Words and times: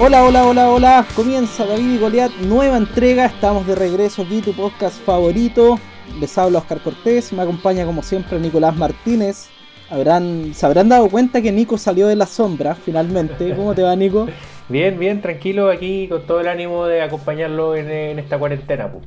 Hola, 0.00 0.24
hola, 0.24 0.46
hola, 0.46 0.70
hola. 0.70 1.06
Comienza 1.16 1.64
David 1.66 1.94
y 1.94 1.98
Goliat, 1.98 2.30
nueva 2.40 2.76
entrega. 2.76 3.26
Estamos 3.26 3.66
de 3.66 3.74
regreso 3.74 4.22
aquí, 4.22 4.40
tu 4.40 4.52
podcast 4.52 4.96
favorito. 5.04 5.78
Les 6.20 6.36
habla 6.38 6.58
Oscar 6.60 6.80
Cortés, 6.80 7.32
me 7.32 7.42
acompaña 7.42 7.84
como 7.84 8.02
siempre 8.02 8.38
Nicolás 8.38 8.76
Martínez. 8.76 9.48
Habrán, 9.90 10.52
se 10.54 10.66
habrán 10.66 10.88
dado 10.88 11.08
cuenta 11.08 11.40
que 11.42 11.50
Nico 11.50 11.78
salió 11.78 12.06
de 12.06 12.16
la 12.16 12.26
sombra 12.26 12.74
finalmente. 12.74 13.54
¿Cómo 13.56 13.74
te 13.74 13.82
va, 13.82 13.94
Nico? 13.96 14.26
Bien, 14.70 14.98
bien, 14.98 15.22
tranquilo 15.22 15.70
aquí 15.70 16.08
con 16.08 16.26
todo 16.26 16.40
el 16.40 16.46
ánimo 16.48 16.84
de 16.84 17.00
acompañarlo 17.00 17.74
en, 17.74 17.90
en 17.90 18.18
esta 18.18 18.38
cuarentena. 18.38 18.92
pu. 18.92 19.00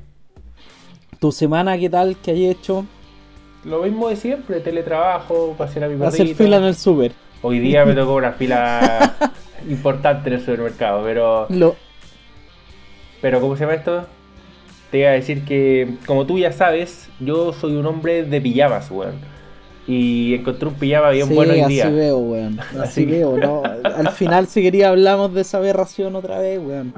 ¿Tu 1.19 1.31
semana 1.31 1.77
qué 1.77 1.88
tal? 1.88 2.16
¿Qué 2.17 2.31
hay 2.31 2.47
hecho? 2.47 2.83
Lo 3.63 3.83
mismo 3.83 4.09
de 4.09 4.16
siempre, 4.16 4.59
teletrabajo, 4.59 5.53
pasear 5.55 5.85
a 5.85 5.88
mi 5.89 6.03
Hacer 6.03 6.21
perrito. 6.21 6.44
fila 6.44 6.58
en 6.58 6.63
el 6.63 6.75
súper. 6.75 7.11
Hoy 7.44 7.59
día 7.59 7.85
me 7.85 7.94
tocó 7.94 8.16
una 8.16 8.31
fila 8.31 9.13
importante 9.70 10.29
en 10.29 10.35
el 10.35 10.39
supermercado, 10.41 11.03
pero, 11.03 11.45
Lo... 11.49 11.75
pero 13.21 13.39
¿cómo 13.41 13.55
se 13.55 13.61
llama 13.61 13.75
esto? 13.75 14.05
Te 14.91 14.99
iba 14.99 15.09
a 15.09 15.13
decir 15.13 15.45
que, 15.45 15.95
como 16.05 16.25
tú 16.25 16.38
ya 16.38 16.52
sabes, 16.52 17.09
yo 17.19 17.53
soy 17.53 17.75
un 17.75 17.85
hombre 17.85 18.23
de 18.23 18.41
pijamas, 18.41 18.91
weón. 18.91 19.16
Y 19.88 20.35
encontré 20.35 20.67
un 20.67 20.75
pijama 20.75 21.09
bien 21.09 21.27
sí, 21.27 21.33
bueno 21.33 21.53
hoy 21.53 21.61
así 21.61 21.73
día. 21.73 21.89
veo, 21.89 22.17
weón. 22.19 22.59
Así, 22.81 23.05
veo, 23.05 23.35
¿no? 23.38 23.63
Al 23.83 24.09
final, 24.09 24.47
si 24.47 24.61
quería, 24.61 24.89
hablamos 24.89 25.33
de 25.33 25.41
esa 25.41 25.57
aberración 25.57 26.16
otra 26.16 26.39
vez, 26.39 26.59
weón. 26.59 26.93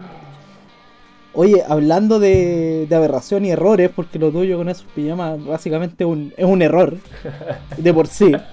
Oye, 1.35 1.63
hablando 1.68 2.20
de, 2.20 2.85
de 2.88 2.95
aberración 2.95 3.45
y 3.45 3.52
errores, 3.52 3.90
porque 3.95 4.20
lo 4.20 4.32
tuyo 4.32 4.57
con 4.57 4.70
esos 4.70 4.85
pijamas 4.93 5.43
básicamente 5.43 6.05
un- 6.05 6.32
es 6.38 6.45
un 6.45 6.62
error 6.62 6.98
de 7.77 7.93
por 7.93 8.07
sí. 8.07 8.32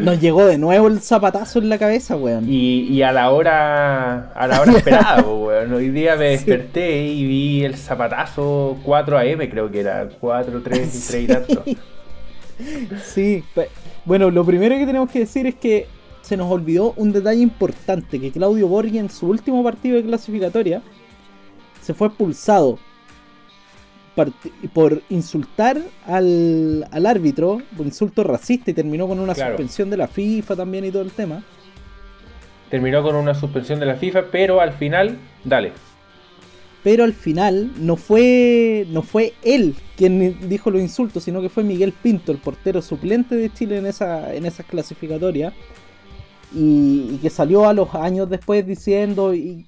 Nos 0.00 0.20
llegó 0.20 0.44
de 0.44 0.58
nuevo 0.58 0.88
el 0.88 1.00
zapatazo 1.00 1.58
en 1.58 1.68
la 1.68 1.78
cabeza, 1.78 2.16
weón. 2.16 2.48
Y, 2.48 2.82
y 2.88 3.02
a 3.02 3.12
la 3.12 3.30
hora 3.30 4.32
a 4.32 4.46
la 4.46 4.60
hora 4.60 4.72
esperada, 4.76 5.22
weón. 5.22 5.72
Hoy 5.72 5.90
día 5.90 6.16
me 6.16 6.30
desperté 6.30 7.06
y 7.06 7.24
vi 7.26 7.64
el 7.64 7.76
zapatazo 7.76 8.78
4 8.84 9.18
AM, 9.18 9.48
creo 9.50 9.70
que 9.70 9.80
era. 9.80 10.08
4, 10.20 10.62
3 10.62 10.78
y 10.78 11.08
3 11.08 11.22
y 11.22 11.26
tanto. 11.26 11.64
Sí, 13.04 13.44
bueno, 14.04 14.30
lo 14.30 14.44
primero 14.44 14.76
que 14.76 14.86
tenemos 14.86 15.10
que 15.10 15.20
decir 15.20 15.46
es 15.46 15.54
que 15.54 15.86
se 16.22 16.36
nos 16.36 16.50
olvidó 16.50 16.92
un 16.96 17.12
detalle 17.12 17.40
importante, 17.40 18.20
que 18.20 18.32
Claudio 18.32 18.68
Borghi 18.68 18.98
en 18.98 19.10
su 19.10 19.28
último 19.28 19.62
partido 19.62 19.96
de 19.96 20.02
clasificatoria 20.02 20.82
se 21.80 21.94
fue 21.94 22.08
expulsado 22.08 22.78
por 24.72 25.02
insultar 25.10 25.80
al, 26.06 26.86
al 26.90 27.06
árbitro, 27.06 27.62
por 27.76 27.86
insulto 27.86 28.24
racista 28.24 28.70
y 28.70 28.74
terminó 28.74 29.06
con 29.08 29.18
una 29.20 29.34
Claro. 29.34 29.52
suspensión 29.52 29.90
de 29.90 29.96
la 29.96 30.08
FIFA 30.08 30.56
también 30.56 30.84
y 30.84 30.90
todo 30.90 31.02
el 31.02 31.10
tema. 31.12 31.42
Terminó 32.70 33.02
con 33.02 33.16
una 33.16 33.34
suspensión 33.34 33.80
de 33.80 33.86
la 33.86 33.94
FIFA, 33.96 34.24
pero 34.30 34.60
al 34.60 34.72
final, 34.72 35.16
dale. 35.44 35.72
Pero 36.84 37.04
al 37.04 37.12
final 37.12 37.70
no 37.78 37.96
fue, 37.96 38.86
no 38.90 39.02
fue 39.02 39.32
él 39.42 39.74
quien 39.96 40.48
dijo 40.48 40.70
los 40.70 40.80
insultos, 40.80 41.24
sino 41.24 41.40
que 41.42 41.48
fue 41.48 41.64
Miguel 41.64 41.92
Pinto, 41.92 42.30
el 42.30 42.38
portero 42.38 42.80
suplente 42.82 43.34
de 43.34 43.52
Chile 43.52 43.78
en 43.78 43.86
esa, 43.86 44.34
en 44.34 44.46
esas 44.46 44.64
clasificatorias. 44.66 45.52
Y, 46.54 47.10
y 47.14 47.18
que 47.20 47.30
salió 47.30 47.68
a 47.68 47.74
los 47.74 47.94
años 47.94 48.30
después 48.30 48.66
diciendo. 48.66 49.34
Y, 49.34 49.66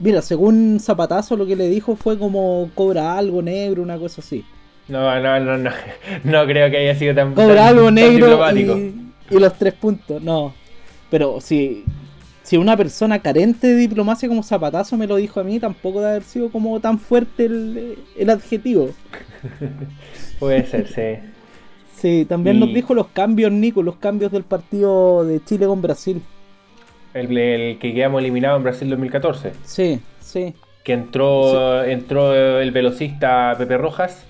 mira, 0.00 0.20
según 0.22 0.78
Zapatazo, 0.80 1.36
lo 1.36 1.46
que 1.46 1.54
le 1.56 1.68
dijo 1.68 1.94
fue 1.96 2.18
como 2.18 2.70
cobra 2.74 3.16
algo 3.16 3.40
negro, 3.42 3.82
una 3.82 3.96
cosa 3.98 4.20
así. 4.20 4.44
No, 4.88 5.20
no, 5.20 5.38
no, 5.40 5.56
no. 5.56 5.70
No 6.24 6.44
creo 6.46 6.68
que 6.70 6.78
haya 6.78 6.96
sido 6.98 7.14
tan, 7.14 7.34
Cobra 7.34 7.54
tan- 7.54 7.68
algo 7.68 7.84
tan 7.86 7.94
negro 7.94 8.50
y, 8.56 9.10
y 9.30 9.38
los 9.38 9.54
tres 9.56 9.74
puntos. 9.74 10.20
No. 10.20 10.52
Pero 11.10 11.40
si, 11.40 11.84
si 12.42 12.56
una 12.56 12.76
persona 12.76 13.20
carente 13.20 13.68
de 13.68 13.76
diplomacia 13.76 14.28
como 14.28 14.42
Zapatazo 14.42 14.96
me 14.96 15.06
lo 15.06 15.16
dijo 15.16 15.38
a 15.40 15.44
mí, 15.44 15.60
tampoco 15.60 16.00
debe 16.00 16.10
haber 16.12 16.22
sido 16.24 16.50
como 16.50 16.80
tan 16.80 16.98
fuerte 16.98 17.44
el, 17.44 17.98
el 18.16 18.30
adjetivo. 18.30 18.90
Puede 20.38 20.66
ser, 20.66 20.88
sí. 20.88 21.28
Sí, 21.96 22.24
también 22.28 22.56
Y- 22.56 22.60
nos 22.60 22.74
dijo 22.74 22.94
los 22.94 23.08
cambios, 23.08 23.52
Nico, 23.52 23.82
los 23.82 23.96
cambios 23.96 24.32
del 24.32 24.42
partido 24.44 25.24
de 25.24 25.44
Chile 25.44 25.66
con 25.66 25.82
Brasil. 25.82 26.22
El, 27.14 27.36
el 27.36 27.78
que 27.78 27.92
quedamos 27.94 28.20
eliminados 28.20 28.58
en 28.58 28.64
Brasil 28.64 28.90
2014. 28.90 29.52
Sí, 29.64 30.00
sí. 30.20 30.54
Que 30.84 30.92
entró, 30.92 31.84
entró 31.84 32.34
el 32.34 32.70
velocista 32.70 33.54
Pepe 33.58 33.76
Rojas. 33.76 34.24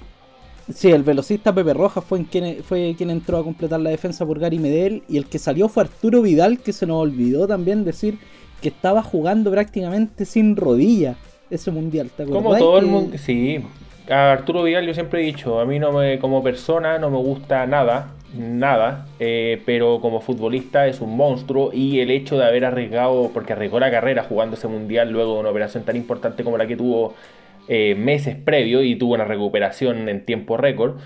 Sí, 0.75 0.91
el 0.91 1.03
velocista 1.03 1.53
Pepe 1.53 1.75
Rojas 1.75 2.05
fue, 2.05 2.19
en 2.19 2.25
quien, 2.25 2.63
fue 2.63 2.95
quien 2.97 3.11
entró 3.11 3.39
a 3.39 3.45
completar 3.45 3.81
la 3.81 3.91
defensa 3.91 4.25
por 4.25 4.39
Gary 4.39 4.59
Medel. 4.59 5.03
Y 5.09 5.17
el 5.17 5.27
que 5.27 5.39
salió 5.39 5.69
fue 5.69 5.85
Arturo 5.85 6.23
Vidal, 6.23 6.59
que 6.59 6.73
se 6.73 6.87
nos 6.87 7.03
olvidó 7.03 7.47
también 7.47 7.85
decir 7.85 8.19
que 8.61 8.69
estaba 8.69 9.03
jugando 9.03 9.51
prácticamente 9.51 10.25
sin 10.25 10.57
rodilla 10.57 11.17
ese 11.51 11.71
mundial. 11.71 12.11
¿te 12.17 12.25
Como 12.25 12.57
todo 12.57 12.79
el 12.79 12.87
mundo, 12.87 13.17
sí. 13.19 13.65
A 14.09 14.33
Arturo 14.33 14.63
Vidal 14.63 14.87
yo 14.87 14.95
siempre 14.95 15.23
he 15.23 15.27
dicho, 15.27 15.61
a 15.61 15.65
mí 15.65 15.79
no 15.79 15.93
me, 15.93 16.19
como 16.19 16.43
persona 16.43 16.99
no 16.99 17.11
me 17.11 17.19
gusta 17.19 17.67
nada, 17.67 18.13
nada, 18.35 19.07
eh, 19.19 19.63
pero 19.67 20.01
como 20.01 20.21
futbolista 20.21 20.87
es 20.87 21.01
un 21.01 21.17
monstruo 21.17 21.71
y 21.73 22.01
el 22.01 22.11
hecho 22.11 22.39
de 22.39 22.45
haber 22.45 22.65
arriesgado, 22.65 23.31
porque 23.33 23.53
arriesgó 23.53 23.81
la 23.81 23.91
carrera 23.91 24.25
jugando 24.25 24.57
ese 24.57 24.69
mundial 24.69 25.11
luego 25.11 25.35
de 25.35 25.41
una 25.41 25.51
operación 25.51 25.85
tan 25.85 25.97
importante 25.97 26.45
como 26.45 26.57
la 26.59 26.67
que 26.67 26.77
tuvo 26.77 27.15
eh, 27.69 27.95
meses 27.97 28.37
previo 28.37 28.83
y 28.83 28.97
tuvo 28.97 29.15
una 29.15 29.25
recuperación 29.25 30.09
en 30.09 30.25
tiempo 30.25 30.57
récord, 30.57 30.99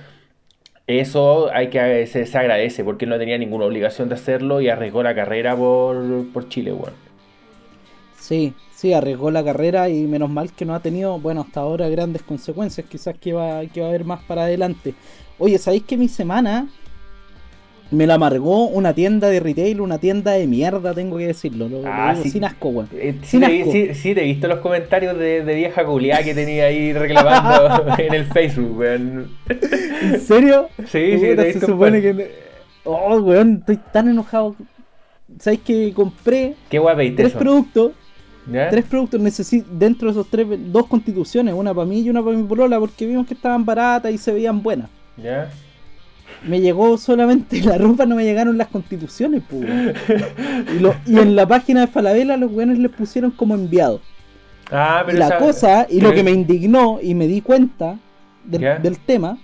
eso 0.86 1.50
hay 1.52 1.68
que 1.68 2.06
se, 2.06 2.38
agradece 2.38 2.84
porque 2.84 3.06
él 3.06 3.10
no 3.10 3.18
tenía 3.18 3.38
ninguna 3.38 3.64
obligación 3.64 4.08
de 4.08 4.16
hacerlo 4.16 4.60
y 4.60 4.68
arriesgó 4.68 5.02
la 5.02 5.14
carrera 5.14 5.56
por, 5.56 6.26
por 6.32 6.48
Chile, 6.48 6.72
bueno. 6.72 6.96
Sí, 8.18 8.54
sí, 8.74 8.92
arriesgó 8.92 9.30
la 9.30 9.44
carrera 9.44 9.88
y 9.88 10.06
menos 10.06 10.30
mal 10.30 10.52
que 10.52 10.64
no 10.64 10.74
ha 10.74 10.80
tenido, 10.80 11.18
bueno, 11.18 11.42
hasta 11.42 11.60
ahora 11.60 11.88
grandes 11.88 12.22
consecuencias. 12.22 12.86
Quizás 12.86 13.16
que 13.18 13.32
va, 13.32 13.64
que 13.66 13.80
va 13.80 13.86
a 13.86 13.88
haber 13.91 14.04
más 14.04 14.22
para 14.24 14.44
adelante. 14.44 14.94
Oye, 15.38 15.58
¿sabéis 15.58 15.84
que 15.84 15.96
mi 15.96 16.08
semana 16.08 16.68
me 17.94 18.06
la 18.06 18.15
amargó 18.15 18.66
una 18.66 18.93
tienda 18.94 19.28
de 19.28 19.41
retail, 19.41 19.81
una 19.81 19.99
tienda 19.99 20.32
de 20.32 20.47
mierda, 20.47 20.93
tengo 20.94 21.16
que 21.19 21.27
decirlo? 21.28 21.69
Lo, 21.69 21.82
lo 21.82 21.88
Ah, 21.88 22.12
digo 22.12 22.25
sí. 22.25 22.31
sin 22.31 22.44
asco, 22.44 22.69
weón. 22.69 22.88
Eh, 22.93 23.15
sí, 23.22 23.27
Sin 23.28 23.41
te, 23.41 23.49
vi- 23.49 23.60
asco. 23.60 23.72
sí, 23.72 23.94
sí, 23.94 24.15
te 24.15 24.22
he 24.22 24.25
visto 24.25 24.49
los 24.49 24.59
comentarios 24.59 25.19
de, 25.19 25.44
de 25.44 25.55
vieja 25.55 25.84
culiá 25.84 26.22
que 26.22 26.34
tenía 26.34 26.65
ahí 26.66 26.93
reclamando 26.94 27.94
en 27.99 28.15
el 28.15 28.25
Facebook, 28.27 28.77
weón. 28.78 29.31
¿En 29.49 30.21
serio? 30.21 30.69
Sí, 30.81 30.84
sí, 31.15 31.21
te 31.21 31.33
he 31.33 31.37
se 31.37 31.44
visto. 31.47 31.66
supone 31.66 32.00
pues. 32.00 32.16
que. 32.16 32.34
Oh, 32.84 33.19
weón, 33.21 33.59
estoy 33.60 33.78
tan 33.93 34.09
enojado. 34.09 34.56
¿Sabéis 35.38 35.62
que 35.62 35.93
compré 35.94 36.54
Qué 36.69 36.81
tres 37.16 37.28
eso. 37.31 37.38
productos? 37.38 37.93
¿Ya? 38.53 38.69
Tres 38.69 38.84
productos 38.84 39.21
necesito 39.21 39.66
dentro 39.72 40.06
de 40.09 40.12
esos 40.12 40.28
tres, 40.31 40.47
dos 40.71 40.87
constituciones, 40.87 41.54
una 41.54 41.72
para 41.72 41.87
mí 41.87 42.00
y 42.03 42.10
una 42.10 42.22
para 42.22 42.37
mi 42.37 42.43
polola, 42.43 42.78
porque 42.78 43.06
vimos 43.06 43.27
que 43.27 43.33
estaban 43.33 43.65
baratas 43.65 44.12
y 44.12 44.19
se 44.19 44.33
veían 44.33 44.62
buenas. 44.62 44.91
¿Ya? 45.16 45.50
Me 46.47 46.60
llegó 46.60 46.99
solamente 46.99 47.60
la 47.62 47.78
ropa, 47.78 48.05
no 48.06 48.16
me 48.16 48.25
llegaron 48.25 48.59
las 48.59 48.69
constituciones, 48.69 49.43
pues. 49.49 49.65
y, 50.77 50.78
lo- 50.81 50.94
y 51.06 51.19
en 51.19 51.37
la 51.37 51.47
página 51.47 51.81
de 51.82 51.87
Falabella 51.87 52.37
los 52.37 52.53
weones 52.53 52.78
les 52.78 52.91
pusieron 52.91 53.31
como 53.31 53.55
enviado. 53.55 54.00
Ah, 54.71 55.00
Y 55.03 55.06
pero 55.06 55.19
la 55.19 55.27
esa- 55.27 55.38
cosa, 55.38 55.87
y 55.91 56.00
lo 56.00 56.12
que 56.12 56.22
me 56.22 56.31
indignó 56.33 56.99
y 57.03 57.15
me 57.15 57.27
di 57.27 57.41
cuenta 57.41 57.99
del, 58.44 58.99
tema, 58.99 59.38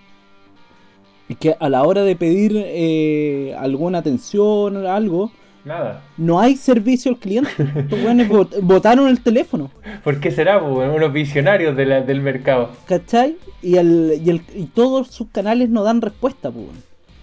es 1.29 1.37
que 1.39 1.57
a 1.59 1.69
la 1.69 1.83
hora 1.85 2.03
de 2.03 2.17
pedir 2.17 2.53
eh, 2.57 3.55
alguna 3.59 3.99
atención 3.99 4.77
o 4.77 4.91
algo, 4.91 5.31
Nada. 5.65 6.03
no 6.17 6.41
hay 6.41 6.57
servicio 6.57 7.13
al 7.13 7.19
cliente. 7.19 7.51
Los 7.89 8.03
weones 8.05 8.29
bot- 8.29 8.61
botaron 8.63 9.09
el 9.09 9.21
teléfono. 9.23 9.71
¿Por 10.03 10.21
qué 10.21 10.31
será, 10.31 10.59
pues? 10.61 10.91
Unos 10.95 11.13
visionarios 11.13 11.77
de 11.77 11.87
la- 11.87 12.01
del 12.01 12.21
mercado. 12.21 12.71
¿Cachai? 12.87 13.37
Y, 13.63 13.77
el, 13.77 14.21
y, 14.25 14.31
el, 14.31 14.43
y 14.55 14.65
todos 14.67 15.09
sus 15.09 15.29
canales 15.29 15.69
no 15.71 15.83
dan 15.83 16.01
respuesta, 16.01 16.51
pues. 16.51 16.67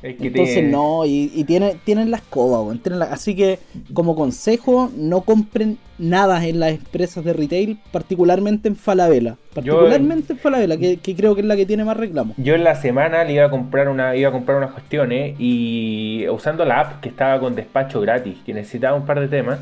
Que 0.01 0.09
Entonces 0.27 0.53
tiene- 0.55 0.69
no, 0.71 1.05
y, 1.05 1.31
y 1.33 1.43
tiene, 1.43 1.75
tienen 1.83 2.11
la 2.11 2.17
escoba, 2.17 2.71
tienen 2.81 2.99
la- 2.99 3.05
así 3.07 3.35
que 3.35 3.59
como 3.93 4.15
consejo, 4.15 4.91
no 4.95 5.21
compren 5.21 5.77
nada 5.97 6.45
en 6.45 6.59
las 6.59 6.71
empresas 6.73 7.23
de 7.25 7.33
retail, 7.33 7.79
particularmente 7.91 8.67
en 8.67 8.75
Falabella. 8.75 9.35
Particularmente 9.53 10.33
en 10.33 10.39
Falabella, 10.39 10.77
que, 10.77 10.97
que 10.97 11.15
creo 11.15 11.33
que 11.33 11.41
es 11.41 11.47
la 11.47 11.55
que 11.55 11.65
tiene 11.65 11.83
más 11.83 11.97
reclamos. 11.97 12.35
Yo 12.37 12.53
en 12.53 12.63
la 12.63 12.75
semana 12.75 13.23
le 13.23 13.33
iba 13.33 13.45
a 13.45 13.49
comprar 13.49 13.89
una, 13.89 14.15
iba 14.15 14.29
a 14.29 14.31
comprar 14.31 14.57
unas 14.59 14.71
cuestiones 14.71 15.35
y 15.39 16.27
usando 16.29 16.63
la 16.65 16.81
app 16.81 17.01
que 17.01 17.09
estaba 17.09 17.39
con 17.39 17.55
despacho 17.55 17.99
gratis, 18.01 18.35
que 18.45 18.53
necesitaba 18.53 18.95
un 18.95 19.05
par 19.05 19.19
de 19.19 19.27
temas. 19.27 19.59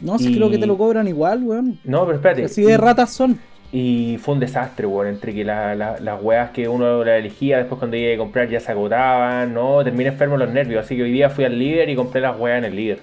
No, 0.00 0.18
si 0.18 0.30
Y- 0.32 0.36
creo 0.36 0.50
que 0.50 0.58
te 0.58 0.66
lo 0.66 0.76
cobran 0.78 1.06
igual, 1.08 1.42
weón. 1.42 1.78
No, 1.84 2.04
pero 2.06 2.16
espérate. 2.16 2.44
Así 2.44 2.62
de 2.62 2.76
ratas 2.76 3.12
son. 3.12 3.38
Y 3.72 4.16
fue 4.18 4.34
un 4.34 4.40
desastre, 4.40 4.86
weón, 4.86 5.08
entre 5.08 5.34
que 5.34 5.44
la- 5.44 5.74
la- 5.74 5.98
las 6.00 6.22
weas 6.22 6.50
que 6.50 6.68
uno 6.68 7.04
la 7.04 7.16
elegía, 7.18 7.58
después 7.58 7.78
cuando 7.78 7.96
iba 7.96 8.14
a 8.14 8.16
comprar 8.16 8.48
ya 8.48 8.60
se 8.60 8.72
agotaban, 8.72 9.52
no, 9.52 9.82
terminé 9.84 10.10
enfermo 10.10 10.36
los 10.36 10.50
nervios, 10.50 10.84
así 10.84 10.96
que 10.96 11.02
hoy 11.02 11.12
día 11.12 11.28
fui 11.30 11.44
al 11.44 11.58
líder 11.58 11.88
y 11.90 11.96
compré 11.96 12.20
las 12.20 12.38
weas 12.38 12.58
en 12.58 12.64
el 12.64 12.76
líder. 12.76 13.00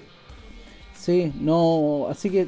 Sí, 0.94 1.32
no, 1.38 2.06
así 2.10 2.30
que 2.30 2.46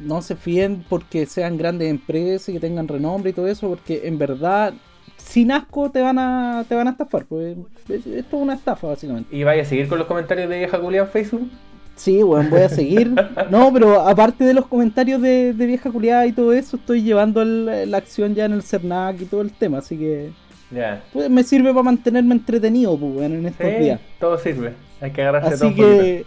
no 0.00 0.20
se 0.20 0.34
fíen 0.34 0.84
porque 0.88 1.26
sean 1.26 1.56
grandes 1.56 1.88
empresas 1.88 2.48
y 2.48 2.54
que 2.54 2.60
tengan 2.60 2.88
renombre 2.88 3.30
y 3.30 3.32
todo 3.32 3.46
eso, 3.46 3.68
porque 3.68 4.02
en 4.04 4.18
verdad, 4.18 4.74
sin 5.16 5.52
asco 5.52 5.90
te 5.90 6.02
van 6.02 6.18
a, 6.18 6.64
te 6.68 6.74
van 6.74 6.88
a 6.88 6.90
estafar. 6.90 7.24
Pues, 7.24 7.56
es- 7.88 8.06
esto 8.06 8.36
es 8.36 8.42
una 8.42 8.54
estafa, 8.54 8.88
básicamente. 8.88 9.34
¿Y 9.34 9.44
vaya 9.44 9.62
a 9.62 9.64
seguir 9.64 9.88
con 9.88 9.98
los 9.98 10.08
comentarios 10.08 10.48
de 10.48 10.58
vieja 10.58 10.76
en 10.78 11.08
Facebook? 11.08 11.48
Sí, 11.96 12.22
weón, 12.22 12.50
voy 12.50 12.62
a 12.62 12.68
seguir. 12.68 13.14
No, 13.50 13.72
pero 13.72 14.00
aparte 14.00 14.44
de 14.44 14.54
los 14.54 14.66
comentarios 14.66 15.20
de, 15.22 15.52
vieja 15.52 15.90
culiada 15.90 16.26
y 16.26 16.32
todo 16.32 16.52
eso, 16.52 16.76
estoy 16.76 17.02
llevando 17.02 17.44
la 17.44 17.96
acción 17.96 18.34
ya 18.34 18.46
en 18.46 18.52
el 18.52 18.62
CERNAC 18.62 19.22
y 19.22 19.24
todo 19.26 19.42
el 19.42 19.52
tema, 19.52 19.78
así 19.78 19.96
que. 19.96 20.30
Ya. 20.70 21.04
Pues 21.12 21.30
me 21.30 21.44
sirve 21.44 21.70
para 21.70 21.84
mantenerme 21.84 22.34
entretenido, 22.34 22.98
pues, 22.98 23.12
bueno, 23.12 23.36
en 23.36 23.46
estos 23.46 23.78
días. 23.78 24.00
Todo 24.18 24.38
sirve. 24.38 24.72
Hay 25.00 25.12
que 25.12 25.22
agarrarse 25.22 25.54
Así 25.54 25.74
que 25.74 26.24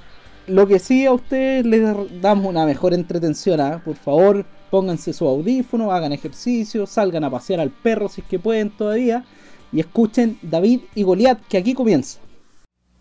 lo 0.47 0.67
que 0.67 0.79
sí 0.79 1.05
a 1.05 1.11
ustedes 1.11 1.65
les 1.65 1.83
damos 2.21 2.45
una 2.45 2.65
mejor 2.65 2.93
entretención, 2.93 3.59
¿ah? 3.59 3.81
por 3.83 3.95
favor, 3.95 4.45
pónganse 4.69 5.11
su 5.11 5.27
audífono, 5.27 5.91
hagan 5.91 6.13
ejercicio, 6.13 6.85
salgan 6.85 7.23
a 7.23 7.29
pasear 7.29 7.59
al 7.59 7.69
perro 7.69 8.07
si 8.07 8.21
es 8.21 8.27
que 8.27 8.39
pueden 8.39 8.69
todavía 8.69 9.25
y 9.71 9.81
escuchen 9.81 10.37
David 10.41 10.81
y 10.95 11.03
Goliat, 11.03 11.39
que 11.49 11.57
aquí 11.57 11.73
comienza. 11.73 12.19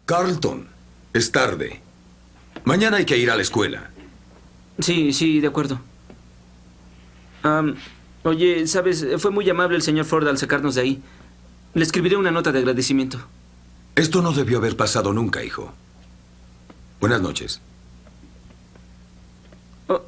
Carlton, 0.05 0.69
es 1.13 1.31
tarde. 1.31 1.81
Mañana 2.65 2.99
hay 2.99 3.05
que 3.05 3.17
ir 3.17 3.31
a 3.31 3.37
la 3.37 3.43
escuela. 3.43 3.91
Sí, 4.79 5.13
sí, 5.13 5.41
de 5.41 5.49
acuerdo. 5.49 5.81
oye, 8.23 8.67
sabes, 8.67 9.07
fue 9.19 9.31
muy 9.31 9.49
amable 9.49 9.77
el 9.77 9.83
señor 9.83 10.05
Ford 10.05 10.27
al 10.29 10.39
sacarnos 10.39 10.75
de 10.75 10.81
ahí. 10.81 11.03
Le 11.75 11.83
escribiré 11.83 12.17
una 12.17 12.31
nota 12.31 12.53
de 12.53 12.59
agradecimiento. 12.59 13.19
Esto 13.95 14.21
no 14.21 14.33
debió 14.33 14.59
haber 14.59 14.77
pasado 14.77 15.13
nunca, 15.13 15.43
hijo. 15.43 15.73
Buenas 17.01 17.21
noches. 17.21 17.61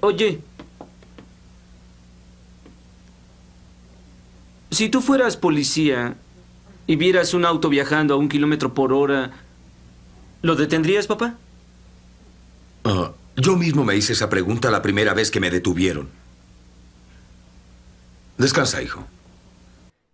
oye. 0.00 0.40
Si 4.70 4.88
tú 4.90 5.00
fueras 5.00 5.36
policía 5.36 6.16
y 6.86 6.96
vieras 6.96 7.34
un 7.34 7.44
auto 7.44 7.68
viajando 7.68 8.14
a 8.14 8.16
un 8.16 8.28
kilómetro 8.28 8.74
por 8.74 8.92
hora, 8.92 9.32
¿lo 10.42 10.56
detendrías, 10.56 11.06
papá? 11.06 11.36
Ah, 12.90 13.12
yo 13.36 13.54
mismo 13.54 13.84
me 13.84 13.96
hice 13.96 14.14
esa 14.14 14.30
pregunta 14.30 14.70
la 14.70 14.80
primera 14.80 15.12
vez 15.12 15.30
que 15.30 15.40
me 15.40 15.50
detuvieron. 15.50 16.08
Descansa, 18.38 18.82
hijo. 18.82 19.04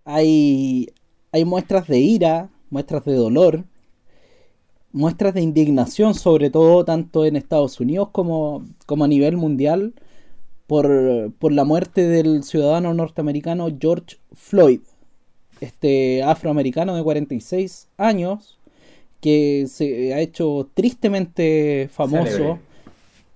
Hay, 0.04 0.90
hay 1.30 1.44
muestras 1.44 1.86
de 1.86 2.00
ira, 2.00 2.48
muestras 2.70 3.04
de 3.04 3.14
dolor, 3.14 3.62
muestras 4.90 5.34
de 5.34 5.42
indignación, 5.42 6.14
sobre 6.14 6.50
todo 6.50 6.84
tanto 6.84 7.24
en 7.24 7.36
Estados 7.36 7.78
Unidos 7.78 8.08
como, 8.10 8.66
como 8.86 9.04
a 9.04 9.08
nivel 9.08 9.36
mundial, 9.36 9.94
por, 10.66 11.32
por 11.38 11.52
la 11.52 11.62
muerte 11.62 12.08
del 12.08 12.42
ciudadano 12.42 12.92
norteamericano 12.92 13.68
George 13.80 14.16
Floyd, 14.32 14.80
este 15.60 16.24
afroamericano 16.24 16.96
de 16.96 17.04
46 17.04 17.86
años, 17.98 18.58
que 19.24 19.64
se 19.68 20.12
ha 20.12 20.20
hecho 20.20 20.68
tristemente 20.74 21.88
famoso. 21.90 22.58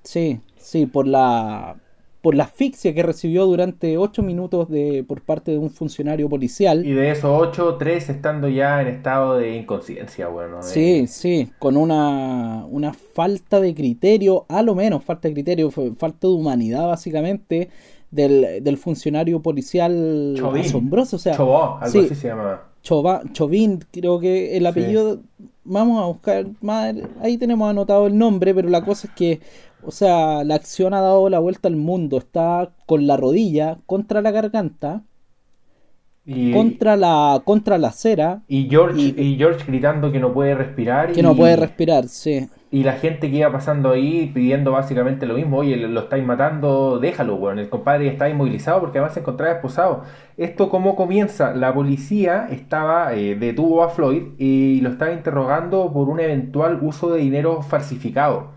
Sí, 0.03 0.39
sí, 0.59 0.85
por 0.85 1.07
la 1.07 1.77
por 2.21 2.35
la 2.35 2.45
asfixia 2.45 2.93
que 2.93 3.03
recibió 3.03 3.47
durante 3.47 3.97
8 3.97 4.23
minutos 4.23 4.69
de, 4.69 5.03
por 5.03 5.23
parte 5.23 5.53
de 5.53 5.57
un 5.57 5.71
funcionario 5.71 6.29
policial. 6.29 6.85
Y 6.85 6.93
de 6.93 7.13
esos 7.13 7.31
8, 7.33 7.77
3 7.79 8.11
estando 8.11 8.49
ya 8.49 8.83
en 8.83 8.89
estado 8.89 9.39
de 9.39 9.57
inconsciencia, 9.57 10.29
bueno. 10.29 10.63
Sí, 10.63 11.07
sí, 11.07 11.49
con 11.59 11.79
una, 11.79 12.67
una 12.67 12.93
falta 12.93 13.59
de 13.59 13.75
criterio, 13.75 14.45
a 14.51 14.63
lo 14.63 14.75
menos 14.75 15.03
falta 15.03 15.29
de 15.29 15.33
criterio, 15.33 15.71
falta 15.71 16.27
de 16.27 16.35
humanidad 16.35 16.87
básicamente 16.87 17.71
del, 18.11 18.63
del 18.63 18.77
funcionario 18.77 19.41
policial 19.41 20.35
asombroso. 20.61 21.17
O 21.17 21.19
sea, 21.19 21.35
Chobó, 21.35 21.79
algo 21.81 22.01
así 22.01 22.15
se 22.15 22.29
llama. 22.29 22.69
Chauvin, 23.33 23.85
creo 23.93 24.19
que 24.19 24.57
el 24.57 24.67
apellido, 24.67 25.21
vamos 25.69 26.03
a 26.03 26.07
buscar, 26.07 26.47
ahí 27.21 27.39
tenemos 27.39 27.71
anotado 27.71 28.07
el 28.07 28.19
nombre, 28.19 28.55
pero 28.55 28.69
la 28.69 28.85
cosa 28.85 29.07
es 29.09 29.15
que, 29.15 29.41
o 29.83 29.91
sea, 29.91 30.43
la 30.45 30.57
acción 30.57 30.95
ha 30.95 31.01
dado 31.01 31.29
la 31.29 31.39
vuelta 31.39 31.69
al 31.69 31.77
mundo, 31.77 32.19
está 32.19 32.71
con 32.87 33.07
la 33.07 33.17
rodilla 33.17 33.79
contra 33.87 34.23
la 34.23 34.31
garganta, 34.31 35.03
y, 36.31 36.53
contra 36.53 36.97
la 36.97 37.41
contra 37.43 37.79
la 37.79 37.89
acera 37.89 38.43
y 38.49 38.69
George 38.69 39.01
y, 39.01 39.37
George 39.39 39.65
gritando 39.67 40.13
que 40.13 40.21
no 40.21 40.35
puede 40.35 40.55
respirar 40.55 41.13
que 41.13 41.23
no 41.23 41.35
puede 41.35 41.57
respirar 41.57 42.07
sí 42.07 42.47
y 42.71 42.83
la 42.83 42.93
gente 42.93 43.31
que 43.31 43.39
iba 43.39 43.51
pasando 43.51 43.91
ahí 43.93 44.31
pidiendo 44.35 44.73
básicamente 44.73 45.25
lo 45.25 45.35
mismo, 45.35 45.59
oye, 45.59 45.77
lo 45.77 46.01
estáis 46.01 46.25
matando, 46.25 46.99
déjalo, 46.99 47.37
weón. 47.37 47.59
El 47.59 47.71
compadre 47.71 48.09
está 48.09 48.29
inmovilizado 48.29 48.81
porque 48.81 48.99
además 48.99 49.15
se 49.15 49.21
encontraba 49.21 49.55
esposado. 49.55 50.05
Esto 50.37 50.69
cómo 50.69 50.95
comienza, 50.95 51.55
la 51.55 51.73
policía 51.73 52.47
estaba, 52.51 53.15
eh, 53.15 53.37
detuvo 53.37 53.83
a 53.83 53.89
Floyd 53.89 54.35
y 54.37 54.81
lo 54.83 54.91
estaba 54.91 55.13
interrogando 55.13 55.91
por 55.93 56.11
un 56.11 56.21
eventual 56.21 56.79
uso 56.83 57.11
de 57.11 57.21
dinero 57.21 57.63
falsificado. 57.63 58.51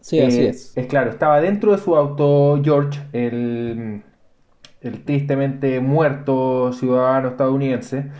Sí, 0.00 0.20
así 0.20 0.42
eh, 0.42 0.48
es. 0.50 0.76
Es 0.76 0.86
claro, 0.86 1.10
estaba 1.10 1.40
dentro 1.40 1.72
de 1.72 1.78
su 1.78 1.96
auto 1.96 2.60
George, 2.62 3.00
el, 3.14 4.02
el 4.82 5.04
tristemente 5.04 5.80
muerto 5.80 6.72
ciudadano 6.74 7.28
estadounidense. 7.28 8.10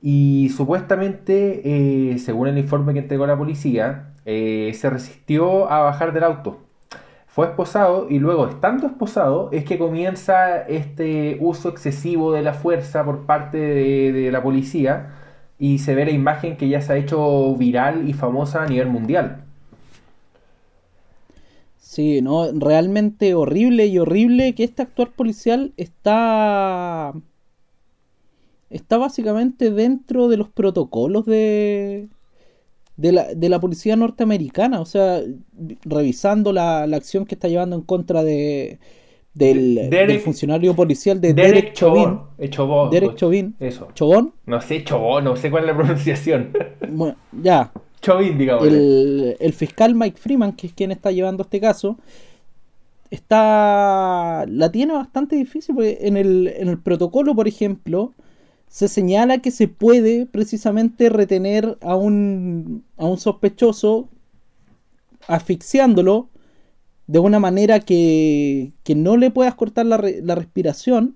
Y 0.00 0.50
supuestamente, 0.54 2.12
eh, 2.12 2.18
según 2.18 2.48
el 2.48 2.58
informe 2.58 2.92
que 2.92 3.00
entregó 3.00 3.26
la 3.26 3.38
policía, 3.38 4.13
eh, 4.24 4.72
se 4.74 4.90
resistió 4.90 5.70
a 5.70 5.80
bajar 5.80 6.12
del 6.12 6.24
auto. 6.24 6.58
Fue 7.26 7.46
esposado 7.46 8.06
y 8.08 8.20
luego, 8.20 8.46
estando 8.46 8.86
esposado, 8.86 9.48
es 9.50 9.64
que 9.64 9.76
comienza 9.76 10.60
este 10.62 11.36
uso 11.40 11.68
excesivo 11.68 12.32
de 12.32 12.42
la 12.42 12.54
fuerza 12.54 13.04
por 13.04 13.26
parte 13.26 13.58
de, 13.58 14.30
la 14.30 14.40
policía 14.42 15.10
y 15.58 15.78
se 15.78 15.96
ve 15.96 16.04
la 16.04 16.12
imagen 16.12 16.56
que 16.56 16.68
ya 16.68 16.80
se 16.80 16.92
ha 16.92 16.96
hecho 16.96 17.54
viral 17.56 18.08
y 18.08 18.12
famosa 18.12 18.62
a 18.62 18.66
nivel 18.66 18.88
mundial. 18.88 19.44
Sí, 21.78 22.22
no, 22.22 22.52
realmente 22.52 23.34
horrible 23.34 23.86
y 23.86 23.98
horrible 23.98 24.54
que 24.54 24.64
este 24.64 24.82
actuar 24.82 25.10
policial 25.10 25.72
está 25.76 27.14
está 28.70 28.98
básicamente 28.98 29.70
dentro 29.70 30.28
de 30.28 30.36
los 30.36 30.48
protocolos 30.48 31.26
de, 31.26 32.08
de 32.96 33.12
la, 33.12 33.34
de 33.34 33.48
la 33.48 33.60
policía 33.60 33.96
norteamericana, 33.96 34.80
o 34.80 34.86
sea, 34.86 35.20
revisando 35.84 36.52
la, 36.52 36.86
la 36.86 36.96
acción 36.96 37.26
que 37.26 37.34
está 37.34 37.48
llevando 37.48 37.76
en 37.76 37.82
contra 37.82 38.22
de, 38.22 38.78
del, 39.34 39.90
del 39.90 40.20
funcionario 40.20 40.74
policial 40.74 41.20
de 41.20 41.34
Derek, 41.34 41.54
Derek 41.54 41.72
Chauvin. 41.74 42.20
Eh, 42.38 42.48
Chobón. 42.50 42.90
Derek 42.90 43.10
pues, 43.10 43.20
Chauvin. 43.20 43.54
Eso. 43.58 43.88
¿Chobón? 43.94 44.32
No 44.46 44.60
sé, 44.60 44.84
Chobón, 44.84 45.24
no 45.24 45.36
sé 45.36 45.50
cuál 45.50 45.64
es 45.64 45.70
la 45.70 45.76
pronunciación. 45.76 46.52
Bueno, 46.88 47.16
ya. 47.32 47.72
Chauvin, 48.00 48.38
digamos. 48.38 48.68
El, 48.68 49.36
el 49.40 49.52
fiscal 49.52 49.94
Mike 49.94 50.18
Freeman, 50.18 50.52
que 50.52 50.68
es 50.68 50.72
quien 50.74 50.92
está 50.92 51.10
llevando 51.10 51.42
este 51.42 51.60
caso, 51.60 51.96
está 53.10 54.44
la 54.46 54.70
tiene 54.70 54.92
bastante 54.92 55.34
difícil 55.36 55.74
porque 55.74 55.98
en 56.02 56.16
el, 56.16 56.52
en 56.56 56.68
el 56.68 56.78
protocolo, 56.78 57.34
por 57.34 57.48
ejemplo, 57.48 58.12
se 58.74 58.88
señala 58.88 59.38
que 59.38 59.52
se 59.52 59.68
puede 59.68 60.26
precisamente 60.26 61.08
retener 61.08 61.78
a 61.80 61.94
un, 61.94 62.82
a 62.96 63.06
un 63.06 63.18
sospechoso 63.18 64.08
asfixiándolo 65.28 66.28
de 67.06 67.20
una 67.20 67.38
manera 67.38 67.78
que, 67.78 68.72
que 68.82 68.96
no 68.96 69.16
le 69.16 69.30
puedas 69.30 69.54
cortar 69.54 69.86
la, 69.86 70.02
la 70.24 70.34
respiración, 70.34 71.14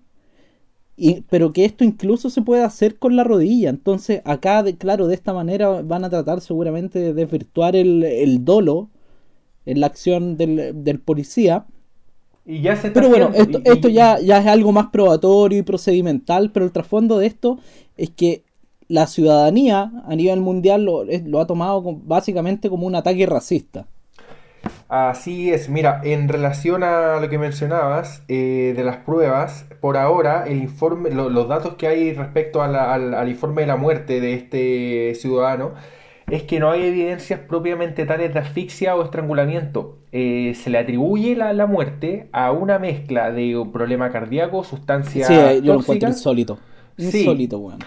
y, 0.97 1.23
pero 1.23 1.53
que 1.53 1.65
esto 1.65 1.83
incluso 1.83 2.31
se 2.31 2.43
puede 2.43 2.63
hacer 2.63 2.97
con 2.97 3.17
la 3.17 3.25
rodilla. 3.25 3.71
Entonces 3.71 4.23
acá, 4.25 4.65
claro, 4.79 5.09
de 5.09 5.17
esta 5.17 5.33
manera 5.33 5.83
van 5.83 6.05
a 6.05 6.11
tratar 6.11 6.41
seguramente 6.41 7.01
de 7.01 7.13
desvirtuar 7.13 7.75
el, 7.75 8.05
el 8.05 8.45
dolo 8.45 8.89
en 9.67 9.81
la 9.81 9.89
acción 9.89 10.37
del, 10.37 10.85
del 10.85 11.01
policía 11.01 11.67
pero 12.95 13.09
bueno, 13.11 13.31
esto, 13.35 13.61
esto 13.65 13.89
ya, 13.89 14.19
ya 14.21 14.39
es 14.39 14.47
algo 14.47 14.73
más 14.73 14.87
probatorio 14.87 15.59
y 15.59 15.63
procedimental, 15.63 16.51
pero 16.51 16.65
el 16.65 16.73
trasfondo 16.73 17.19
de 17.19 17.27
esto 17.27 17.59
es 17.97 18.11
que 18.11 18.43
la 18.89 19.07
ciudadanía 19.07 19.93
a 20.07 20.17
nivel 20.17 20.41
mundial 20.41 20.85
lo, 20.85 21.05
lo 21.05 21.41
ha 21.41 21.47
tomado 21.47 21.83
básicamente 21.85 22.71
como 22.71 22.87
un 22.87 22.95
ataque 22.95 23.27
racista. 23.27 23.87
Así 24.89 25.53
es, 25.53 25.69
mira, 25.69 26.01
en 26.03 26.29
relación 26.29 26.83
a 26.83 27.21
lo 27.21 27.29
que 27.29 27.39
mencionabas 27.39 28.23
eh, 28.29 28.73
de 28.75 28.83
las 28.85 28.97
pruebas, 28.97 29.67
por 29.83 29.99
ahora 29.99 30.45
el 30.47 30.63
informe, 30.63 31.11
los 31.11 31.49
datos 31.49 31.75
que 31.75 31.87
hay 31.87 32.15
respecto 32.15 32.63
al, 32.63 32.75
al 32.75 33.29
informe 33.29 33.63
de 33.63 33.67
la 33.67 33.77
muerte 33.77 34.21
de 34.21 34.33
este 34.33 35.15
ciudadano 35.15 35.75
es 36.31 36.43
que 36.43 36.61
no 36.61 36.71
hay 36.71 36.85
evidencias 36.85 37.41
propiamente 37.41 38.05
tales 38.05 38.33
de 38.35 38.41
asfixia 38.41 38.95
o 38.97 39.03
estrangulamiento. 39.03 39.99
Eh, 40.13 40.55
se 40.55 40.71
le 40.71 40.79
atribuye 40.79 41.37
la, 41.37 41.53
la, 41.53 41.67
muerte 41.67 42.29
a 42.33 42.53
una 42.53 42.79
mezcla 42.79 43.31
de 43.31 43.57
un 43.57 43.73
problema 43.73 44.11
cardíaco, 44.11 44.65
sustancia 44.65 45.27
sí, 45.27 45.35
yo 45.63 45.75
lo 45.75 45.81
encuentro 45.81 46.09
insólito. 46.09 46.59
Insólito, 46.97 47.59
bueno. 47.59 47.79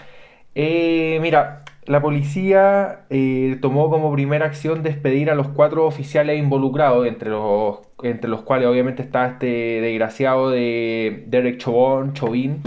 Eh, 0.54 1.18
mira, 1.20 1.64
la 1.86 2.00
policía 2.00 3.00
eh, 3.10 3.58
tomó 3.60 3.90
como 3.90 4.12
primera 4.12 4.46
acción 4.46 4.82
despedir 4.82 5.30
a 5.30 5.34
los 5.34 5.48
cuatro 5.48 5.86
oficiales 5.86 6.38
involucrados, 6.38 7.06
entre 7.06 7.30
los, 7.30 7.80
entre 8.02 8.30
los 8.30 8.42
cuales 8.42 8.68
obviamente 8.68 9.02
está 9.02 9.26
este 9.26 9.46
desgraciado 9.80 10.50
de 10.50 11.24
Derek 11.26 11.58
Chauvin, 11.58 12.12
Chauvin. 12.12 12.62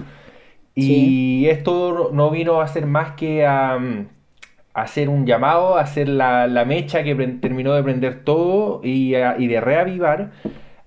Y 0.77 1.45
esto 1.47 2.09
no 2.11 2.29
vino 2.31 2.59
a 2.59 2.67
ser 2.67 2.85
más 2.85 3.13
que 3.13 3.45
a 3.45 3.79
hacer 4.75 5.09
un 5.09 5.25
llamado, 5.25 5.77
hacer 5.77 6.09
la, 6.09 6.47
la 6.47 6.65
mecha 6.65 7.03
que 7.03 7.15
terminó 7.15 7.73
de 7.73 7.83
prender 7.83 8.23
todo 8.25 8.81
y, 8.83 9.15
a- 9.15 9.37
y 9.39 9.47
de 9.47 9.61
reavivar 9.61 10.31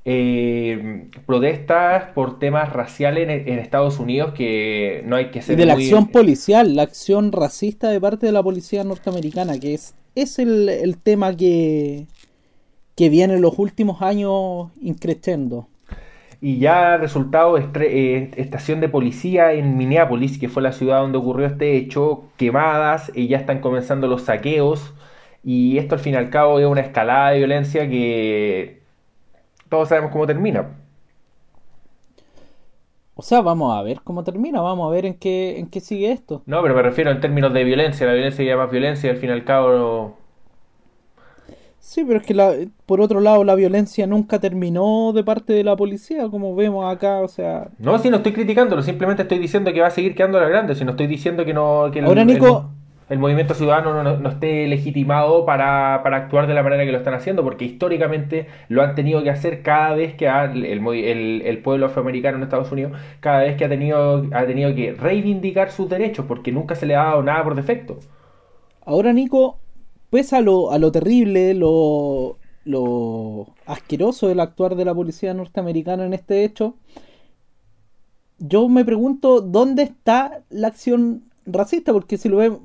eh, 0.04 1.10
protestas 1.26 2.06
por 2.14 2.38
temas 2.38 2.72
raciales 2.72 3.24
en, 3.28 3.48
en 3.48 3.58
Estados 3.60 3.98
Unidos 4.00 4.32
que 4.34 5.02
no 5.06 5.16
hay 5.16 5.30
que 5.30 5.42
Y 5.48 5.54
ser 5.54 5.56
de 5.56 5.66
la 5.66 5.72
acción 5.72 6.08
policial, 6.12 6.76
la 6.76 6.82
acción 6.82 7.32
racista 7.32 7.88
de 7.90 8.00
parte 8.00 8.26
de 8.26 8.32
la 8.32 8.42
policía 8.42 8.84
norteamericana, 8.84 9.58
que 9.58 9.74
es, 9.74 9.94
es 10.14 10.38
el, 10.38 10.68
el 10.68 10.98
tema 10.98 11.34
que, 11.36 12.06
que 12.96 13.08
viene 13.10 13.34
en 13.34 13.42
los 13.42 13.58
últimos 13.58 14.02
años 14.02 14.70
increciendo. 14.82 15.68
Y 16.40 16.58
ya 16.60 16.96
resultado, 16.96 17.58
eh, 17.58 18.30
estación 18.36 18.80
de 18.80 18.88
policía 18.88 19.52
en 19.52 19.76
Minneapolis, 19.76 20.38
que 20.38 20.48
fue 20.48 20.62
la 20.62 20.72
ciudad 20.72 21.00
donde 21.00 21.18
ocurrió 21.18 21.46
este 21.46 21.76
hecho, 21.76 22.24
quemadas, 22.36 23.10
y 23.14 23.26
ya 23.28 23.38
están 23.38 23.60
comenzando 23.60 24.06
los 24.06 24.22
saqueos. 24.22 24.94
Y 25.42 25.78
esto 25.78 25.96
al 25.96 26.00
fin 26.00 26.14
y 26.14 26.16
al 26.16 26.30
cabo 26.30 26.60
es 26.60 26.66
una 26.66 26.80
escalada 26.80 27.30
de 27.30 27.38
violencia 27.38 27.88
que 27.88 28.82
todos 29.68 29.88
sabemos 29.88 30.12
cómo 30.12 30.26
termina. 30.26 30.68
O 33.16 33.22
sea, 33.22 33.40
vamos 33.40 33.76
a 33.76 33.82
ver 33.82 34.00
cómo 34.04 34.22
termina, 34.22 34.60
vamos 34.60 34.88
a 34.88 34.94
ver 34.94 35.04
en 35.04 35.14
qué, 35.14 35.58
en 35.58 35.66
qué 35.66 35.80
sigue 35.80 36.12
esto. 36.12 36.42
No, 36.46 36.62
pero 36.62 36.76
me 36.76 36.82
refiero 36.82 37.10
en 37.10 37.20
términos 37.20 37.52
de 37.52 37.64
violencia, 37.64 38.06
la 38.06 38.12
violencia 38.12 38.44
ya 38.44 38.56
más 38.56 38.70
violencia 38.70 39.08
y 39.08 39.10
al 39.10 39.16
fin 39.16 39.30
y 39.30 39.32
al 39.32 39.44
cabo 39.44 40.16
Sí, 41.88 42.04
pero 42.04 42.20
es 42.20 42.26
que 42.26 42.34
la, 42.34 42.52
por 42.84 43.00
otro 43.00 43.18
lado 43.20 43.44
la 43.44 43.54
violencia 43.54 44.06
nunca 44.06 44.38
terminó 44.38 45.12
de 45.14 45.24
parte 45.24 45.54
de 45.54 45.64
la 45.64 45.74
policía, 45.74 46.28
como 46.28 46.54
vemos 46.54 46.84
acá, 46.94 47.20
o 47.22 47.28
sea... 47.28 47.68
No, 47.78 47.98
si 47.98 48.10
no 48.10 48.18
estoy 48.18 48.34
criticándolo, 48.34 48.82
simplemente 48.82 49.22
estoy 49.22 49.38
diciendo 49.38 49.72
que 49.72 49.80
va 49.80 49.86
a 49.86 49.90
seguir 49.90 50.14
quedando 50.14 50.38
la 50.38 50.48
grande, 50.48 50.74
si 50.74 50.84
no 50.84 50.90
estoy 50.90 51.06
diciendo 51.06 51.46
que 51.46 51.54
no 51.54 51.88
que 51.90 52.00
el, 52.00 52.04
Ahora, 52.04 52.26
Nico- 52.26 52.70
el, 53.08 53.14
el 53.14 53.18
movimiento 53.18 53.54
ciudadano 53.54 53.94
no, 53.94 54.02
no- 54.02 54.18
no 54.18 54.28
esté 54.28 54.68
legitimado 54.68 55.46
para, 55.46 56.02
para 56.02 56.18
actuar 56.18 56.46
de 56.46 56.52
la 56.52 56.62
manera 56.62 56.84
que 56.84 56.92
lo 56.92 56.98
están 56.98 57.14
haciendo, 57.14 57.42
porque 57.42 57.64
históricamente 57.64 58.48
lo 58.68 58.82
han 58.82 58.94
tenido 58.94 59.22
que 59.22 59.30
hacer 59.30 59.62
cada 59.62 59.94
vez 59.94 60.12
que 60.12 60.28
ha- 60.28 60.44
el- 60.44 61.42
el 61.42 61.58
pueblo 61.62 61.86
afroamericano 61.86 62.36
en 62.36 62.42
Estados 62.42 62.70
Unidos, 62.70 62.92
cada 63.20 63.40
vez 63.44 63.56
que 63.56 63.64
ha 63.64 63.68
tenido, 63.70 64.26
ha 64.34 64.44
tenido 64.44 64.74
que 64.74 64.92
reivindicar 64.92 65.70
sus 65.70 65.88
derechos, 65.88 66.26
porque 66.28 66.52
nunca 66.52 66.74
se 66.74 66.84
le 66.84 66.96
ha 66.96 67.04
dado 67.04 67.22
nada 67.22 67.42
por 67.44 67.54
defecto. 67.54 67.98
Ahora, 68.84 69.12
Nico, 69.12 69.58
pese 70.10 70.36
a 70.36 70.40
lo, 70.40 70.70
a 70.70 70.78
lo 70.78 70.92
terrible, 70.92 71.54
lo, 71.54 72.38
lo 72.64 73.54
asqueroso 73.66 74.28
del 74.28 74.40
actuar 74.40 74.76
de 74.76 74.84
la 74.84 74.94
policía 74.94 75.34
norteamericana 75.34 76.04
en 76.04 76.14
este 76.14 76.44
hecho, 76.44 76.76
yo 78.38 78.68
me 78.68 78.84
pregunto 78.84 79.40
dónde 79.40 79.82
está 79.82 80.42
la 80.50 80.68
acción 80.68 81.24
racista, 81.46 81.92
porque 81.92 82.18
si 82.18 82.28
lo 82.28 82.36
vemos, 82.36 82.60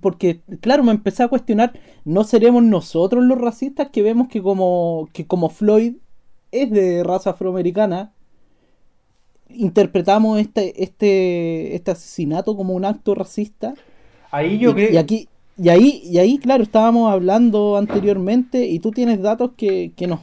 porque 0.00 0.40
claro, 0.60 0.82
me 0.82 0.92
empecé 0.92 1.22
a 1.22 1.28
cuestionar, 1.28 1.78
¿no 2.04 2.24
seremos 2.24 2.62
nosotros 2.62 3.24
los 3.24 3.38
racistas 3.38 3.88
que 3.90 4.02
vemos 4.02 4.28
que 4.28 4.42
como, 4.42 5.08
que 5.12 5.26
como 5.26 5.48
Floyd 5.48 5.94
es 6.52 6.70
de 6.70 7.02
raza 7.04 7.30
afroamericana? 7.30 8.12
interpretamos 9.48 10.40
este, 10.40 10.82
este, 10.82 11.76
este 11.76 11.90
asesinato 11.90 12.56
como 12.56 12.74
un 12.74 12.84
acto 12.84 13.14
racista 13.14 13.74
Ahí 14.30 14.58
yo 14.58 14.70
y, 14.70 14.74
creo... 14.74 14.92
y 14.92 14.96
aquí 14.96 15.28
y 15.56 15.68
ahí 15.70 16.00
y 16.04 16.18
ahí 16.18 16.38
claro 16.38 16.62
estábamos 16.62 17.10
hablando 17.12 17.76
anteriormente 17.76 18.66
y 18.66 18.78
tú 18.80 18.90
tienes 18.92 19.20
datos 19.22 19.52
que, 19.56 19.92
que 19.96 20.06
nos 20.06 20.20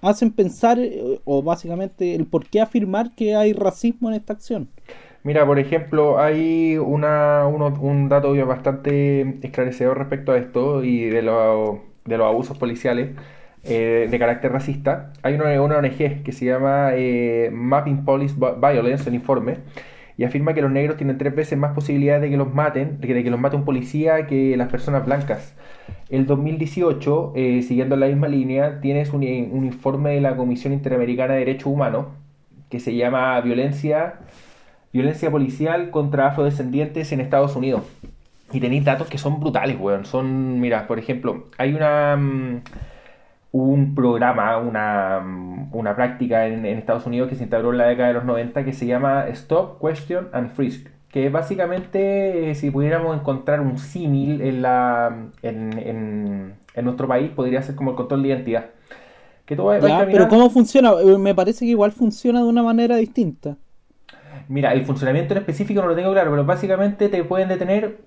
hacen 0.00 0.32
pensar 0.32 0.78
eh, 0.80 1.20
o 1.24 1.42
básicamente 1.42 2.14
el 2.14 2.26
por 2.26 2.46
qué 2.48 2.60
afirmar 2.60 3.14
que 3.14 3.36
hay 3.36 3.52
racismo 3.52 4.08
en 4.10 4.16
esta 4.16 4.32
acción 4.32 4.68
Mira, 5.24 5.46
por 5.46 5.58
ejemplo, 5.58 6.18
hay 6.18 6.76
una, 6.78 7.46
un 7.46 8.08
dato 8.08 8.34
bastante 8.46 9.38
esclarecedor 9.46 9.98
respecto 9.98 10.32
a 10.32 10.38
esto 10.38 10.82
y 10.84 11.04
de, 11.04 11.22
lo- 11.22 11.80
de 12.04 12.18
los 12.18 12.26
abusos 12.26 12.58
policiales 12.58 13.10
eh, 13.62 14.08
de 14.10 14.18
carácter 14.18 14.50
racista. 14.52 15.12
Hay 15.22 15.34
una, 15.34 15.60
una 15.62 15.76
ONG 15.78 16.22
que 16.24 16.32
se 16.32 16.46
llama 16.46 16.90
eh, 16.94 17.50
Mapping 17.52 18.04
Police 18.04 18.34
Vi- 18.36 18.60
Violence, 18.60 19.08
el 19.08 19.14
informe, 19.14 19.58
y 20.22 20.24
afirma 20.24 20.54
que 20.54 20.62
los 20.62 20.70
negros 20.70 20.98
tienen 20.98 21.18
tres 21.18 21.34
veces 21.34 21.58
más 21.58 21.72
posibilidades 21.74 22.22
de 22.22 22.30
que 22.30 22.36
los 22.36 22.54
maten, 22.54 23.00
de 23.00 23.24
que, 23.24 23.28
los 23.28 23.40
mate 23.40 23.56
un 23.56 23.64
policía 23.64 24.28
que 24.28 24.56
las 24.56 24.68
personas 24.68 25.04
blancas. 25.04 25.56
El 26.10 26.26
2018, 26.26 27.32
eh, 27.34 27.62
siguiendo 27.62 27.96
la 27.96 28.06
misma 28.06 28.28
línea, 28.28 28.80
tienes 28.80 29.12
un, 29.12 29.24
un 29.24 29.64
informe 29.64 30.10
de 30.10 30.20
la 30.20 30.36
Comisión 30.36 30.72
Interamericana 30.72 31.32
de 31.32 31.40
Derechos 31.40 31.66
Humanos 31.66 32.06
que 32.70 32.78
se 32.78 32.94
llama 32.94 33.40
Violencia 33.40 34.20
Violencia 34.92 35.28
policial 35.28 35.90
contra 35.90 36.28
afrodescendientes 36.28 37.10
en 37.10 37.18
Estados 37.18 37.56
Unidos. 37.56 37.82
Y 38.52 38.60
tenéis 38.60 38.84
datos 38.84 39.08
que 39.08 39.18
son 39.18 39.40
brutales, 39.40 39.76
weón. 39.80 40.04
Son, 40.04 40.60
mira, 40.60 40.86
por 40.86 41.00
ejemplo, 41.00 41.46
hay 41.58 41.74
una 41.74 42.62
un 43.52 43.94
programa, 43.94 44.56
una, 44.58 45.20
una 45.72 45.94
práctica 45.96 46.46
en, 46.46 46.64
en 46.66 46.78
Estados 46.78 47.06
Unidos 47.06 47.28
que 47.28 47.36
se 47.36 47.42
instauró 47.44 47.70
en 47.72 47.78
la 47.78 47.86
década 47.86 48.08
de 48.08 48.14
los 48.14 48.24
90 48.24 48.64
que 48.64 48.72
se 48.72 48.86
llama 48.86 49.26
Stop, 49.28 49.80
Question 49.80 50.28
and 50.32 50.52
Frisk. 50.52 50.88
Que 51.10 51.28
básicamente, 51.28 52.50
eh, 52.50 52.54
si 52.54 52.70
pudiéramos 52.70 53.14
encontrar 53.14 53.60
un 53.60 53.76
símil 53.78 54.40
en, 54.40 54.62
la, 54.62 55.14
en, 55.42 55.78
en, 55.78 56.54
en 56.74 56.84
nuestro 56.86 57.06
país, 57.06 57.30
podría 57.30 57.60
ser 57.62 57.74
como 57.74 57.90
el 57.90 57.96
control 57.96 58.22
de 58.22 58.28
identidad. 58.30 58.66
Que 59.44 59.54
tú 59.56 59.64
vas- 59.64 59.82
vas 59.82 59.90
Ya, 59.90 59.98
caminando- 59.98 60.12
pero 60.12 60.28
cómo 60.30 60.48
funciona 60.50 60.92
Eh, 61.04 61.18
me 61.18 61.34
parece 61.34 61.66
que 61.66 61.72
igual 61.72 61.92
funciona 61.92 62.40
de 62.40 62.46
una 62.48 62.62
manera 62.62 62.96
distinta 62.96 63.56
Mira, 64.48 64.72
el 64.72 64.84
funcionamiento 64.84 65.34
en 65.34 65.38
específico 65.38 65.82
no 65.82 65.88
lo 65.88 65.94
tengo 65.94 66.12
claro, 66.12 66.30
pero 66.30 66.44
básicamente 66.44 67.08
te 67.08 67.24
pueden 67.24 67.48
detener 67.48 67.98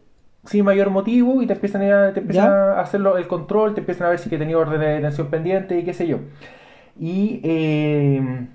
sin 0.46 0.64
mayor 0.66 0.90
motivo 0.90 1.42
y 1.42 1.48
te 1.48 1.54
empiezan 1.54 1.82
a, 1.92 2.14
te 2.14 2.20
empiezan 2.22 2.52
a 2.52 2.80
hacer 2.82 3.02
lo- 3.02 3.18
el 3.18 3.28
control, 3.28 3.74
te 3.74 3.82
empiezan 3.82 4.08
a 4.08 4.10
ver 4.12 4.20
si 4.20 4.30
que 4.30 4.38
tenido 4.38 4.60
orden 4.60 4.80
de 4.80 4.88
detención 4.88 5.28
pendiente 5.28 5.78
y 5.80 5.84
qué 5.84 5.94
sé 5.94 6.08
yo. 6.08 6.20
Y 7.00 7.42
eh, 7.44 8.48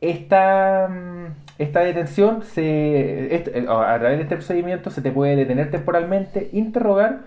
esta, 0.00 0.88
mm, 0.88 1.26
esta 1.58 1.80
detención, 1.80 2.42
se, 2.42 3.34
este- 3.34 3.58
eh, 3.60 3.66
a 3.68 3.98
través 3.98 4.18
de 4.18 4.22
este 4.24 4.36
procedimiento, 4.36 4.90
se 4.90 5.02
te 5.02 5.10
puede 5.10 5.36
detener 5.36 5.70
temporalmente, 5.70 6.50
interrogar 6.52 7.20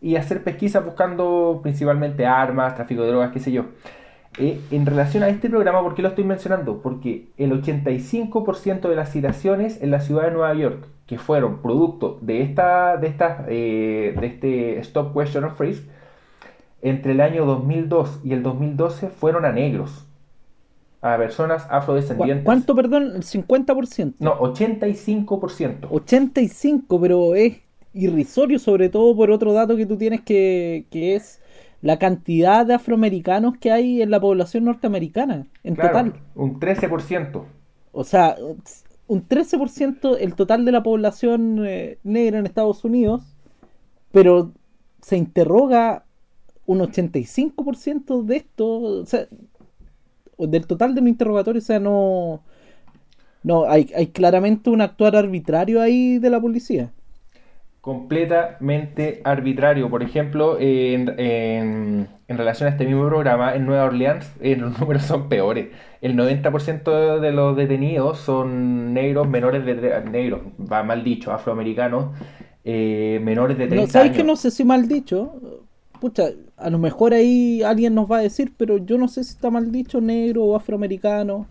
y 0.00 0.16
hacer 0.16 0.42
pesquisas 0.42 0.84
buscando 0.84 1.60
principalmente 1.62 2.26
armas, 2.26 2.74
tráfico 2.74 3.02
de 3.02 3.08
drogas, 3.08 3.30
qué 3.32 3.38
sé 3.40 3.52
yo. 3.52 3.66
Eh, 4.38 4.60
en 4.70 4.86
relación 4.86 5.22
a 5.22 5.28
este 5.28 5.50
programa, 5.50 5.82
¿por 5.82 5.94
qué 5.94 6.02
lo 6.02 6.08
estoy 6.08 6.24
mencionando? 6.24 6.80
Porque 6.82 7.28
el 7.36 7.52
85% 7.52 8.88
de 8.88 8.96
las 8.96 9.12
citaciones 9.12 9.82
en 9.82 9.90
la 9.90 10.00
ciudad 10.00 10.24
de 10.24 10.30
Nueva 10.30 10.54
York, 10.54 10.86
que 11.06 11.18
fueron 11.18 11.60
producto 11.60 12.18
de 12.22 12.40
esta, 12.42 12.96
de 12.96 13.06
esta, 13.08 13.44
eh, 13.48 14.14
de 14.18 14.26
este 14.26 14.78
Stop 14.80 15.12
Question 15.14 15.44
or 15.44 15.54
Freeze, 15.54 15.82
entre 16.80 17.12
el 17.12 17.20
año 17.20 17.44
2002 17.44 18.20
y 18.24 18.32
el 18.32 18.42
2012 18.42 19.08
fueron 19.08 19.44
a 19.44 19.52
negros, 19.52 20.06
a 21.02 21.16
personas 21.18 21.64
¿Cu- 21.64 21.74
afrodescendientes. 21.74 22.44
¿cuánto 22.44 22.74
perdón? 22.74 23.12
el 23.14 23.22
50% 23.24 24.14
No, 24.18 24.38
85%. 24.40 25.88
85 25.90 27.00
pero 27.00 27.34
es 27.34 27.58
irrisorio 27.92 28.58
sobre 28.58 28.88
todo 28.88 29.14
por 29.14 29.30
otro 29.30 29.52
dato 29.52 29.76
que 29.76 29.84
tú 29.84 29.98
tienes 29.98 30.22
que, 30.22 30.86
que 30.90 31.16
es 31.16 31.41
la 31.82 31.98
cantidad 31.98 32.64
de 32.64 32.74
afroamericanos 32.74 33.58
que 33.58 33.72
hay 33.72 34.02
en 34.02 34.10
la 34.10 34.20
población 34.20 34.64
norteamericana 34.64 35.46
en 35.64 35.74
Claro, 35.74 35.90
total 35.90 36.22
un 36.36 36.58
13%. 36.58 37.44
O 37.90 38.04
sea, 38.04 38.36
un 39.08 39.28
13% 39.28 40.16
el 40.18 40.34
total 40.34 40.64
de 40.64 40.72
la 40.72 40.82
población 40.82 41.66
eh, 41.66 41.98
negra 42.04 42.38
en 42.38 42.46
Estados 42.46 42.84
Unidos, 42.84 43.22
pero 44.12 44.52
se 45.02 45.16
interroga 45.16 46.04
un 46.66 46.78
85% 46.78 48.22
de 48.22 48.36
esto, 48.36 48.68
o 48.68 49.06
sea, 49.06 49.26
del 50.38 50.66
total 50.66 50.94
de 50.94 51.00
los 51.00 51.10
interrogatorios, 51.10 51.64
o 51.64 51.66
sea, 51.66 51.80
no... 51.80 52.42
No, 53.44 53.64
hay, 53.64 53.90
hay 53.96 54.06
claramente 54.06 54.70
un 54.70 54.80
actuar 54.80 55.16
arbitrario 55.16 55.80
ahí 55.80 56.20
de 56.20 56.30
la 56.30 56.40
policía. 56.40 56.92
Completamente 57.82 59.20
arbitrario. 59.24 59.90
Por 59.90 60.02
ejemplo, 60.04 60.58
en, 60.60 61.14
en- 61.20 62.08
en 62.28 62.38
relación 62.38 62.68
a 62.68 62.72
este 62.72 62.86
mismo 62.86 63.06
programa, 63.08 63.54
en 63.56 63.66
Nueva 63.66 63.84
Orleans 63.86 64.32
eh, 64.40 64.56
los 64.56 64.78
números 64.80 65.04
son 65.04 65.28
peores. 65.28 65.68
El 66.00 66.16
90% 66.16 67.20
de 67.20 67.32
los 67.32 67.56
detenidos 67.56 68.18
son 68.20 68.94
negros 68.94 69.28
menores 69.28 69.66
de... 69.66 69.74
Negros, 70.10 70.42
va 70.72 70.82
mal 70.84 71.04
dicho, 71.04 71.32
afroamericanos, 71.32 72.16
eh, 72.64 73.20
menores 73.22 73.58
de 73.58 73.68
30 73.68 73.76
No, 73.76 73.86
¿Sabes 73.88 74.12
años. 74.12 74.16
que 74.16 74.24
no 74.24 74.36
sé 74.36 74.50
si 74.50 74.64
mal 74.64 74.88
dicho? 74.88 75.34
Pucha, 76.00 76.30
a 76.56 76.70
lo 76.70 76.78
mejor 76.78 77.14
ahí 77.14 77.62
alguien 77.62 77.94
nos 77.94 78.10
va 78.10 78.18
a 78.18 78.22
decir, 78.22 78.52
pero 78.56 78.78
yo 78.78 78.98
no 78.98 79.08
sé 79.08 79.24
si 79.24 79.30
está 79.32 79.50
mal 79.50 79.70
dicho 79.72 80.00
negro 80.00 80.44
o 80.44 80.56
afroamericano. 80.56 81.46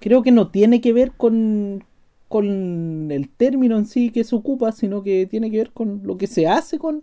Creo 0.00 0.22
que 0.22 0.32
no 0.32 0.48
tiene 0.50 0.80
que 0.80 0.92
ver 0.92 1.12
con, 1.16 1.84
con 2.28 3.10
el 3.10 3.30
término 3.30 3.76
en 3.78 3.86
sí 3.86 4.10
que 4.12 4.24
se 4.24 4.36
ocupa, 4.36 4.72
sino 4.72 5.02
que 5.02 5.26
tiene 5.26 5.50
que 5.50 5.58
ver 5.58 5.72
con 5.72 6.02
lo 6.04 6.16
que 6.18 6.26
se 6.26 6.46
hace 6.48 6.78
con, 6.78 7.02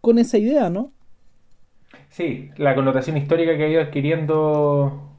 con 0.00 0.18
esa 0.18 0.38
idea, 0.38 0.70
¿no? 0.70 0.92
Sí, 2.10 2.50
la 2.58 2.74
connotación 2.74 3.16
histórica 3.16 3.56
que 3.56 3.64
ha 3.64 3.68
ido 3.68 3.80
adquiriendo 3.82 5.10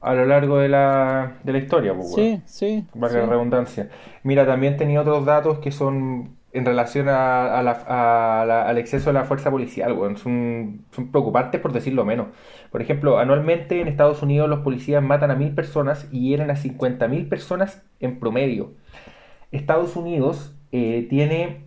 a 0.00 0.14
lo 0.14 0.26
largo 0.26 0.58
de 0.58 0.68
la, 0.68 1.38
de 1.44 1.52
la 1.52 1.58
historia, 1.58 1.94
pues. 1.94 2.08
Sí, 2.14 2.42
sí. 2.46 2.86
Valga 2.94 3.20
la 3.20 3.26
sí. 3.26 3.26
redundancia. 3.26 3.90
Mira, 4.22 4.46
también 4.46 4.76
tenía 4.76 5.00
otros 5.02 5.24
datos 5.26 5.58
que 5.58 5.72
son 5.72 6.36
en 6.54 6.64
relación 6.64 7.08
a, 7.08 7.58
al 7.58 8.78
exceso 8.78 9.10
de 9.10 9.14
la 9.14 9.24
fuerza 9.24 9.50
policial, 9.50 9.92
weón. 9.92 10.16
Son, 10.16 10.84
preocupantes 11.10 11.60
por 11.60 11.72
decirlo 11.72 12.04
menos. 12.04 12.28
Por 12.70 12.80
ejemplo, 12.80 13.18
anualmente 13.18 13.80
en 13.80 13.88
Estados 13.88 14.22
Unidos 14.22 14.48
los 14.48 14.60
policías 14.60 15.02
matan 15.02 15.32
a 15.32 15.34
mil 15.34 15.52
personas 15.54 16.08
y 16.12 16.30
hieren 16.30 16.50
a 16.50 16.54
50.000 16.54 17.28
personas 17.28 17.82
en 17.98 18.20
promedio. 18.20 18.72
Estados 19.50 19.96
Unidos 19.96 20.56
eh, 20.70 21.06
tiene 21.10 21.64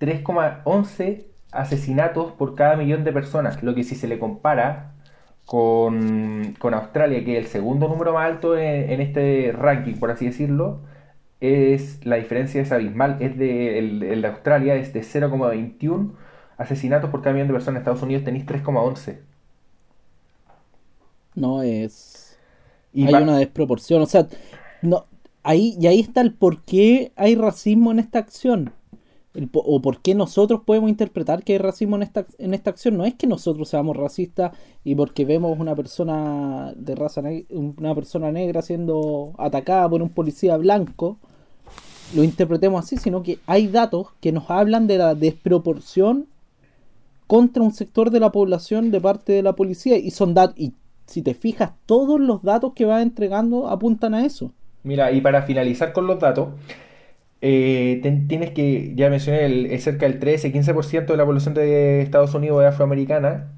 3,11 0.00 1.24
asesinatos 1.50 2.32
por 2.32 2.54
cada 2.54 2.76
millón 2.76 3.04
de 3.04 3.12
personas, 3.12 3.62
lo 3.62 3.74
que 3.74 3.84
si 3.84 3.94
se 3.94 4.06
le 4.06 4.18
compara 4.18 4.92
con, 5.46 6.56
Australia, 6.60 7.24
que 7.24 7.38
es 7.38 7.44
el 7.44 7.50
segundo 7.50 7.88
número 7.88 8.12
más 8.12 8.26
alto 8.26 8.56
en 8.56 9.00
este 9.00 9.52
ranking, 9.52 9.94
por 9.94 10.10
así 10.10 10.26
decirlo, 10.26 10.82
es 11.40 12.04
la 12.04 12.16
diferencia 12.16 12.60
es 12.62 12.72
abismal. 12.72 13.18
Es 13.20 13.36
de, 13.38 13.78
el, 13.78 14.02
el 14.02 14.22
de 14.22 14.28
Australia 14.28 14.76
es 14.76 14.92
de 14.92 15.02
0,21 15.02 16.12
asesinatos 16.58 17.10
por 17.10 17.22
cada 17.22 17.34
millón 17.34 17.48
de 17.48 17.54
personas. 17.54 17.76
En 17.76 17.82
Estados 17.82 18.02
Unidos 18.02 18.24
tenéis 18.24 18.46
3,11. 18.46 19.18
No 21.34 21.62
es. 21.62 22.36
Y 22.92 23.06
hay 23.06 23.22
una 23.22 23.38
desproporción. 23.38 24.02
O 24.02 24.06
sea, 24.06 24.26
no, 24.82 25.06
ahí, 25.42 25.76
y 25.80 25.86
ahí 25.86 26.00
está 26.00 26.20
el 26.20 26.34
por 26.34 26.62
qué 26.62 27.12
hay 27.16 27.34
racismo 27.36 27.92
en 27.92 28.00
esta 28.00 28.18
acción. 28.18 28.72
El 29.34 29.50
o 29.52 29.80
por 29.80 30.00
qué 30.00 30.14
nosotros 30.14 30.62
podemos 30.64 30.90
interpretar 30.90 31.44
que 31.44 31.52
hay 31.52 31.58
racismo 31.58 31.96
en 31.96 32.02
esta, 32.02 32.26
en 32.38 32.54
esta 32.54 32.70
acción. 32.70 32.96
No 32.96 33.04
es 33.04 33.14
que 33.14 33.26
nosotros 33.26 33.68
seamos 33.68 33.96
racistas 33.96 34.52
y 34.84 34.94
porque 34.96 35.24
vemos 35.24 35.58
una 35.58 35.76
persona 35.76 36.72
de 36.76 36.94
raza 36.96 37.22
una 37.50 37.94
persona 37.94 38.32
negra 38.32 38.62
siendo 38.62 39.34
atacada 39.38 39.88
por 39.88 40.02
un 40.02 40.08
policía 40.10 40.56
blanco, 40.56 41.18
lo 42.14 42.24
interpretemos 42.24 42.84
así, 42.84 42.96
sino 42.96 43.22
que 43.22 43.38
hay 43.46 43.68
datos 43.68 44.08
que 44.20 44.32
nos 44.32 44.50
hablan 44.50 44.86
de 44.86 44.98
la 44.98 45.14
desproporción 45.14 46.26
contra 47.26 47.62
un 47.62 47.72
sector 47.72 48.10
de 48.10 48.20
la 48.20 48.32
población 48.32 48.90
de 48.90 49.00
parte 49.00 49.32
de 49.32 49.42
la 49.42 49.54
policía 49.54 49.98
y 49.98 50.10
son 50.10 50.34
datos 50.34 50.56
y 50.58 50.72
si 51.06 51.22
te 51.22 51.34
fijas 51.34 51.72
todos 51.86 52.20
los 52.20 52.42
datos 52.42 52.72
que 52.74 52.84
va 52.84 53.02
entregando 53.02 53.68
apuntan 53.68 54.14
a 54.14 54.24
eso 54.24 54.52
Mira, 54.84 55.12
y 55.12 55.20
para 55.20 55.42
finalizar 55.42 55.92
con 55.92 56.06
los 56.06 56.18
datos, 56.20 56.48
eh, 57.40 58.00
tienes 58.26 58.50
que, 58.52 58.94
ya 58.94 59.10
mencioné, 59.10 59.44
el, 59.44 59.66
es 59.66 59.84
cerca 59.84 60.08
del 60.08 60.20
13-15% 60.20 61.06
de 61.06 61.16
la 61.16 61.26
población 61.26 61.54
de 61.54 62.00
Estados 62.02 62.34
Unidos 62.34 62.62
es 62.62 62.68
afroamericana. 62.68 63.48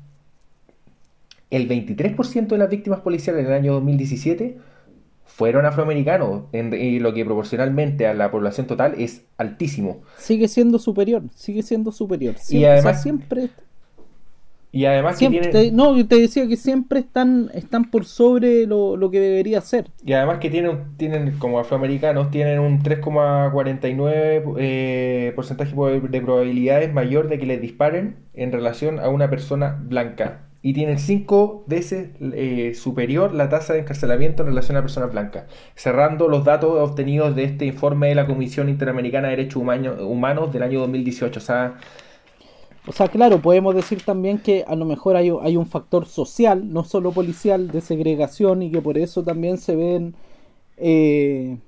El 1.50 1.68
23% 1.68 2.48
de 2.48 2.58
las 2.58 2.70
víctimas 2.70 3.00
policiales 3.00 3.42
en 3.44 3.46
el 3.48 3.52
año 3.52 3.74
2017 3.74 4.58
fueron 5.36 5.64
afroamericanos, 5.66 6.42
en- 6.52 6.74
y 6.74 6.98
lo 7.00 7.14
que 7.14 7.24
proporcionalmente 7.24 8.06
a 8.06 8.14
la 8.14 8.30
población 8.30 8.66
total 8.66 8.94
es 8.98 9.24
altísimo. 9.38 10.02
sigue 10.18 10.48
siendo 10.48 10.78
superior 10.78 11.22
sigue 11.34 11.62
siendo 11.62 11.92
superior 11.92 12.34
siempre, 12.36 12.68
además- 12.70 12.84
o 12.84 12.92
sea, 12.94 13.02
siempre, 13.02 13.48
Y 14.72 14.84
además 14.84 15.18
que 15.18 15.28
tienen, 15.28 15.50
te- 15.50 15.72
no 15.72 16.06
te 16.06 16.16
decía 16.20 16.46
que 16.46 16.56
siempre 16.56 17.00
están 17.00 17.50
están 17.54 17.90
por 17.90 18.04
sobre 18.04 18.66
lo, 18.66 18.96
lo 18.96 19.10
que 19.10 19.18
debería 19.18 19.60
ser 19.62 19.86
y 20.04 20.12
además 20.12 20.38
que 20.38 20.48
tienen, 20.50 20.96
tienen 20.96 21.38
como 21.38 21.58
afroamericanos, 21.58 22.30
tienen 22.30 22.60
un 22.60 22.80
3,49 22.82 24.44
eh, 24.58 25.32
porcentaje 25.34 25.74
de 25.74 26.20
probabilidades 26.20 26.92
mayor 26.92 27.28
de 27.28 27.38
que 27.38 27.46
les 27.46 27.60
disparen 27.60 28.16
en 28.34 28.52
relación 28.52 29.00
a 29.00 29.08
una 29.08 29.28
persona 29.28 29.76
blanca. 29.82 30.42
Y 30.62 30.74
tienen 30.74 30.98
5 30.98 31.64
veces 31.66 32.10
eh, 32.20 32.74
superior 32.74 33.32
la 33.34 33.48
tasa 33.48 33.72
de 33.72 33.80
encarcelamiento 33.80 34.42
en 34.42 34.48
relación 34.50 34.76
a 34.76 34.82
personas 34.82 35.10
blancas. 35.10 35.46
Cerrando 35.74 36.28
los 36.28 36.44
datos 36.44 36.76
obtenidos 36.78 37.34
de 37.34 37.44
este 37.44 37.64
informe 37.66 38.08
de 38.08 38.14
la 38.14 38.26
Comisión 38.26 38.68
Interamericana 38.68 39.28
de 39.28 39.36
Derechos 39.36 39.56
Humano- 39.62 40.06
Humanos 40.06 40.52
del 40.52 40.62
año 40.62 40.80
2018. 40.80 41.40
O 41.40 41.42
sea, 41.42 41.76
O 42.86 42.92
sea, 42.92 43.08
claro, 43.08 43.42
podemos 43.42 43.74
decir 43.74 44.02
también 44.04 44.38
que 44.42 44.64
a 44.66 44.74
lo 44.74 44.86
mejor 44.86 45.16
hay, 45.16 45.30
hay 45.42 45.56
un 45.56 45.66
factor 45.66 46.06
social, 46.06 46.72
no 46.72 46.82
solo 46.84 47.12
policial, 47.12 47.70
de 47.70 47.80
segregación 47.82 48.62
y 48.62 48.70
que 48.72 48.80
por 48.82 48.96
eso 48.98 49.22
también 49.22 49.58
se 49.58 49.76
ven 49.76 50.14
eh, 50.78 51.58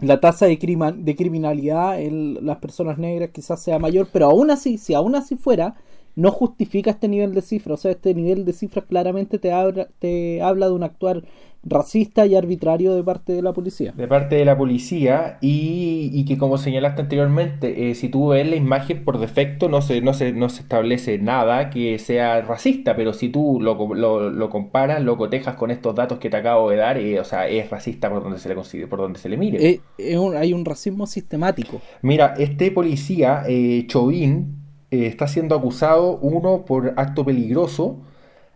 la 0.00 0.20
tasa 0.20 0.46
de, 0.46 0.58
crima- 0.58 0.92
de 0.92 1.14
criminalidad 1.16 2.00
en 2.00 2.44
las 2.46 2.58
personas 2.58 2.98
negras 2.98 3.30
quizás 3.32 3.62
sea 3.62 3.78
mayor, 3.78 4.08
pero 4.12 4.26
aún 4.26 4.50
así, 4.50 4.78
si 4.78 4.94
aún 4.94 5.14
así 5.14 5.36
fuera, 5.36 5.76
no 6.16 6.30
justifica 6.32 6.90
este 6.90 7.08
nivel 7.08 7.34
de 7.34 7.42
cifra. 7.42 7.74
O 7.74 7.76
sea, 7.76 7.92
este 7.92 8.14
nivel 8.14 8.44
de 8.44 8.52
cifras 8.52 8.84
claramente 8.86 9.38
te 9.38 9.52
habla, 9.52 9.88
te 9.98 10.42
habla 10.42 10.66
de 10.68 10.72
un 10.74 10.82
actuar 10.82 11.24
racista 11.62 12.24
y 12.26 12.34
arbitrario 12.36 12.94
de 12.94 13.02
parte 13.04 13.32
de 13.34 13.42
la 13.42 13.52
policía. 13.52 13.94
de 13.94 14.08
parte 14.08 14.36
de 14.36 14.46
la 14.46 14.56
policía 14.56 15.36
y, 15.42 16.10
y 16.12 16.24
que 16.24 16.38
como 16.38 16.56
señalaste 16.56 17.02
anteriormente, 17.02 17.90
eh, 17.90 17.94
si 17.94 18.08
tú 18.08 18.28
ves 18.28 18.48
la 18.48 18.56
imagen 18.56 19.04
por 19.04 19.18
defecto 19.18 19.68
no 19.68 19.82
se, 19.82 20.00
no 20.00 20.14
se, 20.14 20.32
no 20.32 20.48
se 20.48 20.62
establece 20.62 21.18
nada 21.18 21.68
que 21.68 21.98
sea 21.98 22.40
racista, 22.40 22.96
pero 22.96 23.12
si 23.12 23.28
tú 23.28 23.58
lo, 23.60 23.94
lo, 23.94 24.30
lo 24.30 24.48
comparas, 24.50 25.02
lo 25.02 25.18
cotejas 25.18 25.56
con 25.56 25.70
estos 25.70 25.94
datos 25.94 26.18
que 26.18 26.30
te 26.30 26.36
acabo 26.38 26.70
de 26.70 26.76
dar, 26.76 26.96
eh, 26.96 27.20
o 27.20 27.24
sea, 27.24 27.46
es 27.46 27.68
racista 27.68 28.08
por 28.08 28.22
donde 28.22 28.38
se 28.38 28.48
le 28.48 28.54
consigue, 28.54 28.86
por 28.86 29.00
donde 29.00 29.18
se 29.18 29.28
le 29.28 29.36
mire. 29.36 29.82
Eh, 29.98 30.16
un- 30.18 30.36
hay 30.36 30.54
un 30.54 30.64
racismo 30.64 31.06
sistemático. 31.06 31.82
Mira, 32.02 32.34
este 32.38 32.70
policía, 32.70 33.42
eh, 33.46 33.84
Chauvin, 33.86 34.59
eh, 34.90 35.06
está 35.06 35.28
siendo 35.28 35.54
acusado, 35.54 36.18
uno, 36.18 36.64
por 36.64 36.94
acto 36.96 37.24
peligroso 37.24 37.98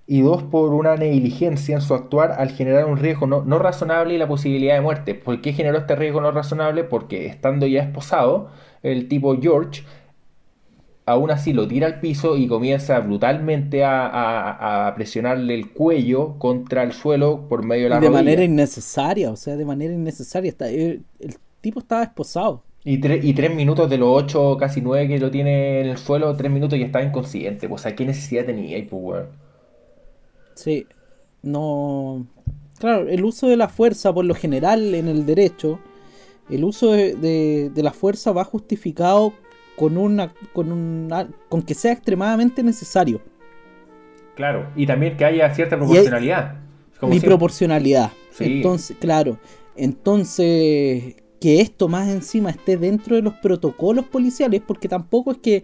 y 0.06 0.22
dos, 0.22 0.42
por 0.44 0.74
una 0.74 0.96
negligencia 0.96 1.74
en 1.76 1.82
su 1.82 1.94
actuar 1.94 2.32
al 2.32 2.50
generar 2.50 2.86
un 2.86 2.98
riesgo 2.98 3.26
no, 3.26 3.42
no 3.44 3.58
razonable 3.58 4.14
y 4.14 4.18
la 4.18 4.28
posibilidad 4.28 4.74
de 4.74 4.80
muerte. 4.82 5.14
¿Por 5.14 5.40
qué 5.40 5.52
generó 5.54 5.78
este 5.78 5.96
riesgo 5.96 6.20
no 6.20 6.30
razonable? 6.32 6.84
Porque 6.84 7.26
estando 7.26 7.66
ya 7.66 7.82
esposado, 7.82 8.50
el 8.82 9.08
tipo 9.08 9.36
George 9.40 9.82
aún 11.06 11.30
así 11.30 11.52
lo 11.54 11.66
tira 11.68 11.86
al 11.86 12.00
piso 12.00 12.36
y 12.36 12.46
comienza 12.48 12.98
brutalmente 13.00 13.84
a, 13.84 14.06
a- 14.06 14.88
a 14.88 14.94
presionarle 14.94 15.54
el 15.54 15.72
cuello 15.72 16.38
contra 16.38 16.82
el 16.82 16.92
suelo 16.92 17.48
por 17.48 17.64
medio 17.64 17.84
de 17.84 17.90
la 17.90 18.00
de 18.00 18.00
rodilla. 18.00 18.10
manera 18.10 18.44
innecesaria, 18.44 19.30
o 19.30 19.36
sea, 19.36 19.56
de 19.56 19.64
manera 19.64 19.92
innecesaria. 19.94 20.50
Está, 20.50 20.68
el, 20.68 21.04
el 21.18 21.36
tipo 21.60 21.80
estaba 21.80 22.02
esposado. 22.02 22.63
Y, 22.84 23.00
tre- 23.00 23.20
y 23.22 23.32
tres 23.32 23.54
minutos 23.54 23.88
de 23.88 23.96
los 23.96 24.08
ocho, 24.10 24.56
casi 24.58 24.80
nueve 24.82 25.08
que 25.08 25.18
lo 25.18 25.30
tiene 25.30 25.80
en 25.80 25.86
el 25.88 25.96
suelo, 25.96 26.36
tres 26.36 26.52
minutos 26.52 26.78
y 26.78 26.82
está 26.82 27.02
inconsciente. 27.02 27.68
Pues, 27.68 27.80
o 27.80 27.82
sea, 27.84 27.96
¿qué 27.96 28.04
necesidad 28.04 28.44
tenía 28.44 28.76
ahí, 28.76 28.82
pues? 28.82 29.24
Sí, 30.54 30.86
no. 31.42 32.26
Claro, 32.78 33.08
el 33.08 33.24
uso 33.24 33.48
de 33.48 33.56
la 33.56 33.68
fuerza, 33.68 34.12
por 34.12 34.24
lo 34.26 34.34
general 34.34 34.94
en 34.94 35.08
el 35.08 35.24
derecho, 35.24 35.78
el 36.50 36.62
uso 36.64 36.92
de, 36.92 37.14
de- 37.14 37.70
de 37.70 37.82
la 37.82 37.92
fuerza 37.92 38.32
va 38.32 38.44
justificado 38.44 39.32
con 39.76 39.96
una, 39.96 40.32
con 40.52 40.70
una, 40.70 41.28
con 41.48 41.62
que 41.62 41.74
sea 41.74 41.92
extremadamente 41.92 42.62
necesario. 42.62 43.22
Claro. 44.36 44.68
Y 44.76 44.86
también 44.86 45.16
que 45.16 45.24
haya 45.24 45.52
cierta 45.54 45.76
proporcionalidad. 45.78 46.56
Como 47.00 47.12
y 47.12 47.14
siempre. 47.14 47.30
proporcionalidad. 47.30 48.10
Sí. 48.30 48.44
Entonces, 48.44 48.96
claro, 49.00 49.38
entonces 49.76 51.16
que 51.44 51.61
esto 51.61 51.88
más 51.88 52.09
encima 52.09 52.48
esté 52.48 52.78
dentro 52.78 53.16
de 53.16 53.22
los 53.22 53.35
protocolos 53.35 54.07
policiales, 54.07 54.62
porque 54.66 54.88
tampoco 54.88 55.33
es 55.33 55.38
que 55.38 55.62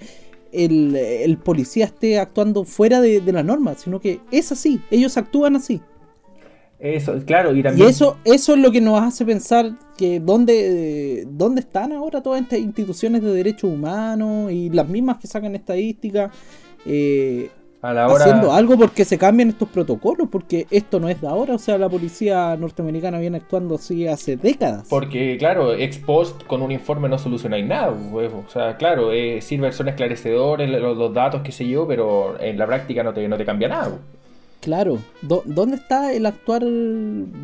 el, 0.53 0.95
el 0.95 1.39
policía 1.39 1.87
esté 1.87 2.19
actuando 2.19 2.65
fuera 2.65 3.01
de, 3.01 3.23
de 3.23 3.33
la 3.33 3.43
norma, 3.43 3.75
sino 3.77 3.99
que 3.99 4.21
es 4.31 4.53
así, 4.53 4.85
ellos 4.91 5.17
actúan 5.17 5.57
así. 5.57 5.81
Eso, 6.79 7.15
claro, 7.25 7.55
y 7.57 7.63
Y 7.63 7.63
también. 7.63 7.89
eso, 7.89 8.21
eso 8.25 8.55
es 8.55 8.61
lo 8.61 8.71
que 8.71 8.83
nos 8.83 9.01
hace 9.01 9.25
pensar 9.25 9.73
que 9.97 10.21
dónde, 10.21 11.25
dónde 11.31 11.61
están 11.63 11.93
ahora 11.93 12.23
todas 12.23 12.43
estas 12.43 12.59
instituciones 12.59 13.23
de 13.23 13.33
derechos 13.33 13.71
humanos 13.71 14.53
y 14.53 14.69
las 14.69 14.87
mismas 14.89 15.17
que 15.19 15.29
sacan 15.29 15.55
estadísticas 15.55 16.31
eh, 16.85 17.51
a 17.83 17.93
la 17.93 18.09
hora. 18.09 18.25
haciendo 18.25 18.53
algo 18.53 18.77
porque 18.77 19.05
se 19.05 19.19
cambian 19.19 19.49
estos 19.49 19.69
protocolos, 19.69 20.29
porque 20.31 20.67
esto 20.71 21.01
no 21.01 21.09
es 21.09 21.21
de 21.21 21.29
ahora, 21.29 21.55
o 21.55 21.59
sea, 21.59 21.79
la 21.79 21.89
policía 21.89 22.57
norteamericana 22.57 23.19
viene 23.19 23.39
actuando 23.39 23.77
así 23.77 24.07
hace 24.07 24.37
décadas. 24.37 24.87
Porque, 24.89 25.37
claro, 25.39 25.75
ex 25.75 25.99
post 25.99 26.45
con 26.47 26.63
un 26.63 26.73
informe 26.73 27.09
no 27.09 27.19
solucionáis 27.19 27.67
nada, 27.67 27.95
pues, 28.11 28.31
O 28.33 28.49
sea, 28.49 28.77
claro, 28.77 29.13
eh, 29.13 29.41
sirve 29.41 29.73
son 29.73 29.89
esclarecedores, 29.89 30.69
los, 30.69 30.97
los 30.97 31.15
datos, 31.15 31.43
qué 31.43 31.53
sé 31.53 31.67
yo, 31.67 31.87
pero 31.87 32.41
en 32.41 32.59
la 32.59 32.67
práctica 32.67 33.03
no 33.03 33.13
te, 33.13 33.27
no 33.29 33.37
te 33.37 33.45
cambia 33.45 33.69
nada. 33.69 33.89
pues. 33.89 34.20
Claro, 34.61 34.99
¿dó- 35.23 35.43
¿dónde 35.47 35.77
está 35.77 36.13
el 36.13 36.27
actuar 36.27 36.63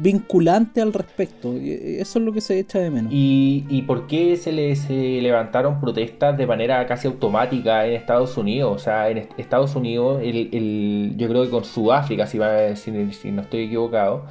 vinculante 0.02 0.80
al 0.82 0.92
respecto? 0.92 1.56
Y 1.56 1.70
Eso 1.98 2.18
es 2.18 2.24
lo 2.24 2.32
que 2.32 2.40
se 2.40 2.58
echa 2.58 2.78
de 2.78 2.90
menos. 2.90 3.10
¿Y, 3.12 3.64
y 3.70 3.82
por 3.82 4.06
qué 4.06 4.36
se 4.36 4.52
les 4.52 4.86
eh, 4.90 5.20
levantaron 5.22 5.80
protestas 5.80 6.36
de 6.36 6.46
manera 6.46 6.84
casi 6.86 7.06
automática 7.08 7.86
en 7.86 7.94
Estados 7.94 8.36
Unidos? 8.36 8.72
O 8.74 8.78
sea, 8.78 9.08
en 9.10 9.18
est- 9.18 9.30
Estados 9.38 9.74
Unidos, 9.74 10.20
el, 10.22 10.50
el- 10.52 11.14
yo 11.16 11.28
creo 11.28 11.44
que 11.44 11.50
con 11.50 11.64
Sudáfrica, 11.64 12.26
si, 12.26 12.38
va, 12.38 12.76
si, 12.76 13.12
si 13.12 13.32
no 13.32 13.42
estoy 13.42 13.64
equivocado, 13.64 14.24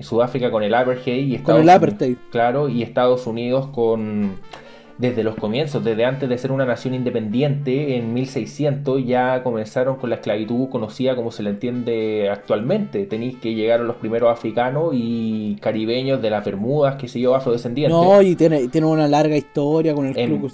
Sudáfrica 0.00 0.50
con 0.50 0.62
el 0.62 0.72
apartheid 0.72 1.26
y 1.26 1.34
Estados 1.34 1.60
el 1.60 1.64
Unidos- 1.66 1.76
apartheid. 1.82 2.16
claro, 2.30 2.68
y 2.68 2.82
Estados 2.82 3.26
Unidos 3.26 3.66
con 3.74 4.36
desde 5.00 5.24
los 5.24 5.34
comienzos, 5.36 5.82
desde 5.82 6.04
antes 6.04 6.28
de 6.28 6.36
ser 6.36 6.52
una 6.52 6.66
nación 6.66 6.92
independiente, 6.92 7.96
en 7.96 8.12
1600 8.12 9.02
ya 9.06 9.42
comenzaron 9.42 9.96
con 9.96 10.10
la 10.10 10.16
esclavitud 10.16 10.68
conocida 10.68 11.16
como 11.16 11.30
se 11.32 11.42
la 11.42 11.48
entiende 11.50 12.28
actualmente. 12.30 13.06
Tenéis 13.06 13.36
que 13.38 13.54
llegaron 13.54 13.86
los 13.86 13.96
primeros 13.96 14.30
africanos 14.30 14.90
y 14.92 15.56
caribeños 15.62 16.20
de 16.20 16.28
las 16.28 16.44
Bermudas, 16.44 16.96
que 16.96 17.08
se 17.08 17.18
yo, 17.18 17.34
afrodescendientes. 17.34 17.96
No, 17.98 18.20
y 18.20 18.36
tiene, 18.36 18.68
tiene 18.68 18.86
una 18.86 19.08
larga 19.08 19.36
historia 19.36 19.94
con 19.94 20.06
el 20.06 20.18
En- 20.18 20.38
Ku 20.38 20.48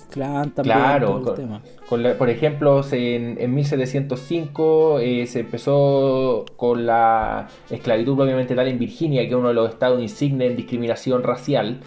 también. 0.55 0.63
Claro, 0.63 1.23
con- 1.23 1.35
tema. 1.35 1.61
Con 1.89 2.03
la- 2.05 2.15
por 2.15 2.31
ejemplo, 2.31 2.83
se- 2.85 3.17
en, 3.17 3.39
en 3.41 3.53
1705 3.55 5.01
eh, 5.01 5.27
se 5.27 5.41
empezó 5.41 6.45
con 6.57 6.87
la 6.87 7.49
esclavitud 7.71 8.17
propiamente 8.17 8.55
tal 8.55 8.69
en 8.69 8.79
Virginia, 8.79 9.23
que 9.23 9.29
es 9.29 9.35
uno 9.35 9.49
de 9.49 9.55
los 9.55 9.71
estados 9.71 10.01
insignes 10.01 10.51
en 10.51 10.57
discriminación 10.57 11.23
racial. 11.23 11.81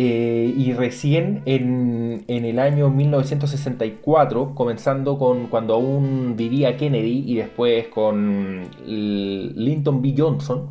Eh, 0.00 0.54
y 0.56 0.72
recién 0.74 1.42
en, 1.44 2.22
en 2.28 2.44
el 2.44 2.60
año 2.60 2.88
1964, 2.88 4.54
comenzando 4.54 5.18
con 5.18 5.48
cuando 5.48 5.74
aún 5.74 6.36
vivía 6.36 6.76
Kennedy 6.76 7.24
y 7.26 7.34
después 7.34 7.88
con 7.88 8.62
Lyndon 8.86 10.00
B. 10.00 10.14
Johnson, 10.16 10.70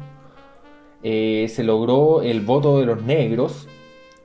eh, 1.04 1.48
se 1.50 1.66
logró 1.66 2.22
el 2.22 2.40
voto 2.40 2.80
de 2.80 2.86
los 2.86 3.04
negros 3.04 3.68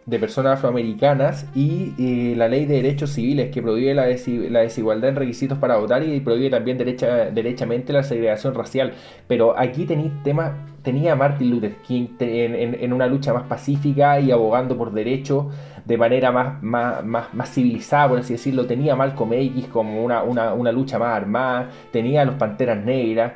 de 0.05 0.19
personas 0.19 0.59
afroamericanas 0.59 1.47
y 1.55 1.95
eh, 1.99 2.35
la 2.37 2.49
ley 2.49 2.67
de 2.67 2.75
derechos 2.77 3.11
civiles 3.11 3.51
que 3.53 3.63
prohíbe 3.63 3.95
la, 3.95 4.07
la 4.07 4.61
desigualdad 4.61 5.11
en 5.11 5.17
requisitos 5.17 5.59
para 5.59 5.77
votar 5.77 6.03
y 6.03 6.19
prohíbe 6.21 6.51
también 6.51 6.77
derecha, 6.77 7.31
derechamente 7.31 7.93
la 7.93 8.03
segregación 8.03 8.55
racial. 8.55 8.93
Pero 9.29 9.57
aquí 9.57 9.87
tenía 9.87 11.15
Martin 11.15 11.51
Luther 11.51 11.77
King 11.87 12.09
en, 12.19 12.93
una 12.93 13.07
lucha 13.07 13.33
más 13.33 13.45
pacífica 13.45 14.19
y 14.19 14.33
abogando 14.33 14.77
por 14.77 14.93
derechos 14.93 15.47
de 15.85 15.97
manera 15.97 16.33
más, 16.33 16.63
más, 16.63 17.33
más, 17.33 17.51
civilizada, 17.51 18.09
por 18.09 18.19
así 18.19 18.33
decirlo. 18.33 18.67
Tenía 18.67 18.97
Malcolm 18.97 19.33
X 19.33 19.67
como 19.69 20.05
una, 20.05 20.23
una, 20.23 20.73
lucha 20.73 20.99
más 20.99 21.17
armada, 21.17 21.71
tenía 21.93 22.25
los 22.25 22.35
Panteras 22.37 22.85
Negras. 22.85 23.33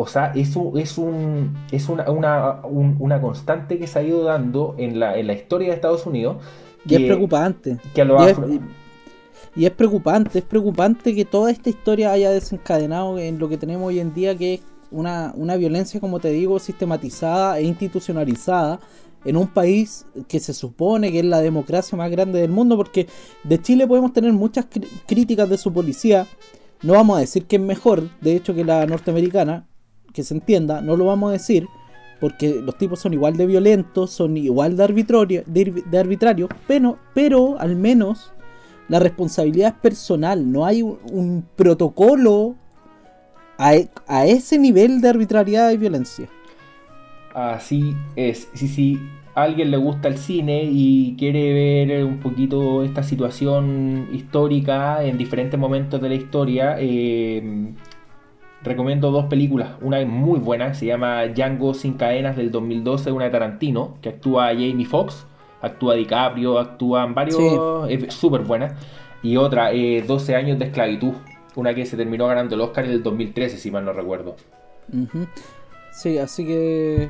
O 0.00 0.06
sea, 0.06 0.32
es, 0.36 0.54
un- 0.54 0.78
es, 0.78 0.96
un, 0.96 1.56
es 1.72 1.88
una, 1.88 2.08
una, 2.10 2.60
un- 2.64 2.96
una 3.00 3.20
constante 3.20 3.78
que 3.80 3.88
se 3.88 3.98
ha 3.98 4.02
ido 4.02 4.22
dando 4.22 4.76
en 4.78 5.00
la, 5.00 5.18
en 5.18 5.26
la 5.26 5.32
historia 5.32 5.68
de 5.68 5.74
Estados 5.74 6.06
Unidos. 6.06 6.36
Y 6.86 6.94
es 6.94 7.00
que- 7.00 7.06
preocupante. 7.06 7.76
que 7.94 8.02
a 8.02 8.04
Y 8.04 8.30
es, 8.30 8.36
y 9.56 9.64
es 9.66 9.70
preocupante, 9.72 10.38
es 10.38 10.44
preocupante 10.44 11.14
que 11.16 11.24
toda 11.24 11.50
esta 11.50 11.68
historia 11.68 12.12
haya 12.12 12.30
desencadenado 12.30 13.18
en 13.18 13.40
lo 13.40 13.48
que 13.48 13.56
tenemos 13.58 13.88
hoy 13.88 13.98
en 13.98 14.14
día, 14.14 14.36
que 14.36 14.54
es 14.54 14.60
una, 14.92 15.32
una 15.36 15.56
violencia, 15.56 15.98
como 16.00 16.20
te 16.20 16.30
digo, 16.30 16.60
sistematizada 16.60 17.58
e 17.58 17.64
institucionalizada 17.64 18.78
en 19.24 19.36
un 19.36 19.48
país 19.48 20.06
que 20.28 20.38
se 20.38 20.54
supone 20.54 21.10
que 21.10 21.18
es 21.18 21.24
la 21.24 21.40
democracia 21.40 21.98
más 21.98 22.08
grande 22.08 22.40
del 22.40 22.52
mundo, 22.52 22.76
porque 22.76 23.08
de 23.42 23.60
Chile 23.60 23.86
podemos 23.88 24.12
tener 24.12 24.32
muchas 24.32 24.66
críticas 25.06 25.48
de 25.50 25.58
su 25.58 25.72
policía, 25.72 26.26
no 26.82 26.92
vamos 26.92 27.16
a 27.16 27.20
decir 27.20 27.46
que 27.46 27.56
es 27.56 27.62
mejor, 27.62 28.04
de 28.20 28.36
hecho, 28.36 28.54
que 28.54 28.64
la 28.64 28.86
norteamericana, 28.86 29.66
que 30.18 30.24
se 30.24 30.34
entienda, 30.34 30.80
no 30.80 30.96
lo 30.96 31.04
vamos 31.04 31.28
a 31.28 31.34
decir, 31.34 31.68
porque 32.18 32.60
los 32.60 32.76
tipos 32.76 32.98
son 32.98 33.12
igual 33.12 33.36
de 33.36 33.46
violentos, 33.46 34.10
son 34.10 34.36
igual 34.36 34.76
de, 34.76 34.82
arbitrario, 34.82 35.44
de, 35.46 35.84
de 35.86 35.96
arbitrarios, 35.96 36.50
pero, 36.66 36.98
pero 37.14 37.56
al 37.60 37.76
menos 37.76 38.32
la 38.88 38.98
responsabilidad 38.98 39.74
es 39.76 39.80
personal, 39.80 40.50
no 40.50 40.66
hay 40.66 40.82
un, 40.82 41.46
protocolo 41.54 42.56
a, 43.58 43.76
e- 43.76 43.88
a 44.08 44.26
ese 44.26 44.58
nivel 44.58 45.00
de 45.00 45.08
arbitrariedad 45.08 45.70
y 45.70 45.76
violencia. 45.76 46.28
Así 47.32 47.94
es. 48.16 48.48
Si, 48.54 48.66
si 48.66 48.98
alguien 49.36 49.70
le 49.70 49.76
gusta 49.76 50.08
el 50.08 50.18
cine 50.18 50.64
y 50.64 51.14
quiere 51.16 51.86
ver 51.86 52.04
un 52.04 52.18
poquito 52.18 52.82
esta 52.82 53.04
situación 53.04 54.08
histórica 54.12 55.04
en 55.04 55.16
diferentes 55.16 55.60
momentos 55.60 56.00
de 56.02 56.08
la 56.08 56.14
historia, 56.16 56.74
eh, 56.80 57.72
recomiendo 58.62 59.10
dos 59.10 59.26
películas. 59.26 59.70
Una 59.80 60.00
es 60.00 60.08
muy 60.08 60.38
buena, 60.40 60.74
se 60.74 60.86
llama 60.86 61.26
Django 61.26 61.74
sin 61.74 61.94
cadenas 61.94 62.36
del 62.36 62.50
2012, 62.50 63.12
una 63.12 63.24
de 63.26 63.30
Tarantino, 63.30 63.96
que 64.02 64.08
actúa 64.10 64.46
Jamie 64.48 64.84
Foxx, 64.86 65.26
actúa 65.62 65.94
DiCaprio, 65.94 66.58
actúan 66.58 67.14
varios, 67.14 67.38
es 67.88 68.12
súper 68.14 68.42
buena. 68.42 68.76
Y 69.22 69.36
otra, 69.36 69.72
eh, 69.72 70.04
12 70.06 70.34
años 70.36 70.58
de 70.58 70.66
esclavitud, 70.66 71.12
una 71.56 71.74
que 71.74 71.84
se 71.86 71.96
terminó 71.96 72.26
ganando 72.28 72.54
el 72.54 72.60
Oscar 72.60 72.84
en 72.84 72.92
el 72.92 73.02
2013, 73.02 73.56
si 73.58 73.70
mal 73.70 73.84
no 73.84 73.92
recuerdo. 73.92 74.36
Sí, 75.92 76.18
así 76.18 76.46
que... 76.46 77.08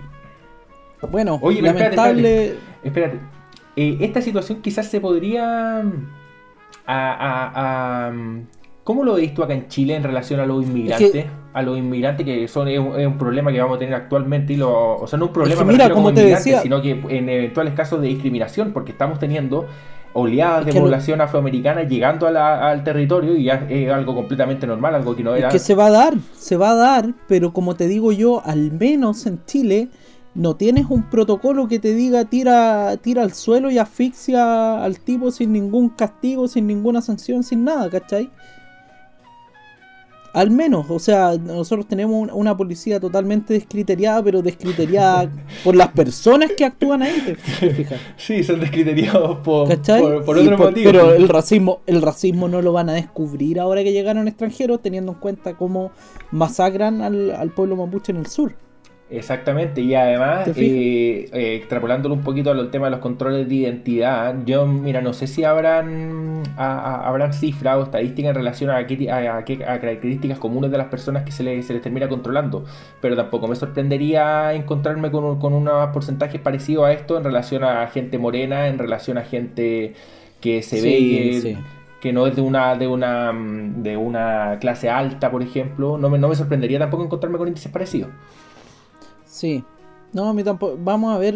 Bueno, 1.10 1.38
Oye, 1.42 1.58
pero 1.60 1.72
espérate, 1.72 1.96
lamentable... 1.96 2.54
Espérate, 2.82 3.18
eh, 3.76 3.98
esta 4.00 4.20
situación 4.22 4.60
quizás 4.62 4.86
se 4.88 5.00
podría... 5.00 5.82
mm, 5.84 6.08
A, 6.86 7.12
a- 7.12 8.06
a, 8.06 8.10
mm, 8.10 8.46
¿Cómo 8.88 9.04
lo 9.04 9.16
veis 9.16 9.34
tú 9.34 9.42
acá 9.42 9.52
en 9.52 9.68
Chile 9.68 9.96
en 9.96 10.02
relación 10.02 10.40
a 10.40 10.46
los 10.46 10.64
inmigrantes? 10.64 11.26
A 11.52 11.60
los 11.60 11.76
inmigrantes 11.76 12.24
que 12.24 12.48
son 12.48 12.68
es 12.68 12.78
un, 12.78 12.98
es 12.98 13.06
un 13.06 13.18
problema 13.18 13.52
que 13.52 13.60
vamos 13.60 13.76
a 13.76 13.78
tener 13.80 13.92
actualmente 13.94 14.54
y 14.54 14.56
lo, 14.56 14.96
o 14.96 15.06
sea, 15.06 15.18
no 15.18 15.26
un 15.26 15.32
problema 15.34 15.58
que 15.60 15.64
mira, 15.66 15.76
refiero 15.88 15.94
como 15.94 16.14
te 16.14 16.24
decía- 16.24 16.62
sino 16.62 16.80
que 16.80 16.92
en 17.10 17.28
eventuales 17.28 17.74
casos 17.74 18.00
de 18.00 18.08
discriminación, 18.08 18.72
porque 18.72 18.92
estamos 18.92 19.18
teniendo 19.18 19.66
oleadas 20.14 20.60
Es 20.60 20.66
de 20.68 20.72
que 20.72 20.78
lo- 20.78 20.84
población 20.86 21.20
afroamericana 21.20 21.82
llegando 21.82 22.26
a 22.26 22.30
la- 22.30 22.70
al 22.70 22.82
territorio 22.82 23.36
y 23.36 23.44
ya 23.44 23.66
es 23.68 23.90
algo 23.92 24.14
completamente 24.14 24.66
normal, 24.66 24.94
algo 24.94 25.14
que 25.14 25.22
no 25.22 25.34
era... 25.34 25.48
Es 25.48 25.52
que 25.52 25.58
se 25.58 25.74
va 25.74 25.88
a 25.88 25.90
dar, 25.90 26.14
se 26.38 26.56
va 26.56 26.70
a 26.70 26.74
dar, 26.74 27.12
pero 27.28 27.52
como 27.52 27.74
te 27.76 27.88
digo 27.88 28.10
yo, 28.12 28.40
al 28.46 28.72
menos 28.72 29.26
en 29.26 29.44
Chile 29.44 29.88
no 30.34 30.56
tienes 30.56 30.86
un 30.88 31.02
protocolo 31.10 31.68
que 31.68 31.78
te 31.78 31.92
diga 31.92 32.24
tira, 32.24 32.96
tira 33.02 33.20
al 33.20 33.34
suelo 33.34 33.70
y 33.70 33.76
asfixia 33.76 34.82
al 34.82 34.98
tipo 35.00 35.30
sin 35.30 35.52
ningún 35.52 35.90
castigo, 35.90 36.48
sin 36.48 36.66
ninguna 36.66 37.02
sanción, 37.02 37.42
sin 37.42 37.64
nada, 37.64 37.90
¿cachai? 37.90 38.30
Al 40.38 40.50
menos, 40.50 40.86
o 40.88 40.98
sea, 40.98 41.36
nosotros 41.36 41.86
tenemos 41.88 42.14
un- 42.14 42.30
una 42.32 42.56
policía 42.56 43.00
totalmente 43.00 43.54
descriteriada, 43.54 44.22
pero 44.22 44.40
descriteriada 44.40 45.30
por 45.64 45.74
las 45.74 45.88
personas 45.88 46.52
que 46.56 46.64
actúan 46.64 47.02
ahí, 47.02 47.20
¿te, 47.26 47.34
fijas? 47.72 47.98
Sí, 48.16 48.44
son 48.44 48.60
descriteriados 48.60 49.38
por, 49.38 49.68
por, 50.00 50.24
por- 50.24 50.58
motivos. 50.58 50.92
Pero 50.92 51.12
el 51.14 51.28
racismo, 51.28 51.80
el 51.86 52.02
racismo 52.02 52.48
no 52.48 52.62
lo 52.62 52.72
van 52.72 52.88
a 52.88 52.92
descubrir 52.92 53.58
ahora 53.58 53.82
que 53.82 53.92
llegaron 53.92 54.28
extranjeros, 54.28 54.80
teniendo 54.80 55.12
en 55.12 55.18
cuenta 55.18 55.54
cómo 55.56 55.90
masacran 56.30 57.02
al, 57.02 57.30
al 57.32 57.50
pueblo 57.50 57.76
mapuche 57.76 58.12
en 58.12 58.18
el 58.18 58.26
sur. 58.26 58.54
Exactamente, 59.10 59.80
y 59.80 59.94
además, 59.94 60.52
eh, 60.54 61.30
eh, 61.32 61.54
extrapolándolo 61.56 62.14
un 62.14 62.22
poquito 62.22 62.50
al 62.50 62.70
tema 62.70 62.88
de 62.88 62.90
los 62.90 63.00
controles 63.00 63.48
de 63.48 63.54
identidad, 63.54 64.36
yo, 64.44 64.66
mira, 64.66 65.00
no 65.00 65.14
sé 65.14 65.26
si 65.26 65.44
habrán, 65.44 66.42
a- 66.58 66.78
a- 66.78 67.08
habrán 67.08 67.32
cifras 67.32 67.78
o 67.78 67.84
estadísticas 67.84 68.28
en 68.30 68.34
relación 68.34 68.68
a, 68.70 68.86
qué- 68.86 69.10
a- 69.10 69.38
a 69.38 69.44
qué- 69.46 69.64
a 69.64 69.80
características 69.80 70.38
comunes 70.38 70.70
de 70.70 70.76
las 70.76 70.88
personas 70.88 71.22
que 71.24 71.32
se 71.32 71.42
les, 71.42 71.66
se 71.66 71.72
les 71.72 71.80
termina 71.80 72.06
controlando, 72.10 72.66
pero 73.00 73.16
tampoco 73.16 73.48
me 73.48 73.56
sorprendería 73.56 74.52
encontrarme 74.52 75.10
con, 75.10 75.24
un- 75.24 75.38
con 75.38 75.54
unos 75.54 75.88
porcentajes 75.88 76.38
parecidos 76.42 76.84
a 76.84 76.92
esto 76.92 77.16
en 77.16 77.24
relación 77.24 77.64
a 77.64 77.86
gente 77.86 78.18
morena, 78.18 78.68
en 78.68 78.76
relación 78.78 79.16
a 79.16 79.22
gente 79.22 79.94
que 80.42 80.60
se 80.62 80.82
Sí, 80.82 80.82
ve 80.82 81.08
que, 81.32 81.40
sí. 81.40 81.56
que 82.00 82.12
no 82.12 82.26
es 82.26 82.36
de 82.36 82.42
una, 82.42 82.76
de 82.76 82.86
una 82.88 83.32
de 83.34 83.96
una 83.96 84.58
clase 84.60 84.90
alta, 84.90 85.30
por 85.30 85.42
ejemplo, 85.42 85.96
no 85.96 86.10
me, 86.10 86.18
no 86.18 86.28
me 86.28 86.36
sorprendería 86.36 86.78
tampoco 86.78 87.04
encontrarme 87.04 87.38
con 87.38 87.48
índices 87.48 87.72
parecidos. 87.72 88.10
Sí. 89.38 89.64
No, 90.12 90.30
a 90.30 90.32
mí 90.34 90.42
tampoco. 90.42 90.78
Vamos 90.82 91.14
a 91.14 91.18
ver, 91.18 91.34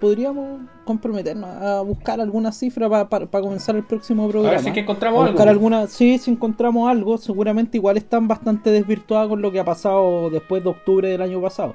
podríamos 0.00 0.62
comprometernos 0.86 1.48
a 1.50 1.82
buscar 1.82 2.20
alguna 2.20 2.52
cifra 2.52 2.88
para 3.08 3.26
comenzar 3.28 3.76
el 3.76 3.84
próximo 3.84 4.24
A 4.24 4.28
programa. 4.30 4.56
ver 4.56 4.64
si 4.64 4.72
que 4.72 4.80
encontramos 4.80 5.20
A 5.20 5.26
buscar 5.26 5.48
algo. 5.48 5.58
alguna, 5.68 5.86
sí, 5.88 6.18
si 6.18 6.30
encontramos 6.30 6.88
algo, 6.90 7.18
seguramente 7.18 7.76
igual 7.76 7.98
están 7.98 8.26
bastante 8.26 8.70
desvirtuadas 8.70 9.28
con 9.28 9.42
lo 9.42 9.52
que 9.52 9.60
ha 9.60 9.64
pasado 9.64 10.30
después 10.30 10.62
de 10.64 10.70
octubre 10.70 11.08
del 11.08 11.20
año 11.20 11.40
pasado, 11.42 11.74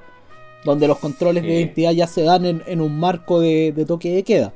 donde 0.66 0.88
los 0.88 0.98
controles 0.98 1.44
de 1.44 1.50
identidad 1.60 1.92
ya 1.92 2.08
se 2.08 2.24
dan 2.24 2.46
en, 2.46 2.64
en 2.66 2.82
un 2.82 3.00
marco 3.00 3.40
de, 3.40 3.72
de 3.72 3.86
toque 3.86 4.14
de 4.16 4.24
queda. 4.24 4.52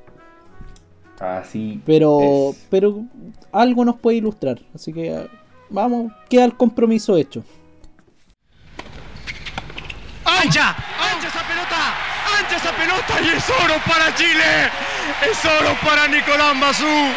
Así 1.20 1.80
Pero, 1.86 2.50
es. 2.50 2.68
pero 2.72 3.04
algo 3.52 3.86
nos 3.86 3.98
puede 3.98 4.18
ilustrar, 4.18 4.60
así 4.74 4.92
que 4.92 5.14
eh, 5.14 5.28
vamos, 5.70 6.12
queda 6.28 6.44
el 6.46 6.58
compromiso 6.58 7.16
hecho. 7.18 7.44
¡Ancha! 10.43 10.75
¡Ancha 10.99 11.27
esa 11.29 11.41
pelota! 11.43 11.93
¡Ancha 12.38 12.58
esa 12.58 12.71
pelota! 12.73 13.21
¡Y 13.21 13.29
es 13.29 13.49
oro 13.49 13.79
para 13.88 14.13
Chile! 14.13 14.69
¡Es 15.21 15.45
oro 15.45 15.73
para 15.75 16.06
Nicolás 16.10 16.53
Mazú! 16.56 17.13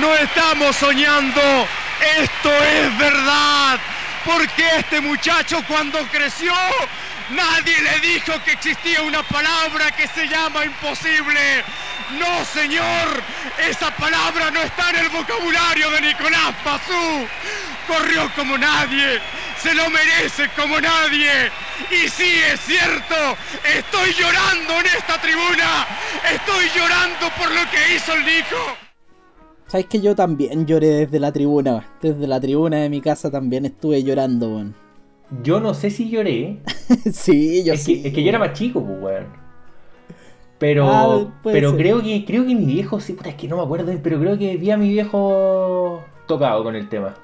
No 0.00 0.12
estamos 0.16 0.74
soñando, 0.74 1.68
esto 2.16 2.50
es 2.52 2.98
verdad. 2.98 3.78
Porque 4.24 4.64
este 4.76 5.00
muchacho 5.00 5.62
cuando 5.68 6.00
creció, 6.08 6.52
nadie 7.30 7.80
le 7.80 8.00
dijo 8.00 8.32
que 8.44 8.52
existía 8.52 9.02
una 9.02 9.22
palabra 9.22 9.90
que 9.92 10.06
se 10.08 10.26
llama 10.26 10.64
imposible. 10.64 11.64
No, 12.18 12.44
señor, 12.44 13.22
esa 13.68 13.90
palabra 13.96 14.50
no 14.50 14.60
está 14.62 14.90
en 14.90 14.96
el 14.96 15.08
vocabulario 15.10 15.90
de 15.90 16.00
Nicolás 16.00 16.54
Mazú. 16.64 17.26
Corrió 17.86 18.30
como 18.34 18.56
nadie, 18.56 19.20
se 19.62 19.74
lo 19.74 19.90
merece 19.90 20.48
como 20.56 20.80
nadie. 20.80 21.50
Y 21.90 22.08
sí, 22.08 22.40
es 22.52 22.60
cierto, 22.60 23.36
estoy 23.76 24.14
llorando 24.14 24.80
en 24.80 24.86
esta 24.86 25.20
tribuna. 25.20 25.86
Estoy 26.32 26.70
llorando 26.74 27.30
por 27.38 27.50
lo 27.50 27.70
que 27.70 27.94
hizo 27.94 28.12
el 28.14 28.24
Nico. 28.24 28.76
Sabes 29.66 29.86
que 29.86 30.00
yo 30.00 30.16
también 30.16 30.66
lloré 30.66 30.88
desde 30.88 31.20
la 31.20 31.30
tribuna, 31.30 31.86
desde 32.00 32.26
la 32.26 32.40
tribuna 32.40 32.78
de 32.78 32.88
mi 32.88 33.02
casa 33.02 33.30
también 33.30 33.66
estuve 33.66 34.02
llorando, 34.02 34.48
weón. 34.48 34.87
Yo 35.42 35.60
no 35.60 35.74
sé 35.74 35.90
si 35.90 36.08
lloré. 36.10 36.58
sí, 37.12 37.62
yo 37.64 37.74
es, 37.74 37.82
sí. 37.84 38.00
que, 38.02 38.08
es 38.08 38.14
que 38.14 38.22
yo 38.22 38.28
era 38.30 38.38
más 38.38 38.52
chico, 38.54 38.82
pues, 38.84 39.00
weón. 39.02 39.26
Pero, 40.58 40.88
Ah, 40.90 41.40
pero 41.44 41.70
ser. 41.70 41.78
creo 41.80 42.02
que 42.02 42.24
creo 42.24 42.44
que 42.46 42.54
mi 42.54 42.64
viejo, 42.64 42.98
sí, 42.98 43.12
puta, 43.12 43.28
es 43.30 43.36
que 43.36 43.46
no 43.46 43.56
me 43.58 43.62
acuerdo, 43.62 43.92
pero 44.02 44.18
creo 44.18 44.36
que 44.38 44.56
vi 44.56 44.70
a 44.72 44.76
mi 44.76 44.88
viejo 44.88 46.02
tocado 46.26 46.64
con 46.64 46.74
el 46.74 46.88
tema. 46.88 47.14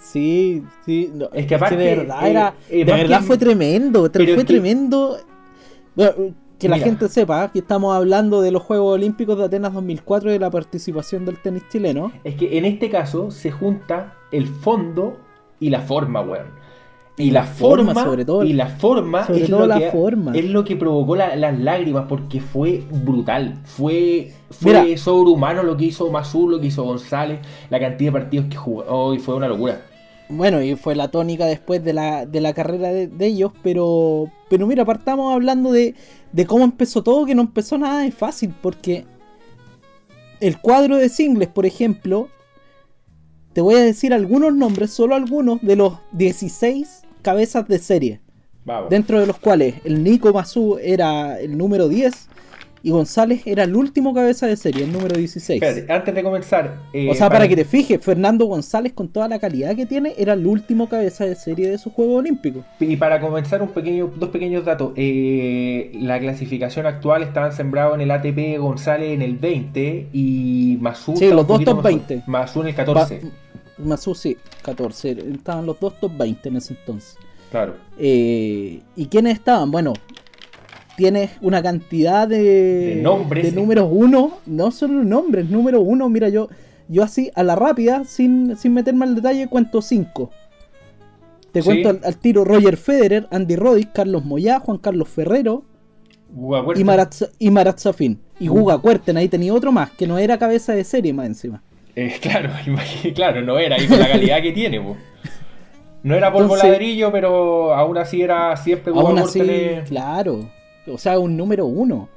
Sí, 0.00 0.62
sí. 0.84 1.10
no, 1.14 1.28
Es 1.32 1.46
que 1.46 1.54
aparte, 1.54 1.76
de 1.76 1.96
verdad 1.96 2.26
eh, 2.26 2.30
era. 2.30 2.54
eh, 2.68 2.84
de 2.84 2.90
más 2.92 3.00
verdad 3.00 3.20
que- 3.20 3.26
fue 3.26 3.38
tremendo. 3.38 4.10
pero 4.12 4.24
fue 4.24 4.32
es 4.34 4.38
que- 4.40 4.44
tremendo. 4.44 5.16
Bueno, 5.94 6.12
que 6.58 6.68
la 6.68 6.78
gente 6.78 7.08
sepa 7.08 7.50
que 7.50 7.60
estamos 7.60 7.94
hablando 7.96 8.42
de 8.42 8.50
los 8.50 8.62
Juegos 8.62 8.94
Olímpicos 8.94 9.38
de 9.38 9.44
Atenas 9.44 9.72
2004 9.72 10.28
y 10.30 10.32
de 10.34 10.38
la 10.38 10.50
participación 10.50 11.24
del 11.24 11.38
tenis 11.38 11.62
chileno. 11.70 12.12
Es 12.24 12.34
que 12.34 12.58
en 12.58 12.66
este 12.66 12.90
caso 12.90 13.30
se 13.30 13.50
junta 13.50 14.14
el 14.30 14.46
fondo 14.46 15.18
y 15.60 15.70
la 15.70 15.80
forma, 15.80 16.20
weón. 16.22 16.58
Y, 17.16 17.24
Y 17.24 17.30
la 17.32 17.40
la 17.40 17.46
forma, 17.46 17.92
forma, 17.92 18.04
sobre 18.04 18.24
todo. 18.24 18.44
y 18.44 18.52
la 18.54 18.66
forma 18.68 19.26
Sobre 19.26 19.42
es 19.42 19.50
todo 19.50 19.60
lo 19.60 19.66
la 19.66 19.78
que 19.78 19.90
forma. 19.90 20.32
es 20.34 20.44
lo 20.46 20.64
que 20.64 20.76
provocó 20.76 21.16
la- 21.16 21.36
las 21.36 21.58
lágrimas 21.58 22.06
porque 22.08 22.40
fue 22.40 22.82
brutal, 22.90 23.58
fue 23.64 24.32
fue 24.50 24.72
Mira. 24.82 24.96
sobrehumano 24.98 25.62
lo 25.62 25.76
que 25.76 25.84
hizo 25.86 26.10
Mazú, 26.10 26.48
lo 26.48 26.60
que 26.60 26.68
hizo 26.68 26.82
González, 26.82 27.40
la 27.68 27.78
cantidad 27.78 28.10
de 28.12 28.18
partidos 28.20 28.46
que 28.48 28.56
jugó, 28.56 29.12
y 29.14 29.18
fue 29.18 29.34
una 29.34 29.48
locura. 29.48 29.82
Bueno, 30.30 30.62
y 30.62 30.76
fue 30.76 30.94
la 30.94 31.08
tónica 31.10 31.44
después 31.44 31.84
de 31.84 31.92
la, 31.92 32.24
de 32.24 32.40
la 32.40 32.54
carrera 32.54 32.88
de, 32.92 33.08
de 33.08 33.26
ellos, 33.26 33.50
pero, 33.62 34.28
pero 34.48 34.66
mira, 34.66 34.84
partamos 34.86 35.34
hablando 35.34 35.72
de, 35.72 35.94
de 36.32 36.46
cómo 36.46 36.64
empezó 36.64 37.02
todo, 37.02 37.26
que 37.26 37.34
no 37.34 37.42
empezó 37.42 37.76
nada 37.76 38.00
de 38.02 38.12
fácil, 38.12 38.54
porque 38.62 39.04
el 40.40 40.58
cuadro 40.58 40.96
de 40.96 41.08
singles, 41.08 41.48
por 41.48 41.66
ejemplo, 41.66 42.28
te 43.52 43.60
voy 43.60 43.74
a 43.74 43.80
decir 43.80 44.14
algunos 44.14 44.54
nombres, 44.54 44.90
solo 44.90 45.14
algunos, 45.14 45.60
de 45.62 45.76
los 45.76 45.94
16 46.12 47.02
cabezas 47.22 47.66
de 47.68 47.78
serie, 47.78 48.20
Vamos. 48.64 48.90
dentro 48.90 49.20
de 49.20 49.26
los 49.26 49.38
cuales 49.38 49.74
el 49.84 50.02
Nico 50.02 50.32
Mazú 50.32 50.78
era 50.80 51.40
el 51.40 51.58
número 51.58 51.88
10 51.88 52.28
y 52.82 52.90
González 52.90 53.42
era 53.46 53.64
el 53.64 53.76
último 53.76 54.14
cabeza 54.14 54.46
de 54.46 54.56
serie, 54.56 54.84
el 54.84 54.92
número 54.92 55.16
16. 55.18 55.62
Espérate, 55.62 55.92
antes 55.92 56.14
de 56.14 56.22
comenzar, 56.22 56.76
eh, 56.92 57.08
O 57.10 57.14
sea, 57.14 57.28
para 57.28 57.46
que 57.46 57.54
te 57.56 57.64
fijes, 57.64 58.00
Fernando 58.02 58.46
González, 58.46 58.92
con 58.92 59.08
toda 59.08 59.28
la 59.28 59.38
calidad 59.38 59.76
que 59.76 59.86
tiene, 59.86 60.14
era 60.16 60.32
el 60.32 60.46
último 60.46 60.88
cabeza 60.88 61.24
de 61.26 61.34
serie 61.36 61.68
de 61.70 61.78
sus 61.78 61.92
Juegos 61.92 62.20
Olímpicos. 62.20 62.64
Y 62.80 62.96
para 62.96 63.20
comenzar, 63.20 63.60
un 63.62 63.68
pequeño, 63.68 64.10
dos 64.16 64.30
pequeños 64.30 64.64
datos. 64.64 64.92
Eh, 64.96 65.92
la 66.00 66.18
clasificación 66.18 66.86
actual 66.86 67.22
estaban 67.22 67.52
sembrados 67.52 67.94
en 67.96 68.00
el 68.02 68.10
ATP 68.10 68.58
González 68.58 69.10
en 69.12 69.22
el 69.22 69.36
20 69.36 70.08
y 70.12 70.78
Mazú. 70.80 71.16
Sí, 71.16 71.28
los 71.28 71.46
dos 71.46 71.62
top 71.64 71.76
más- 71.76 71.84
20. 71.84 72.22
Mazú 72.26 72.62
en 72.62 72.68
el 72.68 72.74
14. 72.74 73.20
Ba- 73.22 73.30
Mazú, 73.84 74.14
sí, 74.14 74.36
14. 74.62 75.10
Estaban 75.34 75.66
los 75.66 75.78
dos 75.80 75.98
top 76.00 76.12
20 76.16 76.48
en 76.48 76.56
ese 76.56 76.74
entonces. 76.74 77.16
Claro. 77.50 77.74
Eh, 77.98 78.80
¿Y 78.96 79.06
quiénes 79.06 79.34
estaban? 79.34 79.70
Bueno, 79.70 79.92
tienes 81.00 81.30
una 81.40 81.62
cantidad 81.62 82.28
de, 82.28 82.42
De 82.96 83.00
nombres. 83.02 83.42
de 83.44 83.52
números 83.52 83.88
uno, 83.90 84.32
no 84.44 84.70
solo 84.70 85.02
nombres, 85.02 85.48
número 85.48 85.80
uno. 85.80 86.08
Mira, 86.10 86.28
yo, 86.28 86.48
yo 86.88 87.02
así 87.02 87.30
a 87.34 87.42
la 87.42 87.56
rápida, 87.56 88.04
sin, 88.04 88.54
sin 88.58 88.74
meterme 88.74 89.06
al 89.06 89.14
detalle, 89.14 89.48
cuento 89.48 89.80
cinco. 89.80 90.30
Te 91.52 91.62
Sí. 91.62 91.66
cuento 91.66 91.88
al, 91.88 92.00
al 92.04 92.16
tiro 92.18 92.44
Roger 92.44 92.76
Federer, 92.76 93.26
Andy 93.30 93.56
Roddick, 93.56 93.92
Carlos 93.92 94.24
Moyá, 94.26 94.60
Juan 94.60 94.76
Carlos 94.78 95.08
Ferrero, 95.08 95.64
y 96.76 96.84
Marat, 96.84 97.14
y 97.38 97.50
Marat 97.50 97.78
Safin. 97.78 98.20
Y 98.38 98.48
Guga 98.48 98.76
Cuerten, 98.78 99.16
ahí 99.16 99.28
tenía 99.28 99.54
otro 99.54 99.72
más, 99.72 99.90
que 99.92 100.06
no 100.06 100.18
era 100.18 100.38
cabeza 100.38 100.74
de 100.74 100.84
serie 100.84 101.12
más 101.14 101.26
encima. 101.26 101.62
Eh, 101.96 102.14
claro, 102.20 102.50
claro, 103.14 103.40
no 103.42 103.58
era, 103.58 103.82
y 103.82 103.86
con 103.88 103.98
la 103.98 104.08
calidad 104.08 104.40
que 104.42 104.52
tiene, 104.52 104.80
po. 104.80 104.96
No 106.02 106.14
era 106.14 106.32
polvo 106.32 106.54
Entonces- 106.54 106.70
ladrillo, 106.70 107.12
pero 107.12 107.74
aún 107.74 107.98
así 107.98 108.22
era 108.22 108.56
siempre 108.56 108.92
Guga 108.92 109.22
así, 109.22 109.40
claro. 109.86 110.48
O 110.86 110.98
sea, 110.98 111.18
un 111.18 111.36
número 111.36 111.66
uno. 111.66 112.08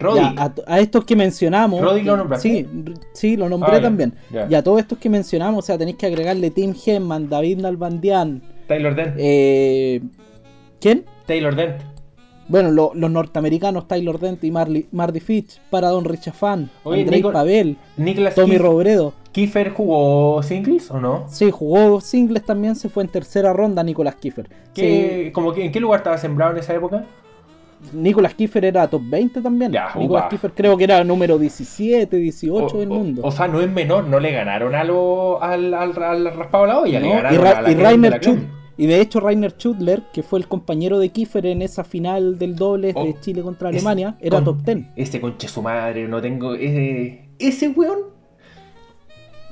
Ya, 0.00 0.34
a, 0.38 0.52
a 0.66 0.80
estos 0.80 1.04
que 1.04 1.14
mencionamos. 1.14 1.80
Roddick 1.82 2.06
lo 2.06 2.16
nombraste. 2.16 2.48
Sí, 2.48 2.66
sí, 3.12 3.36
lo 3.36 3.48
nombré 3.50 3.76
Ah, 3.76 3.82
también. 3.82 4.14
ya. 4.30 4.46
Y 4.50 4.54
a 4.54 4.62
todos 4.62 4.80
estos 4.80 4.96
que 4.98 5.10
mencionamos, 5.10 5.64
o 5.64 5.66
sea, 5.66 5.76
tenéis 5.76 5.98
que 5.98 6.06
agregarle 6.06 6.50
Tim 6.50 6.74
Henman, 6.86 7.28
David 7.28 7.58
Nalbandian. 7.58 8.42
Taylor 8.66 8.94
Dent. 8.94 9.14
Eh, 9.18 10.00
¿Quién? 10.80 11.04
Taylor 11.26 11.54
Dent. 11.54 11.76
Bueno, 12.48 12.70
lo- 12.70 12.92
los 12.94 13.10
norteamericanos 13.10 13.86
Tyler 13.86 14.18
Dent 14.18 14.42
y 14.44 14.50
Marley, 14.50 14.86
Marty 14.92 15.20
Fitch, 15.20 15.60
Paradon 15.70 16.04
Richafan, 16.04 16.70
Oye, 16.84 17.02
Andrei 17.02 17.22
Pavel, 17.22 17.76
Niklas 17.96 18.34
Tommy 18.34 18.56
Kif- 18.56 18.60
Robredo. 18.60 19.12
Kiefer 19.30 19.70
jugó 19.72 20.42
singles 20.42 20.90
o 20.90 21.00
no? 21.00 21.26
Sí, 21.28 21.50
jugó 21.50 22.00
singles 22.00 22.44
también, 22.44 22.76
se 22.76 22.88
fue 22.88 23.04
en 23.04 23.08
tercera 23.10 23.52
ronda 23.52 23.82
Nicolás 23.82 24.16
Kiefer. 24.16 24.48
¿Qué, 24.74 25.30
como 25.34 25.52
que, 25.54 25.64
¿En 25.64 25.72
qué 25.72 25.80
lugar 25.80 26.00
estaba 26.00 26.18
sembrado 26.18 26.52
en 26.52 26.58
esa 26.58 26.74
época? 26.74 27.06
Sí, 27.90 27.96
Nicolás 27.96 28.34
Kiefer 28.34 28.64
era 28.64 28.88
top 28.88 29.02
20 29.04 29.40
también. 29.42 29.72
Ya, 29.72 29.86
Nicolás 29.96 30.22
upa. 30.24 30.28
Kiefer 30.28 30.52
creo 30.52 30.76
que 30.76 30.84
era 30.84 31.02
número 31.04 31.38
17, 31.38 32.16
18 32.16 32.76
O- 32.76 32.78
del 32.78 32.88
mundo. 32.88 33.22
O, 33.24 33.30
sea, 33.30 33.48
no 33.48 33.60
es 33.60 33.70
menor, 33.70 34.04
no 34.04 34.20
le 34.20 34.30
ganaron 34.32 34.74
a 34.74 34.84
lo- 34.84 35.42
al, 35.42 35.74
al, 35.74 36.02
al 36.02 36.34
raspado 36.34 36.64
de 36.64 36.68
la 36.72 36.78
olla, 36.80 37.00
le 37.00 37.08
¿no? 37.08 37.14
ganaron 37.14 37.34
y, 37.34 37.48
a 37.48 37.62
la 37.62 37.70
y 37.70 37.74
de 37.74 37.82
Rainer. 37.82 38.20
Schut- 38.20 38.46
y 38.78 38.86
de 38.86 39.00
hecho 39.00 39.20
Rainer 39.20 39.52
Schutler, 39.52 40.02
que 40.14 40.22
fue 40.22 40.38
el 40.38 40.48
compañero 40.48 40.98
de 40.98 41.10
Kiefer 41.10 41.44
en 41.46 41.60
esa 41.62 41.84
final 41.84 42.38
del 42.38 42.56
doble 42.56 42.92
Oh, 42.94 43.04
de 43.04 43.20
Chile 43.20 43.42
contra 43.42 43.68
Ese- 43.68 43.78
Alemania, 43.78 44.16
era 44.20 44.36
con- 44.38 44.44
top 44.44 44.62
10. 44.64 44.86
Ese 44.96 45.20
conche 45.20 45.46
su 45.48 45.60
madre, 45.62 46.08
no 46.08 46.20
tengo. 46.22 46.54
Ese, 46.54 47.28
ese 47.38 47.68
weón. 47.68 47.98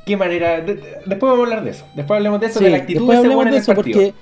Qué 0.07 0.17
manera. 0.17 0.61
de- 0.61 0.75
de- 0.75 0.83
después 1.07 1.21
vamos 1.31 1.41
a 1.41 1.43
hablar 1.45 1.65
de 1.65 1.71
eso. 1.71 1.85
Después 1.95 2.17
hablemos 2.17 2.41
de 2.41 2.47
eso, 2.47 2.59
Sí, 2.59 2.65
de 2.65 2.71
la 2.71 2.77
actitud 2.79 3.01
después 3.01 3.19
de 3.19 3.21
ese 3.21 3.27
hablemos 3.27 3.37
weón 3.45 3.49
en 3.49 3.55
de 3.55 3.61
eso 3.61 3.75
partido. 3.75 3.99
porque, 4.01 4.15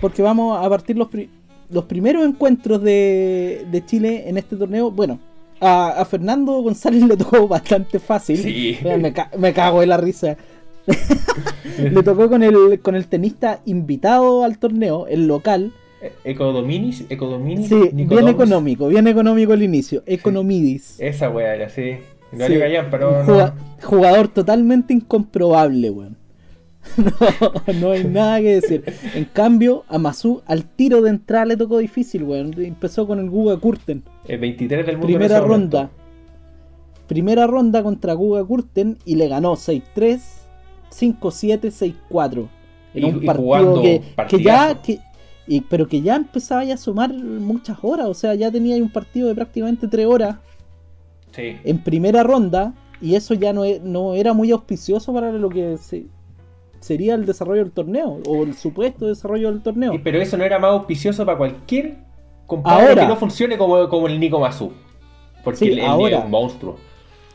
porque 0.00 0.22
vamos 0.22 0.64
a 0.66 0.68
partir 0.68 0.96
los, 0.98 1.08
pri- 1.08 1.30
los 1.72 1.84
primeros 1.84 2.26
encuentros 2.26 2.82
de, 2.82 3.66
de 3.70 3.84
Chile 3.84 4.24
en 4.28 4.36
este 4.38 4.56
torneo. 4.56 4.90
Bueno, 4.90 5.18
a, 5.60 5.90
a 6.00 6.04
Fernando 6.04 6.52
González 6.62 7.02
le 7.08 7.16
tocó 7.16 7.46
bastante 7.48 7.98
fácil. 7.98 8.38
Sí. 8.38 8.78
Me, 8.98 9.12
ca- 9.12 9.30
me 9.38 9.52
cago 9.52 9.80
de 9.80 9.86
la 9.86 9.96
risa. 9.96 10.36
le 11.78 12.02
tocó 12.02 12.28
con 12.28 12.42
el, 12.42 12.80
con 12.80 12.94
el 12.94 13.06
tenista 13.06 13.60
invitado 13.66 14.44
al 14.44 14.58
torneo, 14.58 15.06
el 15.06 15.26
local. 15.26 15.72
Eh, 16.02 16.12
Ecodominis, 16.24 17.04
Ecodominis. 17.10 17.68
Sí, 17.68 17.90
bien 17.92 18.28
económico, 18.28 18.88
bien 18.88 19.06
económico 19.06 19.52
el 19.52 19.62
inicio. 19.62 20.02
Economidis. 20.06 20.98
Esa 20.98 21.30
weá 21.30 21.54
era, 21.54 21.68
sí. 21.68 21.96
No 22.32 22.46
Sí, 22.46 22.54
pero 22.90 23.24
no. 23.24 23.52
Jugador 23.82 24.28
totalmente 24.28 24.94
incomprobable, 24.94 25.90
weón. 25.90 26.16
No, 27.70 27.72
no 27.80 27.90
hay 27.92 28.04
nada 28.04 28.40
que 28.40 28.60
decir. 28.60 28.84
En 29.14 29.24
cambio, 29.26 29.84
a 29.88 29.98
Masu 29.98 30.42
al 30.46 30.64
tiro 30.64 31.00
de 31.02 31.10
entrada 31.10 31.44
le 31.46 31.56
tocó 31.56 31.78
difícil, 31.78 32.22
weón. 32.24 32.54
Empezó 32.62 33.06
con 33.06 33.18
el 33.18 33.30
Guga 33.30 33.56
Kurten. 33.58 34.02
El 34.26 34.38
23 34.40 34.86
del 34.86 34.96
mundo. 34.98 35.08
en 35.12 35.18
Primera 35.18 35.40
ronda. 35.40 35.90
Primera 37.06 37.46
ronda 37.46 37.82
contra 37.82 38.12
Guga 38.14 38.44
Kurten 38.44 38.98
y 39.04 39.16
le 39.16 39.28
ganó 39.28 39.54
6-3, 39.56 40.20
5-7, 40.90 41.94
6-4. 42.10 42.48
En 42.94 43.02
Y- 43.04 43.10
un 43.10 43.24
partido 43.24 43.82
que, 43.82 44.02
que 44.28 44.42
ya. 44.42 44.80
Que, 44.82 44.98
y, 45.46 45.62
pero 45.62 45.88
que 45.88 46.00
ya 46.00 46.16
empezaba 46.16 46.62
ya 46.64 46.74
a 46.74 46.78
sumar 46.78 47.12
muchas 47.12 47.78
horas. 47.82 48.06
O 48.06 48.14
sea, 48.14 48.34
ya 48.34 48.50
tenía 48.50 48.76
un 48.76 48.90
partido 48.90 49.28
de 49.28 49.34
prácticamente 49.34 49.88
3 49.88 50.06
horas 50.06 50.36
Sí. 51.32 51.56
en 51.64 51.78
primera 51.78 52.22
ronda 52.24 52.74
y 53.00 53.14
eso 53.14 53.34
ya 53.34 53.52
no, 53.52 53.64
e- 53.64 53.80
no 53.82 54.14
era 54.14 54.32
muy 54.32 54.50
auspicioso 54.50 55.12
para 55.12 55.32
lo 55.32 55.48
que 55.48 55.76
se- 55.78 56.06
sería 56.80 57.14
el 57.14 57.26
desarrollo 57.26 57.62
del 57.62 57.72
torneo 57.72 58.20
o 58.26 58.42
el 58.42 58.54
supuesto 58.54 59.06
desarrollo 59.06 59.50
del 59.52 59.62
torneo. 59.62 59.92
Pero 60.02 60.20
eso 60.20 60.36
no 60.36 60.44
era 60.44 60.58
más 60.58 60.72
auspicioso 60.72 61.24
para 61.24 61.38
cualquier 61.38 61.96
compadre 62.46 62.88
Ahora. 62.88 63.02
que 63.02 63.08
no 63.08 63.16
funcione 63.16 63.56
como, 63.58 63.88
como 63.88 64.06
el 64.08 64.18
Nico 64.18 64.40
Mazú. 64.40 64.72
Porque 65.44 65.58
Sí, 65.58 65.68
él, 65.68 65.78
él 65.80 65.84
ahora. 65.86 66.18
es 66.18 66.24
un 66.24 66.30
monstruo. 66.30 66.76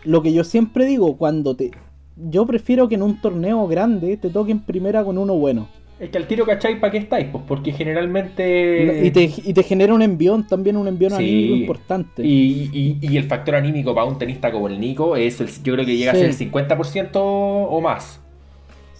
Lo 0.04 0.22
que 0.22 0.34
yo 0.34 0.44
siempre 0.44 0.86
digo, 0.86 1.18
cuando 1.18 1.56
te... 1.56 1.72
Yo 2.18 2.46
prefiero 2.46 2.88
que 2.88 2.96
en 2.96 3.02
un 3.04 3.20
torneo 3.20 3.68
grande 3.68 4.18
te 4.18 4.30
toquen 4.30 4.60
primera 4.62 5.04
con 5.04 5.18
uno 5.18 5.34
bueno. 5.36 5.68
Es 6.00 6.10
que 6.10 6.18
al 6.18 6.28
tiro, 6.28 6.46
¿cachai? 6.46 6.80
¿Para 6.80 6.92
qué 6.92 6.98
estáis? 7.00 7.28
Pues 7.32 7.44
porque 7.48 7.72
generalmente. 7.72 9.02
Y, 9.06 9.12
te, 9.12 9.24
y 9.24 9.54
te 9.54 9.64
genera 9.64 9.94
un 9.94 10.02
envión, 10.02 10.46
también 10.46 10.76
un 10.78 10.88
envión 10.88 11.12
Sí. 11.12 11.18
anímico 11.18 11.56
importante. 11.56 12.26
Y, 12.26 12.70
y- 12.74 12.98
y 13.02 13.18
el 13.18 13.24
factor 13.26 13.56
anímico 13.56 13.94
para 13.96 14.06
un 14.06 14.18
tenista 14.18 14.52
como 14.52 14.68
el 14.68 14.80
Nico 14.80 15.16
es 15.16 15.40
el- 15.42 15.48
yo 15.64 15.74
creo 15.74 15.86
que 15.86 15.96
llega 15.96 16.12
Sí. 16.12 16.18
a 16.18 16.20
ser 16.22 16.30
el 16.30 16.36
50% 16.36 17.22
o 17.22 17.82
más. 17.82 18.22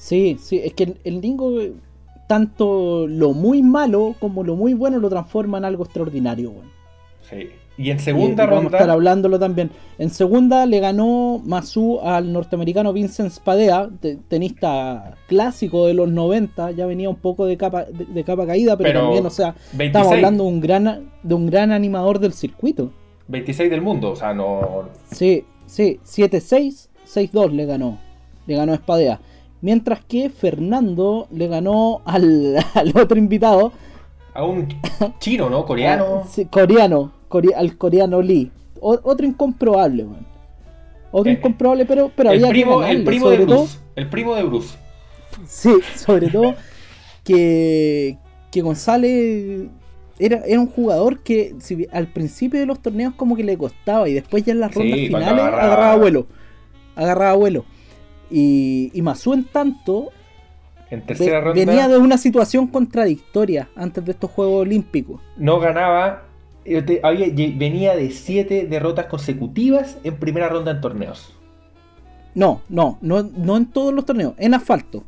Sí, 0.06 0.38
sí, 0.40 0.62
es 0.64 0.74
que 0.76 0.84
el, 0.84 0.98
el 1.04 1.20
Dingo, 1.20 1.60
eh, 1.60 1.74
tanto 2.28 3.08
lo 3.08 3.34
muy 3.34 3.64
malo 3.64 4.14
como 4.20 4.44
lo 4.44 4.56
muy 4.56 4.74
bueno 4.76 5.00
lo 5.00 5.10
transforma 5.10 5.58
en 5.58 5.66
algo 5.66 5.84
extraordinario. 5.84 6.54
Sí. 7.30 7.50
Y 7.78 7.90
en 7.90 8.00
segunda 8.00 8.44
Y- 8.44 8.48
y 8.48 8.50
Vamos 8.52 8.74
a 8.74 8.78
estar 8.78 8.90
hablándolo 8.90 9.38
también. 9.40 9.70
En 9.98 10.10
segunda 10.10 10.66
le 10.66 10.80
ganó 10.80 11.42
Masu 11.44 12.00
al 12.04 12.32
norteamericano 12.32 12.94
Vincent 12.94 13.32
Spadea, 13.32 13.90
te- 14.00 14.16
tenista 14.16 15.16
clásico 15.28 15.88
de 15.88 15.94
los 15.96 16.10
90, 16.10 16.72
ya 16.72 16.86
venía 16.86 17.10
un 17.10 17.16
poco 17.18 17.46
de 17.48 17.58
capa, 17.58 17.86
de, 17.86 18.06
de 18.06 18.24
capa 18.24 18.46
caída, 18.46 18.78
pero, 18.78 18.90
Pero 18.90 19.02
también, 19.02 19.26
o 19.26 19.30
sea, 19.32 19.56
26, 19.74 19.88
estamos 19.88 20.12
hablando 20.14 20.44
de 20.44 20.50
un 20.52 20.62
gran 20.62 21.10
de 21.24 21.34
un 21.34 21.48
gran 21.48 21.72
animador 21.72 22.20
del 22.20 22.34
circuito. 22.34 22.92
26 23.28 23.70
del 23.72 23.82
mundo, 23.82 24.12
o 24.12 24.16
sea, 24.16 24.34
no. 24.36 24.84
Sí, 25.12 25.44
sí, 25.66 26.00
7-6, 26.06 26.90
6-2 27.06 27.52
le 27.52 27.66
ganó. 27.66 27.98
Le 28.48 28.56
ganó 28.56 28.72
a 28.74 28.76
Espadea. 28.76 29.20
Mientras 29.62 30.04
que 30.06 30.30
Fernando 30.30 31.28
le 31.32 31.48
ganó 31.48 32.02
al, 32.06 32.56
al 32.76 32.94
otro 32.96 33.18
invitado. 33.18 33.72
A 34.34 34.44
un 34.44 34.68
chino, 35.20 35.50
¿no? 35.50 35.66
Coreano. 35.66 36.24
Ah, 36.24 36.28
sí, 36.30 36.46
coreano. 36.46 37.12
core- 37.30 37.56
al 37.56 37.78
coreano 37.78 38.22
Lee. 38.22 38.52
O- 38.82 39.00
otro 39.04 39.26
incomprobable, 39.26 40.04
weón. 40.04 40.26
Otro 41.12 41.32
Eh, 41.32 41.36
incomprobable, 41.36 41.86
pero, 41.86 42.12
pero 42.16 42.32
el 42.32 42.40
había 42.40 42.50
primo, 42.50 42.72
que 42.72 42.82
ganarle, 42.82 43.00
el 43.00 43.06
primo 43.06 43.30
de 43.30 43.38
todo- 43.38 43.46
Bruce. 43.60 43.78
El 43.96 44.10
primo 44.10 44.36
de 44.36 44.44
Bruce. 44.44 44.78
Sí, 45.48 45.72
sobre 45.96 46.28
todo 46.30 46.56
que, 47.24 48.18
que 48.52 48.62
González 48.62 49.68
era, 50.20 50.42
era 50.46 50.60
un 50.60 50.68
jugador 50.68 51.20
que 51.24 51.56
si 51.60 51.88
al 51.92 52.08
principio 52.08 52.60
de 52.60 52.66
los 52.66 52.80
torneos 52.82 53.14
como 53.16 53.36
que 53.36 53.44
le 53.44 53.58
costaba 53.58 54.08
y 54.10 54.14
después 54.14 54.44
ya 54.44 54.54
en 54.54 54.60
las 54.60 54.74
rondas 54.74 54.98
finales 55.00 55.28
agarraba- 55.30 55.64
agarraba 55.64 55.96
vuelo. 55.96 56.28
Agarraba 56.96 57.34
vuelo. 57.36 57.66
Y, 58.30 58.92
y 58.94 59.02
Mazú 59.02 59.34
en 59.34 59.44
tanto 59.46 60.10
En 60.90 61.00
ve- 61.02 61.06
tercera 61.06 61.42
ronda 61.42 61.66
venía 61.66 61.88
de 61.88 61.98
una 61.98 62.18
situación 62.18 62.68
contradictoria 62.68 63.70
antes 63.76 64.04
de 64.06 64.12
estos 64.12 64.32
Juegos 64.32 64.62
Olímpicos. 64.62 65.22
no 65.38 65.60
ganaba. 65.60 66.24
eh, 66.68 67.00
había- 67.04 67.28
venía 67.56 67.96
de 67.96 68.10
siete 68.10 68.66
derrotas 68.66 69.06
consecutivas 69.06 69.98
en 70.04 70.16
primera 70.18 70.50
ronda 70.50 70.72
en 70.72 70.82
torneos. 70.82 71.32
No, 72.34 72.62
no, 72.70 72.98
no, 73.02 73.22
no 73.24 73.56
en 73.58 73.68
todos 73.68 73.94
los 73.94 74.04
torneos, 74.06 74.34
en 74.38 74.54
asfalto, 74.56 75.04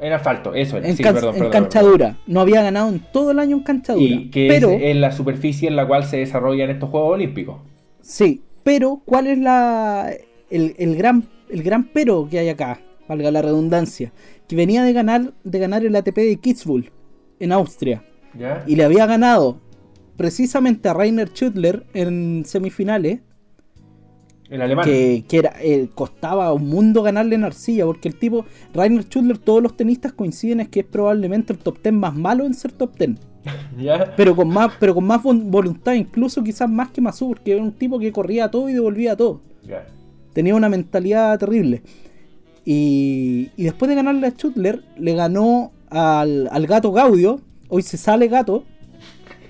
En 0.00 0.12
asfalto, 0.12 0.54
eso 0.54 0.76
en, 0.78 0.96
sí, 0.96 1.02
can- 1.02 1.14
perdón, 1.14 1.34
en 1.34 1.38
perdón, 1.40 1.52
cancha 1.52 1.80
perdón. 1.80 1.92
dura. 1.92 2.16
No 2.26 2.40
había 2.40 2.62
ganado 2.62 2.88
en 2.90 3.00
todo 3.12 3.30
el 3.32 3.38
año 3.40 3.56
en 3.56 3.62
cancha 3.64 3.94
dura. 3.94 4.04
Y 4.06 4.30
que 4.30 4.46
pero, 4.48 4.70
es, 4.70 4.82
es 4.82 4.96
la 4.96 5.10
superficie 5.12 5.68
en 5.68 5.74
la 5.76 5.86
cual 5.88 6.04
se 6.04 6.18
desarrollan 6.18 6.70
estos 6.70 6.88
Juegos 6.90 7.14
Olímpicos. 7.14 7.56
Sí, 8.00 8.42
pero 8.62 9.00
¿cuál 9.04 9.26
es 9.26 9.38
la 9.38 10.12
el, 10.50 10.74
el 10.78 10.96
gran 10.96 11.24
el 11.48 11.62
gran 11.62 11.84
pero 11.92 12.28
que 12.28 12.38
hay 12.38 12.48
acá? 12.48 12.80
Valga 13.08 13.30
la 13.30 13.40
redundancia, 13.42 14.12
que 14.48 14.56
venía 14.56 14.82
de 14.82 14.92
ganar 14.92 15.32
de 15.44 15.58
ganar 15.58 15.84
el 15.84 15.94
ATP 15.94 16.16
de 16.16 16.36
Kitzbühel 16.36 16.90
en 17.38 17.52
Austria 17.52 18.02
¿Ya? 18.36 18.64
y 18.66 18.74
le 18.76 18.84
había 18.84 19.06
ganado 19.06 19.60
precisamente 20.16 20.88
a 20.88 20.94
Rainer 20.94 21.28
Schüttler 21.28 21.86
en 21.94 22.44
semifinales, 22.46 23.20
El 24.50 24.62
alemán. 24.62 24.84
que, 24.84 25.24
que 25.28 25.38
era 25.38 25.52
eh, 25.60 25.88
costaba 25.94 26.52
un 26.52 26.68
mundo 26.68 27.02
ganarle 27.02 27.34
en 27.34 27.44
arcilla 27.44 27.84
porque 27.84 28.08
el 28.08 28.16
tipo 28.18 28.44
Rainer 28.74 29.04
Schüttler 29.04 29.38
todos 29.38 29.62
los 29.62 29.76
tenistas 29.76 30.12
coinciden 30.12 30.60
es 30.60 30.68
que 30.68 30.80
es 30.80 30.86
probablemente 30.86 31.52
el 31.52 31.58
top 31.58 31.78
10 31.82 31.94
más 31.94 32.14
malo 32.16 32.44
en 32.44 32.54
ser 32.54 32.72
top 32.72 32.96
10. 32.98 33.10
¿Ya? 33.78 34.14
Pero 34.16 34.34
con 34.34 34.48
más, 34.48 34.72
pero 34.80 34.94
con 34.94 35.04
más 35.04 35.22
vol- 35.22 35.48
voluntad, 35.48 35.92
incluso 35.94 36.42
quizás 36.42 36.68
más 36.68 36.90
que 36.90 37.00
Mazú, 37.00 37.28
porque 37.28 37.52
era 37.52 37.62
un 37.62 37.72
tipo 37.72 37.98
que 38.00 38.10
corría 38.10 38.50
todo 38.50 38.68
y 38.68 38.72
devolvía 38.72 39.16
todo. 39.16 39.40
Ya. 39.62 39.86
Tenía 40.36 40.54
una 40.54 40.68
mentalidad 40.68 41.38
terrible. 41.38 41.80
Y, 42.66 43.48
y 43.56 43.64
después 43.64 43.88
de 43.88 43.94
ganarle 43.94 44.26
a 44.26 44.30
Schutler, 44.32 44.82
le 44.98 45.14
ganó 45.14 45.72
al, 45.88 46.46
al 46.52 46.66
gato 46.66 46.92
Gaudio. 46.92 47.40
Hoy 47.70 47.80
se 47.80 47.96
sale 47.96 48.28
gato. 48.28 48.64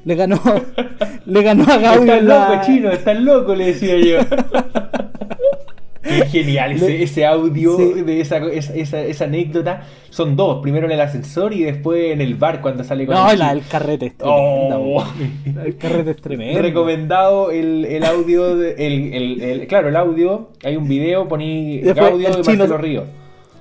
Le 0.05 0.15
ganó, 0.15 0.41
le 1.27 1.43
ganó 1.43 1.65
a 1.65 1.79
Gaudio 1.79 2.13
Estás 2.15 2.23
la- 2.25 2.49
loco, 2.51 2.63
chino, 2.67 2.91
estás 2.93 3.21
loco, 3.21 3.57
le 3.57 3.67
decía 3.75 3.97
yo. 3.99 4.19
Qué 6.09 6.27
genial 6.31 6.73
ese, 6.73 7.27
audio 7.27 7.77
Sí. 7.77 8.03
de 8.03 8.21
esa, 8.21 8.39
esa, 8.39 8.75
esa- 8.75 9.03
esa 9.03 9.25
anécdota. 9.25 9.83
Son 10.11 10.37
dos, 10.37 10.61
primero 10.63 10.87
en 10.87 10.93
el 10.93 11.01
ascensor 11.01 11.53
y 11.53 11.63
después 11.65 12.13
en 12.13 12.21
el 12.21 12.35
bar 12.37 12.61
cuando 12.63 12.85
sale 12.85 13.07
con 13.07 13.15
No, 13.15 13.31
el 13.31 13.39
la 13.39 13.49
chino. 13.51 13.61
del 13.61 13.69
carrete 13.71 14.07
es 14.07 14.17
tremenda, 14.17 14.79
Oh. 14.79 14.79
weón. 14.99 15.67
El 15.67 15.77
carrete 15.77 16.11
es 16.13 16.17
tremendo. 16.17 16.63
Recomendado 16.63 17.51
el, 17.51 17.85
el 17.85 18.05
audio, 18.05 18.57
de- 18.57 18.75
el, 18.87 19.13
el- 19.15 19.41
el- 19.43 19.67
claro, 19.67 19.89
el 19.89 19.97
audio, 19.97 20.51
hay 20.65 20.77
un 20.77 20.89
video, 20.89 21.29
poní 21.29 21.79
Después 21.81 22.11
Gaudio 22.11 22.29
el 22.29 22.35
de 22.37 22.43
chino- 22.43 22.59
Marcelo 22.59 22.79
Río. 22.79 23.05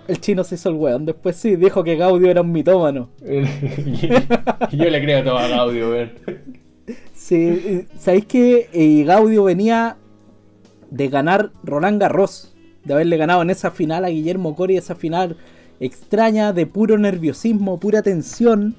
El 0.08 0.22
chino 0.22 0.44
se 0.44 0.54
hizo 0.56 0.70
el 0.70 0.76
weón. 0.76 1.06
Después 1.06 1.36
sí, 1.36 1.56
dijo 1.56 1.84
que 1.84 1.96
Gaudio 1.96 2.30
era 2.30 2.42
un 2.42 2.52
mitómano. 2.52 3.10
El- 3.26 3.48
yo 4.72 4.86
le 4.90 5.02
creo 5.04 5.24
todo 5.24 5.38
a 5.38 5.48
Gaudio, 5.48 5.90
weón. 5.90 6.12
Sí, 7.14 7.36
eh, 7.36 7.86
¿sabéis 7.98 8.26
que 8.28 8.70
eh, 8.72 9.04
Gaudio 9.04 9.46
venía 9.46 9.98
de 10.96 11.10
ganar 11.10 11.52
Roland 11.64 12.00
Garros? 12.00 12.56
De 12.86 12.94
haberle 12.94 13.18
ganado 13.18 13.42
en 13.42 13.50
esa 13.50 13.72
final 13.72 14.06
a 14.06 14.10
Guillermo 14.10 14.56
Cori, 14.56 14.78
esa 14.78 14.96
final 14.96 15.38
extraña, 15.80 16.54
de 16.54 16.66
puro 16.66 16.98
nerviosismo, 16.98 17.80
pura 17.80 18.02
tensión. 18.02 18.76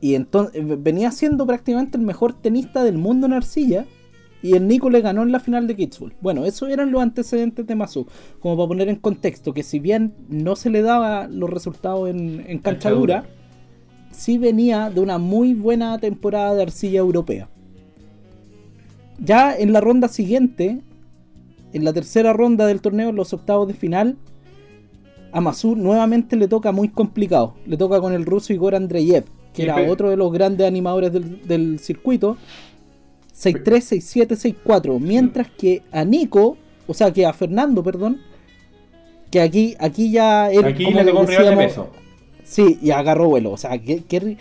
Y 0.00 0.14
entonces 0.14 0.62
venía 0.82 1.10
siendo 1.10 1.46
prácticamente 1.46 1.96
el 1.96 2.04
mejor 2.04 2.34
tenista 2.34 2.84
del 2.84 2.98
mundo 2.98 3.26
en 3.26 3.32
arcilla. 3.32 3.86
Y 4.42 4.54
el 4.54 4.68
Nico 4.68 4.90
le 4.90 5.00
ganó 5.00 5.22
en 5.22 5.32
la 5.32 5.40
final 5.40 5.66
de 5.66 5.74
Kitzbühel. 5.74 6.12
Bueno, 6.20 6.44
esos 6.44 6.68
eran 6.68 6.92
los 6.92 7.00
antecedentes 7.00 7.66
de 7.66 7.74
Mazú. 7.74 8.06
Como 8.40 8.58
para 8.58 8.68
poner 8.68 8.88
en 8.90 8.96
contexto 8.96 9.54
que 9.54 9.62
si 9.62 9.78
bien 9.78 10.14
no 10.28 10.54
se 10.54 10.68
le 10.68 10.82
daba 10.82 11.26
los 11.28 11.48
resultados 11.48 12.10
en, 12.10 12.44
en 12.46 12.58
cancha 12.58 12.90
dura, 12.90 13.24
sí 14.10 14.36
venía 14.36 14.90
de 14.90 15.00
una 15.00 15.16
muy 15.16 15.54
buena 15.54 15.98
temporada 15.98 16.54
de 16.54 16.62
arcilla 16.62 16.98
europea. 16.98 17.48
Ya 19.18 19.54
en 19.56 19.72
la 19.72 19.80
ronda 19.80 20.08
siguiente, 20.08 20.80
en 21.72 21.84
la 21.84 21.92
tercera 21.92 22.32
ronda 22.32 22.66
del 22.66 22.80
torneo, 22.80 23.10
en 23.10 23.16
los 23.16 23.32
octavos 23.32 23.68
de 23.68 23.74
final, 23.74 24.16
a 25.32 25.40
Mazur 25.40 25.76
nuevamente 25.76 26.36
le 26.36 26.48
toca 26.48 26.72
muy 26.72 26.88
complicado. 26.88 27.54
Le 27.66 27.76
toca 27.76 28.00
con 28.00 28.12
el 28.12 28.24
ruso 28.26 28.52
Igor 28.52 28.74
Andreyev, 28.74 29.24
que 29.52 29.64
era 29.64 29.76
pe- 29.76 29.90
otro 29.90 30.10
de 30.10 30.16
los 30.16 30.32
grandes 30.32 30.66
animadores 30.66 31.12
del, 31.12 31.42
del 31.46 31.78
circuito. 31.78 32.36
6-3, 33.36 33.64
6-7, 34.28 34.54
6-4. 34.64 35.00
Mientras 35.00 35.48
que 35.50 35.82
a 35.90 36.04
Nico, 36.04 36.56
o 36.86 36.94
sea, 36.94 37.12
que 37.12 37.26
a 37.26 37.32
Fernando, 37.32 37.82
perdón, 37.82 38.20
que 39.30 39.40
aquí, 39.40 39.74
aquí 39.80 40.12
ya 40.12 40.50
era 40.52 40.68
Aquí 40.68 40.84
le 40.84 41.04
tocó 41.04 41.20
un 41.20 41.26
rival 41.26 41.50
de 41.50 41.56
peso. 41.56 41.88
Sí, 42.44 42.78
y 42.80 42.90
agarró 42.92 43.28
vuelo. 43.28 43.50
O 43.52 43.56
sea, 43.56 43.76
que, 43.78 44.04
que 44.04 44.36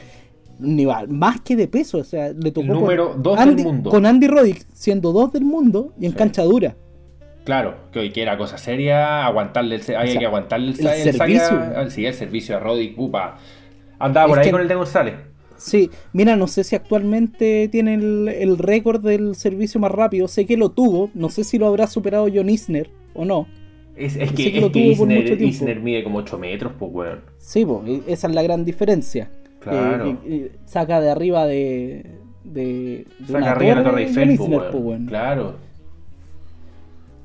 nivel, 0.60 1.08
más 1.10 1.42
que 1.42 1.56
de 1.56 1.68
peso. 1.68 2.00
O 2.00 2.04
sea, 2.04 2.32
le 2.34 2.52
tocó 2.52 2.68
número 2.68 3.14
con 3.14 3.24
dos 3.24 3.40
del 3.40 3.50
Andy- 3.50 3.64
mundo. 3.64 3.90
Con 3.90 4.06
Andy 4.06 4.28
Roddick 4.28 4.66
siendo 4.74 5.12
dos 5.12 5.32
del 5.34 5.44
mundo 5.46 5.94
y 6.00 6.06
en 6.06 6.12
Sí. 6.12 6.18
cancha 6.18 6.44
dura. 6.44 6.76
Claro, 7.44 7.76
que 7.92 8.00
hoy 8.00 8.12
que 8.12 8.22
era 8.22 8.38
cosa 8.38 8.58
seria, 8.58 9.26
aguantarle 9.26 9.76
el, 9.76 9.96
había 9.96 10.18
que 10.20 10.26
aguantarle 10.26 10.70
el, 10.72 10.76
servicio. 10.78 11.90
sí, 11.90 12.06
el 12.06 12.14
servicio 12.14 12.56
a 12.56 12.60
Roddick, 12.60 12.96
pupa. 12.96 13.38
Andaba 14.00 14.28
por 14.28 14.38
Es 14.38 14.42
ahí 14.42 14.46
que- 14.48 14.52
con 14.52 14.62
el 14.62 14.68
de 14.68 14.76
González. 14.76 15.16
Sí, 15.58 15.90
mira, 16.14 16.36
no 16.36 16.48
sé 16.48 16.64
si 16.64 16.76
actualmente 16.76 17.70
tiene 17.70 17.94
el, 17.94 18.28
el 18.28 18.58
récord 18.58 19.02
del 19.06 19.36
servicio 19.36 19.80
más 19.80 19.92
rápido. 19.92 20.28
Sé 20.28 20.46
que 20.46 20.58
lo 20.58 20.70
tuvo. 20.70 21.10
No 21.14 21.30
sé 21.30 21.44
si 21.44 21.58
lo 21.58 21.68
habrá 21.68 21.88
superado 21.88 22.28
John 22.34 22.50
Isner 22.50 22.90
o 23.14 23.24
no. 23.24 23.48
Es, 23.96 24.18
que, 24.18 24.26
que 24.34 24.48
es 24.58 24.62
lo 24.62 24.72
que 24.72 24.94
tuvo 24.96 25.06
por 25.06 25.12
Isner, 25.12 25.80
mide 25.80 26.04
como 26.04 26.18
8 26.20 26.38
metros, 26.40 26.74
pues 26.80 26.92
weón. 26.94 27.20
Sí, 27.38 27.64
po, 27.66 27.84
e- 27.86 28.02
esa 28.08 28.28
es 28.28 28.34
la 28.34 28.42
gran 28.42 28.66
diferencia. 28.66 29.30
Claro. 29.64 30.04
Que- 30.06 30.18
que- 30.18 30.28
que 30.50 30.52
saca 30.66 31.00
de 31.02 31.10
arriba 31.10 31.46
de. 31.46 32.20
de, 32.44 33.06
de 33.20 33.26
Saca 33.26 33.38
una 33.40 33.52
arriba 33.52 33.76
la 33.76 33.84
torre 33.84 34.06
Torre 34.06 34.14
John 34.14 34.30
Eiffel, 34.30 34.38
pues. 34.48 35.02
Claro. 35.08 35.56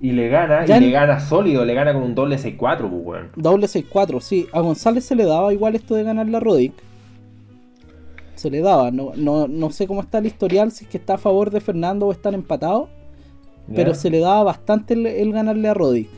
Y 0.00 0.12
le 0.12 0.28
gana, 0.28 0.64
Ya 0.64 0.76
y 0.76 0.78
en- 0.78 0.84
le 0.84 0.90
gana 0.92 1.18
sólido, 1.18 1.64
le 1.64 1.74
gana 1.74 1.92
con 1.92 2.02
un 2.04 2.14
doble 2.14 2.36
6-4, 2.38 2.88
pues 2.88 3.02
weón. 3.04 3.28
Doble 3.34 3.66
6-4, 3.66 4.20
sí. 4.20 4.46
A 4.52 4.60
González 4.60 5.04
se 5.04 5.16
le 5.16 5.24
daba 5.24 5.52
igual 5.52 5.74
esto 5.74 5.94
de 5.96 6.04
ganar 6.04 6.28
la 6.28 6.38
Roddick. 6.38 6.72
Se 8.36 8.48
le 8.50 8.60
daba. 8.60 8.92
No, 8.92 9.10
no, 9.16 9.48
no 9.48 9.70
sé 9.70 9.88
cómo 9.88 10.00
está 10.00 10.18
el 10.18 10.26
historial, 10.26 10.70
si 10.70 10.84
es 10.84 10.90
que 10.90 10.98
está 10.98 11.14
a 11.14 11.18
favor 11.18 11.50
de 11.50 11.60
Fernando 11.60 12.06
o 12.06 12.12
están 12.12 12.34
empatados. 12.34 12.88
Pero 13.74 13.92
se 13.94 14.08
le 14.08 14.20
daba 14.20 14.44
bastante 14.44 14.94
el, 14.94 15.04
el 15.06 15.32
ganarle 15.32 15.68
a 15.68 15.74
Roddick. 15.74 16.08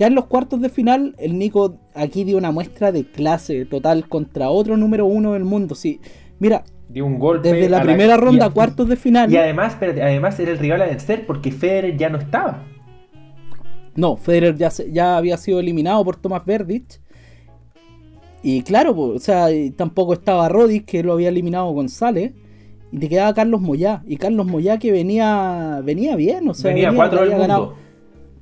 Ya 0.00 0.06
en 0.06 0.14
los 0.14 0.24
cuartos 0.24 0.62
de 0.62 0.70
final, 0.70 1.14
el 1.18 1.38
Nico 1.38 1.76
aquí 1.94 2.24
dio 2.24 2.38
una 2.38 2.50
muestra 2.50 2.90
de 2.90 3.04
clase 3.04 3.66
total 3.66 4.08
contra 4.08 4.48
otro 4.48 4.78
número 4.78 5.04
uno 5.04 5.34
del 5.34 5.44
mundo. 5.44 5.74
Sí, 5.74 6.00
mira, 6.38 6.64
Dio 6.88 7.04
un 7.04 7.18
golpe. 7.18 7.52
desde 7.52 7.68
la 7.68 7.82
primera 7.82 8.16
ronda 8.16 8.46
a 8.46 8.50
cuartos 8.50 8.88
de 8.88 8.96
final. 8.96 9.30
Y 9.30 9.36
además, 9.36 9.74
espérate, 9.74 10.02
además 10.02 10.40
era 10.40 10.52
el 10.52 10.58
rival 10.58 10.80
a 10.80 10.86
vencer 10.86 11.26
porque 11.26 11.52
Federer 11.52 11.98
ya 11.98 12.08
no 12.08 12.16
estaba. 12.16 12.64
No, 13.94 14.16
Federer 14.16 14.56
ya, 14.56 14.70
se- 14.70 14.90
ya 14.90 15.18
había 15.18 15.36
sido 15.36 15.60
eliminado 15.60 16.02
por 16.02 16.16
Tomás 16.16 16.46
Verdich. 16.46 16.98
Y 18.42 18.62
claro, 18.62 18.94
po, 18.94 19.02
o 19.08 19.18
sea, 19.18 19.48
tampoco 19.76 20.14
estaba 20.14 20.48
Roddick, 20.48 20.86
que 20.86 21.02
lo 21.02 21.12
había 21.12 21.28
eliminado 21.28 21.70
González. 21.72 22.32
Y 22.90 22.98
te 22.98 23.08
quedaba 23.10 23.34
Carlos 23.34 23.60
Moyá. 23.60 24.02
Y 24.06 24.16
Carlos 24.16 24.46
Moyá 24.46 24.78
que 24.78 24.90
venía 24.92 25.82
venía 25.84 26.16
bien, 26.16 26.48
o 26.48 26.54
sea, 26.54 26.72
Venía 26.72 26.90
4 26.94 27.20
del 27.20 27.28
mundo. 27.30 27.42
ganado- 27.42 27.74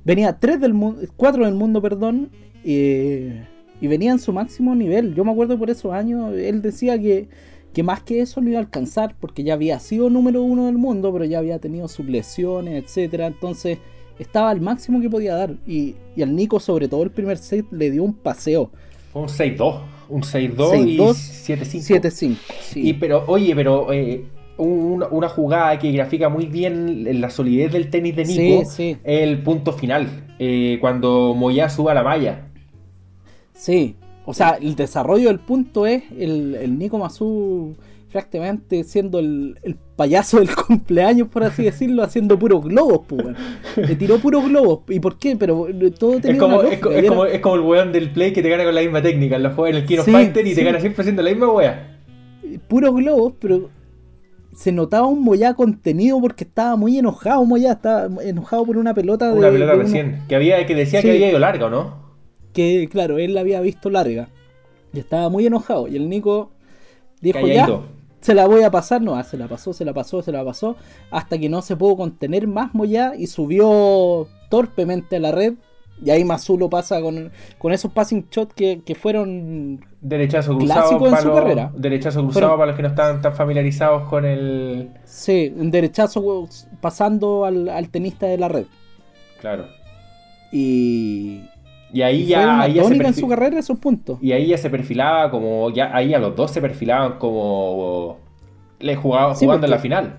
venía 0.03 0.37
3 0.39 0.59
del 0.61 0.73
mundo, 0.73 1.01
4 1.15 1.45
del 1.45 1.55
mundo, 1.55 1.81
perdón. 1.81 2.29
eh, 2.63 3.45
y 3.81 3.87
venía 3.87 4.11
en 4.11 4.19
su 4.19 4.33
máximo 4.33 4.75
nivel. 4.75 5.15
Yo 5.15 5.23
me 5.23 5.31
acuerdo 5.31 5.57
por 5.57 5.69
esos 5.69 5.93
años, 5.93 6.33
él 6.33 6.61
decía 6.61 6.99
que, 6.99 7.29
que 7.73 7.81
más 7.81 8.03
que 8.03 8.19
eso 8.19 8.41
no 8.41 8.49
iba 8.49 8.57
a 8.57 8.61
alcanzar, 8.61 9.15
porque 9.19 9.43
ya 9.43 9.53
había 9.53 9.79
sido 9.79 10.09
número 10.09 10.43
uno 10.43 10.65
del 10.65 10.77
mundo, 10.77 11.13
pero 11.13 11.23
ya 11.23 11.39
había 11.39 11.59
tenido 11.59 11.87
sus 11.87 12.05
lesiones, 12.05 12.83
etcétera. 12.83 13.27
Entonces 13.27 13.77
estaba 14.17 14.49
al 14.49 14.59
máximo 14.59 14.99
que 14.99 15.09
podía 15.09 15.33
dar. 15.35 15.55
Y, 15.65 15.95
y 16.15 16.21
al 16.23 16.35
Nico, 16.35 16.59
sobre 16.59 16.89
todo 16.89 17.03
el 17.03 17.11
primer 17.11 17.37
set, 17.37 17.65
le 17.71 17.89
dio 17.89 18.03
un 18.03 18.13
paseo. 18.13 18.69
Un 19.13 19.27
6-2. 19.27 19.79
Un 20.09 20.23
6-2 20.23 20.87
y 20.87 20.97
6-2, 20.97 21.13
7-5. 21.59 22.01
7-5. 22.01 22.37
sí. 22.61 22.89
Y 22.89 22.93
pero, 22.95 23.23
oye, 23.27 23.55
pero 23.55 23.93
eh, 23.93 24.25
una, 24.63 25.07
una 25.07 25.29
jugada 25.29 25.77
que 25.79 25.91
grafica 25.91 26.29
muy 26.29 26.45
bien 26.47 27.19
la 27.21 27.29
solidez 27.29 27.71
del 27.71 27.89
tenis 27.89 28.15
de 28.15 28.25
Nico, 28.25 28.65
Sí, 28.69 28.93
sí. 28.93 28.97
el 29.03 29.41
punto 29.41 29.73
final, 29.73 30.25
eh, 30.39 30.77
cuando 30.81 31.33
Moya 31.35 31.69
suba 31.69 31.93
la 31.93 32.03
malla. 32.03 32.47
Sí, 33.53 33.95
o 34.25 34.33
sea, 34.33 34.57
el 34.61 34.75
desarrollo 34.75 35.27
del 35.29 35.39
punto 35.39 35.85
es 35.85 36.03
el, 36.17 36.55
el 36.55 36.77
Nico 36.77 36.97
Mazú 36.97 37.75
prácticamente 38.11 38.83
siendo 38.85 39.19
el, 39.19 39.57
el 39.61 39.75
payaso 39.95 40.39
del 40.39 40.49
cumpleaños, 40.67 41.27
por 41.29 41.43
así 41.43 41.63
decirlo, 41.63 42.01
haciendo 42.03 42.39
puros 42.39 42.63
globos, 42.63 43.01
pues. 43.07 43.23
Le 43.75 43.95
tiró 43.95 44.17
puros 44.17 44.45
globos. 44.49 44.79
¿Y 44.89 44.99
por 44.99 45.19
qué? 45.19 45.35
Pero 45.35 45.67
eh, 45.69 45.91
todo 45.91 46.19
tenía 46.19 46.31
Es 46.33 46.39
como, 46.39 46.59
una 46.59 46.69
es, 46.69 46.79
co- 46.79 46.89
como, 47.07 47.25
es 47.25 47.39
como 47.39 47.55
el 47.55 47.61
weón 47.61 47.91
del 47.91 48.09
play 48.11 48.33
que 48.33 48.41
te 48.41 48.49
gana 48.49 48.63
con 48.63 48.73
la 48.73 48.81
misma 48.81 49.01
técnica. 49.01 49.37
Lo 49.37 49.51
juega 49.51 49.69
en 49.77 49.83
el 49.83 49.85
Kino 49.87 50.03
Sí, 50.03 50.11
Fighter 50.11 50.45
y 50.47 50.55
te 50.55 50.63
gana 50.63 50.79
siempre 50.79 51.01
haciendo 51.01 51.21
la 51.21 51.29
misma 51.29 51.51
wea. 51.51 51.99
puros 52.67 52.95
globos, 52.95 53.33
pero 53.39 53.69
se 54.59 54.73
notaba 54.73 55.07
un 55.07 55.23
Moyá 55.23 55.53
contenido 55.53 56.19
porque 56.19 56.43
estaba 56.43 56.75
muy 56.75 56.97
enojado, 56.97 57.45
Moyá 57.45 57.71
estaba 57.71 58.09
enojado 58.21 58.65
por 58.65 58.75
una 58.77 58.93
pelota 58.93 59.31
de 59.31 59.37
Una 59.39 59.49
pelota 59.49 59.71
de 59.71 59.77
uno- 59.77 59.83
recién. 59.85 60.21
Que 60.27 60.35
había 60.35 60.65
que 60.65 60.75
decía 60.75 60.99
Sí. 60.99 61.07
que 61.07 61.13
había 61.13 61.29
ido 61.29 61.39
larga, 61.39 61.67
¿o 61.67 61.69
no? 61.69 62.09
que 62.51 62.89
claro, 62.91 63.19
él 63.19 63.35
la 63.35 63.39
había 63.41 63.61
visto 63.61 63.89
larga 63.89 64.27
y 64.91 64.99
estaba 64.99 65.29
muy 65.29 65.45
enojado 65.45 65.87
y 65.87 65.95
el 65.95 66.09
Nico 66.09 66.51
dijo 67.21 67.39
Calladito. 67.39 67.85
ya, 67.87 67.93
se 68.19 68.33
la 68.33 68.47
voy 68.47 68.63
a 68.63 68.71
pasar, 68.71 69.01
no, 69.01 69.15
ah, 69.15 69.23
se 69.23 69.37
la 69.37 69.47
pasó, 69.47 69.71
se 69.71 69.85
la 69.85 69.93
pasó, 69.93 70.21
se 70.21 70.31
la 70.33 70.43
pasó, 70.43 70.75
hasta 71.09 71.37
que 71.37 71.47
no 71.47 71.61
se 71.61 71.77
pudo 71.77 71.95
contener 71.95 72.47
más 72.47 72.73
Moyá 72.73 73.13
y 73.15 73.27
subió 73.27 74.27
torpemente 74.49 75.15
a 75.15 75.19
la 75.21 75.31
red 75.31 75.53
y 76.03 76.09
ahí 76.09 76.25
Mazú 76.25 76.57
lo 76.57 76.69
pasa 76.69 76.99
con, 77.01 77.31
con 77.59 77.71
esos 77.71 77.93
passing 77.93 78.25
shots 78.29 78.53
que, 78.55 78.81
que 78.85 78.95
fueron 78.95 79.85
Derechazo 80.01 80.55
cruzado. 80.57 80.79
Clásico 80.81 81.05
en 81.05 81.11
para 81.11 81.21
su 81.23 81.27
los- 81.29 81.39
carrera. 81.39 81.71
Derechazo 81.75 82.23
cruzado 82.23 82.53
para 82.57 82.67
los 82.67 82.75
que 82.75 82.81
no 82.83 82.87
están 82.89 83.21
tan 83.21 83.35
familiarizados 83.35 84.07
con 84.09 84.25
el. 84.25 84.89
sí, 85.03 85.53
un 85.57 85.71
derechazo 85.71 86.47
pasando 86.79 87.43
al, 87.45 87.67
al 87.69 87.89
tenista 87.89 88.25
de 88.25 88.37
la 88.37 88.47
red 88.47 88.65
Claro. 89.41 89.65
y, 90.51 91.41
Y 91.91 92.01
ahí 92.01 92.21
y 92.21 92.25
ya. 92.27 92.61
ahí 92.61 92.73
ya 92.75 92.83
se 92.85 92.93
en 92.95 93.13
su 93.13 93.27
carrera 93.27 93.59
esos 93.59 93.77
puntos. 93.79 94.19
Y 94.21 94.31
ahí 94.31 94.47
ya 94.47 94.57
se 94.57 94.69
perfilaba 94.69 95.29
como. 95.31 95.69
ya 95.71 95.93
Ahí 95.95 96.13
a 96.13 96.19
los 96.19 96.35
dos 96.35 96.51
se 96.51 96.61
perfilaban 96.61 97.17
como. 97.19 98.19
Le 98.79 98.95
jugaba, 98.95 99.35
Sí, 99.35 99.45
jugando 99.45 99.65
en 99.67 99.71
la 99.71 99.79
final. 99.79 100.17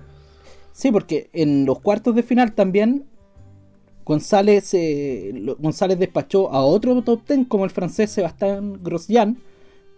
Sí, 0.73 0.91
porque 0.91 1.29
en 1.33 1.65
los 1.65 1.79
cuartos 1.79 2.13
de 2.15 2.21
final 2.23 2.53
también 2.53 3.05
González, 4.05 4.73
eh, 4.73 5.31
González 5.59 5.97
despachó 5.99 6.51
a 6.51 6.61
otro 6.61 7.01
top 7.01 7.23
ten 7.25 7.45
como 7.45 7.65
el 7.65 7.71
francés 7.71 8.11
Sebastián 8.11 8.79
Grosjean. 8.83 9.37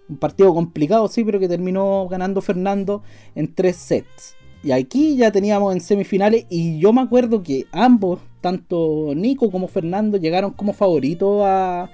Un 0.10 0.18
partido 0.18 0.54
complicado, 0.54 1.08
sí, 1.08 1.24
pero 1.24 1.40
que 1.40 1.48
terminó 1.48 2.08
ganando 2.08 2.42
Fernando 2.42 3.04
en 3.36 3.54
tres 3.54 3.78
sets. 3.78 4.36
Y 4.64 4.72
aquí 4.72 5.18
ya 5.18 5.32
teníamos 5.32 5.74
en 5.74 5.82
semifinales 5.82 6.46
y 6.50 6.80
yo 6.80 6.94
me 6.94 7.02
acuerdo 7.02 7.44
que 7.44 7.66
ambos, 7.72 8.20
tanto 8.40 9.14
Nico 9.16 9.52
como 9.52 9.68
Fernando, 9.68 10.18
llegaron 10.18 10.52
como 10.52 10.72
favoritos 10.72 11.42
a, 11.44 11.90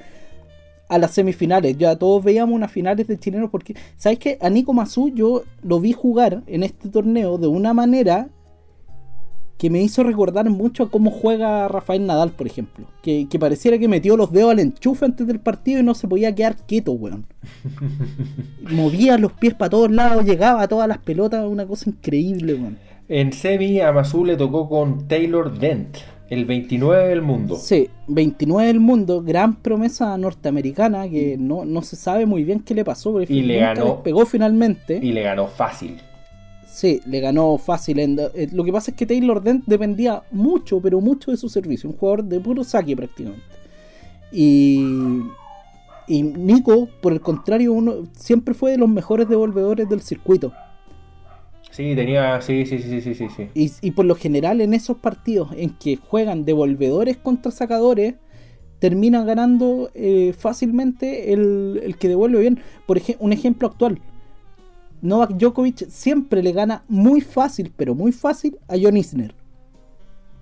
a 0.87 0.97
las 0.97 1.11
semifinales. 1.11 1.77
Ya 1.77 1.95
todos 1.95 2.23
veíamos 2.23 2.53
unas 2.53 2.71
finales 2.71 3.07
de 3.07 3.17
chilenos 3.17 3.49
porque, 3.49 3.75
¿sabes 3.97 4.19
qué? 4.19 4.37
A 4.41 4.49
Nico 4.49 4.73
Mazú 4.73 5.09
yo 5.09 5.43
lo 5.63 5.79
vi 5.79 5.93
jugar 5.93 6.43
en 6.45 6.63
este 6.63 6.89
torneo 6.89 7.37
de 7.39 7.47
una 7.47 7.73
manera 7.73 8.29
que 9.59 9.69
me 9.69 9.81
hizo 9.81 10.03
recordar 10.03 10.49
mucho 10.49 10.83
a 10.83 10.89
cómo 10.89 11.11
juega 11.11 11.67
Rafael 11.67 12.05
Nadal, 12.07 12.31
por 12.31 12.47
ejemplo. 12.47 12.87
Que, 13.03 13.27
que 13.29 13.37
pareciera 13.37 13.77
que 13.77 13.89
metió 13.89 14.15
los 14.17 14.31
dedos 14.31 14.51
al 14.53 14.59
enchufe 14.59 15.03
antes 15.05 15.27
del 15.27 15.39
partido 15.41 15.81
y 15.81 15.83
no 15.83 15.93
se 15.93 16.07
podía 16.07 16.33
quedar 16.33 16.55
quieto, 16.65 16.93
weón. 16.93 17.25
Movía 18.71 19.17
los 19.17 19.33
pies 19.33 19.53
para 19.53 19.69
todos 19.69 19.91
lados, 19.91 20.25
llegaba 20.25 20.61
a 20.61 20.67
todas 20.67 20.87
las 20.87 20.99
pelotas, 20.99 21.45
una 21.45 21.65
cosa 21.67 21.89
increíble, 21.89 22.53
weón. 22.53 22.77
En 23.07 23.33
semi 23.33 23.79
a 23.81 23.91
Mazú 23.91 24.23
le 24.23 24.37
tocó 24.37 24.69
con 24.69 25.07
Taylor 25.07 25.57
Dent, 25.57 25.97
el 26.29 26.45
29 26.45 27.09
del 27.09 27.21
mundo. 27.21 27.55
Sí, 27.55 27.89
29 28.07 28.67
del 28.67 28.79
mundo, 28.79 29.21
gran 29.23 29.55
promesa 29.55 30.15
norteamericana 30.17 31.09
que 31.09 31.35
no, 31.37 31.65
no 31.65 31.81
se 31.81 31.95
sabe 31.95 32.25
muy 32.25 32.43
bien 32.43 32.59
qué 32.59 32.75
le 32.75 32.85
pasó. 32.85 33.11
porque 33.11 33.33
Y 33.33 33.41
le 33.41 33.57
ganó. 33.59 33.85
despegó 33.85 34.25
finalmente. 34.25 34.99
Y 35.01 35.11
le 35.11 35.23
ganó 35.23 35.47
fácil. 35.47 35.97
Sí, 36.71 37.01
le 37.05 37.19
ganó 37.19 37.57
fácil. 37.57 37.99
en- 37.99 38.19
eh, 38.19 38.47
lo 38.53 38.63
que 38.63 38.71
pasa 38.71 38.91
es 38.91 38.97
que 38.97 39.05
Taylor 39.05 39.41
Dent 39.41 39.65
dependía 39.65 40.23
mucho, 40.31 40.79
pero 40.79 41.01
mucho 41.01 41.31
de 41.31 41.37
su 41.37 41.49
servicio. 41.49 41.89
Un 41.89 41.97
jugador 41.97 42.23
de 42.23 42.39
puro 42.39 42.63
saque 42.63 42.95
prácticamente. 42.95 43.43
Y, 44.31 45.21
y 46.07 46.23
Nico, 46.23 46.87
por 47.01 47.11
el 47.11 47.19
contrario, 47.21 47.73
uno 47.73 48.07
siempre 48.15 48.53
fue 48.53 48.71
de 48.71 48.77
los 48.77 48.87
mejores 48.89 49.27
devolvedores 49.27 49.89
del 49.89 50.01
circuito. 50.01 50.53
Sí, 51.71 51.95
tenía. 51.95 52.41
Sí, 52.41 52.65
sí, 52.65 52.79
sí, 52.79 53.01
sí, 53.01 53.13
sí, 53.13 53.27
sí. 53.35 53.47
Y, 53.53 53.71
y 53.81 53.91
por 53.91 54.05
lo 54.05 54.15
general 54.15 54.61
en 54.61 54.73
esos 54.73 54.97
partidos 54.97 55.49
en 55.55 55.71
que 55.71 55.97
juegan 55.97 56.45
devolvedores 56.45 57.17
contra 57.17 57.51
sacadores, 57.51 58.15
termina 58.79 59.23
ganando 59.23 59.91
eh, 59.93 60.33
fácilmente 60.37 61.33
el, 61.33 61.81
el 61.83 61.97
que 61.97 62.07
devuelve 62.07 62.39
bien. 62.39 62.59
Por 62.85 62.97
ejemplo, 62.97 63.25
un 63.25 63.33
ejemplo 63.33 63.67
actual. 63.67 63.99
Novak 65.01 65.31
Djokovic 65.31 65.87
siempre 65.89 66.43
le 66.43 66.51
gana 66.51 66.83
muy 66.87 67.21
fácil, 67.21 67.71
pero 67.75 67.95
muy 67.95 68.11
fácil 68.11 68.57
a 68.67 68.75
John 68.81 68.97
Isner. 68.97 69.33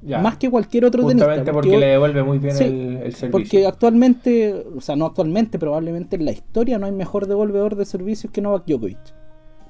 Ya. 0.04 0.20
Más 0.20 0.38
que 0.38 0.50
cualquier 0.50 0.86
otro 0.86 1.04
Justamente 1.04 1.34
tenista. 1.36 1.52
porque, 1.54 1.72
hoy- 1.72 1.78
le 1.80 1.86
devuelve 1.88 2.24
muy 2.24 2.38
bien 2.38 2.56
Sí, 2.56 2.64
el, 2.66 2.72
el 2.98 3.14
servicio. 3.16 3.32
porque 3.32 3.66
actualmente, 3.66 4.66
o 4.76 4.80
sea, 4.82 4.96
no 4.96 5.06
actualmente, 5.06 5.58
probablemente 5.60 6.16
en 6.16 6.26
la 6.26 6.32
historia 6.32 6.78
no 6.78 6.86
hay 6.86 6.92
mejor 6.92 7.28
devolvedor 7.28 7.76
de 7.76 7.86
servicios 7.86 8.32
que 8.32 8.42
Novak 8.42 8.66
Djokovic. 8.68 8.98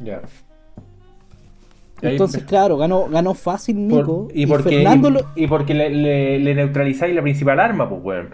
Ya. 0.04 0.22
Entonces, 2.02 2.44
claro, 2.44 2.78
ganó, 2.78 3.08
ganó 3.10 3.34
fácil 3.34 3.76
por- 3.90 3.98
Nico. 4.00 4.28
y 4.34 4.46
porque, 4.46 4.70
Fernando 4.70 5.10
y, 5.10 5.12
lo- 5.14 5.26
y 5.36 5.48
porque 5.48 5.74
le, 5.74 5.90
le- 5.90 6.40
le 6.40 6.56
neutralizáis 6.56 7.16
la 7.16 7.22
principal 7.24 7.60
arma, 7.60 7.90
pues, 7.90 8.02
weón. 8.04 8.30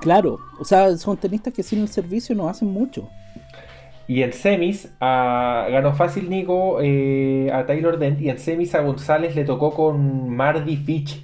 Claro, 0.00 0.38
o 0.60 0.64
sea, 0.64 0.96
son 0.96 1.16
tenistas 1.16 1.52
que 1.52 1.62
sin 1.62 1.80
el 1.80 1.88
servicio 1.88 2.34
no 2.36 2.48
hacen 2.48 2.68
mucho. 2.68 3.08
Y 4.08 4.22
en 4.22 4.32
semis 4.32 4.92
a- 5.00 5.66
ganó 5.70 5.92
fácil 5.94 6.30
Nico 6.30 6.78
eh, 6.80 7.50
a 7.52 7.66
Taylor 7.66 7.98
Dent 7.98 8.20
y 8.20 8.30
en 8.30 8.38
semis 8.38 8.74
a 8.74 8.80
González 8.82 9.34
le 9.34 9.44
tocó 9.44 9.72
con 9.74 10.30
Mardy 10.30 10.76
Fitch 10.76 11.22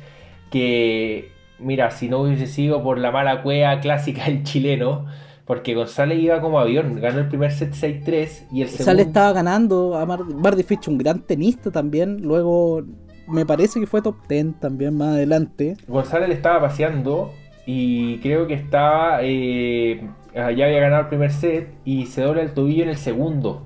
que 0.50 1.30
mira 1.58 1.90
si 1.90 2.08
no 2.08 2.20
hubiese 2.22 2.46
sido 2.46 2.82
por 2.82 2.98
la 2.98 3.10
mala 3.12 3.42
cueva 3.42 3.78
clásica 3.80 4.24
del 4.24 4.42
chileno 4.42 5.06
porque 5.44 5.74
González 5.74 6.18
iba 6.20 6.40
como 6.40 6.58
avión 6.58 7.00
ganó 7.00 7.20
el 7.20 7.28
primer 7.28 7.52
set 7.52 7.72
6-3 7.72 8.46
y 8.52 8.62
el 8.62 8.68
segundo 8.68 9.02
estaba 9.02 9.32
ganando 9.32 9.96
a 9.96 10.06
Mar 10.06 10.20
Bardi 10.26 10.62
Fitch, 10.62 10.88
un 10.88 10.98
gran 10.98 11.20
tenista 11.20 11.70
también. 11.70 12.22
Luego 12.22 12.82
me 13.28 13.44
parece 13.44 13.80
que 13.80 13.86
fue 13.86 14.02
top 14.02 14.16
10 14.28 14.60
también 14.60 14.96
más 14.96 15.08
adelante. 15.08 15.76
González 15.88 16.28
le 16.28 16.34
estaba 16.36 16.60
paseando 16.60 17.32
y 17.66 18.18
creo 18.18 18.46
que 18.46 18.54
estaba 18.54 19.18
eh, 19.22 20.00
ya 20.34 20.44
había 20.46 20.80
ganado 20.80 21.02
el 21.02 21.08
primer 21.08 21.30
set 21.32 21.68
y 21.84 22.06
se 22.06 22.22
dobla 22.22 22.42
el 22.42 22.52
tobillo 22.54 22.82
en 22.84 22.88
el 22.90 22.96
segundo 22.96 23.62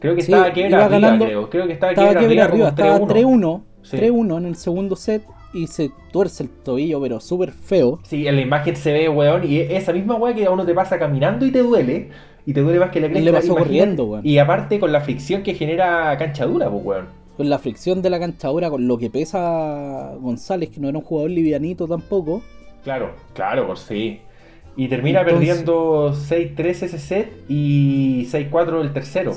creo 0.00 0.14
que 0.14 0.22
Sí, 0.22 0.32
estaba 0.32 0.48
iba 0.48 0.54
quiebra 0.54 0.84
arriba 0.84 0.98
ganando- 1.00 1.24
creo 1.24 1.50
creo 1.50 1.66
que 1.66 1.72
estaba, 1.72 1.92
Estaba 1.92 2.14
quiebre 2.14 2.40
arriba, 2.42 2.68
estaba 2.68 2.98
3-1. 3.00 3.06
3-1. 3.08 3.62
Sí. 3.82 3.96
3-1 3.98 4.38
en 4.38 4.46
el 4.46 4.56
segundo 4.56 4.96
set 4.96 5.22
y 5.54 5.66
se 5.66 5.90
tuerce 6.12 6.42
el 6.42 6.48
tobillo, 6.50 7.00
pero 7.00 7.20
súper 7.20 7.52
feo. 7.52 8.00
Sí, 8.02 8.26
en 8.26 8.36
la 8.36 8.42
imagen 8.42 8.76
se 8.76 8.92
ve, 8.92 9.08
weón, 9.08 9.44
y 9.50 9.58
esa 9.60 9.92
misma 9.92 10.16
weá 10.16 10.34
que 10.34 10.44
a 10.46 10.50
uno 10.50 10.64
te 10.66 10.74
pasa 10.74 10.98
caminando 10.98 11.46
y 11.46 11.50
te 11.52 11.60
duele, 11.60 12.08
y 12.44 12.52
te 12.52 12.60
duele 12.60 12.80
más 12.80 12.90
que 12.90 13.00
la 13.00 13.08
cresta. 13.08 13.24
le 13.24 13.32
pasó 13.32 13.54
corriendo, 13.54 14.04
weón. 14.04 14.26
Y 14.26 14.38
aparte 14.38 14.80
con 14.80 14.90
la 14.90 15.00
fricción 15.00 15.42
que 15.42 15.54
genera 15.54 16.16
cancha 16.18 16.44
dura, 16.46 16.68
pues, 16.70 16.84
weón. 16.84 17.06
Con 17.36 17.48
la 17.50 17.58
fricción 17.58 18.00
de 18.02 18.10
la 18.10 18.18
canchadura, 18.18 18.68
con 18.70 18.86
lo 18.88 18.96
que 18.98 19.10
pesa 19.10 20.14
González, 20.20 20.70
que 20.70 20.80
no 20.80 20.88
era 20.88 20.98
un 20.98 21.04
jugador 21.04 21.30
livianito 21.30 21.86
tampoco. 21.86 22.42
Claro, 22.82 23.12
claro, 23.34 23.66
por 23.66 23.78
sí. 23.78 24.20
Y 24.76 24.88
termina 24.88 25.20
Entonces- 25.20 25.48
perdiendo 25.48 26.12
6-3 26.14 26.82
ese 26.82 26.98
set 26.98 27.32
y 27.48 28.26
6-4 28.30 28.80
el 28.82 28.92
tercero. 28.92 29.32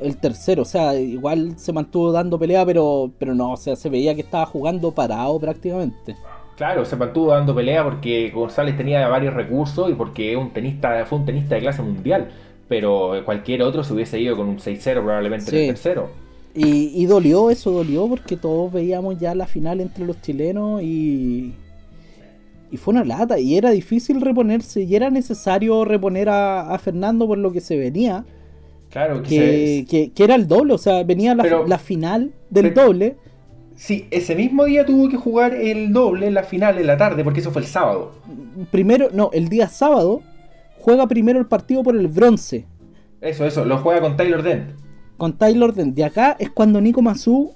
El 0.00 0.16
tercero, 0.16 0.62
o 0.62 0.66
sea, 0.66 0.94
igual 0.98 1.54
se 1.58 1.72
mantuvo 1.72 2.10
dando 2.12 2.38
pelea, 2.38 2.66
pero, 2.66 3.10
pero 3.18 3.34
no, 3.34 3.52
o 3.52 3.56
sea, 3.56 3.76
se 3.76 3.88
veía 3.88 4.14
que 4.14 4.22
estaba 4.22 4.46
jugando 4.46 4.90
parado 4.92 5.38
prácticamente. 5.38 6.16
Claro, 6.56 6.84
se 6.84 6.96
mantuvo 6.96 7.30
dando 7.30 7.54
pelea 7.54 7.84
porque 7.84 8.30
González 8.30 8.76
tenía 8.76 9.06
varios 9.08 9.32
recursos 9.34 9.88
y 9.90 9.94
porque 9.94 10.36
un 10.36 10.50
tenista, 10.50 11.06
fue 11.06 11.18
un 11.18 11.24
tenista 11.24 11.54
de 11.54 11.60
clase 11.62 11.82
mundial. 11.82 12.30
Pero 12.68 13.12
cualquier 13.24 13.62
otro 13.62 13.84
se 13.84 13.92
hubiese 13.92 14.18
ido 14.20 14.36
con 14.36 14.48
un 14.48 14.58
6-0 14.58 15.02
probablemente 15.02 15.50
en 15.50 15.56
el 15.68 15.74
tercero. 15.74 16.10
Y, 16.54 16.92
y 17.02 17.06
dolió, 17.06 17.50
eso 17.50 17.70
dolió 17.70 18.06
porque 18.08 18.36
todos 18.36 18.72
veíamos 18.72 19.18
ya 19.18 19.34
la 19.34 19.46
final 19.46 19.80
entre 19.80 20.04
los 20.04 20.20
chilenos 20.20 20.82
y. 20.82 21.54
Y 22.72 22.76
fue 22.78 22.92
una 22.94 23.04
lata, 23.04 23.38
y 23.38 23.56
era 23.56 23.70
difícil 23.70 24.20
reponerse, 24.20 24.82
y 24.82 24.96
era 24.96 25.10
necesario 25.10 25.84
reponer 25.84 26.28
a, 26.28 26.72
a 26.74 26.78
Fernando 26.78 27.26
por 27.28 27.38
lo 27.38 27.52
que 27.52 27.60
se 27.60 27.76
venía, 27.76 28.24
Claro, 28.90 29.22
que, 29.22 29.28
que, 29.28 29.36
se- 29.38 29.86
que- 29.88 30.10
que 30.12 30.24
era 30.24 30.34
el 30.34 30.48
doble, 30.48 30.72
o 30.74 30.78
sea, 30.78 31.02
venía 31.04 31.34
la, 31.34 31.42
Pero- 31.44 31.66
la 31.66 31.78
final 31.78 32.32
del 32.50 32.72
pero- 32.72 32.86
doble. 32.88 33.16
Sí, 33.74 34.06
ese 34.10 34.34
mismo 34.36 34.64
día 34.66 34.84
tuvo 34.86 35.08
que 35.08 35.16
jugar 35.16 35.54
el 35.54 35.92
doble 35.92 36.26
en 36.26 36.34
la 36.34 36.42
final 36.44 36.78
en 36.78 36.86
la 36.86 36.96
tarde, 36.98 37.24
porque 37.24 37.40
eso 37.40 37.50
fue 37.50 37.62
el 37.62 37.68
sábado. 37.68 38.12
Primero, 38.70 39.08
no, 39.12 39.30
el 39.32 39.48
día 39.48 39.68
sábado 39.68 40.20
juega 40.78 41.06
primero 41.06 41.38
el 41.38 41.46
partido 41.46 41.82
por 41.82 41.96
el 41.96 42.06
bronce 42.08 42.66
Eso, 43.20 43.46
eso, 43.46 43.64
lo 43.64 43.78
juega 43.78 44.00
con 44.00 44.16
Taylor 44.16 44.42
Dent. 44.42 44.70
con 45.16 45.36
Taylor 45.38 45.72
Dent. 45.74 45.94
De 45.94 46.04
acá 46.04 46.36
es 46.38 46.50
cuando 46.50 46.80
Nico 46.80 47.00
Mazú 47.02 47.52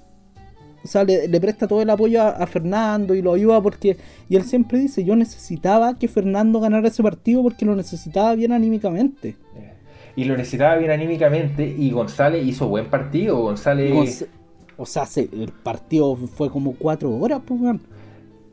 O 0.87 0.89
sea, 0.91 1.03
le, 1.03 1.27
le 1.27 1.41
presta 1.41 1.67
todo 1.67 1.81
el 1.81 1.89
apoyo 1.89 2.21
a, 2.21 2.29
a 2.29 2.47
Fernando 2.47 3.13
y 3.13 3.21
lo 3.21 3.33
ayuda 3.33 3.61
porque. 3.61 3.97
Y 4.29 4.35
él 4.37 4.43
siempre 4.43 4.79
dice: 4.79 5.03
Yo 5.03 5.15
necesitaba 5.15 5.97
que 5.99 6.07
Fernando 6.07 6.59
ganara 6.61 6.87
ese 6.87 7.03
partido 7.03 7.43
porque 7.43 7.65
lo 7.65 7.75
necesitaba 7.75 8.33
bien 8.35 8.51
anímicamente. 8.53 9.35
Y 10.15 10.23
lo 10.23 10.35
necesitaba 10.37 10.77
bien 10.77 10.89
anímicamente 10.91 11.67
y 11.67 11.91
González 11.91 12.45
hizo 12.47 12.67
buen 12.67 12.89
partido. 12.89 13.37
González... 13.39 13.93
Gonz- 13.93 14.27
O 14.77 14.85
sea, 14.85 15.05
se- 15.05 15.29
el 15.31 15.51
partido 15.63 16.15
fue 16.15 16.49
como 16.49 16.73
cuatro 16.75 17.11
horas, 17.15 17.41
pues. 17.45 17.59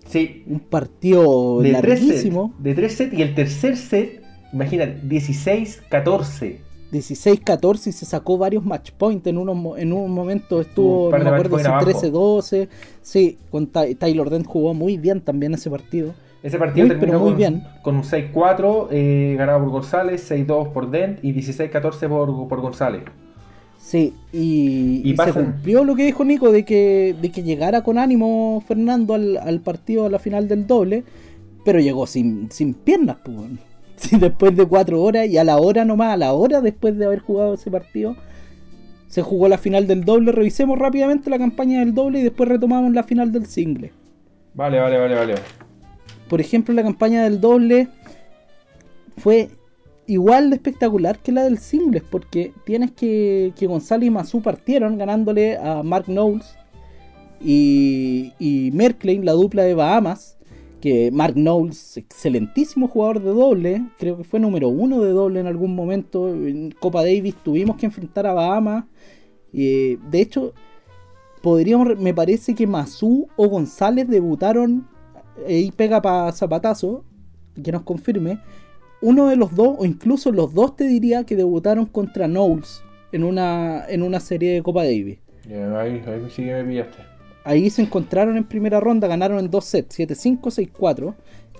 Sí, 0.07 0.43
Un 0.47 0.61
partido 0.61 1.63
de 1.63 1.73
tres 1.75 1.99
sets. 2.01 2.07
larguísimo. 2.09 2.55
De 2.59 2.75
tres 2.75 2.95
sets 2.97 3.15
y 3.15 3.23
el 3.23 3.35
tercer 3.35 3.77
set, 3.79 4.23
imagínate, 4.53 5.01
16-14. 5.09 6.59
16-14 6.95 7.89
y 7.89 7.93
se 7.93 8.07
sacó 8.07 8.39
varios 8.39 8.65
match 8.65 8.93
points 8.93 9.27
en, 9.27 9.39
unos, 9.39 9.79
en 9.79 9.93
un 9.93 10.11
momento 10.11 10.61
estuvo, 10.61 11.11
no 11.11 11.19
me 11.19 11.31
acuerdo 11.31 11.59
si 11.59 11.67
abajo. 11.67 11.87
13-12. 11.87 12.69
Sí, 13.03 13.39
con 13.51 13.67
Tyler 13.67 14.31
Dent 14.31 14.47
jugó 14.47 14.73
muy 14.75 14.97
bien 14.97 15.21
también 15.21 15.55
ese 15.55 15.71
partido. 15.71 16.15
Ese 16.43 16.59
partido 16.59 16.87
Muy, 16.87 16.97
terminó 16.97 17.13
pero 17.13 17.21
muy 17.21 17.31
con, 17.31 17.39
bien. 17.39 17.65
con 17.83 17.97
un 17.97 18.03
6-4 18.03 18.89
eh, 18.91 19.35
ganado 19.39 19.61
por 19.61 19.71
González, 19.71 20.31
6-2 20.31 20.73
por 20.73 20.91
Dent 20.91 21.25
y 21.25 21.33
16-14 21.33 22.09
por, 22.09 22.49
por 22.49 22.61
González. 22.61 23.03
Sí, 23.79 24.15
y, 24.33 25.03
Y 25.05 25.13
y 25.13 25.17
se 25.17 25.33
cumplió 25.33 25.85
lo 25.85 25.95
que 25.95 26.05
dijo 26.05 26.25
Nico 26.25 26.53
de 26.53 26.65
que, 26.65 27.15
de 27.21 27.31
que 27.31 27.43
llegara 27.43 27.83
con 27.83 27.99
ánimo 27.99 28.63
Fernando 28.67 29.15
al, 29.15 29.37
al 29.39 29.61
partido 29.61 30.07
a 30.07 30.11
la 30.11 30.19
final 30.19 30.49
del 30.49 30.67
doble, 30.67 31.05
pero 31.65 31.81
llegó 31.81 32.07
sin, 32.07 32.51
sin 32.51 32.75
piernas, 32.75 33.17
pues. 33.25 33.37
Sí, 34.05 34.19
después 34.19 34.57
de 34.57 34.67
cuatro 34.67 35.01
horas 35.03 35.29
y 35.29 35.39
a 35.39 35.45
la 35.45 35.57
hora 35.57 35.85
nomás, 35.85 36.15
a 36.15 36.17
la 36.17 36.33
hora 36.33 36.61
después 36.61 36.99
de 36.99 37.05
haber 37.05 37.21
jugado 37.21 37.55
ese 37.55 37.71
partido, 37.71 38.17
se 39.07 39.23
jugó 39.23 39.49
la 39.49 39.59
final 39.59 39.87
del 39.87 40.05
doble. 40.05 40.33
Revisemos 40.33 40.79
rápidamente 40.79 41.31
la 41.31 41.39
campaña 41.39 41.79
del 41.79 41.95
doble 41.95 42.19
y 42.19 42.23
después 42.23 42.49
retomamos 42.49 42.93
la 42.93 43.05
final 43.05 43.31
del 43.31 43.47
single. 43.47 43.93
Vale, 44.55 44.81
vale, 44.81 44.99
vale, 44.99 45.15
vale. 45.15 45.35
Por 46.29 46.41
ejemplo, 46.41 46.75
la 46.75 46.83
campaña 46.83 47.23
del 47.23 47.41
doble 47.41 47.89
fue 49.17 49.51
igual 50.07 50.51
de 50.51 50.57
espectacular 50.57 51.19
que 51.19 51.33
la 51.33 51.45
del 51.45 51.59
singles, 51.59 52.03
porque 52.03 52.53
tienes 52.65 52.93
que, 52.93 53.53
que 53.57 53.67
Gonzalo 53.67 54.05
y 54.05 54.11
Mazú 54.11 54.43
partieron 54.43 54.99
ganándole 54.99 55.57
a 55.57 55.83
Mark 55.83 56.07
Knowles 56.07 56.57
y, 57.41 58.33
y 58.39 58.71
Merklein, 58.73 59.25
la 59.25 59.33
dupla 59.33 59.63
de 59.63 59.75
Bahamas. 59.75 60.37
Que 60.85 61.11
Mark 61.11 61.33
Knowles, 61.33 61.97
excelentísimo 61.97 62.89
jugador 62.89 63.23
de 63.23 63.31
doble, 63.31 63.87
creo 63.99 64.19
que 64.19 64.25
fue 64.25 64.39
número 64.39 64.69
uno 64.69 65.01
de 65.01 65.13
doble 65.13 65.41
en 65.41 65.47
algún 65.47 65.75
momento. 65.75 66.29
En 66.29 66.73
Copa 66.73 67.03
Davis 67.03 67.37
tuvimos 67.43 67.77
que 67.77 67.87
enfrentar 67.87 68.27
a 68.27 68.35
Bahamas. 68.35 68.85
Eh, 69.55 69.97
de 70.11 70.21
hecho, 70.21 70.53
podríamos, 71.41 71.99
me 71.99 72.13
parece 72.13 72.55
que 72.55 72.67
Mazú 72.67 73.29
o 73.35 73.49
González 73.49 74.07
debutaron 74.09 74.87
eh, 75.47 75.61
y 75.61 75.71
pega 75.71 76.03
para 76.03 76.31
zapatazo, 76.33 77.03
que 77.63 77.73
nos 77.73 77.81
confirme. 77.81 78.41
Uno 79.01 79.29
de 79.29 79.37
los 79.37 79.55
dos, 79.55 79.77
o 79.79 79.87
incluso 79.87 80.33
los 80.33 80.53
dos, 80.53 80.77
te 80.77 80.85
diría 80.85 81.25
que 81.25 81.35
debutaron 81.35 81.87
contra 81.87 82.27
Knowles 82.27 82.83
en 83.11 83.25
una, 83.25 83.87
en 83.89 84.03
una 84.03 84.21
serie 84.21 84.53
de 84.53 84.63
Copa 84.63 84.85
Davis. 84.85 85.19
Ya, 85.49 85.81
ahí, 85.81 86.03
ahí 86.07 86.27
sí 86.29 86.45
que 86.45 86.53
me 86.53 86.65
pillaste. 86.65 87.14
Ahí 87.45 87.69
se 87.71 87.83
encontraron 87.83 88.37
en 88.37 88.45
primera 88.45 88.81
ronda, 88.81 89.07
ganaron 89.07 89.39
en 89.39 89.51
dos 89.51 89.65
sets, 89.67 89.99
7-5, 89.99 90.51
6-4, 90.51 91.15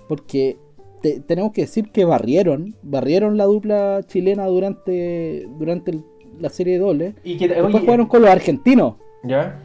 porque 0.09 0.57
te- 1.01 1.19
tenemos 1.19 1.51
que 1.51 1.61
decir 1.61 1.91
que 1.91 2.05
barrieron, 2.05 2.75
barrieron 2.81 3.37
la 3.37 3.45
dupla 3.45 4.01
chilena 4.07 4.45
durante, 4.47 5.47
durante 5.59 5.91
el- 5.91 6.03
la 6.39 6.49
serie 6.49 6.73
de 6.73 6.79
dobles. 6.79 7.15
Y 7.23 7.37
que, 7.37 7.47
Después 7.47 7.73
oye, 7.73 7.79
jugaron 7.85 8.07
con 8.07 8.21
los 8.23 8.31
argentinos, 8.31 8.95
¿Ya? 9.23 9.59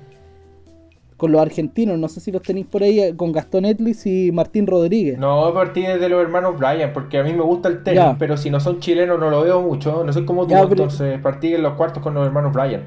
con 1.17 1.33
los 1.33 1.41
argentinos, 1.43 1.99
no 1.99 2.09
sé 2.09 2.21
si 2.21 2.31
los 2.33 2.43
tenéis 2.43 2.67
por 2.67 2.83
ahí, 2.83 3.01
eh, 3.01 3.15
con 3.17 3.33
Gastón 3.33 3.65
Etlis 3.65 4.07
y 4.07 4.31
Martín 4.33 4.67
Rodríguez. 4.67 5.19
No, 5.19 5.53
partí 5.53 5.83
de 5.83 6.09
los 6.09 6.23
hermanos 6.23 6.59
Bryan, 6.59 6.93
porque 6.95 7.19
a 7.19 7.23
mí 7.23 7.33
me 7.33 7.43
gusta 7.43 7.69
el 7.69 7.83
tenis, 7.83 8.01
Ya. 8.01 8.17
pero 8.19 8.37
si 8.37 8.49
no 8.51 8.59
son 8.61 8.79
chilenos 8.81 9.19
no 9.19 9.29
lo 9.31 9.43
veo 9.43 9.61
mucho. 9.63 10.03
No 10.05 10.13
soy 10.13 10.25
como 10.25 10.45
tú, 10.45 10.51
Ya, 10.53 10.63
pero- 10.63 10.85
entonces 10.85 11.19
partí 11.21 11.55
en 11.55 11.63
los 11.63 11.75
cuartos 11.75 12.03
con 12.03 12.15
los 12.15 12.27
hermanos 12.27 12.53
Bryan. 12.55 12.85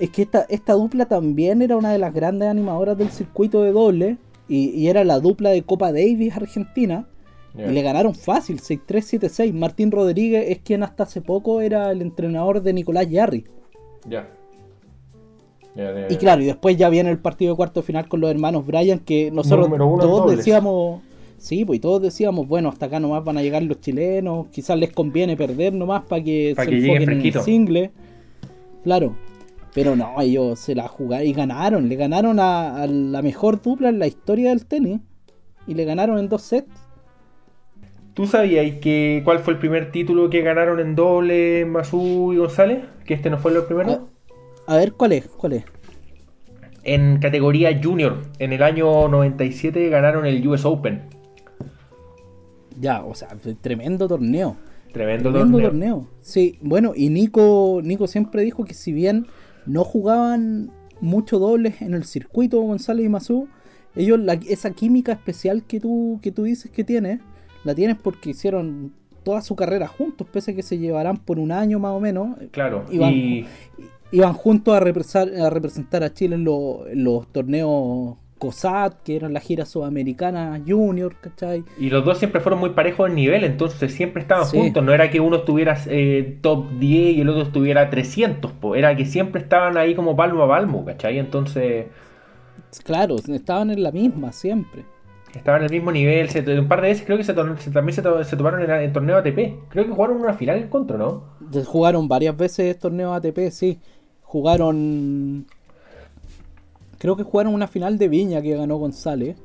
Es 0.00 0.10
que 0.10 0.22
esta, 0.22 0.46
esta 0.48 0.72
dupla 0.72 1.06
también 1.06 1.62
era 1.62 1.76
una 1.76 1.92
de 1.92 1.98
las 1.98 2.12
grandes 2.12 2.48
animadoras 2.48 2.98
del 2.98 3.10
circuito 3.10 3.62
de 3.62 3.72
doble. 3.72 4.18
Y, 4.48 4.70
y 4.70 4.88
era 4.88 5.04
la 5.04 5.20
dupla 5.20 5.50
de 5.50 5.62
Copa 5.62 5.92
Davis 5.92 6.36
Argentina. 6.36 7.06
Y 7.56 7.70
le 7.70 7.82
ganaron 7.82 8.14
fácil, 8.14 8.60
6-3, 8.60 9.20
7-6. 9.20 9.52
Martín 9.52 9.90
Rodríguez 9.90 10.46
es 10.48 10.58
quien 10.60 10.82
hasta 10.82 11.02
hace 11.02 11.20
poco 11.20 11.60
era 11.60 11.90
el 11.90 12.00
entrenador 12.00 12.62
de 12.62 12.72
Nicolás 12.72 13.08
Yarri. 13.08 13.44
Ya. 14.08 14.28
Y 16.08 16.16
claro, 16.16 16.42
y 16.42 16.46
después 16.46 16.76
ya 16.76 16.88
viene 16.88 17.10
el 17.10 17.18
partido 17.18 17.52
de 17.52 17.56
cuarto 17.56 17.82
final 17.82 18.08
con 18.08 18.20
los 18.20 18.30
hermanos 18.30 18.66
Bryan, 18.66 18.98
que 18.98 19.30
nosotros 19.30 19.68
todos 19.78 20.36
decíamos, 20.36 21.00
sí, 21.38 21.64
pues 21.64 21.78
y 21.78 21.80
todos 21.80 22.02
decíamos, 22.02 22.48
bueno, 22.48 22.68
hasta 22.68 22.86
acá 22.86 22.98
nomás 22.98 23.24
van 23.24 23.38
a 23.38 23.42
llegar 23.42 23.62
los 23.62 23.80
chilenos, 23.80 24.48
quizás 24.48 24.76
les 24.78 24.92
conviene 24.92 25.36
perder 25.36 25.72
nomás 25.72 26.02
para 26.04 26.22
que 26.22 26.54
Pa' 26.56 26.64
se 26.64 26.70
que 26.70 26.94
en 26.96 27.10
el 27.10 27.32
single. 27.42 27.90
Claro. 28.82 29.14
Pero 29.74 29.94
no, 29.96 30.20
ellos 30.20 30.58
se 30.58 30.74
la 30.74 30.88
jugaron 30.88 31.26
y 31.26 31.32
ganaron, 31.32 31.88
le 31.88 31.96
ganaron 31.96 32.40
a, 32.40 32.82
a 32.82 32.86
la 32.86 33.22
mejor 33.22 33.62
dupla 33.62 33.88
en 33.88 33.98
la 33.98 34.06
historia 34.06 34.50
del 34.50 34.66
tenis. 34.66 35.00
Y 35.66 35.74
le 35.74 35.84
ganaron 35.84 36.18
en 36.18 36.28
dos 36.28 36.42
sets. 36.42 36.68
¿Tú 38.14 38.26
sabías 38.26 38.80
que 38.80 39.22
cuál 39.24 39.38
fue 39.38 39.52
el 39.54 39.58
primer 39.60 39.92
título 39.92 40.28
que 40.30 40.42
ganaron 40.42 40.80
en 40.80 40.96
doble 40.96 41.64
Mazú 41.64 42.32
y 42.32 42.36
González? 42.38 42.84
Que 43.04 43.14
este 43.14 43.30
no 43.30 43.38
fue 43.38 43.52
el 43.52 43.62
primero. 43.64 44.08
A, 44.66 44.74
a 44.74 44.76
ver, 44.76 44.92
¿cuál 44.94 45.12
es? 45.12 45.26
¿Cuál 45.28 45.52
es? 45.54 45.64
En 46.82 47.18
categoría 47.20 47.78
junior, 47.82 48.22
en 48.38 48.52
el 48.52 48.62
año 48.62 49.06
97 49.08 49.88
ganaron 49.90 50.26
el 50.26 50.46
US 50.48 50.64
Open. 50.64 51.02
Ya, 52.78 53.04
o 53.04 53.14
sea, 53.14 53.28
tremendo 53.60 54.08
torneo. 54.08 54.56
Tremendo, 54.92 55.30
Tremendo 55.30 55.58
torneo. 55.58 55.70
torneo. 55.70 56.06
Sí, 56.20 56.58
bueno, 56.62 56.92
y 56.96 57.10
Nico, 57.10 57.80
Nico 57.84 58.06
siempre 58.06 58.42
dijo 58.42 58.64
que 58.64 58.74
si 58.74 58.92
bien 58.92 59.26
no 59.70 59.84
jugaban 59.84 60.70
mucho 61.00 61.38
dobles 61.38 61.80
en 61.80 61.94
el 61.94 62.04
circuito 62.04 62.60
González 62.60 63.06
y 63.06 63.08
Mazú, 63.08 63.48
ellos 63.96 64.18
la- 64.20 64.34
esa 64.34 64.70
química 64.72 65.12
especial 65.12 65.62
que 65.64 65.80
tú, 65.80 66.18
que 66.22 66.32
tú 66.32 66.44
dices 66.44 66.70
que 66.70 66.84
tienes, 66.84 67.20
la 67.64 67.74
tienes 67.74 67.96
porque 67.96 68.30
hicieron 68.30 68.92
toda 69.22 69.42
su 69.42 69.54
carrera 69.54 69.86
juntos, 69.86 70.26
pese 70.32 70.52
a 70.52 70.54
que 70.54 70.62
se 70.62 70.78
llevarán 70.78 71.18
por 71.18 71.38
un 71.38 71.52
año 71.52 71.78
más 71.78 71.92
o 71.92 72.00
menos. 72.00 72.36
Claro. 72.50 72.84
Iban, 72.90 73.12
Y 73.12 73.46
iban 74.12 74.32
juntos 74.32 74.74
a 74.74 74.80
representar, 74.80 75.40
a 75.40 75.50
representar 75.50 76.02
a 76.02 76.12
Chile 76.12 76.34
en, 76.36 76.44
lo- 76.44 76.86
en 76.88 77.04
los 77.04 77.26
torneos 77.32 78.16
COSAT, 78.40 79.02
que 79.04 79.14
eran 79.14 79.32
la 79.32 79.38
gira 79.40 79.64
sudamericana 79.66 80.60
junior, 80.66 81.14
¿cachai? 81.20 81.62
Y 81.78 81.90
los 81.90 82.04
dos 82.04 82.18
siempre 82.18 82.40
fueron 82.40 82.58
muy 82.58 82.70
parejos 82.70 83.08
en 83.08 83.14
nivel, 83.14 83.44
entonces 83.44 83.94
siempre 83.94 84.22
estaban 84.22 84.46
Sí. 84.46 84.56
juntos. 84.58 84.82
No 84.82 84.92
era 84.92 85.10
que 85.10 85.20
uno 85.20 85.36
estuviera 85.36 85.78
eh, 85.86 86.38
top 86.42 86.70
10 86.80 87.16
y 87.16 87.20
el 87.20 87.28
otro 87.28 87.42
estuviera 87.42 87.88
300, 87.90 88.50
po. 88.52 88.74
era 88.74 88.96
que 88.96 89.04
siempre 89.06 89.40
estaban 89.42 89.76
ahí 89.76 89.94
como 89.94 90.16
palmo 90.16 90.42
a 90.42 90.48
palmo, 90.48 90.84
¿cachai? 90.84 91.18
Entonces 91.18 91.86
Claro, 92.84 93.16
estaban 93.28 93.70
en 93.70 93.82
la 93.82 93.92
misma 93.92 94.32
siempre. 94.32 94.84
estaban 95.34 95.62
al 95.62 95.70
mismo 95.70 95.92
nivel. 95.92 96.28
Se, 96.30 96.40
un 96.58 96.66
par 96.68 96.80
de 96.80 96.88
veces 96.88 97.04
creo 97.06 97.16
que 97.18 97.24
se, 97.24 97.34
to- 97.34 97.56
se- 97.56 97.70
también 97.70 97.94
se, 97.94 98.02
to- 98.02 98.24
se 98.24 98.36
tomaron 98.36 98.62
en, 98.62 98.70
en 98.70 98.92
torneo 98.92 99.16
ATP. 99.18 99.68
Creo 99.68 99.84
que 99.86 99.90
jugaron 99.92 100.16
una 100.20 100.34
final 100.34 100.58
en 100.58 100.68
contra, 100.68 100.96
¿no? 100.98 101.24
Jugaron 101.66 102.08
varias 102.08 102.36
veces 102.36 102.78
torneos 102.78 103.14
ATP, 103.16 103.50
sí. 103.50 103.78
Jugaron. 104.22 105.46
Creo 107.00 107.16
que 107.16 107.22
jugaron 107.22 107.54
una 107.54 107.66
final 107.66 107.96
de 107.98 108.08
Viña 108.08 108.42
que 108.42 108.54
ganó 108.54 108.76
González. 108.76 109.36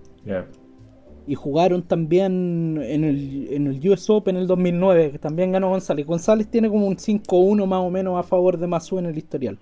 Y 1.27 1.33
jugaron 1.35 1.81
también 1.83 2.79
en 2.83 3.03
el, 3.03 3.47
en 3.51 3.67
el 3.67 3.89
US 3.89 4.09
Open 4.11 4.35
en 4.35 4.41
el 4.43 4.47
2009, 4.47 5.11
que 5.13 5.19
también 5.19 5.53
ganó 5.53 5.69
González. 5.69 6.05
González 6.05 6.47
tiene 6.51 6.69
como 6.69 6.85
un 6.85 6.97
5-1 6.97 7.65
más 7.65 7.79
o 7.79 7.89
menos 7.89 8.19
a 8.19 8.23
favor 8.23 8.57
de 8.59 8.67
Mazú 8.67 8.99
en 8.99 9.05
el 9.07 9.17
historial. 9.17 9.57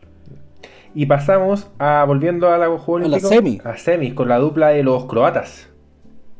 Y 0.96 1.06
pasamos 1.06 1.70
a, 1.80 2.04
volviendo 2.06 2.50
a 2.50 2.58
la 2.58 2.66
Juego 2.68 2.98
A 2.98 3.00
la 3.02 3.06
Olímpico, 3.18 3.30
semi. 3.30 3.60
a 3.64 3.78
semis, 3.78 4.14
con 4.14 4.28
la 4.28 4.40
dupla 4.40 4.70
de 4.70 4.84
los 4.84 5.06
croatas. 5.06 5.70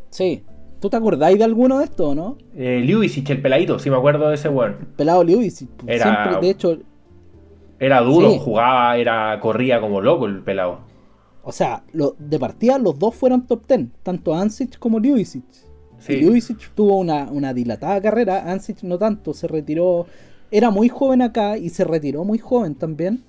Sí. 0.10 0.44
¿Tú 0.80 0.90
te 0.90 0.98
acordáis 0.98 1.38
de 1.38 1.46
alguno 1.46 1.78
de 1.80 1.86
estos, 1.86 2.14
no? 2.16 2.38
Eh, 2.56 2.84
el 2.84 3.42
peladito, 3.42 3.80
sí 3.80 3.90
me 3.90 3.96
acuerdo 3.96 4.28
de 4.28 4.36
ese 4.36 4.50
weón. 4.50 4.90
Pelado 4.98 5.24
Lewis. 5.24 5.66
Era- 5.88 6.04
Siempre, 6.04 6.42
de 6.46 6.50
hecho, 6.52 6.78
Era 7.80 8.02
duro, 8.02 8.32
Sí. 8.32 8.40
jugaba, 8.44 8.98
era 8.98 9.40
corría 9.40 9.80
como 9.80 10.02
loco 10.02 10.26
el 10.26 10.42
pelado. 10.42 10.80
O 11.44 11.52
sea, 11.52 11.84
lo- 11.94 12.16
de 12.18 12.40
partida 12.40 12.78
los 12.80 12.98
dos 12.98 13.14
fueron 13.16 13.46
top 13.46 13.68
10, 13.68 13.88
tanto 14.02 14.34
Ansic 14.34 14.80
como 14.80 15.00
Ljubicic. 15.00 15.44
Sí. 16.00 16.20
Tuvo 16.76 16.98
una, 16.98 17.32
una 17.32 17.54
dilatada 17.54 18.02
carrera, 18.02 18.52
Ansic 18.52 18.84
no 18.84 18.98
tanto, 18.98 19.34
se 19.34 19.48
retiró, 19.48 20.06
era 20.52 20.70
muy 20.70 20.90
joven 20.90 21.22
acá 21.22 21.58
y 21.58 21.70
se 21.70 21.84
retiró 21.84 22.24
muy 22.26 22.38
joven 22.40 22.76
también, 22.76 23.24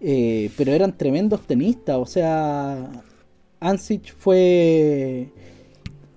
Eh, 0.00 0.50
pero 0.58 0.72
eran 0.72 0.96
tremendos 0.96 1.40
tenistas, 1.46 1.96
o 1.96 2.04
sea, 2.06 2.90
Ansic 3.60 4.14
fue... 4.14 5.30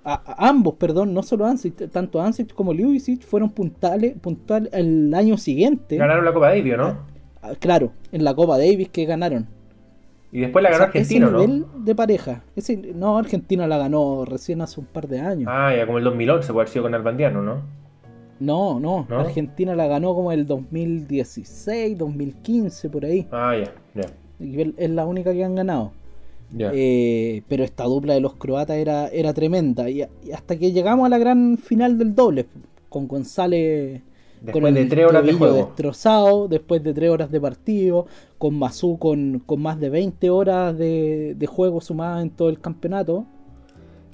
a- 0.03 0.21
a 0.43 0.49
ambos, 0.49 0.75
perdón, 0.75 1.13
no 1.13 1.23
solo 1.23 1.45
Ansic, 1.45 1.89
tanto 1.89 2.21
Ansic 2.21 2.53
como 2.53 2.73
Ljubicic 2.73 3.21
fueron 3.23 3.49
puntales, 3.51 4.15
puntual 4.19 4.69
el 4.73 5.13
año 5.13 5.37
siguiente. 5.37 5.95
Ganaron 5.97 6.25
la 6.25 6.33
Copa 6.33 6.49
Davis, 6.49 6.75
¿no? 6.77 6.97
Ah, 7.41 7.53
Claro, 7.59 7.91
en 8.11 8.23
la 8.25 8.33
Copa 8.35 8.57
Davis 8.57 8.89
que 8.89 9.05
ganaron. 9.05 9.47
Y 10.31 10.41
después 10.41 10.61
la 10.63 10.69
ganó 10.69 10.83
O 10.83 10.91
sea, 10.91 11.01
Argentina, 11.01 11.25
ese 11.25 11.33
¿no? 11.35 11.39
nivel 11.39 11.65
de 11.85 11.95
pareja. 11.95 12.43
Ese, 12.55 12.77
no, 12.77 13.17
Argentina 13.17 13.67
la 13.67 13.77
ganó 13.79 14.25
recién 14.25 14.61
hace 14.61 14.79
un 14.79 14.85
par 14.85 15.07
de 15.07 15.19
años. 15.19 15.49
Ah, 15.51 15.73
ya 15.75 15.85
como 15.85 15.97
el 15.97 16.03
2011 16.03 16.53
puede 16.53 16.61
haber 16.63 16.69
sido 16.71 16.83
con 16.83 16.93
Albandiano, 16.93 17.41
¿no? 17.41 17.61
No, 18.39 18.79
no, 18.79 19.05
¿No? 19.09 19.19
Argentina 19.19 19.75
la 19.75 19.87
ganó 19.87 20.13
como 20.15 20.31
el 20.31 20.45
2016, 20.47 21.97
2015, 21.97 22.89
por 22.89 23.05
ahí. 23.05 23.27
Ah, 23.31 23.53
ya, 23.57 23.73
ya. 23.95 24.73
Es- 24.77 24.89
la 24.89 25.05
única 25.05 25.33
que 25.33 25.43
han 25.43 25.55
ganado. 25.55 25.91
ya. 26.51 26.71
Eh, 26.73 27.41
pero 27.49 27.63
esta 27.63 27.83
dupla 27.83 28.13
de 28.13 28.21
los 28.21 28.35
croatas 28.35 28.77
era, 28.77 29.07
era 29.09 29.33
tremenda. 29.33 29.89
Y, 29.89 30.03
y 30.23 30.31
hasta 30.31 30.55
que 30.57 30.71
llegamos 30.71 31.05
a 31.05 31.09
la 31.09 31.17
gran 31.17 31.57
final 31.57 31.97
del 31.97 32.15
doble, 32.15 32.45
con 32.87 33.07
González 33.07 34.01
Después 34.41 34.61
con 34.63 34.73
de 34.73 34.85
tres 34.85 35.05
horas 35.05 35.25
de 35.25 35.33
juego. 35.33 35.55
destrozado, 35.55 36.47
después 36.47 36.83
de 36.83 36.93
tres 36.93 37.09
horas 37.09 37.31
de 37.31 37.41
partido, 37.41 38.07
con 38.37 38.57
Mazú 38.57 38.97
con, 38.99 39.39
con 39.45 39.61
más 39.61 39.79
de 39.79 39.89
20 39.89 40.29
horas 40.29 40.77
de, 40.77 41.35
de 41.37 41.47
juego 41.47 41.81
sumadas 41.81 42.21
en 42.23 42.29
todo 42.31 42.49
el 42.49 42.59
campeonato. 42.61 43.25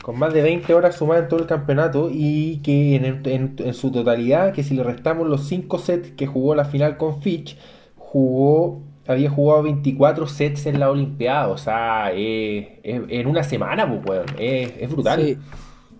Con 0.03 0.19
más 0.19 0.33
de 0.33 0.41
20 0.43 0.73
horas 0.73 0.95
sumadas 0.97 1.23
en 1.23 1.29
todo 1.29 1.39
el 1.39 1.47
campeonato 1.47 2.09
y 2.11 2.57
que 2.59 2.95
en, 2.95 3.05
el- 3.05 3.27
en- 3.27 3.55
en 3.57 3.73
su 3.73 3.91
totalidad, 3.91 4.53
que 4.53 4.63
si 4.63 4.75
le 4.75 4.83
restamos 4.83 5.27
los 5.27 5.47
5 5.47 5.79
sets 5.79 6.11
que 6.11 6.27
jugó 6.27 6.53
la 6.53 6.65
final 6.65 6.97
con 6.97 7.21
Fitch, 7.21 7.57
jugó, 7.95 8.83
había 9.07 9.29
jugado 9.31 9.63
24 9.63 10.27
sets 10.27 10.67
en 10.67 10.79
la 10.79 10.91
Olimpiada. 10.91 11.47
O 11.47 11.57
sea, 11.57 12.11
eh, 12.13 12.79
eh, 12.83 13.05
en 13.09 13.27
una 13.27 13.43
semana, 13.43 13.99
pues. 14.03 14.21
Es, 14.37 14.73
es 14.79 14.89
brutal. 14.91 15.19
Sí, 15.21 15.37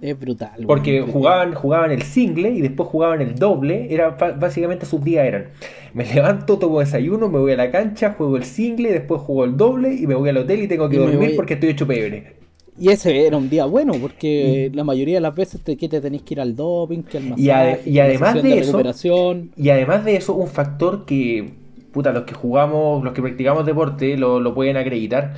es 0.02 0.20
brutal. 0.20 0.64
Porque 0.68 1.02
jugaban, 1.02 1.54
jugaban 1.54 1.92
el 1.92 2.02
single 2.04 2.50
y 2.52 2.62
después 2.62 2.90
jugaban 2.90 3.22
el 3.22 3.36
doble. 3.36 3.88
Era 3.94 4.10
básicamente 4.10 4.86
sus 4.86 5.04
días 5.04 5.26
eran. 5.26 5.46
Me 5.94 6.06
levanto, 6.06 6.58
tomo 6.60 6.80
desayuno, 6.80 7.30
me 7.30 7.40
voy 7.40 7.54
a 7.54 7.56
la 7.58 7.72
cancha, 7.72 8.14
juego 8.18 8.38
el 8.38 8.44
single, 8.44 8.92
después 8.92 9.22
juego 9.22 9.46
el 9.46 9.56
doble 9.58 9.94
y 9.94 10.06
me 10.08 10.16
voy 10.16 10.30
al 10.30 10.38
hotel 10.38 10.62
y 10.64 10.68
tengo 10.68 10.90
que 10.90 10.96
Y 10.98 11.00
dormir 11.00 11.20
voy- 11.20 11.36
porque 11.36 11.54
estoy 11.56 11.70
hecho 11.70 11.88
pebre. 11.88 12.36
Y 12.78 12.90
ese 12.90 13.26
era 13.26 13.38
un 13.38 13.50
día 13.50 13.64
bueno, 13.66 13.94
porque 14.02 14.70
la 14.74 14.84
mayoría 14.84 15.16
de 15.16 15.22
las 15.22 15.34
veces 15.34 15.62
te, 15.62 15.78
que 15.78 15.88
te 15.88 16.02
tenés 16.02 16.24
que 16.24 16.34
ir 16.34 16.42
al 16.42 16.58
doping, 16.58 17.04
que 17.04 17.18
al 17.20 17.24
masaje, 17.24 17.42
Y 17.42 17.48
ade- 17.50 17.80
y 17.86 18.00
además 18.00 18.44
de 18.44 18.50
eso- 18.60 18.66
recuperación. 18.74 19.52
Y 19.56 19.70
además 19.70 20.04
de 20.04 20.18
eso, 20.18 20.34
un 20.34 20.50
factor 20.50 21.06
que, 21.06 21.52
puta, 21.94 22.12
los 22.12 22.24
que 22.24 22.34
jugamos, 22.34 23.02
los 23.02 23.14
que 23.14 23.22
practicamos 23.22 23.66
deporte 23.66 24.18
lo, 24.18 24.42
lo 24.42 24.54
pueden 24.54 24.76
acreditar. 24.76 25.34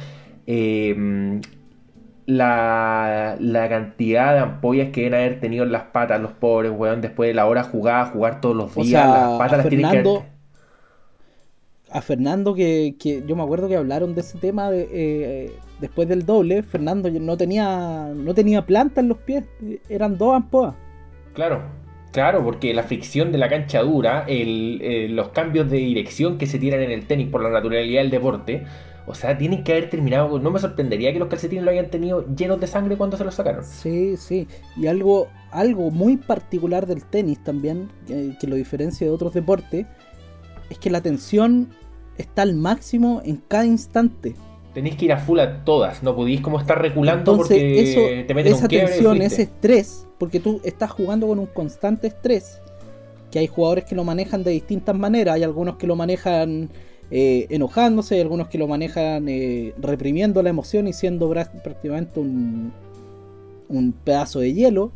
eh, 0.47 1.39
la, 2.27 3.37
la 3.39 3.69
cantidad 3.69 4.33
de 4.33 4.39
ampollas 4.41 4.89
que 4.91 5.01
deben 5.03 5.15
haber 5.19 5.39
tenido 5.39 5.63
en 5.65 5.71
las 5.71 5.85
patas 5.85 6.21
los 6.21 6.33
pobres, 6.33 6.71
weón, 6.75 7.01
después 7.01 7.29
de 7.29 7.33
la 7.33 7.47
hora 7.47 7.63
jugada, 7.63 8.05
jugar 8.07 8.41
todos 8.41 8.55
los 8.55 8.77
O 8.77 8.83
días, 8.83 9.03
sea, 9.03 9.07
las 9.07 9.31
patas 9.31 9.53
a 9.53 9.57
las 9.57 9.69
tienen 9.69 9.89
que 9.89 10.03
Fernando, 10.03 10.25
a 11.89 12.01
Fernando 12.01 12.53
que, 12.53 12.95
que 12.99 13.23
yo 13.25 13.35
me 13.35 13.43
acuerdo 13.43 13.69
que 13.69 13.77
hablaron 13.77 14.13
de 14.13 14.21
ese 14.21 14.37
tema 14.37 14.69
de, 14.69 14.89
eh, 14.91 15.63
después 15.79 16.07
del 16.07 16.25
doble, 16.25 16.63
Fernando 16.63 17.09
no 17.09 17.37
tenía 17.37 18.11
no 18.15 18.33
tenía 18.33 18.65
planta 18.65 19.01
en 19.01 19.09
los 19.09 19.19
pies, 19.19 19.45
eran 19.89 20.17
dos 20.17 20.35
ampollas. 20.35 20.75
Claro, 21.33 21.61
claro, 22.11 22.43
porque 22.43 22.73
la 22.73 22.83
fricción 22.83 23.31
de 23.31 23.37
la 23.37 23.49
cancha 23.49 23.81
dura, 23.81 24.25
el, 24.27 24.79
eh, 24.81 25.07
los 25.09 25.29
cambios 25.29 25.69
de 25.69 25.77
dirección 25.77 26.37
que 26.37 26.47
se 26.47 26.59
tiran 26.59 26.81
en 26.81 26.91
el 26.91 27.05
tenis 27.07 27.29
por 27.29 27.41
la 27.43 27.49
naturalidad 27.49 28.01
del 28.01 28.09
deporte, 28.11 28.65
o 29.07 29.15
sea, 29.15 29.37
tienen 29.37 29.63
que 29.63 29.71
haber 29.71 29.89
terminado. 29.89 30.29
con- 30.29 30.43
No 30.43 30.51
me 30.51 30.59
sorprendería 30.59 31.13
que 31.13 31.19
los 31.19 31.29
calcetines 31.29 31.63
lo 31.63 31.71
hayan 31.71 31.89
tenido 31.89 32.25
llenos 32.35 32.59
de 32.59 32.67
sangre 32.67 32.97
cuando 32.97 33.17
se 33.17 33.23
los 33.23 33.33
sacaron. 33.35 33.63
Sí, 33.63 34.17
sí. 34.17 34.47
Y 34.75 34.87
algo, 34.87 35.27
algo 35.51 35.89
muy 35.89 36.17
particular 36.17 36.85
del 36.85 37.03
tenis 37.05 37.41
también, 37.43 37.89
que, 38.05 38.35
que 38.39 38.47
lo 38.47 38.55
diferencia 38.55 39.07
de 39.07 39.13
otros 39.13 39.33
deportes, 39.33 39.85
es 40.69 40.77
que 40.77 40.89
la 40.89 41.01
tensión 41.01 41.69
está 42.17 42.41
al 42.41 42.53
máximo 42.53 43.21
en 43.23 43.37
cada 43.47 43.65
instante. 43.65 44.35
Tenéis 44.73 44.95
que 44.97 45.05
ir 45.05 45.13
a 45.13 45.17
full 45.17 45.39
a 45.39 45.63
todas, 45.63 46.03
no 46.03 46.15
podéis 46.15 46.41
como 46.41 46.59
estar 46.59 46.79
reculando 46.79 47.31
Entonces, 47.31 47.57
porque 47.57 47.81
eso, 47.81 48.27
te 48.27 48.33
meten 48.33 48.53
esa 48.53 48.63
un 48.63 48.69
tensión, 48.69 49.21
ese 49.21 49.41
estrés, 49.43 50.07
porque 50.19 50.39
tú 50.39 50.61
estás 50.63 50.91
jugando 50.91 51.27
con 51.27 51.39
un 51.39 51.47
constante 51.47 52.07
estrés, 52.07 52.61
que 53.31 53.39
hay 53.39 53.47
jugadores 53.47 53.85
que 53.85 53.95
lo 53.95 54.03
manejan 54.03 54.43
de 54.43 54.51
distintas 54.51 54.95
maneras, 54.95 55.35
hay 55.35 55.43
algunos 55.43 55.77
que 55.77 55.87
lo 55.87 55.95
manejan 55.95 56.69
eh, 57.11 57.47
enojándose, 57.49 58.15
hay 58.15 58.21
algunos 58.21 58.47
que 58.49 58.57
lo 58.57 58.67
manejan 58.67 59.27
eh, 59.29 59.73
reprimiendo 59.79 60.41
la 60.43 60.49
emoción 60.49 60.87
y 60.87 60.93
siendo 60.93 61.29
prácticamente 61.29 62.19
un, 62.19 62.71
un 63.69 63.91
pedazo 63.93 64.39
de 64.39 64.53
hielo, 64.53 64.91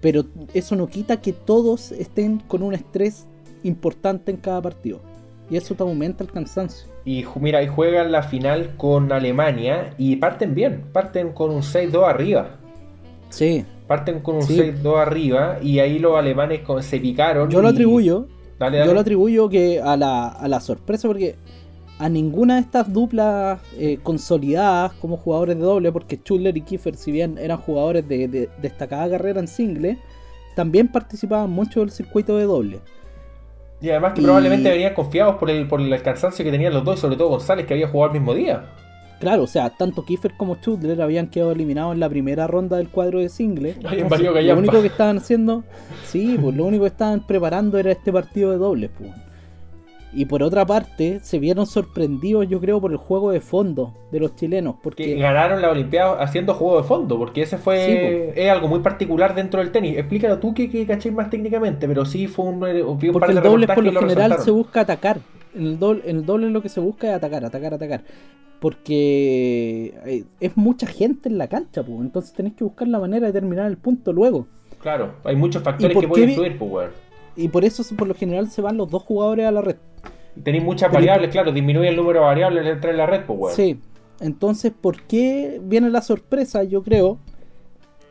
pero 0.00 0.24
eso 0.54 0.74
no 0.76 0.88
quita 0.88 1.20
que 1.20 1.32
todos 1.32 1.92
estén 1.92 2.38
con 2.40 2.62
un 2.62 2.74
estrés 2.74 3.26
importante 3.62 4.32
en 4.32 4.38
cada 4.38 4.60
partido, 4.60 5.00
y 5.48 5.56
eso 5.56 5.74
te 5.74 5.82
aumenta 5.84 6.24
el 6.24 6.32
cansancio. 6.32 6.88
Y 7.04 7.24
mira, 7.40 7.62
y 7.62 7.66
juegan 7.68 8.10
la 8.12 8.22
final 8.22 8.76
con 8.76 9.12
Alemania 9.12 9.94
y 9.98 10.16
parten 10.16 10.54
bien, 10.54 10.84
parten 10.92 11.32
con 11.32 11.50
un 11.50 11.62
6-2 11.62 12.08
arriba. 12.08 12.58
Sí, 13.28 13.64
Parten 13.88 14.20
con 14.20 14.36
un 14.36 14.42
Sí. 14.42 14.56
6-2 14.56 14.98
arriba 15.00 15.58
y 15.60 15.80
ahí 15.80 15.98
los 15.98 16.16
alemanes 16.16 16.60
se 16.80 16.98
picaron. 17.00 17.50
yo 17.50 17.60
lo 17.60 17.68
atribuyo 17.68 18.26
Dale, 18.62 18.78
dale. 18.78 18.88
Yo 18.88 18.94
lo 18.94 19.00
atribuyo 19.00 19.48
que 19.48 19.80
a 19.80 19.96
la, 19.96 20.28
a 20.28 20.46
la 20.46 20.60
sorpresa 20.60 21.08
porque 21.08 21.34
a 21.98 22.08
ninguna 22.08 22.54
de 22.54 22.60
estas 22.60 22.92
duplas 22.92 23.60
eh, 23.76 23.98
consolidadas 24.02 24.92
como 25.00 25.16
jugadores 25.16 25.56
de 25.56 25.62
doble, 25.62 25.90
porque 25.90 26.16
Schuller 26.16 26.56
y 26.56 26.60
Kiefer, 26.62 26.94
si 26.96 27.10
bien 27.10 27.38
eran 27.38 27.58
jugadores 27.58 28.06
de, 28.08 28.28
de 28.28 28.48
destacada 28.60 29.10
carrera 29.10 29.40
en 29.40 29.48
single, 29.48 29.98
también 30.54 30.86
participaban 30.88 31.50
mucho 31.50 31.80
del 31.80 31.90
circuito 31.90 32.36
de 32.36 32.44
doble. 32.44 32.78
Y 33.80 33.90
además 33.90 34.12
que 34.12 34.20
Y- 34.20 34.24
probablemente 34.24 34.70
venían 34.70 34.94
confiados 34.94 35.36
por 35.36 35.50
el, 35.50 35.66
por 35.66 35.80
el 35.80 36.02
cansancio 36.02 36.44
que 36.44 36.52
tenían 36.52 36.72
los 36.72 36.84
dos, 36.84 37.00
sobre 37.00 37.16
todo 37.16 37.30
González, 37.30 37.66
que 37.66 37.74
había 37.74 37.88
jugado 37.88 38.12
el 38.12 38.20
mismo 38.20 38.32
día. 38.34 38.62
Claro, 39.22 39.44
o 39.44 39.46
sea, 39.46 39.70
tanto 39.70 40.04
Kiefer 40.04 40.32
como 40.36 40.56
Schuller 40.56 41.00
habían 41.00 41.28
quedado 41.28 41.52
eliminados 41.52 41.94
en 41.94 42.00
la 42.00 42.08
primera 42.08 42.48
ronda 42.48 42.76
del 42.76 42.88
cuadro 42.88 43.20
de 43.20 43.28
single. 43.28 43.76
Habían 43.84 44.06
Entonces, 44.06 44.32
valido 44.32 44.54
lo 44.54 44.58
único 44.58 44.80
que 44.80 44.88
estaban 44.88 45.18
haciendo, 45.18 45.62
sí, 46.04 46.36
pues 46.42 46.56
lo 46.56 46.64
único 46.64 46.82
que 46.82 46.88
estaban 46.88 47.24
preparando 47.24 47.78
era 47.78 47.92
este 47.92 48.12
partido 48.12 48.50
de 48.50 48.56
dobles. 48.56 48.90
Pues. 48.98 49.12
Y 50.12 50.24
por 50.24 50.42
otra 50.42 50.66
parte, 50.66 51.20
se 51.22 51.38
vieron 51.38 51.66
sorprendidos, 51.66 52.48
yo 52.48 52.60
creo, 52.60 52.80
por 52.80 52.90
el 52.90 52.96
juego 52.96 53.30
de 53.30 53.38
fondo 53.38 53.94
de 54.10 54.18
los 54.18 54.34
chilenos. 54.34 54.74
Que 54.74 54.80
Porque 54.82 55.14
ganaron 55.14 55.62
la 55.62 55.70
Olimpiada 55.70 56.20
haciendo 56.20 56.54
juego 56.54 56.78
de 56.78 56.88
fondo, 56.88 57.16
porque 57.16 57.42
ese 57.42 57.58
fue 57.58 58.32
Sí, 58.34 58.40
es 58.40 58.50
algo 58.50 58.66
muy 58.66 58.80
particular 58.80 59.36
dentro 59.36 59.60
del 59.60 59.70
tenis. 59.70 59.96
Explícalo 59.98 60.40
tú 60.40 60.52
que, 60.52 60.68
que 60.68 60.84
caché 60.84 61.12
más 61.12 61.30
técnicamente, 61.30 61.86
pero 61.86 62.04
sí 62.04 62.26
fue 62.26 62.46
un, 62.46 62.58
vi 62.58 62.80
un 62.80 63.12
par 63.12 63.12
Porque 63.12 63.34
de 63.34 63.38
el 63.38 63.44
doble 63.44 63.68
por 63.68 63.84
lo 63.84 64.00
general 64.00 64.40
se 64.40 64.50
busca 64.50 64.80
atacar. 64.80 65.20
En 65.54 65.62
el, 65.62 65.78
doble, 65.78 66.02
en 66.06 66.16
el 66.16 66.26
doble 66.26 66.50
lo 66.50 66.60
que 66.60 66.68
se 66.68 66.80
busca 66.80 67.08
es 67.08 67.14
atacar, 67.14 67.44
atacar, 67.44 67.74
atacar. 67.74 68.02
Porque 68.62 69.92
eh, 70.06 70.24
es 70.38 70.56
mucha 70.56 70.86
gente 70.86 71.28
en 71.28 71.36
la 71.36 71.48
cancha, 71.48 71.82
pues. 71.82 71.98
entonces 72.00 72.32
tenés 72.32 72.52
que 72.52 72.62
buscar 72.62 72.86
la 72.86 73.00
manera 73.00 73.26
de 73.26 73.32
terminar 73.32 73.66
el 73.66 73.76
punto 73.76 74.12
luego. 74.12 74.46
Claro, 74.80 75.16
hay 75.24 75.34
muchos 75.34 75.64
factores 75.64 75.98
que 75.98 76.06
pueden 76.06 76.28
influir, 76.30 76.56
pues, 76.58 76.70
weón. 76.70 76.90
Y 77.34 77.48
por 77.48 77.64
eso 77.64 77.82
por 77.96 78.06
lo 78.06 78.14
general 78.14 78.48
se 78.50 78.62
van 78.62 78.76
los 78.76 78.88
dos 78.88 79.02
jugadores 79.02 79.46
a 79.46 79.50
la 79.50 79.62
red. 79.62 79.78
Tenéis 80.44 80.62
muchas 80.62 80.90
Pero- 80.90 81.00
variables, 81.00 81.30
claro, 81.30 81.50
disminuye 81.50 81.88
el 81.88 81.96
número 81.96 82.20
de 82.20 82.24
variables 82.26 82.64
al 82.64 82.68
entrar 82.68 82.92
en 82.92 82.98
la 82.98 83.06
red, 83.06 83.24
pues, 83.26 83.36
weón. 83.36 83.56
Sí. 83.56 83.80
Entonces, 84.20 84.72
¿por 84.80 85.02
qué 85.02 85.60
viene 85.64 85.90
la 85.90 86.00
sorpresa? 86.00 86.62
Yo 86.62 86.84
creo 86.84 87.18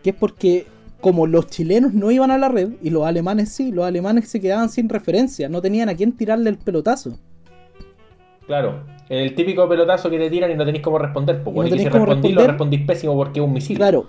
que 0.03 0.09
es 0.09 0.15
porque 0.17 0.65
como 0.99 1.27
los 1.27 1.47
chilenos 1.47 1.93
no 1.93 2.11
iban 2.11 2.29
a 2.29 2.37
la 2.37 2.49
red 2.49 2.71
y 2.81 2.89
los 2.89 3.05
alemanes 3.05 3.53
sí, 3.53 3.71
los 3.71 3.85
alemanes 3.85 4.27
se 4.27 4.41
quedaban 4.41 4.67
sin 4.67 4.89
referencia, 4.89 5.47
no 5.47 5.61
tenían 5.61 5.87
a 5.87 5.95
quién 5.95 6.11
tirarle 6.11 6.49
el 6.49 6.57
pelotazo. 6.57 7.17
Claro, 8.47 8.83
el 9.19 9.35
típico 9.35 9.67
pelotazo 9.67 10.09
que 10.09 10.17
te 10.17 10.29
tiran 10.29 10.51
y 10.51 10.55
no 10.55 10.65
tenéis 10.65 10.83
cómo 10.83 10.97
responder, 10.97 11.43
pues, 11.43 11.67
Y 11.67 11.69
no. 11.71 11.75
Y, 11.75 11.79
si 11.79 11.89
respondís, 11.89 12.05
lo 12.05 12.07
responder. 12.07 12.47
respondís 12.47 12.85
pésimo 12.85 13.15
porque 13.15 13.39
es 13.41 13.45
un 13.45 13.51
misil. 13.51 13.75
Claro, 13.75 14.05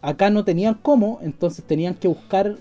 acá 0.00 0.30
no 0.30 0.44
tenían 0.44 0.74
cómo, 0.80 1.18
entonces 1.22 1.64
tenían 1.64 1.94
que 1.94 2.06
buscar 2.06 2.54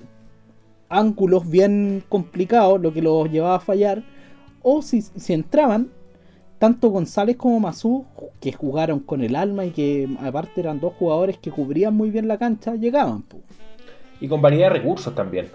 ángulos 0.90 1.48
bien 1.48 2.04
complicados, 2.10 2.82
lo 2.82 2.92
que 2.92 3.04
los 3.04 3.30
llevaba 3.30 3.56
a 3.56 3.60
fallar. 3.60 4.04
O 4.64 4.82
si, 4.82 5.02
si 5.04 5.34
entraban, 5.34 5.90
tanto 6.58 6.90
González 6.90 7.38
como 7.38 7.60
Mazú, 7.60 8.06
que 8.40 8.54
jugaron 8.54 9.00
con 9.00 9.22
el 9.22 9.36
alma 9.36 9.66
y 9.66 9.70
que 9.70 10.10
aparte 10.20 10.62
eran 10.62 10.80
dos 10.80 10.94
jugadores 10.98 11.38
que 11.38 11.52
cubrían 11.52 11.94
muy 11.96 12.10
bien 12.10 12.28
la 12.28 12.40
cancha, 12.40 12.74
llegaban. 12.74 13.22
po. 13.22 13.38
Y 14.20 14.28
con 14.28 14.42
variedad 14.42 14.70
de 14.70 14.80
recursos 14.80 15.14
también. 15.14 15.48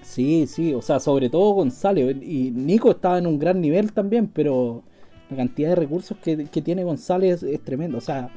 Sí, 0.00 0.46
sí, 0.46 0.72
o 0.72 0.80
sea, 0.80 0.98
sobre 0.98 1.28
todo 1.28 1.52
González. 1.52 2.16
Y 2.22 2.52
Nico 2.52 2.92
estaba 2.92 3.18
en 3.18 3.26
un 3.26 3.38
gran 3.38 3.60
nivel 3.60 3.92
también, 3.92 4.28
pero 4.28 4.82
la 5.30 5.36
cantidad 5.36 5.70
de 5.70 5.76
recursos 5.76 6.16
que, 6.18 6.46
que 6.46 6.62
tiene 6.62 6.84
González 6.84 7.42
es 7.42 7.60
tremendo. 7.60 7.98
O 7.98 8.00
sea, 8.00 8.30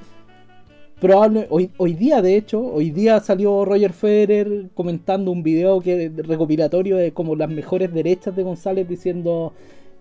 probable, 1.03 1.47
hoy, 1.49 1.69
hoy 1.77 1.93
día, 1.93 2.21
de 2.21 2.37
hecho, 2.37 2.61
hoy 2.61 2.91
día 2.91 3.19
salió 3.19 3.65
Roger 3.65 3.91
Federer 3.91 4.69
comentando 4.73 5.31
un 5.31 5.43
video 5.43 5.81
que 5.81 6.09
recopilatorio 6.15 6.95
de 6.95 7.11
como 7.11 7.35
las 7.35 7.49
mejores 7.49 7.93
derechas 7.93 8.35
de 8.35 8.43
González 8.43 8.87
diciendo, 8.87 9.53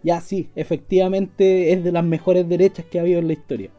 ya 0.02 0.20
sí, 0.20 0.48
efectivamente 0.54 1.72
es 1.72 1.82
de 1.82 1.90
las 1.90 2.04
mejores 2.04 2.48
derechas 2.48 2.86
que 2.86 2.98
ha 2.98 3.02
habido 3.02 3.18
en 3.18 3.26
la 3.26 3.32
historia. 3.32 3.70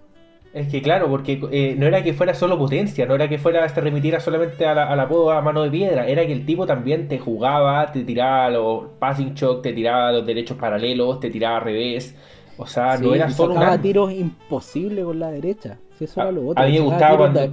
Es 0.54 0.68
que 0.68 0.82
claro, 0.82 1.10
porque 1.10 1.42
eh, 1.52 1.76
no 1.78 1.88
era 1.88 2.04
que 2.04 2.14
fuera 2.14 2.34
solo 2.36 2.60
potencia, 2.60 3.06
no 3.08 3.16
era 3.16 3.28
que 3.28 3.40
fuera 3.40 3.68
se 3.68 3.82
remitiera 3.82 4.20
solamente 4.20 4.66
a 4.66 4.76
la, 4.76 4.88
a 4.88 4.96
la 4.96 5.04
apodo 5.04 5.32
a 5.32 5.42
mano 5.42 5.64
de 5.64 5.72
piedra, 5.72 6.06
era 6.08 6.28
que 6.28 6.34
el 6.34 6.46
tipo 6.46 6.68
también 6.68 7.08
te 7.08 7.18
jugaba, 7.18 7.92
te 7.92 8.04
tiraba 8.04 8.50
los 8.52 8.90
passing 9.00 9.34
shock, 9.34 9.64
te 9.64 9.74
tiraba 9.74 10.12
los 10.12 10.26
derechos 10.26 10.58
paralelos, 10.58 11.20
te 11.20 11.32
tiraba 11.32 11.58
al 11.58 11.64
revés. 11.64 12.16
O 12.58 12.66
sea, 12.68 12.98
Sí, 12.98 13.04
no 13.04 13.16
era 13.16 13.30
y 13.30 13.34
solo 13.34 13.54
un 13.54 13.60
sacaba 13.60 13.82
tiros 13.82 14.12
imposibles 14.14 15.06
con 15.06 15.20
la 15.20 15.32
derecha. 15.32 15.78
Si 15.98 16.06
eso 16.06 16.20
A, 16.22 16.24
era 16.26 16.32
lo 16.34 16.48
otro. 16.50 16.64
a 16.64 16.68
mí 16.68 16.74
me 16.74 16.80
gustaba 16.82 17.18
cuando, 17.18 17.40
de- 17.42 17.52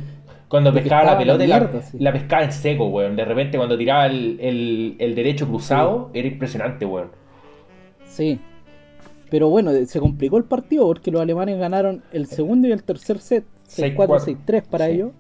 cuando 0.48 0.72
pescaba 0.74 1.04
la 1.04 1.10
pescaba 1.10 1.14
la 1.14 1.18
pelota 1.18 1.44
y 1.44 1.46
la, 1.46 1.58
mierda, 1.60 1.82
sí. 1.82 1.98
la 1.98 2.12
pescaba 2.12 2.44
en 2.44 2.52
seco, 2.52 2.86
weón. 2.88 3.16
De 3.16 3.24
repente 3.24 3.56
cuando 3.56 3.78
tiraba 3.78 4.06
el, 4.06 4.38
el- 4.40 4.96
el 4.98 5.14
derecho 5.14 5.46
cruzado, 5.48 6.10
era 6.12 6.28
impresionante, 6.28 6.84
weón. 6.84 7.08
Sí. 8.06 8.38
Pero 9.30 9.48
bueno, 9.48 9.70
se 9.86 10.00
complicó 10.00 10.38
el 10.38 10.44
partido 10.44 10.86
porque 10.86 11.10
los 11.10 11.20
alemanes 11.22 11.58
ganaron 11.58 12.02
el 12.12 12.26
segundo 12.26 12.66
y 12.68 12.72
el 12.72 12.82
tercer 12.82 13.18
set. 13.20 13.44
6-4, 13.68 13.94
6-4. 13.96 14.20
6-3 14.44 14.62
para 14.68 14.86
Sí. 14.86 14.92
ellos. 14.92 15.10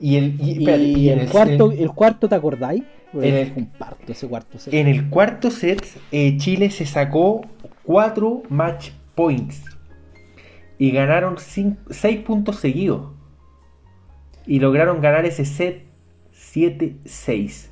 Y 0.00 0.16
el, 0.16 0.40
y, 0.40 0.44
Y, 0.44 0.58
espérate, 0.60 0.82
y 0.84 1.08
en 1.10 1.18
el, 1.18 1.28
cuarto, 1.28 1.72
en- 1.72 1.78
el 1.80 1.90
cuarto, 1.90 2.28
¿te 2.28 2.34
acordáis? 2.36 2.84
En 3.12 3.24
el- 3.34 3.46
Fue 3.48 3.62
un 3.62 3.66
parto 3.70 4.12
ese 4.12 4.28
cuarto 4.28 4.58
set. 4.58 4.72
En 4.72 4.86
el 4.86 5.08
cuarto 5.10 5.50
set, 5.50 5.84
eh, 6.12 6.36
Chile 6.36 6.70
se 6.70 6.86
sacó 6.86 7.40
4 7.88 8.42
match 8.50 8.90
points 9.14 9.64
y 10.76 10.90
ganaron 10.90 11.36
6 11.38 12.18
puntos 12.18 12.56
seguidos. 12.56 13.12
Y 14.46 14.60
lograron 14.60 15.00
ganar 15.00 15.24
ese 15.24 15.46
set 15.46 15.84
7-6. 16.34 17.70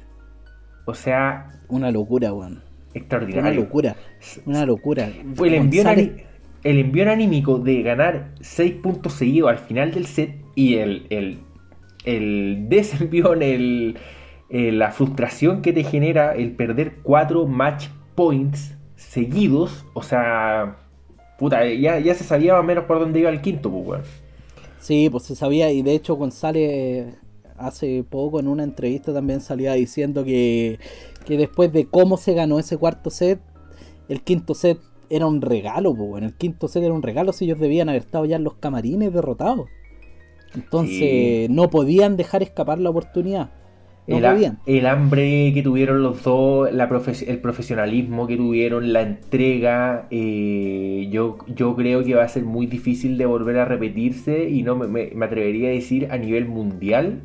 O 0.86 0.94
sea, 0.94 1.60
Una 1.68 1.90
locura, 1.90 2.32
weón. 2.32 2.54
Fue 2.54 2.62
Una 2.62 2.98
extraordinario. 3.00 3.60
locura. 3.60 3.96
Una 4.46 4.64
locura. 4.64 5.10
Fue 5.34 5.48
el 5.48 5.54
envío, 5.54 5.82
el 5.90 6.78
envío 6.78 7.12
anímico 7.12 7.58
de 7.58 7.82
ganar 7.82 8.30
6 8.40 8.72
puntos 8.76 9.12
seguidos 9.12 9.50
al 9.50 9.58
final 9.58 9.92
del 9.92 10.06
set 10.06 10.34
y 10.54 10.76
el, 10.76 11.06
el, 11.10 11.40
el 12.06 12.64
desenvión, 12.70 13.42
el, 13.42 13.98
la 14.48 14.92
frustración 14.92 15.60
que 15.60 15.74
te 15.74 15.84
genera 15.84 16.34
el 16.34 16.52
perder 16.52 17.00
4 17.02 17.46
match 17.46 17.88
points 18.14 18.75
seguidos. 19.08 19.84
O 19.94 20.02
sea, 20.02 20.76
puta, 21.38 21.64
ya, 21.72 21.98
ya 21.98 22.14
se 22.14 22.24
sabía 22.24 22.52
más 22.54 22.62
o 22.62 22.64
menos 22.64 22.84
por 22.84 22.98
dónde 22.98 23.20
iba 23.20 23.30
el 23.30 23.40
quinto, 23.40 23.70
pues, 23.70 23.86
weón. 23.86 24.02
Sí, 24.80 25.08
pues 25.10 25.24
se 25.24 25.34
sabía, 25.34 25.70
y 25.72 25.82
de 25.82 25.94
hecho 25.94 26.14
González 26.14 27.14
hace 27.58 28.04
poco 28.08 28.38
en 28.38 28.48
una 28.48 28.62
entrevista 28.64 29.12
también 29.12 29.40
salía 29.40 29.72
diciendo 29.72 30.24
que, 30.24 30.78
que 31.24 31.36
después 31.38 31.72
de 31.72 31.86
cómo 31.86 32.16
se 32.18 32.34
ganó 32.34 32.58
ese 32.58 32.76
cuarto 32.76 33.10
set, 33.10 33.40
el 34.08 34.22
quinto 34.22 34.54
set 34.54 34.78
era 35.08 35.26
un 35.26 35.40
regalo, 35.40 35.94
pues 35.94 36.08
bueno, 36.08 36.26
el 36.26 36.34
quinto 36.34 36.68
set 36.68 36.82
era 36.84 36.94
un 36.94 37.02
regalo 37.02 37.32
si 37.32 37.46
ellos 37.46 37.58
debían 37.58 37.88
haber 37.88 38.02
estado 38.02 38.26
ya 38.26 38.36
en 38.36 38.44
los 38.44 38.54
camarines 38.54 39.12
derrotados. 39.12 39.68
Entonces 40.54 40.98
Sí. 40.98 41.46
no 41.50 41.68
podían 41.70 42.16
dejar 42.16 42.42
escapar 42.42 42.78
la 42.78 42.90
oportunidad. 42.90 43.50
No 44.08 44.18
el, 44.18 44.22
podían. 44.24 44.58
el 44.66 44.86
hambre 44.86 45.50
que 45.52 45.62
tuvieron 45.64 46.02
los 46.02 46.22
dos, 46.22 46.72
la 46.72 46.84
el 47.26 47.38
profesionalismo 47.40 48.26
que 48.28 48.36
tuvieron, 48.36 48.92
la 48.92 49.02
entrega, 49.02 50.06
eh, 50.12 51.08
yo, 51.10 51.38
yo 51.48 51.74
creo 51.74 52.04
que 52.04 52.14
va 52.14 52.22
a 52.22 52.28
ser 52.28 52.44
muy 52.44 52.66
difícil 52.66 53.18
de 53.18 53.26
volver 53.26 53.58
a 53.58 53.64
repetirse 53.64 54.48
y 54.48 54.62
no 54.62 54.76
me, 54.76 54.86
me- 54.86 55.10
me 55.14 55.26
atrevería 55.26 55.70
a 55.70 55.72
decir 55.72 56.08
a 56.12 56.18
nivel 56.18 56.46
mundial. 56.46 57.20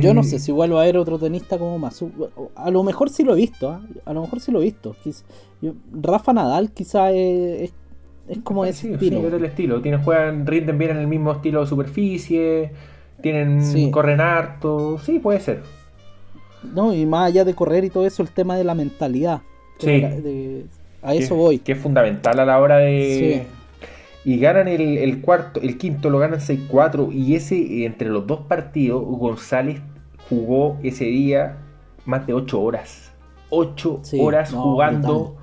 Yo 0.00 0.14
no 0.14 0.22
sé 0.22 0.38
si 0.38 0.52
vuelvo 0.52 0.78
a 0.78 0.84
ver 0.84 0.96
otro 0.96 1.18
tenista 1.18 1.58
como 1.58 1.78
Masu. 1.78 2.10
A 2.54 2.70
lo 2.70 2.82
mejor 2.84 3.10
sí 3.10 3.24
lo 3.24 3.32
he 3.32 3.36
visto, 3.36 3.70
¿ah? 3.70 3.80
a 4.04 4.12
lo 4.12 4.20
mejor 4.22 4.40
sí 4.40 4.52
lo 4.52 4.60
he 4.60 4.64
visto. 4.64 4.94
Yo- 5.60 5.74
Rafa 5.92 6.32
Nadal 6.32 6.70
quizá 6.72 7.10
es, 7.10 7.62
es, 7.62 7.74
es 8.28 8.38
como 8.44 8.64
ese 8.64 8.88
Sí, 8.88 8.92
estilo. 8.94 9.18
sí, 9.20 9.26
es 9.26 9.32
del 9.32 9.44
estilo. 9.44 9.80
Tienen, 9.82 10.02
juegan, 10.02 10.46
rinden 10.46 10.78
bien 10.78 10.92
en 10.92 10.98
el 10.98 11.08
mismo 11.08 11.32
estilo 11.32 11.60
de 11.62 11.66
superficie, 11.66 12.70
tienen, 13.22 13.62
Sí. 13.64 13.90
corren 13.90 14.20
harto, 14.20 14.98
sí, 14.98 15.18
puede 15.18 15.40
ser. 15.40 15.62
No, 16.74 16.94
y 16.94 17.06
más 17.06 17.28
allá 17.28 17.44
de 17.44 17.54
correr 17.54 17.84
y 17.84 17.90
todo 17.90 18.06
eso, 18.06 18.22
el 18.22 18.30
tema 18.30 18.56
de 18.56 18.64
la 18.64 18.74
mentalidad. 18.74 19.42
Sí. 19.78 19.86
De 19.92 20.00
la- 20.00 20.10
de- 20.20 20.64
a 21.02 21.14
eso 21.14 21.34
que, 21.34 21.40
voy. 21.40 21.58
Que 21.58 21.72
es 21.72 21.78
fundamental 21.78 22.38
a 22.38 22.44
la 22.44 22.60
hora 22.60 22.76
de. 22.78 23.44
Y 24.24 24.38
ganan 24.38 24.68
el, 24.68 24.98
el 24.98 25.20
cuarto, 25.20 25.60
el 25.60 25.76
quinto 25.78 26.08
lo 26.10 26.18
ganan 26.20 26.38
6-4. 26.38 27.12
Y 27.12 27.34
ese, 27.34 27.84
entre 27.84 28.08
los 28.08 28.26
dos 28.26 28.42
partidos, 28.46 29.02
González 29.04 29.80
jugó 30.28 30.78
ese 30.84 31.06
día 31.06 31.58
más 32.04 32.24
de 32.28 32.34
8 32.34 32.60
horas. 32.60 33.12
8 33.50 34.00
Sí, 34.02 34.18
horas 34.20 34.52
no, 34.52 34.62
jugando 34.62 35.36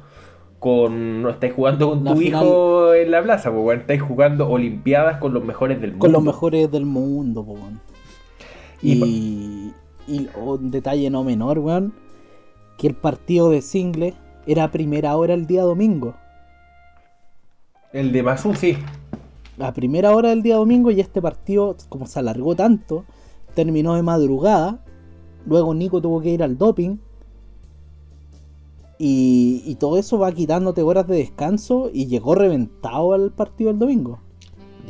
con. 0.60 1.22
No 1.22 1.30
estáis 1.30 1.54
jugando 1.54 1.90
con 1.90 2.06
La 2.06 2.14
tu 2.14 2.18
final- 2.22 2.46
hijo 2.46 2.94
en 2.94 3.12
la 3.12 3.22
plaza, 3.22 3.52
weón, 3.52 3.82
estáis 3.82 4.02
jugando 4.02 4.50
Olimpiadas 4.50 5.18
con 5.18 5.34
los 5.34 5.44
mejores 5.44 5.82
del 5.82 5.92
mundo. 5.92 6.06
Con 6.06 6.12
los 6.14 6.24
mejores 6.24 6.72
del 6.72 6.86
mundo, 6.86 7.44
po, 7.46 7.58
Y, 8.82 8.96
y 10.10 10.28
un 10.36 10.72
detalle 10.72 11.10
no 11.10 11.24
menor, 11.24 11.60
weón, 11.60 11.94
que 12.78 12.88
el 12.88 12.96
partido 12.96 13.50
de 13.50 13.62
single 13.62 14.16
era 14.48 14.66
a 14.66 14.72
primera 14.72 15.16
hora 15.16 15.36
el 15.36 15.46
día 15.46 15.64
domingo. 15.64 16.16
El 17.94 18.12
de 18.12 18.24
Masu, 18.24 18.56
sí. 18.56 18.78
A 19.60 19.74
primera 19.74 20.16
hora 20.16 20.30
del 20.30 20.42
día 20.42 20.56
domingo 20.56 20.90
y 20.90 21.00
este 21.00 21.22
partido, 21.22 21.76
como 21.90 22.08
se 22.08 22.20
alargó 22.20 22.56
tanto, 22.56 23.06
terminó 23.54 23.96
de 23.96 24.04
madrugada. 24.04 24.84
Luego 25.46 25.74
Nico 25.74 26.02
tuvo 26.02 26.22
que 26.22 26.30
ir 26.30 26.44
al 26.44 26.58
doping. 26.58 26.98
Y, 28.98 29.64
y 29.66 29.76
todo 29.76 29.98
eso 29.98 30.18
va 30.20 30.32
quitándote 30.32 30.82
horas 30.82 31.08
de 31.08 31.18
descanso 31.18 31.90
y 31.94 32.08
llegó 32.08 32.36
reventado 32.36 33.14
al 33.14 33.32
partido 33.32 33.70
del 33.70 33.80
domingo. 33.80 34.20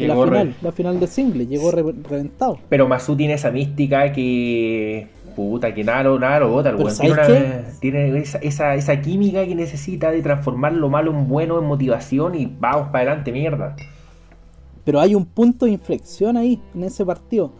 Llegó 0.08 0.26
la 0.26 0.32
re- 0.32 0.40
final, 0.40 0.56
la 0.62 0.72
final 0.72 1.00
de 1.00 1.08
single, 1.08 1.48
llegó 1.48 1.72
re- 1.72 1.84
reventado. 2.10 2.58
Pero 2.70 2.88
Masu 2.88 3.16
tiene 3.16 3.34
esa 3.34 3.52
mística 3.52 4.12
que. 4.12 5.08
Puta, 5.36 5.74
que 5.74 5.84
nada, 5.84 6.04
lo- 6.04 6.20
nada 6.20 6.40
lo 6.40 6.50
bota, 6.50 6.70
el. 6.70 6.76
Tiene, 6.78 6.92
¿sabes 6.92 7.20
una- 7.20 7.80
tiene 7.80 8.18
esa, 8.20 8.38
esa, 8.40 8.76
esa 8.76 9.00
química 9.02 9.46
que 9.46 9.56
necesita 9.56 10.12
de 10.12 10.22
transformar 10.22 10.74
lo 10.74 10.90
malo 10.90 11.12
en 11.12 11.28
bueno, 11.30 11.60
en 11.60 11.66
motivación 11.66 12.36
y 12.36 12.46
vamos 12.60 12.88
para 12.90 13.12
adelante, 13.12 13.32
mierda. 13.32 13.76
Pero 14.84 15.00
hay 15.00 15.16
un 15.16 15.26
punto 15.26 15.66
de 15.66 15.72
inflexión 15.72 16.36
ahí, 16.36 16.60
en 16.74 16.84
ese 16.84 17.06
partido. 17.06 17.52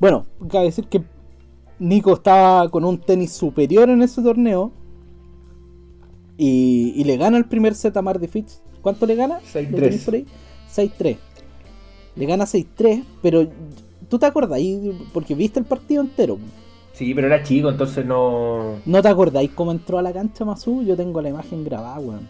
Bueno, 0.00 0.26
cabe 0.50 0.66
decir 0.66 0.86
que 0.88 1.02
Nico 1.78 2.14
estaba 2.14 2.68
con 2.70 2.84
un 2.84 2.98
tenis 2.98 3.32
superior 3.32 3.88
en 3.90 4.02
ese 4.02 4.22
torneo. 4.22 4.72
Y, 6.38 6.92
y 6.96 7.04
le 7.04 7.16
gana 7.16 7.36
el 7.38 7.46
primer 7.46 7.74
set 7.74 7.96
a 7.96 8.02
Mardy 8.02 8.26
Fitch. 8.26 8.58
¿Cuánto 8.82 9.06
le 9.06 9.14
gana? 9.14 9.38
6-3. 9.52 9.70
¿Lo 9.70 9.76
tenéis 9.78 10.04
por 10.04 10.14
ahí? 10.14 10.26
6-3. 10.74 11.16
Le 12.16 12.26
gana 12.26 12.44
6-3, 12.44 13.02
pero 13.22 13.46
tú 14.08 14.18
te 14.18 14.26
acordáis, 14.26 14.78
porque 15.12 15.34
viste 15.34 15.58
el 15.60 15.66
partido 15.66 16.02
entero. 16.02 16.38
Sí, 16.94 17.12
pero 17.14 17.26
era 17.26 17.42
chico, 17.42 17.68
entonces 17.68 18.06
no. 18.06 18.76
¿No 18.86 19.02
te 19.02 19.08
acordáis 19.08 19.50
cómo 19.50 19.70
entró 19.70 19.98
a 19.98 20.02
la 20.02 20.12
cancha 20.12 20.44
Masu? 20.46 20.82
Yo 20.82 20.96
tengo 20.96 21.20
la 21.20 21.28
imagen 21.28 21.62
grabada, 21.64 21.98
weón. 21.98 22.26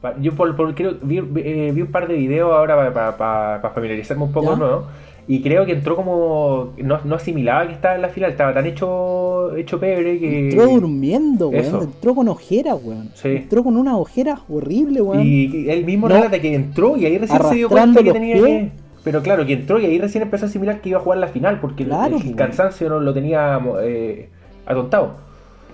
pa- 0.00 0.14
Yo 0.20 0.32
por, 0.34 0.54
por- 0.54 0.74
creo, 0.76 0.94
vi, 1.02 1.18
eh, 1.18 1.72
vi 1.74 1.82
un 1.82 1.90
par 1.90 2.06
de 2.06 2.14
videos 2.14 2.52
ahora 2.52 2.92
para 2.94 3.70
familiarizarme 3.74 4.22
un 4.24 4.32
poco 4.32 4.50
¿Ya? 4.52 4.56
nuevo. 4.56 4.84
Y 5.26 5.42
creo 5.42 5.66
que 5.66 5.72
entró 5.72 5.94
como. 5.96 6.72
No, 6.78 6.98
no 7.04 7.14
asimilaba 7.16 7.66
que 7.66 7.74
estaba 7.74 7.94
en 7.96 8.02
la 8.02 8.08
final, 8.08 8.30
estaba 8.30 8.54
tan 8.54 8.66
hecho 8.66 9.54
hecho 9.56 9.78
pebre 9.78 10.18
que. 10.18 10.50
Entró 10.50 10.66
durmiendo, 10.68 11.48
weón. 11.50 11.64
eso. 11.64 11.82
Entró 11.82 12.14
con 12.14 12.28
ojeras, 12.28 12.78
weón. 12.82 13.10
Sí. 13.14 13.28
Entró 13.28 13.62
con 13.64 13.76
unas 13.76 13.94
ojeras 13.94 14.40
horribles, 14.48 15.02
weón. 15.02 15.22
Y 15.26 15.68
él 15.68 15.84
mismo 15.84 16.08
No. 16.08 16.14
relata 16.14 16.40
que 16.40 16.54
entró 16.54 16.96
y 16.96 17.06
ahí 17.06 17.18
recién 17.18 17.42
se 17.42 17.54
dio 17.56 17.68
cuenta 17.68 18.02
que 18.02 18.12
tenía 18.12 18.34
pies. 18.36 18.44
que. 18.44 18.70
Pero 19.02 19.22
claro, 19.22 19.46
que 19.46 19.54
entró 19.54 19.78
y 19.80 19.86
ahí 19.86 19.98
recién 19.98 20.22
empezó 20.22 20.44
a 20.44 20.48
asimilar 20.48 20.80
que 20.80 20.90
iba 20.90 20.98
a 20.98 21.02
jugar 21.02 21.18
la 21.18 21.28
final 21.28 21.60
porque 21.60 21.84
el- 21.84 21.88
Claro, 21.88 22.18
el, 22.22 22.34
cansancio 22.34 22.88
no 22.88 23.00
lo 23.00 23.14
tenía 23.14 23.58
eh, 23.82 24.28
atontado. 24.66 25.12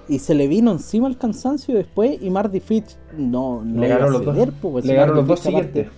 Y 0.08 0.20
se 0.20 0.34
le 0.36 0.46
vino 0.46 0.70
encima 0.70 1.08
el 1.08 1.18
cansancio 1.18 1.74
después 1.74 2.22
y 2.22 2.30
Marty 2.30 2.60
Fitch 2.60 2.96
no, 3.18 3.62
no 3.64 3.80
le 3.80 3.88
ganó 3.88 4.08
los 4.10 4.24
dos, 4.24 4.48
pues, 4.62 4.84
le 4.84 4.94
ganó 4.94 5.14
los 5.14 5.26
dos 5.26 5.40
aparte- 5.44 5.48
siguientes. 5.72 5.88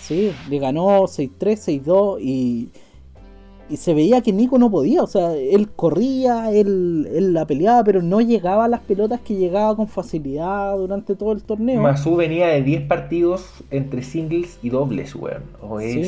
Sí, 0.00 0.32
le 0.50 0.58
ganó 0.58 1.06
6-3, 1.06 1.58
6-2 1.58 2.18
y, 2.20 2.68
y 3.70 3.76
se 3.78 3.94
veía 3.94 4.20
que 4.20 4.32
Nico 4.32 4.58
no 4.58 4.70
podía. 4.70 5.02
O 5.02 5.06
sea, 5.06 5.34
él 5.34 5.68
corría, 5.74 6.50
él, 6.52 7.08
él 7.14 7.32
la 7.34 7.46
peleaba, 7.46 7.84
pero 7.84 8.02
no 8.02 8.20
llegaba 8.20 8.66
a 8.66 8.68
las 8.68 8.80
pelotas 8.80 9.20
que 9.20 9.34
llegaba 9.34 9.74
con 9.76 9.88
facilidad 9.88 10.76
durante 10.76 11.14
todo 11.14 11.32
el 11.32 11.42
torneo. 11.42 11.80
Masu 11.80 12.16
venía 12.16 12.48
de 12.48 12.62
10 12.62 12.82
partidos 12.86 13.46
entre 13.70 14.02
singles 14.02 14.58
y 14.62 14.68
dobles, 14.70 15.14
weón. 15.14 15.42
O 15.62 15.80
Sí. 15.80 16.02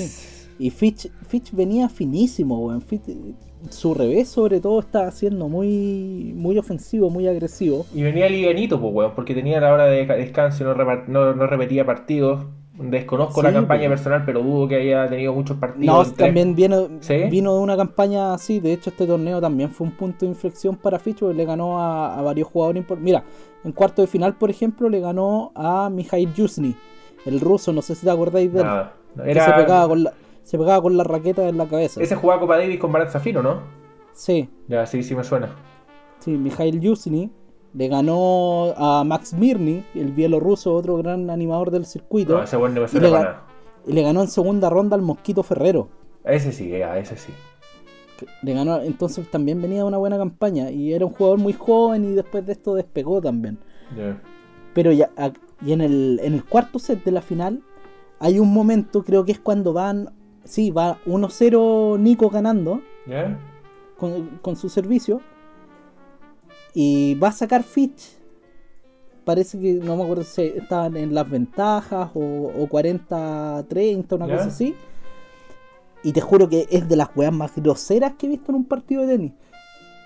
Y 0.59 0.71
Fitch, 0.71 1.11
Fitch 1.29 1.53
venía 1.53 1.89
finísimo, 1.89 2.59
weón. 2.67 2.81
Fitch- 2.83 3.35
su 3.71 3.95
revés, 3.95 4.29
sobre 4.29 4.61
todo, 4.61 4.79
estaba 4.81 5.11
siendo 5.11 5.49
muy, 5.49 6.33
muy 6.37 6.57
ofensivo, 6.57 7.11
muy 7.11 7.27
agresivo. 7.27 7.85
Y 7.93 8.03
venía 8.03 8.29
livianito, 8.29 8.81
pues, 8.81 8.95
weón, 8.95 9.13
porque 9.15 9.35
tenía 9.35 9.61
la 9.61 9.73
hora 9.73 9.87
de 9.87 10.07
ca- 10.07 10.15
descanso 10.15 10.63
y 10.63 10.67
no, 10.67 10.75
no, 11.09 11.35
no 11.35 11.47
repetía 11.47 11.85
partidos. 11.85 12.45
Desconozco 12.79 13.43
la 13.43 13.55
campaña 13.55 13.89
pues. 13.89 14.01
personal, 14.01 14.23
pero 14.27 14.43
dudo 14.43 14.69
que 14.69 14.77
haya 14.77 15.09
tenido 15.09 15.33
muchos 15.33 15.57
partidos. 15.57 16.09
No, 16.09 16.15
también 16.15 16.55
vino, 16.55 16.89
¿Sí? 17.01 17.23
vino 17.31 17.55
de 17.55 17.61
una 17.61 17.75
campaña 17.77 18.35
así. 18.35 18.61
De 18.61 18.75
hecho, 18.75 18.91
este 18.91 19.07
torneo 19.07 19.41
también 19.41 19.71
fue 19.71 19.87
un 19.87 19.95
punto 19.95 20.27
de 20.27 20.27
inflexión 20.27 20.77
para 20.77 20.99
Fitch, 20.99 21.21
porque 21.21 21.35
le 21.35 21.47
ganó 21.47 21.81
a, 21.81 22.19
a 22.19 22.21
varios 22.23 22.49
jugadores 22.49 22.83
importantes. 22.83 23.05
Mira, 23.05 23.25
en 23.65 23.73
cuarto 23.73 24.03
de 24.03 24.09
final, 24.09 24.35
por 24.37 24.51
ejemplo, 24.51 24.91
le 24.91 25.01
ganó 25.01 25.53
a 25.55 25.89
Mikhail 25.91 26.35
Yuzny, 26.35 26.77
el 27.25 27.41
ruso. 27.41 27.73
No 27.73 27.81
sé 27.81 27.95
si 27.95 28.05
te 28.05 28.11
acordáis 28.11 28.53
de 28.53 28.61
él. 28.61 28.67
Nada. 28.67 28.93
que 29.25 29.31
Era... 29.31 29.47
se, 29.47 29.53
pegaba 29.53 29.89
con 29.89 30.03
la, 30.05 30.13
se 30.47 30.57
pegaba 30.59 30.81
con 30.81 30.97
la 30.97 31.05
raqueta 31.05 31.49
en 31.49 31.59
la 31.59 31.67
cabeza. 31.67 32.01
Ese 32.01 32.15
jugaba 32.17 32.41
Copa 32.41 32.57
Davis 32.57 32.79
con 32.79 32.93
Barat 32.93 33.11
Zafiro, 33.11 33.43
¿no? 33.43 33.61
Sí, 34.13 34.49
Ya, 34.69 34.87
sí, 34.87 35.03
sí 35.03 35.15
me 35.15 35.25
suena. 35.25 35.51
sí, 36.21 36.31
Mikhail 36.31 36.81
Yuzny 36.81 37.31
Le 37.75 37.89
ganó 37.89 38.73
a 38.77 39.05
Max 39.05 39.35
Mirny, 39.35 39.85
el 39.95 40.13
bielorruso, 40.13 40.73
otro 40.75 40.97
gran 40.97 41.29
animador 41.29 41.71
del 41.71 41.85
circuito. 41.85 42.35
No, 42.39 42.43
ese 42.43 42.57
weón 42.57 42.75
no 42.75 42.81
me 42.83 42.87
y, 42.91 42.95
le 42.95 43.01
para 43.01 43.11
ga- 43.11 43.25
nada. 43.25 43.43
y 43.87 43.93
le 43.93 44.03
ganó 44.03 44.23
en 44.23 44.29
segunda 44.29 44.71
ronda 44.71 44.97
al 44.97 45.03
Mosquito 45.03 45.43
Ferrero. 45.43 45.89
Ese 46.25 46.53
sí, 46.53 46.73
a 46.81 46.97
ese 46.99 47.17
sí. 47.19 47.33
Le 48.43 48.55
ganó, 48.55 48.81
entonces 48.81 49.31
también 49.31 49.61
venía 49.61 49.79
de 49.79 49.85
una 49.85 49.99
buena 49.99 50.17
campaña. 50.17 50.71
Y 50.71 50.95
era 50.95 51.05
un 51.05 51.13
jugador 51.13 51.39
muy 51.39 51.53
joven 51.53 52.05
y 52.07 52.15
después 52.15 52.47
de 52.47 52.53
esto 52.53 52.75
despegó 52.75 53.21
también. 53.21 53.59
Pero 54.73 54.91
ya, 54.93 55.11
y 55.65 55.73
en 55.73 55.83
el, 55.83 56.21
en 56.23 56.33
el 56.33 56.45
cuarto 56.45 56.79
set 56.79 57.05
de 57.05 57.11
la 57.11 57.21
final 57.21 57.63
hay 58.21 58.39
un 58.39 58.53
momento, 58.55 59.05
creo 59.05 59.27
que 59.27 59.33
es 59.33 59.39
cuando 59.39 59.75
van, 59.75 60.15
sí, 60.47 60.71
va 60.71 60.99
1-0 61.07 61.99
Nico 61.99 62.31
ganando 62.31 62.83
¿Ya? 63.07 63.39
con, 63.97 64.39
con 64.43 64.57
su 64.57 64.69
servicio. 64.69 65.21
Y 66.75 67.15
va 67.17 67.29
a 67.29 67.33
sacar 67.33 67.63
Fitch. 67.63 68.17
Parece 69.25 69.59
que, 69.59 69.75
no 69.75 69.97
me 69.97 70.05
acuerdo 70.05 70.23
si 70.23 70.43
estaban 70.43 70.97
en 70.97 71.15
las 71.15 71.29
ventajas 71.29 72.11
o, 72.15 72.21
o 72.21 72.69
40-30, 72.69 74.13
una 74.15 74.27
¿Ya? 74.27 74.37
cosa 74.37 74.49
así. 74.49 74.75
Y 76.03 76.13
te 76.13 76.21
juro 76.21 76.49
que 76.49 76.67
es 76.71 76.89
de 76.89 76.97
las 76.97 77.09
weas 77.17 77.33
más 77.33 77.57
groseras 77.57 78.13
que 78.13 78.27
he 78.27 78.29
visto 78.29 78.53
en 78.53 78.57
un 78.57 78.65
partido 78.65 79.03
de 79.03 79.17
tenis. 79.17 79.33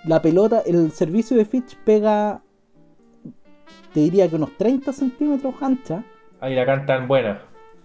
La 0.05 0.23
pelota, 0.23 0.63
el 0.65 0.93
servicio 0.93 1.37
de 1.37 1.45
Fitch 1.45 1.77
pega, 1.85 2.43
te 3.93 4.01
diría 4.01 4.29
que 4.29 4.37
unos 4.37 4.57
30 4.57 4.93
centímetros 4.93 5.55
ancha. 5.61 6.05
Ahí 6.41 6.55
la 6.55 6.65
cantan 6.65 7.07
buena. 7.07 7.43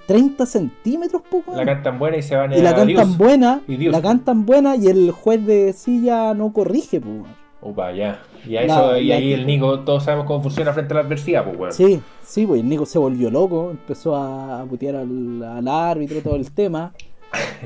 30 0.07 0.45
centímetros, 0.45 1.21
poco. 1.29 1.55
La 1.55 1.65
cantan 1.65 1.97
buena 1.99 2.17
y 2.17 2.21
se 2.21 2.35
van 2.35 2.53
y 2.53 2.61
la 2.61 2.69
a 2.71 2.75
cantan 2.75 2.87
Dios. 2.87 3.17
buena, 3.17 3.61
Y 3.67 3.75
Dios. 3.77 3.91
la 3.91 4.01
cantan 4.01 4.45
buena 4.45 4.75
y 4.75 4.87
el 4.87 5.11
juez 5.11 5.45
de 5.45 5.73
silla 5.73 6.33
no 6.33 6.53
corrige, 6.53 6.99
pues. 7.01 7.13
weón. 7.13 7.45
Upa, 7.61 7.91
ya. 7.93 8.19
Y, 8.47 8.57
a 8.57 8.61
La- 8.61 8.65
eso, 8.75 8.97
y 8.97 9.07
la 9.07 9.15
ahí 9.15 9.23
que- 9.29 9.33
el 9.33 9.47
Nico, 9.47 9.79
todos 9.79 10.03
sabemos 10.03 10.27
cómo 10.27 10.43
funciona 10.43 10.71
frente 10.73 10.93
a 10.93 10.97
la 10.97 11.01
adversidad, 11.01 11.43
pues, 11.45 11.57
weón. 11.57 11.73
Sí, 11.73 11.99
sí, 12.23 12.45
pues 12.45 12.61
el 12.61 12.69
Nico 12.69 12.85
se 12.85 12.99
volvió 12.99 13.31
loco, 13.31 13.71
empezó 13.71 14.15
a 14.15 14.63
putear 14.69 14.97
al, 14.97 15.41
al 15.43 15.67
árbitro, 15.67 16.21
todo 16.21 16.35
el 16.35 16.51
tema. 16.51 16.93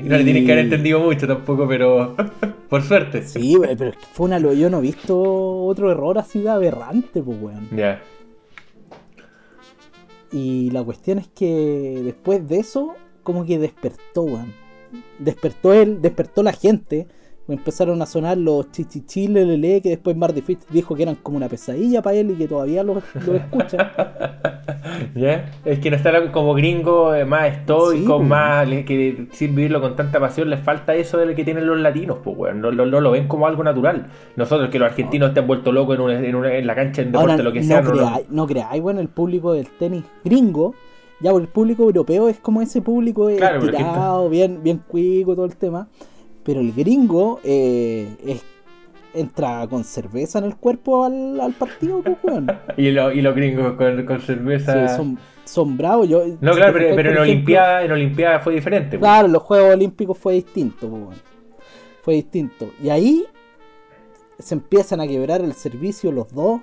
Y 0.01 0.07
no 0.07 0.17
le 0.17 0.23
tienen 0.23 0.45
que 0.45 0.53
haber 0.53 0.63
entendido 0.65 0.99
mucho 1.01 1.27
tampoco, 1.27 1.67
pero 1.67 2.15
por 2.69 2.81
suerte. 2.81 3.23
Sí, 3.27 3.57
pero 3.59 3.89
es 3.89 3.97
que 3.97 4.05
fue 4.13 4.27
una 4.27 4.39
lo 4.39 4.53
yo 4.53 4.69
no 4.69 4.77
he 4.77 4.81
visto 4.81 5.65
otro 5.65 5.91
error 5.91 6.17
así 6.17 6.39
de 6.39 6.49
aberrante, 6.49 7.21
pues 7.21 7.37
weón. 7.41 7.67
Ya. 7.75 8.01
Y 10.31 10.69
la 10.71 10.83
cuestión 10.83 11.17
es 11.19 11.27
que 11.27 12.01
después 12.03 12.47
de 12.47 12.59
eso, 12.59 12.93
como 13.23 13.45
que 13.45 13.59
despertó. 13.59 14.25
Despertó 15.19 15.73
él, 15.73 16.01
despertó 16.01 16.43
la 16.43 16.53
gente. 16.53 17.07
Empezaron 17.49 18.01
a 18.01 18.05
sonar 18.05 18.37
los 18.37 18.71
chichichilelele 18.71 19.81
que 19.81 19.89
después 19.89 20.15
Marty 20.15 20.41
Fitch 20.41 20.59
dijo 20.71 20.95
que 20.95 21.03
eran 21.03 21.15
como 21.15 21.37
una 21.37 21.47
pesadilla 21.49 22.01
para 22.01 22.15
él 22.17 22.31
y 22.31 22.35
que 22.35 22.47
todavía 22.47 22.83
lo, 22.83 23.01
lo 23.25 23.35
escucha. 23.35 23.91
¿Ya? 25.15 25.51
Es 25.65 25.79
que 25.79 25.89
no 25.89 25.95
está 25.97 26.31
como 26.31 26.53
gringo, 26.53 27.13
eh, 27.13 27.25
más 27.25 27.51
estoico, 27.53 28.19
Sí, 28.19 28.23
más 28.25 28.67
que 28.85 29.27
sin 29.31 29.55
vivirlo 29.55 29.81
con 29.81 29.95
tanta 29.95 30.19
pasión, 30.19 30.49
les 30.49 30.59
falta 30.59 30.95
eso 30.95 31.17
de 31.17 31.25
lo 31.25 31.35
que 31.35 31.43
tienen 31.43 31.65
los 31.65 31.79
latinos, 31.79 32.17
pues, 32.23 32.37
weón. 32.37 32.61
No, 32.61 32.71
no- 32.71 32.85
no 32.85 32.99
lo 33.01 33.11
ven 33.11 33.27
como 33.27 33.47
algo 33.47 33.63
natural. 33.63 34.07
Nosotros, 34.35 34.69
que 34.69 34.79
los 34.79 34.89
argentinos 34.89 35.29
estén 35.29 35.47
vueltos 35.47 35.73
locos 35.73 35.95
en, 35.95 36.01
una- 36.01 36.19
en, 36.19 36.35
una- 36.35 36.53
en 36.53 36.67
la 36.67 36.75
cancha, 36.75 37.01
en 37.01 37.11
deporte, 37.11 37.31
Ahora, 37.31 37.43
lo 37.43 37.51
que 37.51 37.63
sea. 37.63 37.81
no 37.81 37.91
creáis, 37.91 38.29
no 38.29 38.47
creáis, 38.47 38.81
bueno, 38.81 38.99
el 38.99 39.07
público 39.09 39.53
del 39.53 39.67
tenis 39.67 40.03
gringo, 40.23 40.75
ya 41.21 41.31
el 41.31 41.47
público 41.47 41.83
europeo 41.83 42.29
es 42.29 42.39
como 42.39 42.61
ese 42.61 42.81
público 42.81 43.29
Claro, 43.35 43.59
que 43.59 43.67
estirado, 43.67 44.29
bien, 44.29 44.59
bien 44.63 44.81
cuico, 44.87 45.35
todo 45.35 45.45
el 45.45 45.55
tema. 45.55 45.87
Pero 46.49 46.61
el 46.61 46.73
gringo 46.73 47.39
eh, 47.43 48.07
es- 48.25 48.43
entra 49.13 49.67
con 49.69 49.83
cerveza 49.83 50.39
en 50.39 50.45
el 50.45 50.55
cuerpo 50.55 51.05
al, 51.05 51.39
al 51.39 51.53
partido, 51.53 52.01
pues, 52.01 52.17
weón. 52.23 52.47
Y, 52.77 52.89
lo- 52.89 53.11
y 53.11 53.21
los 53.21 53.35
gringos 53.35 53.73
con, 53.73 54.03
con 54.03 54.19
cerveza. 54.19 54.87
Sí, 54.87 54.95
son, 54.95 55.19
son 55.45 55.77
bravos. 55.77 56.09
Yo, 56.09 56.23
No, 56.41 56.53
claro, 56.53 56.73
pero, 56.95 57.11
en 57.11 57.17
Olimpiada, 57.19 57.83
en 57.85 57.91
Olimpiada 57.91 58.39
fue 58.39 58.55
diferente. 58.55 58.97
pues. 58.97 59.07
Claro, 59.07 59.27
en 59.27 59.33
los 59.33 59.43
Juegos 59.43 59.75
Olímpicos 59.75 60.17
fue 60.17 60.33
distinto, 60.33 60.89
pues, 60.89 61.01
weón. 61.03 61.15
Fue 62.01 62.15
distinto. 62.15 62.71
Y 62.81 62.89
ahí 62.89 63.25
se 64.39 64.55
empiezan 64.55 65.01
a 65.01 65.07
quebrar 65.07 65.41
el 65.41 65.53
servicio 65.53 66.11
los 66.11 66.33
dos, 66.33 66.61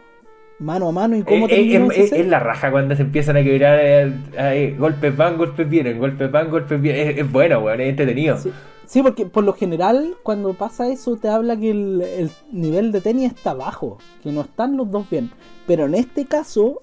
mano 0.59 0.89
a 0.89 0.93
mano. 0.93 1.17
¿Y 1.17 1.23
cómo 1.23 1.47
Eh, 1.47 1.77
eh, 1.77 1.89
es, 1.95 2.11
es 2.13 2.27
la 2.27 2.41
raja 2.41 2.73
cuando 2.73 2.97
se 2.97 3.03
empiezan 3.03 3.37
a 3.37 3.45
quebrar 3.45 3.79
eh, 3.81 4.13
eh, 4.37 4.75
golpes 4.77 5.17
van, 5.17 5.37
golpes 5.37 5.69
vienen, 5.69 5.99
golpes 6.01 6.29
van, 6.29 6.51
golpes 6.51 6.81
vienen. 6.81 7.09
Es, 7.11 7.19
es 7.19 7.31
bueno, 7.31 7.61
weón, 7.61 7.81
es 7.81 7.91
entretenido. 7.91 8.37
Sí, 8.39 8.51
sí, 8.87 9.03
porque 9.03 9.27
por 9.27 9.45
lo 9.45 9.53
general 9.53 10.17
cuando 10.23 10.55
pasa 10.55 10.89
eso 10.89 11.17
te 11.17 11.29
habla 11.29 11.57
que 11.57 11.71
el, 11.71 12.03
el 12.03 12.31
nivel 12.51 12.93
de 12.93 13.01
tenis 13.01 13.33
está 13.33 13.55
bajo, 13.55 13.99
que 14.23 14.33
no 14.33 14.41
están 14.41 14.77
los 14.77 14.91
dos 14.91 15.09
bien. 15.11 15.31
Pero 15.67 15.87
en 15.87 15.95
este 15.95 16.27
caso 16.27 16.83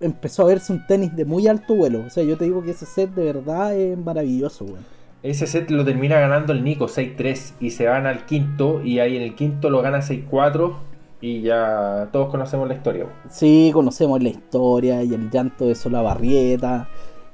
empezó 0.00 0.42
a 0.42 0.46
verse 0.46 0.72
un 0.72 0.86
tenis 0.86 1.14
de 1.14 1.24
muy 1.24 1.46
alto 1.46 1.74
vuelo. 1.74 2.04
O 2.06 2.10
sea, 2.10 2.24
yo 2.24 2.36
te 2.36 2.44
digo 2.44 2.62
que 2.62 2.70
ese 2.72 2.86
set 2.86 3.10
de 3.14 3.24
verdad 3.24 3.74
es 3.74 3.96
maravilloso, 3.96 4.64
weón. 4.64 4.96
Ese 5.22 5.46
set 5.46 5.70
lo 5.70 5.84
termina 5.84 6.20
ganando 6.20 6.52
el 6.52 6.62
Nico 6.62 6.86
6-3 6.86 7.54
y 7.58 7.70
se 7.70 7.86
van 7.86 8.06
al 8.06 8.26
quinto 8.26 8.82
y 8.84 9.00
ahí 9.00 9.16
en 9.16 9.22
el 9.22 9.34
quinto 9.34 9.70
lo 9.70 9.82
gana 9.82 9.98
6-4 9.98 10.74
y 11.20 11.40
ya 11.40 12.10
todos 12.12 12.28
conocemos 12.30 12.68
la 12.68 12.74
historia. 12.74 13.06
Sí, 13.30 13.70
conocemos 13.72 14.22
la 14.22 14.28
historia 14.28 15.02
y 15.02 15.14
el 15.14 15.30
llanto 15.30 15.66
de 15.66 15.74
Solabarrieta. 15.74 16.88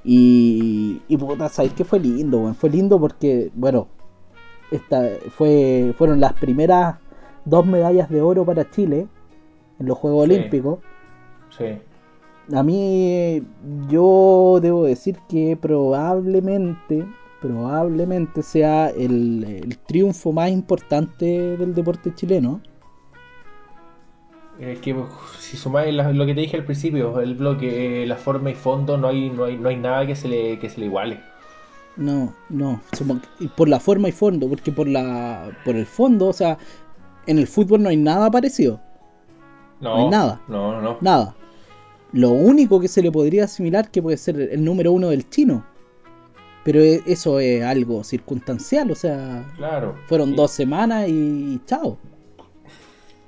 Y, 0.05 1.03
y 1.09 1.17
puta, 1.17 1.49
¿sabes 1.49 1.73
qué 1.75 1.85
fue 1.85 2.01
lindo, 2.01 2.39
weón? 2.41 2.55
Fue 2.55 2.71
lindo 2.71 2.99
porque, 2.99 3.51
bueno, 3.55 3.89
esta 4.71 5.09
fue, 5.31 5.95
fueron 5.97 6.21
las 6.21 6.33
primeras 6.35 6.97
dos 7.45 7.67
medallas 7.67 8.09
de 8.11 8.21
oro 8.23 8.45
para 8.45 8.69
Chile 8.71 9.07
en 9.79 9.87
los 9.87 9.99
Juegos 9.99 10.27
Sí. 10.27 10.33
Olímpicos. 10.33 10.79
Sí. 11.51 11.65
A 12.53 12.63
mí, 12.63 13.43
yo 13.89 14.59
debo 14.61 14.85
decir 14.85 15.17
que 15.29 15.57
probablemente, 15.57 17.07
probablemente 17.41 18.43
sea 18.43 18.89
el, 18.89 19.45
el 19.45 19.79
triunfo 19.79 20.33
más 20.33 20.51
importante 20.51 21.57
del 21.57 21.75
deporte 21.75 22.13
chileno. 22.15 22.61
Es 24.61 24.81
que 24.81 24.95
si 25.39 25.57
sumáis 25.57 25.95
lo 25.95 26.27
que 26.27 26.35
te 26.35 26.41
dije 26.43 26.57
al 26.57 26.65
principio, 26.65 27.21
el 27.21 27.35
bloque, 27.35 28.03
eh, 28.03 28.07
la 28.07 28.17
forma 28.17 28.51
y 28.51 28.55
fondo, 28.55 28.97
no 28.99 29.09
hay, 29.09 29.31
no 29.31 29.45
hay, 29.45 29.57
no 29.57 29.69
hay 29.69 29.77
nada 29.77 30.07
que 30.07 30.15
se 30.15 30.29
le, 30.29 30.59
que 30.59 30.69
se 30.69 30.79
le 30.81 30.87
iguale. 30.87 31.21
No, 31.97 32.35
no, 32.49 32.81
por 33.57 33.69
la 33.69 33.79
forma 33.79 34.09
y 34.09 34.13
fondo, 34.13 34.49
porque 34.49 34.73
por 34.73 34.89
la 34.89 35.51
por 35.65 35.77
el 35.77 35.85
fondo, 35.85 36.29
o 36.29 36.33
sea, 36.33 36.57
en 37.27 37.39
el 37.39 37.47
fútbol 37.47 37.83
no 37.83 37.91
hay 37.91 37.99
nada 37.99 38.31
parecido, 38.31 38.81
No, 39.81 39.97
No 39.97 40.05
hay 40.05 40.09
nada. 40.09 40.41
No, 40.49 40.81
no, 40.81 40.99
nada. 41.01 41.35
Lo 42.13 42.31
único 42.31 42.81
que 42.81 42.89
se 42.89 43.03
le 43.03 43.13
podría 43.13 43.45
asimilar 43.45 43.91
que 43.91 44.03
puede 44.03 44.17
ser 44.17 44.41
el 44.41 44.65
número 44.65 44.93
uno 44.93 45.09
del 45.11 45.29
chino, 45.29 45.65
pero 46.65 46.81
e- 46.81 47.03
eso 47.07 47.41
es 47.41 47.63
algo 47.65 48.05
circunstancial, 48.05 48.91
o 48.91 48.95
sea, 48.95 49.45
Claro. 49.57 49.97
fueron 50.07 50.35
dos 50.35 50.51
semanas 50.53 51.09
y 51.09 51.61
chao. 51.67 51.99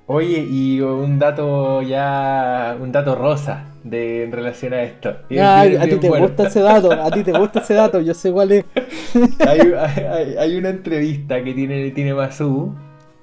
Oye, 0.06 0.46
y 0.50 0.80
un 0.82 1.18
dato 1.18 1.80
ya, 1.82 2.76
un 2.78 2.92
dato 2.92 3.14
rosa 3.14 3.64
de, 3.84 4.24
en 4.24 4.32
relación 4.32 4.74
a 4.74 4.82
esto. 4.82 5.16
Bien- 5.30 5.42
a 5.78 5.84
ti 5.84 5.96
te 6.00 6.08
gusta 6.26 6.42
ese 6.48 6.60
dato, 6.60 6.92
a 6.92 7.10
ti 7.10 7.22
te 7.22 7.32
gusta 7.32 7.60
ese 7.60 7.74
dato, 7.74 8.00
yo 8.00 8.12
sé 8.12 8.30
cuál 8.30 8.52
es. 8.52 8.64
hay, 9.46 9.60
hay- 9.72 10.36
hay 10.38 10.56
una 10.56 10.68
entrevista 10.70 11.42
que 11.42 11.54
tiene, 11.54 11.90
tiene 11.92 12.12
Masu 12.14 12.74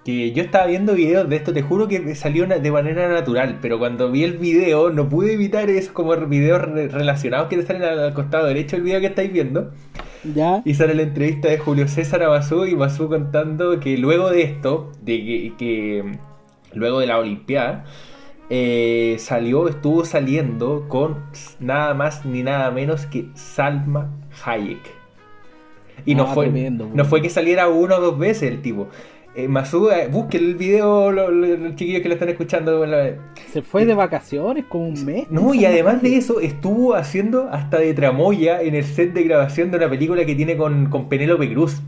que 0.04 0.32
yo 0.32 0.42
estaba 0.42 0.66
viendo 0.66 0.96
videos 0.96 1.30
de 1.30 1.36
esto, 1.36 1.54
te 1.54 1.62
juro 1.62 1.88
que 1.88 2.00
me 2.00 2.16
salió 2.16 2.48
de 2.48 2.72
manera 2.72 3.08
natural, 3.08 3.60
pero 3.62 3.78
cuando 3.78 4.10
vi 4.12 4.24
el 4.24 4.40
video 4.40 4.90
no 4.90 5.08
pude 5.08 5.34
evitar 5.34 5.70
esos 5.70 5.92
como 5.94 6.16
videos 6.18 6.60
re- 6.64 6.88
relacionados 6.88 7.48
que 7.50 7.58
te 7.58 7.66
salen 7.68 7.84
al, 7.84 8.00
al 8.00 8.14
costado 8.16 8.48
derecho 8.48 8.78
del 8.78 8.86
video 8.86 9.00
que 9.00 9.06
estáis 9.08 9.32
viendo. 9.32 9.70
Ya, 10.24 10.62
Y 10.66 10.74
sale 10.74 10.96
la 10.96 11.04
entrevista 11.04 11.50
de 11.50 11.60
Julio 11.60 11.88
César 11.88 12.24
a 12.24 12.30
Masu 12.30 12.66
y 12.66 12.76
Masu 12.76 13.08
contando 13.10 13.80
que 13.80 13.96
luego 14.00 14.32
de 14.32 14.42
esto, 14.42 14.92
de 15.04 15.18
que, 15.24 15.54
que 15.60 16.18
luego 16.74 17.00
de 17.00 17.08
la 17.08 17.18
Olimpiada, 17.20 17.86
eh, 18.50 19.16
salió, 19.20 19.68
estuvo 19.70 20.04
saliendo 20.06 20.86
con 20.90 21.18
nada 21.60 21.94
más 21.94 22.26
ni 22.26 22.44
nada 22.44 22.70
menos 22.72 23.06
que 23.06 23.28
Salma 23.34 24.10
Hayek. 24.46 24.80
Y 26.06 26.16
no, 26.16 26.24
Ah, 26.24 26.34
fue, 26.34 26.46
tremendo, 26.46 26.90
no 26.94 27.06
fue 27.06 27.22
que 27.22 27.30
saliera 27.30 27.70
una 27.70 27.98
o 27.98 28.02
dos 28.02 28.18
veces 28.18 28.52
el 28.52 28.62
tipo. 28.62 28.88
Eh, 29.34 29.48
Masu, 29.48 29.90
eh, 29.92 30.10
busquen 30.12 30.44
el 30.44 30.56
video, 30.56 31.10
lo- 31.12 31.32
lo- 31.32 31.56
los 31.56 31.76
chiquillos 31.76 32.02
que 32.02 32.10
lo 32.10 32.16
están 32.16 32.28
escuchando. 32.28 32.86
la- 32.86 33.14
se 33.50 33.62
fue 33.62 33.86
de 33.86 33.94
vacaciones 33.94 34.66
como 34.68 34.88
un 34.90 35.06
mes. 35.06 35.28
no, 35.30 35.54
y 35.54 35.64
además 35.64 36.02
de 36.02 36.18
eso, 36.18 36.42
estuvo 36.42 36.96
haciendo 36.96 37.48
hasta 37.50 37.78
de 37.78 37.94
tramoya 37.94 38.62
en 38.62 38.76
el 38.76 38.84
set 38.84 39.14
de 39.14 39.24
grabación 39.24 39.72
de 39.72 39.78
una 39.78 39.90
película 39.90 40.26
que 40.26 40.36
tiene 40.36 40.58
con, 40.58 40.88
con 40.90 41.08
Penélope 41.08 41.50
Cruz. 41.54 41.82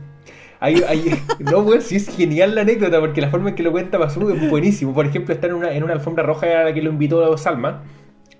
Hay, 0.63 0.75
hay- 0.87 1.19
no, 1.39 1.63
pues 1.65 1.83
sí 1.85 1.97
es 1.97 2.07
genial 2.15 2.55
la 2.55 2.61
anécdota, 2.61 2.99
porque 3.01 3.19
la 3.21 3.29
forma 3.29 3.49
en 3.49 3.55
que 3.55 3.63
lo 3.63 3.71
cuenta 3.71 3.99
Masu 3.99 4.29
es 4.29 4.49
buenísimo. 4.49 4.93
Por 4.93 5.05
ejemplo, 5.05 5.33
está 5.33 5.47
en 5.47 5.53
una, 5.55 5.73
en 5.73 5.83
una 5.83 5.93
alfombra 5.93 6.23
roja 6.23 6.61
a 6.61 6.63
la 6.63 6.73
que 6.73 6.81
lo 6.81 6.89
invitó 6.89 7.37
Salma. 7.37 7.83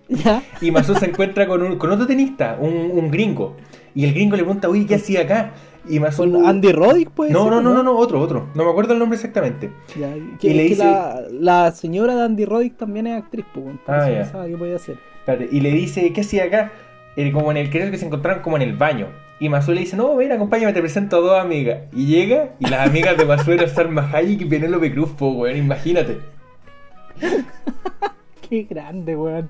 ¿Ya? 0.08 0.42
Y 0.62 0.72
Masu 0.72 0.96
se 0.96 1.06
encuentra 1.08 1.48
con, 1.48 1.62
un, 1.62 1.78
con 1.78 1.92
otro 1.92 2.06
tenista, 2.08 2.58
un, 2.60 2.74
un 2.74 3.12
gringo. 3.12 3.56
Y 3.96 4.06
el 4.06 4.14
gringo 4.14 4.36
le 4.36 4.44
pregunta, 4.44 4.70
uy, 4.70 4.86
¿qué 4.86 4.96
hacía 4.96 5.22
acá? 5.22 5.52
Y 5.88 6.00
Masu... 6.00 6.24
¿Con 6.32 6.46
Andy 6.46 6.72
Roddick, 6.72 7.10
pues? 7.12 7.32
No, 7.32 7.50
no, 7.50 7.62
no, 7.62 7.74
no, 7.74 7.84
no, 7.84 7.96
otro, 7.98 8.20
otro. 8.22 8.48
No 8.56 8.64
me 8.64 8.72
acuerdo 8.72 8.94
el 8.94 9.00
nombre 9.00 9.18
exactamente. 9.18 9.72
Ya, 10.00 10.14
que, 10.40 10.48
Y 10.48 10.54
le 10.54 10.64
dice- 10.64 10.84
la, 10.86 11.22
la 11.32 11.72
señora 11.72 12.16
de 12.16 12.24
Andy 12.24 12.46
Roddick 12.46 12.78
también 12.78 13.08
es 13.08 13.22
actriz, 13.22 13.46
pues. 13.54 13.66
weón, 13.66 13.82
Ah, 13.88 14.10
ya. 14.10 14.20
pensaba 14.22 14.46
que 14.48 14.56
podía 14.58 14.76
hacer. 14.78 14.98
Y 15.52 15.60
le 15.62 15.72
dice, 15.72 16.12
¿qué 16.14 16.22
hacía 16.22 16.46
acá? 16.46 16.72
Eh, 17.16 17.32
como 17.32 17.52
en 17.52 17.58
el 17.58 17.70
creo 17.70 17.92
que 17.92 17.98
se 17.98 18.06
encontraron 18.06 18.42
como 18.42 18.56
en 18.58 18.62
el 18.64 18.78
baño. 18.78 19.08
Y 19.44 19.50
Masu 19.50 19.74
le 19.74 19.82
dice, 19.82 19.98
no, 19.98 20.16
ven, 20.16 20.32
acompáñame, 20.32 20.72
te 20.72 20.80
presento 20.80 21.18
a 21.18 21.20
dos 21.20 21.38
amigas. 21.38 21.82
Y 21.92 22.06
llega, 22.06 22.52
y 22.60 22.70
las 22.70 22.88
amigas 22.88 23.18
de 23.18 23.26
Masu 23.26 23.52
eran 23.52 23.68
Salma 23.68 24.10
Hayek 24.14 24.40
y 24.40 24.46
Penélope 24.46 24.94
Cruz, 24.94 25.10
po, 25.10 25.32
weón, 25.32 25.58
imagínate. 25.58 26.20
Qué 28.50 28.64
grande, 28.64 29.18
weón. 29.18 29.50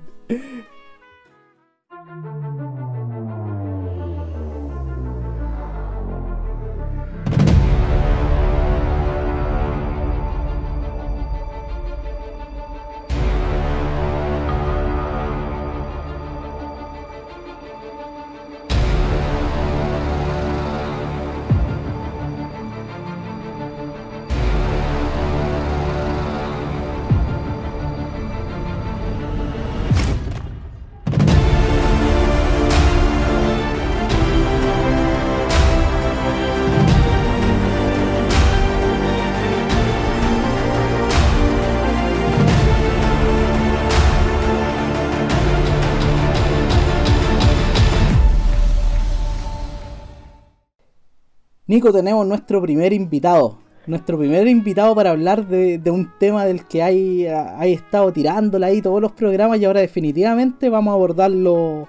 Tenemos 51.80 52.26
nuestro 52.26 52.62
primer 52.62 52.92
invitado. 52.92 53.58
Nuestro 53.86 54.16
primer 54.16 54.46
invitado 54.48 54.94
para 54.94 55.10
hablar 55.10 55.46
de, 55.46 55.78
de 55.78 55.90
un 55.90 56.10
tema 56.18 56.44
del 56.46 56.66
que 56.66 56.82
hay, 56.82 57.26
hay 57.26 57.72
estado 57.72 58.12
tirándola 58.12 58.68
ahí 58.68 58.80
todos 58.80 59.02
los 59.02 59.12
programas 59.12 59.58
y 59.58 59.64
ahora 59.64 59.80
definitivamente 59.80 60.70
vamos 60.70 60.92
a 60.92 60.94
abordarlo 60.94 61.86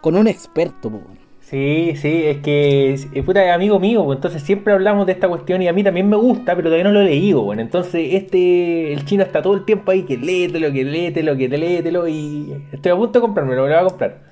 con 0.00 0.14
un 0.14 0.28
experto. 0.28 0.90
po. 0.90 1.00
Sí, 1.40 1.94
sí, 1.96 2.24
es 2.24 2.38
que 2.38 2.92
es, 2.92 3.06
puta, 3.24 3.54
amigo 3.54 3.80
mío, 3.80 4.04
pues, 4.04 4.16
entonces 4.16 4.42
siempre 4.42 4.74
hablamos 4.74 5.06
de 5.06 5.12
esta 5.12 5.28
cuestión 5.28 5.62
y 5.62 5.68
a 5.68 5.72
mí 5.72 5.82
también 5.82 6.06
me 6.06 6.16
gusta, 6.16 6.54
pero 6.54 6.68
todavía 6.68 6.84
no 6.84 6.92
lo 6.92 7.00
he 7.00 7.04
leído, 7.04 7.40
bueno, 7.42 7.62
entonces 7.62 8.12
este, 8.12 8.92
el 8.92 9.06
chino 9.06 9.22
está 9.22 9.40
todo 9.40 9.54
el 9.54 9.64
tiempo 9.64 9.90
ahí, 9.90 10.02
que 10.02 10.18
léetelo, 10.18 10.70
que 10.70 10.84
léetelo, 10.84 11.38
que 11.38 11.48
léetelo 11.48 12.06
y 12.06 12.54
estoy 12.70 12.92
a 12.92 12.96
punto 12.96 13.18
de 13.18 13.22
comprármelo, 13.22 13.62
me 13.62 13.68
lo 13.70 13.74
voy 13.74 13.82
a 13.82 13.88
comprar. 13.88 14.28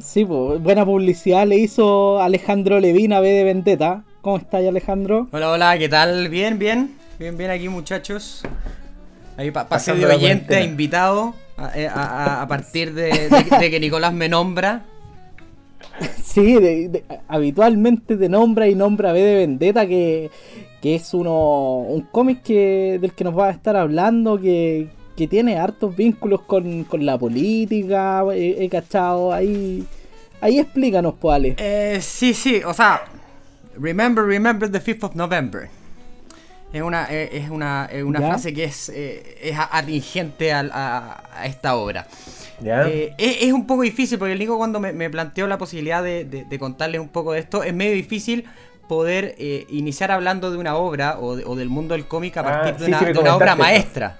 Sí, 0.00 0.24
po, 0.24 0.58
buena 0.58 0.84
publicidad 0.84 1.46
le 1.46 1.56
hizo 1.56 2.20
Alejandro 2.20 2.80
Levina 2.80 3.20
B 3.20 3.30
de 3.30 3.44
Vendetta. 3.44 4.04
¿Cómo 4.22 4.38
estás, 4.38 4.64
Alejandro? 4.66 5.28
Hola, 5.32 5.50
hola, 5.52 5.78
¿qué 5.78 5.88
tal? 5.88 6.28
Bien, 6.28 6.58
bien. 6.58 6.96
Bien, 7.18 7.36
bien 7.36 7.50
aquí, 7.50 7.68
muchachos. 7.68 8.42
Ahí 9.36 9.50
pa- 9.50 9.68
pasé 9.68 9.92
Pasando 9.92 10.08
de 10.08 10.14
oyente 10.16 10.56
a 10.56 10.62
invitado 10.62 11.34
a, 11.56 11.78
eh, 11.78 11.86
a- 11.88 11.92
a- 12.38 12.42
a 12.42 12.48
partir 12.48 12.92
de, 12.94 13.28
de- 13.28 13.56
de 13.58 13.70
que 13.70 13.80
Nicolás 13.80 14.12
me 14.12 14.28
nombra. 14.28 14.84
Sí, 16.22 16.54
de- 16.54 17.04
habitualmente 17.28 18.16
te 18.16 18.28
nombra 18.28 18.66
y 18.66 18.74
nombra 18.74 19.12
B 19.12 19.20
de 19.22 19.34
Vendetta, 19.36 19.86
que, 19.86 20.30
que 20.82 20.96
es 20.96 21.14
uno 21.14 21.78
un 21.78 22.00
cómic 22.02 22.42
que, 22.42 22.98
del 23.00 23.12
que 23.12 23.22
nos 23.22 23.38
va 23.38 23.46
a 23.48 23.50
estar 23.52 23.76
hablando, 23.76 24.40
que, 24.40 24.88
que 25.16 25.28
tiene 25.28 25.58
hartos 25.58 25.94
vínculos 25.94 26.42
con, 26.42 26.84
con 26.84 27.04
la 27.06 27.16
política, 27.18 28.22
he, 28.34 28.64
he 28.64 28.68
cachado, 28.68 29.32
ahí, 29.32 29.84
ahí 30.40 30.58
explícanos, 30.58 31.14
pues, 31.20 31.34
Ale. 31.36 31.54
Eh, 31.58 31.98
sí, 32.02 32.34
sí, 32.34 32.62
o 32.64 32.74
sea, 32.74 33.02
remember, 33.78 34.24
remember 34.24 34.70
the 34.70 34.80
5th 34.80 35.04
of 35.04 35.14
November. 35.14 35.68
Es 36.72 36.82
una, 36.82 37.06
eh, 37.08 37.28
es 37.32 37.50
una, 37.50 37.88
es 37.92 38.02
una 38.02 38.18
¿Ya? 38.20 38.26
frase 38.30 38.52
que 38.52 38.64
es, 38.64 38.88
eh, 38.88 39.22
es 39.40 39.56
atingente 39.56 40.52
a, 40.52 41.22
a 41.32 41.46
esta 41.46 41.76
obra. 41.76 42.08
¿Ya? 42.60 42.88
Eh, 42.88 43.14
es, 43.16 43.42
es 43.42 43.52
un 43.52 43.64
poco 43.68 43.82
difícil 43.82 44.18
porque 44.18 44.32
el 44.32 44.38
Nico 44.40 44.56
cuando 44.58 44.80
me, 44.80 44.92
me 44.92 45.08
planteó 45.08 45.46
la 45.46 45.56
posibilidad 45.58 46.02
de, 46.02 46.24
de- 46.24 46.44
de 46.44 46.58
contarles 46.58 47.00
un 47.00 47.10
poco 47.10 47.32
de 47.32 47.38
esto, 47.38 47.62
es 47.62 47.72
medio 47.72 47.92
difícil 47.94 48.44
poder 48.88 49.36
eh, 49.38 49.66
iniciar 49.70 50.10
hablando 50.10 50.50
de 50.50 50.58
una 50.58 50.74
obra 50.74 51.18
o, 51.20 51.36
de- 51.36 51.44
o 51.44 51.54
del 51.54 51.68
mundo 51.68 51.94
del 51.94 52.06
cómic 52.06 52.36
a 52.38 52.40
Ah, 52.40 52.44
partir 52.44 52.74
de 52.76 52.86
una, 52.86 52.98
sí 52.98 53.04
me 53.04 53.12
de 53.12 53.18
una 53.20 53.36
obra 53.36 53.54
maestra. 53.54 54.18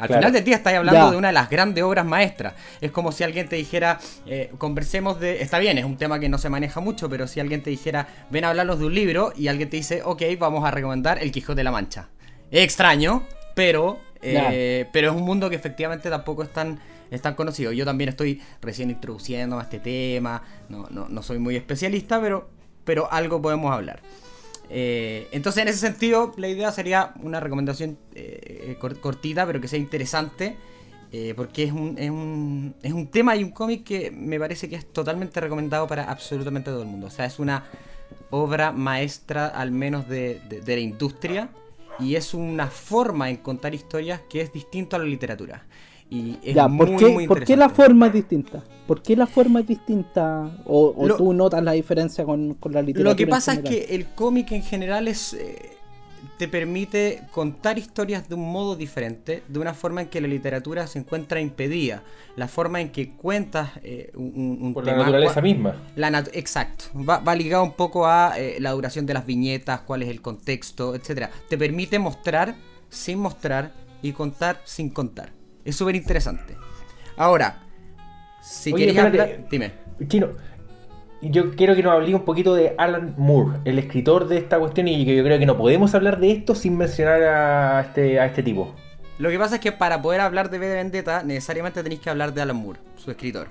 Al 0.00 0.06
Claro. 0.08 0.20
final 0.20 0.32
del 0.32 0.44
día 0.44 0.56
estáis 0.56 0.76
hablando 0.78 1.00
Ya. 1.06 1.10
de 1.10 1.16
una 1.16 1.28
de 1.28 1.34
las 1.34 1.50
grandes 1.50 1.84
obras 1.84 2.04
maestras. 2.06 2.54
Es 2.80 2.90
como 2.90 3.12
si 3.12 3.22
alguien 3.24 3.48
te 3.48 3.56
dijera, 3.56 3.98
eh, 4.26 4.50
conversemos 4.58 5.20
de... 5.20 5.42
Está 5.42 5.58
bien, 5.58 5.78
es 5.78 5.84
un 5.84 5.96
tema 5.96 6.18
que 6.18 6.28
no 6.28 6.38
se 6.38 6.48
maneja 6.48 6.80
mucho, 6.80 7.08
pero 7.10 7.26
si 7.26 7.40
alguien 7.40 7.62
te 7.62 7.70
dijera, 7.70 8.06
ven 8.30 8.44
a 8.44 8.48
hablarnos 8.50 8.78
de 8.78 8.86
un 8.86 8.94
libro 8.94 9.32
y 9.36 9.48
alguien 9.48 9.68
te 9.70 9.76
dice, 9.76 10.02
ok, 10.04 10.22
vamos 10.38 10.64
a 10.64 10.70
recomendar 10.70 11.22
El 11.22 11.30
Quijote 11.32 11.56
de 11.58 11.64
la 11.64 11.70
Mancha. 11.70 12.08
Es 12.50 12.62
extraño, 12.64 13.24
pero, 13.54 13.98
eh, 14.22 14.86
pero 14.92 15.10
es 15.10 15.16
un 15.16 15.22
mundo 15.22 15.48
que 15.50 15.56
efectivamente 15.56 16.08
tampoco 16.10 16.42
es 16.42 16.52
tan, 16.52 16.80
es 17.10 17.20
tan 17.22 17.34
conocido. 17.34 17.72
Yo 17.72 17.84
también 17.84 18.08
estoy 18.08 18.40
recién 18.62 18.90
introduciendo 18.90 19.58
a 19.58 19.62
este 19.62 19.78
tema, 19.80 20.42
no, 20.68 20.86
no, 20.90 21.08
no 21.08 21.22
soy 21.22 21.38
muy 21.38 21.56
especialista, 21.56 22.20
pero, 22.20 22.48
pero 22.84 23.10
algo 23.12 23.40
podemos 23.42 23.72
hablar. 23.72 24.00
Eh, 24.70 25.26
entonces, 25.32 25.62
en 25.62 25.68
ese 25.68 25.78
sentido, 25.78 26.32
la 26.36 26.48
idea 26.48 26.70
sería 26.72 27.12
una 27.22 27.40
recomendación 27.40 27.98
eh, 28.14 28.76
cor- 28.80 28.98
cortita, 29.00 29.46
pero 29.46 29.60
que 29.60 29.68
sea 29.68 29.78
interesante. 29.78 30.56
eh, 31.12 31.34
porque 31.34 31.64
es 31.64 31.72
un, 31.72 31.96
es, 31.98 32.08
un, 32.08 32.74
es 32.82 32.92
un 32.92 33.08
tema 33.08 33.34
y 33.34 33.42
un 33.42 33.50
cómic 33.50 33.82
que 33.84 34.12
me 34.12 34.38
parece 34.38 34.68
que 34.68 34.76
es 34.76 34.86
totalmente 34.92 35.40
recomendado 35.40 35.88
para 35.88 36.04
absolutamente 36.04 36.70
todo 36.70 36.82
el 36.82 36.88
mundo. 36.88 37.08
O 37.08 37.10
sea, 37.10 37.24
es 37.26 37.40
una 37.40 37.64
obra 38.30 38.70
maestra, 38.70 39.48
al 39.48 39.72
menos 39.72 40.08
de, 40.08 40.40
de- 40.48 40.60
de 40.60 40.74
la 40.76 40.80
industria. 40.80 41.48
Y 41.98 42.14
es 42.14 42.32
una 42.32 42.68
forma 42.68 43.28
en 43.28 43.38
contar 43.38 43.74
historias 43.74 44.20
que 44.30 44.40
es 44.40 44.52
distinto 44.52 44.94
a 44.96 45.00
la 45.00 45.04
literatura. 45.04 45.66
Y 46.10 46.38
es 46.42 46.54
ya, 46.56 46.66
muy, 46.68 46.86
¿por, 46.86 46.96
qué, 46.98 47.08
muy 47.08 47.26
¿por 47.28 47.44
qué 47.44 47.56
la 47.56 47.68
forma 47.68 48.08
es 48.08 48.12
distinta? 48.14 48.62
¿Por 48.86 49.00
qué 49.02 49.14
la 49.14 49.26
forma 49.28 49.60
es 49.60 49.66
distinta? 49.68 50.50
¿O, 50.66 50.92
o 50.96 51.06
Lo- 51.06 51.16
tú 51.16 51.32
notas 51.32 51.62
la 51.62 51.72
diferencia 51.72 52.24
con, 52.24 52.54
con 52.54 52.72
la 52.72 52.82
literatura? 52.82 53.10
Lo 53.12 53.16
que 53.16 53.26
pasa 53.28 53.52
es 53.52 53.58
general? 53.58 53.86
que 53.86 53.94
el 53.94 54.06
cómic 54.14 54.50
en 54.52 54.62
general 54.64 55.06
es 55.06 55.34
eh, 55.34 55.76
te 56.36 56.48
permite 56.48 57.22
contar 57.30 57.78
historias 57.78 58.28
de 58.28 58.34
un 58.34 58.50
modo 58.50 58.74
diferente, 58.74 59.42
de 59.46 59.58
una 59.60 59.72
forma 59.74 60.00
en 60.02 60.08
que 60.08 60.20
la 60.20 60.26
literatura 60.26 60.86
se 60.88 60.98
encuentra 60.98 61.40
impedida. 61.40 62.02
La 62.34 62.48
forma 62.48 62.80
en 62.80 62.90
que 62.90 63.10
cuentas 63.10 63.70
eh, 63.84 64.10
un, 64.16 64.58
un- 64.60 64.74
Por 64.74 64.84
la 64.86 64.96
naturaleza 64.96 65.40
misma. 65.40 65.76
la 65.94 66.10
nat- 66.10 66.30
exacto. 66.32 66.86
Va, 67.08 67.18
va 67.20 67.34
ligado 67.36 67.62
un 67.62 67.74
poco 67.74 68.06
a 68.06 68.34
eh, 68.36 68.56
la 68.58 68.72
duración 68.72 69.06
de 69.06 69.14
las 69.14 69.26
viñetas, 69.26 69.82
cuál 69.82 70.02
es 70.02 70.08
el 70.08 70.20
contexto, 70.20 70.96
etcétera. 70.96 71.30
Te 71.48 71.56
permite 71.56 72.00
mostrar 72.00 72.56
sin 72.88 73.20
mostrar 73.20 73.72
y 74.02 74.10
contar 74.12 74.60
sin 74.64 74.90
contar. 74.90 75.38
Es 75.64 75.76
súper 75.76 75.96
interesante. 75.96 76.56
Ahora, 77.16 77.62
si 78.42 78.72
Oye, 78.72 78.88
espérate. 78.88 79.20
hablar, 79.20 79.48
dime. 79.50 79.72
Chino, 80.06 80.28
yo 81.22 81.54
quiero 81.54 81.74
que 81.74 81.82
nos 81.82 81.92
hablé 81.92 82.14
un 82.14 82.24
poquito 82.24 82.54
de 82.54 82.74
Alan 82.78 83.14
Moore, 83.18 83.58
el 83.64 83.78
escritor 83.78 84.26
de 84.28 84.38
esta 84.38 84.58
cuestión, 84.58 84.88
y 84.88 85.04
que 85.04 85.14
yo 85.14 85.22
creo 85.22 85.38
que 85.38 85.46
no 85.46 85.56
podemos 85.56 85.94
hablar 85.94 86.18
de 86.18 86.32
esto 86.32 86.54
sin 86.54 86.76
mencionar 86.76 87.22
a 87.22 87.80
este, 87.82 88.18
a 88.18 88.26
este 88.26 88.42
tipo. 88.42 88.74
Lo 89.18 89.28
que 89.28 89.38
pasa 89.38 89.56
es 89.56 89.60
que 89.60 89.72
para 89.72 90.00
poder 90.00 90.22
hablar 90.22 90.48
de 90.48 90.58
V 90.58 90.66
de 90.66 90.76
Vendetta, 90.76 91.22
necesariamente 91.22 91.82
tenéis 91.82 92.00
que 92.00 92.08
hablar 92.08 92.32
de 92.32 92.40
Alan 92.40 92.56
Moore, 92.56 92.80
su 92.96 93.10
escritor. 93.10 93.48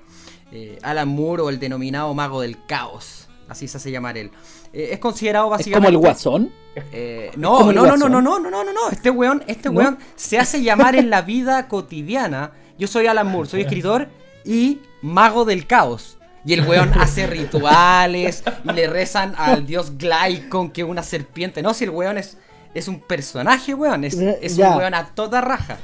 Eh, 0.51 0.80
Alan 0.82 1.07
Moore 1.07 1.43
o 1.43 1.49
el 1.49 1.60
denominado 1.60 2.12
Mago 2.16 2.41
del 2.41 2.57
Caos, 2.66 3.30
así 3.47 3.68
se 3.68 3.78
hace 3.78 3.91
llamar 3.91 4.18
él. 4.18 4.32
Eh, 4.74 4.89
es 4.91 4.99
considerado 4.99 5.45
¿Es 5.45 5.49
como 5.49 5.57
básicamente. 5.57 5.89
el 5.91 5.97
guasón? 5.97 6.51
Eh, 6.91 7.32
no, 7.36 7.72
no, 7.72 7.86
no, 7.86 7.97
no, 7.97 8.09
no, 8.09 8.22
no, 8.22 8.39
no, 8.39 8.49
no, 8.49 8.63
no, 8.63 8.74
no. 8.74 8.89
Este 8.91 9.09
weón, 9.09 9.43
este 9.47 9.70
¿No? 9.70 9.76
weón 9.78 9.97
se 10.15 10.38
hace 10.39 10.61
llamar 10.61 10.95
en 10.95 11.09
la 11.09 11.22
vida 11.22 11.67
cotidiana. 11.67 12.51
Yo 12.78 12.88
soy 12.88 13.07
Alan 13.07 13.28
Moore, 13.28 13.49
soy 13.49 13.61
escritor 13.67 14.07
y 14.45 14.80
mago 15.01 15.45
del 15.45 15.65
caos. 15.67 16.17
Y 16.45 16.53
el 16.53 16.65
weón 16.65 16.93
hace 16.93 17.28
rituales 17.28 18.43
y 18.63 18.72
le 18.72 18.88
rezan 18.88 19.34
al 19.38 19.65
dios 19.65 19.97
Glycon, 19.97 20.72
que 20.72 20.82
es 20.82 20.88
una 20.88 21.03
serpiente. 21.03 21.61
No, 21.61 21.74
si 21.74 21.84
el 21.84 21.89
weón 21.89 22.17
es, 22.17 22.38
es 22.74 22.88
un 22.88 23.01
personaje, 23.01 23.74
weón. 23.74 24.05
Es, 24.05 24.13
es 24.15 24.55
ya. 24.55 24.72
un 24.72 24.78
weón 24.78 24.93
a 24.93 25.07
toda 25.13 25.41
raja. 25.41 25.78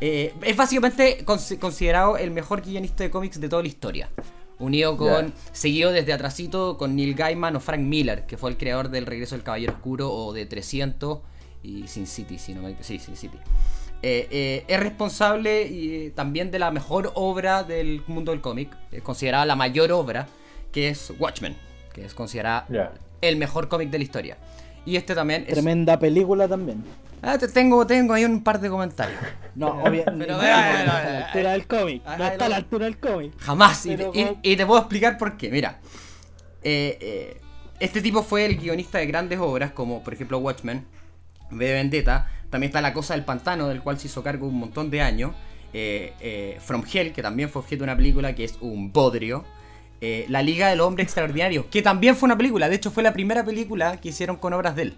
Eh, 0.00 0.32
es 0.42 0.56
básicamente 0.56 1.24
cons- 1.26 1.58
considerado 1.58 2.16
el 2.16 2.30
mejor 2.30 2.62
guionista 2.62 3.02
de 3.04 3.10
cómics 3.10 3.40
de 3.40 3.48
toda 3.48 3.62
la 3.62 3.68
historia. 3.68 4.08
Unido 4.60 4.96
con, 4.96 5.28
Ya. 5.28 5.32
seguido 5.52 5.90
desde 5.90 6.12
atrasito 6.12 6.76
con 6.76 6.94
Neil 6.94 7.14
Gaiman 7.14 7.56
o 7.56 7.60
Frank 7.60 7.80
Miller, 7.80 8.26
que 8.26 8.36
fue 8.36 8.50
el 8.50 8.56
creador 8.56 8.90
del 8.90 9.06
Regreso 9.06 9.34
del 9.34 9.42
Caballero 9.42 9.72
Oscuro 9.72 10.12
o 10.12 10.32
de 10.32 10.46
300 10.46 11.18
y 11.62 11.88
Sin 11.88 12.06
City, 12.06 12.38
si 12.38 12.54
no 12.54 12.62
me 12.62 12.76
sí, 12.82 12.98
Sin 12.98 13.16
City. 13.16 13.38
eh, 14.02 14.28
eh, 14.30 14.64
es 14.68 14.80
responsable 14.80 15.66
y, 15.66 16.10
también 16.10 16.50
de 16.50 16.58
la 16.58 16.70
mejor 16.70 17.10
obra 17.14 17.64
del 17.64 18.02
mundo 18.06 18.32
del 18.32 18.40
cómic, 18.40 18.70
es 18.92 19.02
considerada 19.02 19.44
la 19.44 19.56
mayor 19.56 19.92
obra, 19.92 20.28
que 20.72 20.88
es 20.88 21.12
Watchmen, 21.18 21.56
que 21.92 22.04
es 22.04 22.14
considerada 22.14 22.66
el 23.20 23.36
mejor 23.36 23.68
cómic 23.68 23.90
de 23.90 23.98
la 23.98 24.04
historia. 24.04 24.38
Y 24.86 24.96
este 24.96 25.14
también 25.14 25.44
es... 25.46 25.52
Tremenda 25.54 25.98
película 25.98 26.48
también. 26.48 26.82
Ah, 27.22 27.36
te- 27.38 27.48
tengo, 27.48 27.86
tengo 27.86 28.14
ahí 28.14 28.24
un 28.24 28.42
par 28.42 28.60
de 28.60 28.68
comentarios. 28.70 29.18
No, 29.54 29.68
obviamente. 29.82 30.12
Pero 30.26 30.34
no, 30.34 30.38
vea, 30.40 30.84
no 30.86 30.92
vea, 30.92 31.20
está 31.20 31.38
a 31.38 31.42
la 31.42 31.52
altura 31.52 31.52
del 31.52 31.66
cómic. 31.66 32.02
No 32.18 32.24
está 32.26 32.44
a 32.44 32.48
la 32.48 32.56
altura 32.56 32.84
del 32.86 32.98
cómic. 32.98 33.32
Jamás. 33.38 33.86
Y, 33.86 33.88
Pero 33.96 34.10
y- 34.14 34.24
como- 34.24 34.38
y 34.42 34.56
te 34.56 34.66
puedo 34.66 34.80
explicar 34.80 35.18
por 35.18 35.36
qué. 35.36 35.50
Mira, 35.50 35.78
eh, 36.62 36.98
eh, 37.00 37.40
este 37.78 38.00
tipo 38.02 38.22
fue 38.22 38.44
el 38.46 38.56
guionista 38.58 38.98
de 38.98 39.06
grandes 39.06 39.38
obras, 39.38 39.72
como 39.72 40.02
por 40.02 40.14
ejemplo 40.14 40.38
Watchmen, 40.38 40.86
V 41.50 41.64
de 41.66 41.72
Vendetta. 41.74 42.30
También 42.50 42.70
está 42.70 42.80
La 42.80 42.92
Cosa 42.92 43.14
del 43.14 43.24
Pantano, 43.24 43.68
del 43.68 43.80
cual 43.82 43.98
se 43.98 44.06
hizo 44.08 44.22
cargo 44.22 44.46
un 44.46 44.58
montón 44.58 44.90
de 44.90 45.00
años. 45.02 45.32
eh, 45.72 46.58
From 46.60 46.82
Hell, 46.92 47.12
que 47.12 47.22
también 47.22 47.48
fue 47.48 47.60
objeto 47.62 47.80
de 47.80 47.84
una 47.84 47.96
película 47.96 48.34
que 48.34 48.44
es 48.44 48.56
un 48.60 48.92
bodrio. 48.92 49.44
la 50.28 50.42
Liga 50.42 50.68
del 50.68 50.80
Hombre 50.80 51.02
Extraordinario, 51.04 51.68
que 51.70 51.82
también 51.82 52.16
fue 52.16 52.26
una 52.26 52.36
película. 52.36 52.68
De 52.70 52.76
hecho, 52.76 52.90
fue 52.90 53.02
la 53.02 53.12
primera 53.12 53.44
película 53.44 53.98
que 53.98 54.08
hicieron 54.08 54.36
con 54.36 54.52
obras 54.54 54.74
de 54.74 54.82
él. 54.82 54.94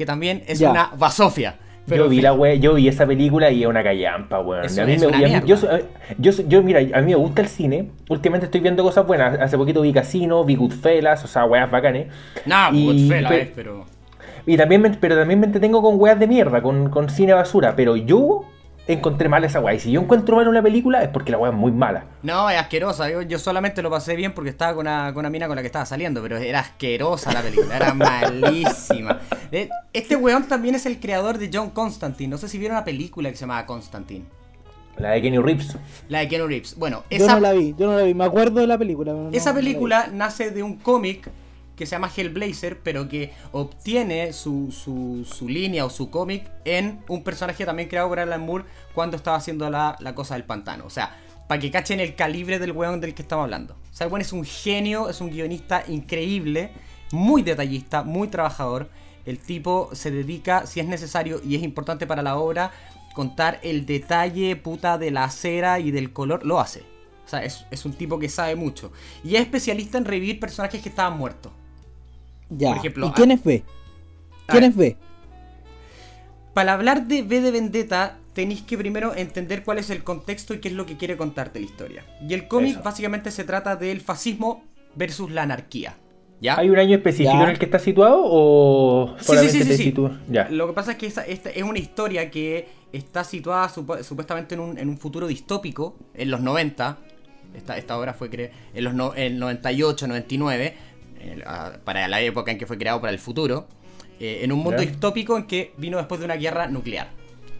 Que 0.00 0.06
también 0.06 0.42
es 0.46 0.58
Ya. 0.58 0.70
una 0.70 0.90
basofia. 0.96 1.56
yo 1.86 2.08
vi 2.08 2.22
la 2.22 2.32
we- 2.32 2.58
yo 2.58 2.72
vi 2.72 2.88
esa 2.88 3.06
película 3.06 3.50
y 3.50 3.64
es 3.64 3.68
una 3.68 3.82
callampa, 3.82 4.40
weón. 4.40 4.64
Eso 4.64 4.80
A 4.80 4.86
mí 4.86 4.96
me- 4.96 5.06
a 5.36 5.40
mí- 5.40 5.46
yo, 5.46 5.58
so- 5.58 5.68
yo, 6.16 6.32
yo, 6.48 6.62
mira, 6.62 6.80
a 6.80 7.02
mí 7.02 7.10
me 7.10 7.16
gusta 7.16 7.42
el 7.42 7.48
cine. 7.48 7.90
Últimamente 8.08 8.46
estoy 8.46 8.62
viendo 8.62 8.82
cosas 8.82 9.06
buenas. 9.06 9.38
Hace 9.38 9.58
poquito 9.58 9.82
vi 9.82 9.92
Casino, 9.92 10.42
vi 10.42 10.54
Goodfellas, 10.54 11.22
o 11.22 11.26
sea, 11.28 11.44
weas 11.44 11.70
bacanes. 11.70 12.06
Nah, 12.46 12.70
Y- 12.72 12.86
Goodfellas 12.86 13.30
pe- 13.30 13.40
es, 13.42 13.48
pero. 13.54 13.84
Y 14.46 14.56
también 14.56 14.80
me, 14.80 14.88
pero 14.88 15.16
también 15.18 15.38
me 15.38 15.44
entretengo 15.44 15.82
con 15.82 16.00
weas 16.00 16.18
de 16.18 16.26
mierda, 16.26 16.62
con, 16.62 16.88
con 16.88 17.10
cine 17.10 17.34
basura. 17.34 17.74
Pero 17.76 17.94
yo 17.94 18.46
encontré 18.92 19.28
mal 19.28 19.44
esa 19.44 19.60
wea. 19.60 19.74
Y 19.74 19.80
si 19.80 19.90
yo 19.92 20.00
encuentro 20.00 20.36
mal 20.36 20.48
una 20.48 20.62
película 20.62 21.02
es 21.02 21.08
porque 21.08 21.30
la 21.32 21.38
wea 21.38 21.50
es 21.50 21.56
muy 21.56 21.72
mala. 21.72 22.04
No, 22.22 22.48
es 22.50 22.58
asquerosa. 22.58 23.08
Yo, 23.10 23.22
yo 23.22 23.38
solamente 23.38 23.82
lo 23.82 23.90
pasé 23.90 24.16
bien 24.16 24.32
porque 24.32 24.50
estaba 24.50 24.74
con 24.74 24.86
una, 24.86 25.12
con 25.12 25.20
una 25.20 25.30
mina 25.30 25.46
con 25.46 25.56
la 25.56 25.62
que 25.62 25.66
estaba 25.66 25.86
saliendo, 25.86 26.22
pero 26.22 26.36
era 26.38 26.60
asquerosa 26.60 27.32
la 27.32 27.42
película, 27.42 27.76
era 27.76 27.94
malísima. 28.44 29.20
Este 29.92 30.16
weón 30.16 30.44
también 30.44 30.74
es 30.74 30.86
el 30.86 31.00
creador 31.00 31.38
de 31.38 31.50
John 31.52 31.70
Constantine. 31.70 32.28
No 32.30 32.38
sé 32.38 32.48
si 32.48 32.58
vieron 32.58 32.76
una 32.76 32.84
película 32.84 33.30
que 33.30 33.36
se 33.36 33.40
llamaba 33.42 33.66
Constantine. 33.66 34.24
La 34.96 35.10
de 35.12 35.22
Kenny 35.22 35.38
Reeves. 35.38 35.78
La 36.08 36.18
de 36.18 36.28
Keanu 36.28 36.46
Reeves. 36.46 36.76
Bueno, 36.76 37.04
Yo 37.10 37.16
esa, 37.16 37.34
no 37.34 37.40
la 37.40 37.52
vi, 37.52 37.74
yo 37.78 37.86
no 37.90 37.96
la 37.96 38.02
vi. 38.02 38.12
Me 38.12 38.24
acuerdo 38.24 38.60
de 38.60 38.66
la 38.66 38.76
película. 38.76 39.12
pero 39.12 39.30
no- 39.30 39.30
esa 39.36 39.50
no 39.50 39.54
la 39.54 39.60
vi. 39.60 39.66
película 39.68 40.08
nace 40.12 40.50
de 40.50 40.62
un 40.62 40.76
cómic 40.76 41.30
que 41.80 41.86
se 41.86 41.92
llama 41.92 42.12
Hellblazer, 42.14 42.80
pero 42.80 43.08
que 43.08 43.32
obtiene 43.52 44.34
su, 44.34 44.70
su, 44.70 45.48
línea 45.48 45.86
o 45.86 45.88
su 45.88 46.10
cómic 46.10 46.46
en 46.66 47.02
un 47.08 47.24
personaje 47.24 47.64
también 47.64 47.88
creado 47.88 48.10
por 48.10 48.20
Alan 48.20 48.44
Moore 48.44 48.66
cuando 48.94 49.16
estaba 49.16 49.38
haciendo 49.38 49.70
la, 49.70 49.96
la 49.98 50.14
cosa 50.14 50.34
del 50.34 50.44
pantano. 50.44 50.84
O 50.84 50.90
sea, 50.90 51.16
para 51.48 51.58
que 51.58 51.70
cachen 51.70 51.98
el 51.98 52.14
calibre 52.16 52.58
del 52.58 52.72
weón 52.72 53.00
del 53.00 53.14
que 53.14 53.22
estamos 53.22 53.44
hablando. 53.44 53.78
O 53.98 54.16
es 54.18 54.32
un 54.34 54.44
genio, 54.44 55.08
es 55.08 55.22
un 55.22 55.30
guionista 55.30 55.82
increíble, 55.88 56.70
muy 57.12 57.40
detallista, 57.40 58.02
muy 58.02 58.28
trabajador. 58.28 58.90
El 59.24 59.38
tipo 59.38 59.88
se 59.94 60.10
dedica, 60.10 60.66
si 60.66 60.80
es 60.80 60.86
necesario 60.86 61.40
y 61.42 61.56
es 61.56 61.62
importante 61.62 62.06
para 62.06 62.20
la 62.20 62.36
obra, 62.36 62.72
contar 63.14 63.58
el 63.62 63.86
detalle 63.86 64.54
puta 64.56 64.98
de 64.98 65.12
la 65.12 65.30
cera 65.30 65.80
y 65.80 65.92
del 65.92 66.12
color, 66.12 66.44
lo 66.44 66.60
hace. 66.60 66.80
O 67.24 67.28
sea, 67.30 67.42
es, 67.42 67.64
es 67.70 67.86
un 67.86 67.94
tipo 67.94 68.18
que 68.18 68.28
sabe 68.28 68.54
mucho. 68.54 68.92
Y 69.24 69.36
es 69.36 69.40
especialista 69.40 69.96
en 69.96 70.04
revivir 70.04 70.40
personajes 70.40 70.82
que 70.82 70.90
estaban 70.90 71.16
muertos. 71.16 71.52
Ya. 72.50 72.68
Por 72.68 72.76
ejemplo, 72.78 73.06
¿Y 73.08 73.10
quién 73.12 73.30
ah- 73.30 73.34
es 73.34 73.44
B? 73.44 73.64
A 74.46 74.52
¿Quién 74.52 74.62
ver. 74.62 74.70
es 74.70 74.76
B? 74.76 74.96
Para 76.54 76.72
hablar 76.74 77.06
de 77.06 77.22
V 77.22 77.40
de 77.40 77.50
Vendetta, 77.50 78.18
tenéis 78.32 78.62
que 78.62 78.76
primero 78.76 79.14
entender 79.14 79.62
cuál 79.62 79.78
es 79.78 79.88
el 79.90 80.02
contexto 80.02 80.52
y 80.54 80.58
qué 80.58 80.68
es 80.68 80.74
lo 80.74 80.84
que 80.86 80.96
quiere 80.96 81.16
contarte 81.16 81.60
la 81.60 81.66
historia. 81.66 82.04
Y 82.28 82.34
el 82.34 82.48
cómic 82.48 82.72
Eso. 82.72 82.82
básicamente 82.82 83.30
se 83.30 83.44
trata 83.44 83.76
del 83.76 84.00
fascismo 84.00 84.64
versus 84.96 85.30
la 85.30 85.42
anarquía. 85.42 85.96
¿Ya? 86.40 86.56
¿Hay 86.58 86.70
un 86.70 86.78
año 86.78 86.96
específico 86.96 87.34
Ya. 87.36 87.44
en 87.44 87.50
el 87.50 87.58
que 87.58 87.66
está 87.66 87.78
situado 87.78 88.20
o 88.24 89.14
Sí, 89.18 89.24
solamente 89.26 89.52
sí, 89.58 89.62
sí, 89.62 89.68
te 89.68 89.76
sí. 89.76 89.82
sitúa? 89.84 90.18
Ya. 90.28 90.48
Lo 90.48 90.66
que 90.66 90.72
pasa 90.72 90.92
es 90.92 90.96
que 90.98 91.06
esa- 91.06 91.26
esta 91.26 91.50
es 91.50 91.62
una 91.62 91.78
historia 91.78 92.30
que 92.30 92.66
está 92.92 93.24
situada 93.24 93.68
supu- 93.68 94.02
supuestamente 94.02 94.54
en 94.54 94.60
un, 94.62 94.78
en 94.78 94.88
un 94.88 94.96
futuro 94.98 95.26
distópico, 95.28 95.96
en 96.14 96.30
los 96.30 96.40
90. 96.40 96.98
Esta, 97.54 97.76
esta 97.76 97.98
obra 97.98 98.14
fue 98.14 98.30
creada 98.30 98.54
en 98.72 98.84
los 98.84 98.94
no- 98.94 99.14
en 99.14 99.38
98, 99.38 100.06
99, 100.08 100.64
eh, 100.66 100.74
ah, 100.78 100.89
para 101.84 102.08
la 102.08 102.20
época 102.20 102.50
en 102.50 102.58
que 102.58 102.66
fue 102.66 102.78
creado 102.78 103.00
para 103.00 103.12
el 103.12 103.18
futuro. 103.18 103.66
eh, 104.22 104.40
en 104.44 104.52
un 104.52 104.58
mundo 104.58 104.82
Ya. 104.82 104.86
distópico 104.90 105.38
en 105.38 105.44
que 105.44 105.72
vino 105.78 105.96
después 105.96 106.18
de 106.20 106.26
una 106.26 106.36
guerra 106.36 106.66
nuclear, 106.68 107.08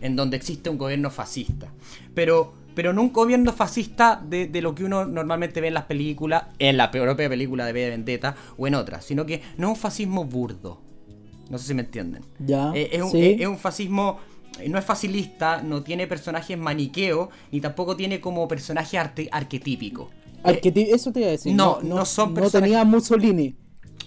en 0.02 0.14
donde 0.14 0.36
existe 0.36 0.68
un 0.68 0.76
gobierno 0.76 1.08
fascista. 1.11 1.68
Pero, 2.14 2.52
pero 2.74 2.92
no 2.92 3.00
un 3.00 3.12
gobierno 3.14 3.50
fascista 3.54 4.22
de, 4.22 4.46
de 4.46 4.61
lo 4.61 4.74
que 4.74 4.84
uno 4.84 5.06
normalmente 5.06 5.62
ve 5.62 5.68
en 5.68 5.74
las 5.74 5.84
películas, 5.84 6.44
en 6.58 6.76
la 6.76 6.90
propia 6.90 7.30
película 7.30 7.64
de 7.64 7.72
V 7.72 7.80
de 7.80 7.88
Vendetta 7.90 8.36
o 8.58 8.66
en 8.66 8.74
otras, 8.74 9.06
sino 9.06 9.24
que 9.24 9.40
no 9.56 9.68
es 9.68 9.70
un 9.70 9.80
fascismo 9.80 10.24
burdo. 10.26 10.82
No 11.48 11.56
sé 11.56 11.68
si 11.68 11.72
me 11.74 11.80
entienden. 11.80 12.22
Ya. 12.38 12.72
Eh, 12.74 12.90
es, 12.92 13.00
un, 13.02 13.11
sí. 13.11 13.36
es 13.40 13.46
un 13.46 13.56
fascismo. 13.58 14.18
eh, 14.61 14.68
No 14.68 14.78
es 14.78 14.84
facilista, 14.84 15.62
no 15.62 15.82
tiene 15.82 16.06
personajes 16.06 16.58
maniqueo, 16.58 17.30
ni 17.52 17.62
tampoco 17.62 17.96
tiene 17.96 18.20
como 18.20 18.46
personaje 18.48 18.98
arte- 18.98 19.30
arquetípico. 19.32 20.11
Eh, 20.45 20.88
Eso 20.93 21.12
te 21.12 21.20
iba 21.20 21.28
a 21.28 21.32
decir. 21.32 21.55
no, 21.55 21.80
no 21.82 22.05
son 22.05 22.34
No 22.34 22.51
tenía 22.51 22.84
Mussolini. 22.84 23.57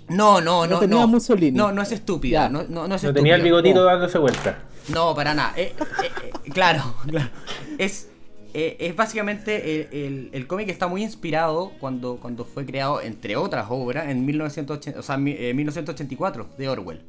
no, 0.10 0.42
no, 0.42 0.66
no 0.66 0.68
no. 0.68 0.80
tenía 0.80 1.00
no. 1.02 1.08
Mussolini. 1.08 1.58
No, 1.58 1.72
no 1.72 1.82
es 1.82 1.92
estúpida. 1.92 2.50
No, 2.50 2.64
no, 2.64 2.88
no 2.88 2.96
es 2.96 3.04
No 3.04 3.14
tenía 3.14 3.36
el 3.36 3.42
bigotito 3.42 3.80
No. 3.80 3.86
dándose 3.86 4.18
vuelta. 4.18 4.64
No, 4.90 5.14
para 5.16 5.34
nada. 5.34 5.54
Eh, 5.56 5.74
eh, 6.04 6.10
eh, 6.46 6.50
claro, 6.52 6.96
claro. 7.08 7.30
Es, 7.78 8.10
eh, 8.54 8.78
es 8.80 8.96
básicamente 8.96 9.82
el, 9.82 9.88
el- 10.04 10.30
el 10.34 10.48
cómic 10.48 10.70
está 10.70 10.88
muy 10.88 11.04
inspirado 11.04 11.72
cuando, 11.80 12.18
cuando 12.18 12.46
fue 12.46 12.66
creado, 12.66 13.02
entre 13.02 13.36
otras 13.36 13.68
obras, 13.70 14.10
en 14.10 14.26
1980, 14.26 15.00
o 15.00 15.04
sea, 15.04 15.18
mi- 15.18 15.32
eh, 15.38 15.54
1984 15.54 16.48
de 16.58 16.70
Orwell. 16.70 17.02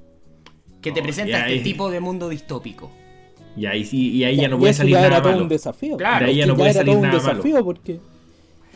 Que 0.81 0.93
te 0.93 1.01
Oh, 1.01 1.03
presenta 1.03 1.49
este 1.49 1.61
tipo 1.65 1.91
de 1.91 2.01
mundo 2.01 2.29
distópico. 2.29 2.91
Y 3.57 3.67
ahí 3.67 3.85
sí, 3.85 4.11
y 4.11 4.25
ahí 4.25 4.37
ya, 4.37 4.49
no 4.49 4.59
puede 4.59 4.75
salir 4.75 4.93
ya 4.93 4.99
nada 4.99 5.07
era 5.09 5.23
todo 5.23 5.33
malo. 5.33 5.43
un 5.45 5.49
desafío. 5.49 5.97
Claro, 5.97 6.25
de 6.27 6.31
ahí 6.33 6.37
ya 6.39 6.43
Es 6.43 6.47
que 6.47 6.53
no 6.53 6.57
puede 6.59 6.73
salir 6.73 6.93
todo 6.95 6.97
un 7.03 7.09
nada 7.09 7.23
malo. 7.23 7.65
porque. 7.65 8.01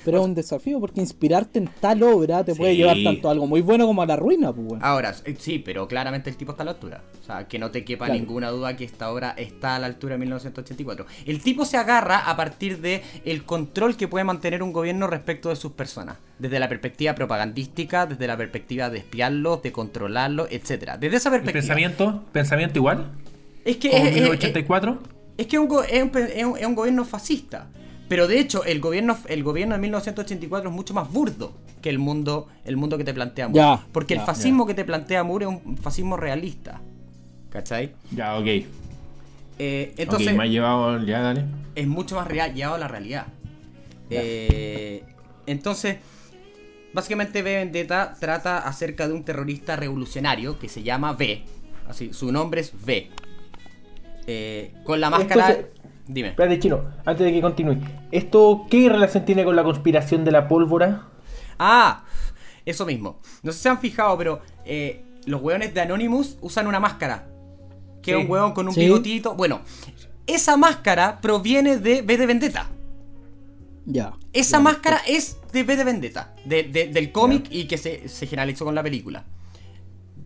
Pero 0.04 0.18
es 0.18 0.24
un 0.24 0.34
desafío 0.34 0.80
porque 0.80 1.00
inspirarte 1.00 1.58
en 1.58 1.68
tal 1.80 2.02
obra 2.02 2.44
te 2.44 2.54
puede 2.54 2.76
llevar 2.76 2.96
tanto 3.04 3.28
a 3.28 3.32
algo 3.32 3.46
muy 3.46 3.60
bueno 3.60 3.86
como 3.86 4.02
a 4.02 4.06
la 4.06 4.16
ruina, 4.16 4.52
pues. 4.52 4.80
Ahora, 4.82 5.14
eh, 5.24 5.34
sí, 5.38 5.58
pero 5.58 5.86
claramente 5.88 6.30
el 6.30 6.36
tipo 6.36 6.52
está 6.52 6.62
a 6.62 6.66
la 6.66 6.70
altura. 6.72 7.02
O 7.20 7.24
sea, 7.24 7.46
que 7.48 7.58
no 7.58 7.70
te 7.70 7.84
quepa 7.84 8.06
Claro. 8.06 8.20
ninguna 8.20 8.50
duda 8.50 8.76
que 8.76 8.84
esta 8.84 9.10
obra 9.12 9.34
está 9.36 9.76
a 9.76 9.78
la 9.78 9.86
altura 9.86 10.14
de 10.14 10.18
1984. 10.20 11.06
El 11.26 11.42
tipo 11.42 11.64
se 11.64 11.76
agarra 11.76 12.18
a 12.30 12.36
partir 12.36 12.80
de 12.80 13.02
el 13.24 13.44
control 13.44 13.96
que 13.96 14.08
puede 14.08 14.24
mantener 14.24 14.62
un 14.62 14.72
gobierno 14.72 15.06
respecto 15.06 15.48
de 15.50 15.56
sus 15.56 15.72
personas. 15.72 16.16
Desde 16.38 16.58
la 16.60 16.68
perspectiva 16.68 17.14
propagandística, 17.14 18.06
desde 18.06 18.26
la 18.26 18.36
perspectiva 18.36 18.90
de 18.90 18.98
espiarlos, 18.98 19.62
de 19.62 19.72
controlarlos, 19.72 20.48
etcétera. 20.50 20.96
Desde 20.96 21.16
esa 21.16 21.28
¿El 21.28 21.42
perspectiva. 21.42 21.60
pensamiento? 21.60 22.24
¿Pensamiento 22.32 22.78
igual? 22.78 23.10
Es 23.64 23.76
que 23.76 23.90
¿Como 23.90 24.02
es, 24.04 24.08
es- 24.10 24.14
1984? 24.14 24.98
es 25.36 25.46
que 25.46 25.56
es 25.56 25.60
un, 25.62 25.68
go- 25.68 25.82
es 25.82 26.02
un 26.02 26.10
pe- 26.10 26.38
es 26.40 26.44
un- 26.44 26.56
es 26.56 26.64
un 26.66 26.74
gobierno 26.74 27.04
fascista. 27.04 27.66
Pero 28.08 28.26
de 28.26 28.40
hecho, 28.40 28.64
el 28.64 28.80
gobierno, 28.80 29.18
el 29.26 29.42
gobierno 29.42 29.74
de 29.74 29.80
1984 29.82 30.70
es 30.70 30.74
mucho 30.74 30.94
más 30.94 31.10
burdo 31.12 31.52
que 31.82 31.90
el 31.90 31.98
mundo, 31.98 32.48
el 32.64 32.76
mundo 32.76 32.96
que 32.96 33.04
te 33.04 33.12
plantea 33.14 33.48
Moore. 33.48 33.60
Ya, 33.60 33.86
porque 33.92 34.14
el 34.14 34.20
ya, 34.20 34.26
fascismo 34.26 34.66
que 34.66 34.74
te 34.74 34.84
plantea 34.84 35.22
Moore 35.24 35.44
es 35.44 35.50
un 35.64 35.76
fascismo 35.76 36.16
realista. 36.16 36.80
¿Cachai? 37.50 37.92
Ya, 38.10 38.36
ok. 38.38 38.46
Eh, 39.58 39.94
entonces, 39.96 40.28
ok, 40.28 40.34
me 40.34 40.44
ha 40.44 40.46
llevado. 40.46 41.04
Ya, 41.04 41.20
dale. 41.20 41.44
es 41.74 41.86
mucho 41.86 42.16
más 42.16 42.26
real, 42.26 42.54
llevado 42.54 42.76
a 42.76 42.78
la 42.78 42.88
realidad. 42.88 43.26
Eh, 44.10 45.02
entonces, 45.46 45.96
básicamente 46.94 47.42
V 47.42 47.54
Vendetta 47.56 48.16
trata 48.18 48.58
acerca 48.58 49.06
de 49.06 49.14
un 49.14 49.24
terrorista 49.24 49.76
revolucionario 49.76 50.58
que 50.58 50.68
se 50.68 50.82
llama 50.82 51.12
V. 51.12 51.42
Así, 51.88 52.12
su 52.12 52.32
nombre 52.32 52.62
es 52.62 52.72
V. 52.74 53.10
Eh, 54.26 54.74
con 54.84 55.00
la 55.00 55.10
máscara. 55.10 55.50
Entonces- 55.50 55.77
Dime. 56.08 56.28
Espérate, 56.30 56.58
chino, 56.58 56.80
antes 57.04 57.24
de 57.26 57.32
que 57.32 57.40
continúe. 57.40 57.76
¿Esto 58.10 58.66
qué 58.70 58.88
relación 58.88 59.24
tiene 59.24 59.44
con 59.44 59.54
la 59.54 59.62
conspiración 59.62 60.24
de 60.24 60.30
la 60.32 60.48
pólvora? 60.48 61.02
Ah, 61.58 62.04
eso 62.64 62.86
mismo. 62.86 63.20
No 63.42 63.52
sé 63.52 63.58
si 63.58 63.62
se 63.64 63.68
han 63.68 63.78
fijado, 63.78 64.16
pero 64.16 64.40
eh, 64.64 65.04
los 65.26 65.42
hueones 65.42 65.74
de 65.74 65.80
Anonymous 65.82 66.38
usan 66.40 66.66
una 66.66 66.80
máscara. 66.80 67.28
Que 68.02 68.12
es 68.12 68.16
Sí. 68.18 68.24
un 68.24 68.30
hueón 68.30 68.52
con 68.52 68.66
un 68.68 68.74
Sí. 68.74 68.80
bigotito. 68.80 69.34
Bueno, 69.34 69.60
esa 70.26 70.56
máscara 70.56 71.20
proviene 71.20 71.76
de 71.76 72.00
V 72.02 72.16
de 72.16 72.26
Vendetta. 72.26 72.66
Ya. 73.84 74.12
Esa 74.32 74.60
máscara 74.60 75.00
es 75.06 75.38
de 75.52 75.62
V 75.62 75.76
de 75.76 75.84
Vendetta, 75.84 76.34
de- 76.44 76.62
de- 76.64 76.88
del 76.88 77.10
cómic 77.12 77.46
y 77.50 77.64
que 77.66 77.76
se, 77.78 78.08
se 78.08 78.26
generalizó 78.26 78.64
con 78.64 78.74
la 78.74 78.82
película. 78.82 79.24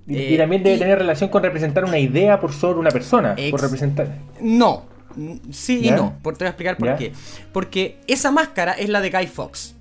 Y, 0.06 0.16
Eh, 0.16 0.32
y 0.32 0.36
también 0.36 0.62
debe 0.64 0.76
y- 0.76 0.78
tener 0.80 0.98
relación 0.98 1.30
con 1.30 1.42
representar 1.42 1.84
una 1.84 1.98
idea 1.98 2.40
por 2.40 2.52
sobre 2.52 2.78
una 2.80 2.90
persona. 2.90 3.34
Ex- 3.36 3.50
Por 3.52 3.60
representar. 3.62 4.18
No, 4.40 4.84
sí 5.50 5.80
y 5.82 5.90
no. 5.90 6.18
Por, 6.22 6.36
te 6.36 6.44
voy 6.44 6.46
a 6.46 6.50
explicar 6.50 6.76
por 6.76 6.96
qué. 6.96 7.12
Porque 7.52 8.00
esa 8.06 8.30
máscara 8.30 8.72
es 8.72 8.88
la 8.88 9.00
de 9.00 9.10
Guy 9.10 9.26
Fox. 9.26 9.74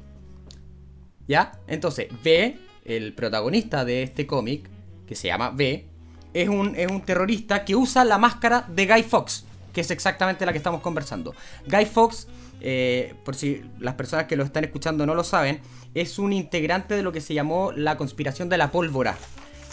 ¿Ya? 1.28 1.54
Entonces, 1.68 2.08
V, 2.24 2.58
el 2.86 3.14
protagonista 3.14 3.86
de 3.86 4.04
este 4.04 4.28
cómic, 4.28 4.70
que 5.08 5.16
se 5.16 5.28
llama 5.28 5.52
V, 5.52 5.86
es 6.34 6.50
un, 6.50 6.76
es 6.76 6.90
un 6.90 7.02
terrorista 7.02 7.66
que 7.66 7.76
usa 7.76 8.04
la 8.06 8.18
máscara 8.18 8.66
de 8.68 8.88
Guy 8.88 9.04
Fox. 9.04 9.46
que 9.74 9.82
es 9.82 9.92
exactamente 9.92 10.46
la 10.46 10.52
que 10.52 10.58
estamos 10.58 10.82
conversando. 10.82 11.34
Guy 11.68 11.86
Fawkes, 11.86 12.28
eh, 12.60 13.16
por 13.24 13.36
si 13.36 13.64
las 13.80 13.96
personas 13.96 14.26
que 14.26 14.36
lo 14.36 14.44
están 14.44 14.64
escuchando 14.64 15.06
no 15.06 15.16
lo 15.16 15.24
saben, 15.24 15.62
es 15.94 16.20
un 16.20 16.34
integrante 16.34 16.96
de 16.96 17.04
lo 17.04 17.12
que 17.12 17.22
se 17.22 17.34
llamó 17.34 17.72
la 17.72 17.98
conspiración 17.98 18.50
de 18.50 18.58
la 18.58 18.72
pólvora 18.72 19.18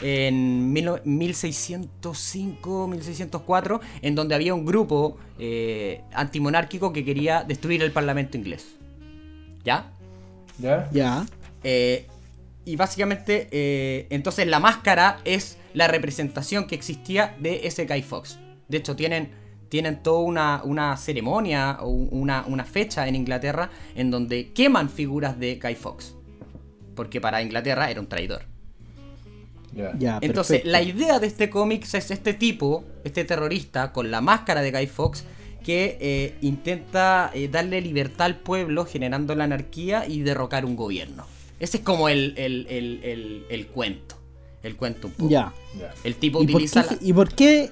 en 0.00 0.72
1605, 0.72 2.88
1604, 2.88 3.80
en 4.02 4.14
donde 4.14 4.34
había 4.34 4.54
un 4.54 4.64
grupo 4.64 5.18
eh, 5.38 6.02
antimonárquico 6.12 6.92
que 6.92 7.04
quería 7.04 7.44
destruir 7.44 7.82
el 7.82 7.92
parlamento 7.92 8.36
inglés. 8.36 8.76
¿Ya? 9.64 9.92
¿Ya? 10.58 10.88
Ya. 10.92 11.26
Eh, 11.64 12.06
y 12.64 12.76
básicamente, 12.76 13.48
eh, 13.50 14.06
entonces 14.10 14.46
la 14.46 14.60
máscara 14.60 15.18
es 15.24 15.58
la 15.74 15.88
representación 15.88 16.66
que 16.66 16.74
existía 16.74 17.36
de 17.40 17.66
ese 17.66 17.86
Guy 17.86 18.02
Fox. 18.02 18.38
De 18.68 18.78
hecho, 18.78 18.94
tienen, 18.94 19.30
tienen 19.68 20.02
toda 20.02 20.20
una, 20.20 20.62
una 20.64 20.96
ceremonia 20.96 21.78
o 21.80 21.88
una, 21.88 22.44
una 22.46 22.64
fecha 22.64 23.08
en 23.08 23.16
Inglaterra 23.16 23.70
en 23.94 24.10
donde 24.10 24.52
queman 24.52 24.90
figuras 24.90 25.38
de 25.38 25.58
Guy 25.62 25.74
Fox. 25.74 26.14
Porque 26.94 27.20
para 27.20 27.42
Inglaterra 27.42 27.90
era 27.90 28.00
un 28.00 28.08
traidor. 28.08 28.57
Entonces, 30.20 30.60
perfecto. 30.62 30.70
la 30.70 30.82
idea 30.82 31.18
de 31.20 31.26
este 31.26 31.50
cómic 31.50 31.84
es 31.92 32.10
este 32.10 32.34
tipo, 32.34 32.84
este 33.04 33.24
terrorista, 33.24 33.92
con 33.92 34.10
la 34.10 34.20
máscara 34.20 34.62
de 34.62 34.70
Guy 34.72 34.86
Fox, 34.86 35.24
que 35.64 35.98
eh, 36.00 36.34
intenta 36.40 37.30
eh, 37.34 37.48
darle 37.48 37.80
libertad 37.80 38.26
al 38.26 38.36
pueblo, 38.38 38.84
generando 38.86 39.34
la 39.34 39.44
anarquía 39.44 40.06
y 40.06 40.20
derrocar 40.22 40.64
un 40.64 40.76
gobierno. 40.76 41.24
Ese 41.60 41.78
es 41.78 41.82
como 41.82 42.08
el, 42.08 42.34
el- 42.36 42.66
el- 42.70 43.00
el- 43.04 43.44
el 43.50 43.66
cuento. 43.66 44.16
El 44.62 44.76
cuento 44.76 45.08
un 45.08 45.12
poco. 45.12 45.30
Ya. 45.30 45.52
El 46.04 46.14
tipo 46.16 46.42
¿Y 46.42 46.46
por, 46.46 46.56
utiliza. 46.56 46.84
qué, 46.88 46.94
la- 46.96 47.00
¿Y 47.02 47.12
por 47.12 47.32
qué 47.34 47.70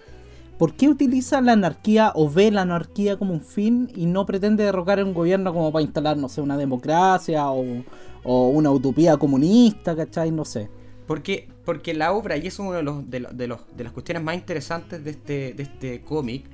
por 0.59 0.74
qué 0.74 0.89
utiliza 0.89 1.40
la 1.43 1.52
anarquía 1.52 2.12
o 2.14 2.31
ve 2.31 2.51
la 2.51 2.62
anarquía 2.62 3.18
como 3.18 3.35
un 3.35 3.43
fin 3.43 3.90
y 3.94 4.06
no 4.06 4.24
pretende 4.24 4.64
derrocar 4.64 4.98
a 5.01 5.05
un 5.05 5.12
gobierno 5.12 5.52
como 5.52 5.70
para 5.70 5.82
instalar, 5.82 6.16
no 6.16 6.31
sé, 6.31 6.40
una 6.40 6.56
democracia 6.56 7.51
o, 7.51 7.85
o 8.24 8.48
una 8.48 8.70
utopía 8.70 9.18
comunista, 9.18 9.94
¿cachai? 9.94 10.31
No 10.31 10.47
sé. 10.47 10.70
Porque, 11.06 11.48
porque 11.66 11.93
la 11.93 12.12
obra, 12.12 12.38
y 12.38 12.47
eso 12.47 12.62
es 12.62 12.68
una 12.70 12.78
de, 12.78 12.82
los, 12.84 13.10
de, 13.10 13.20
los- 13.20 13.36
de 13.36 13.47
los- 13.48 13.76
de 13.76 13.84
las 13.84 13.93
cuestiones 13.93 14.22
más 14.22 14.34
interesantes 14.36 15.05
de 15.05 15.10
este, 15.10 15.52
de 15.52 15.62
este 15.62 16.01
cómic, 16.01 16.44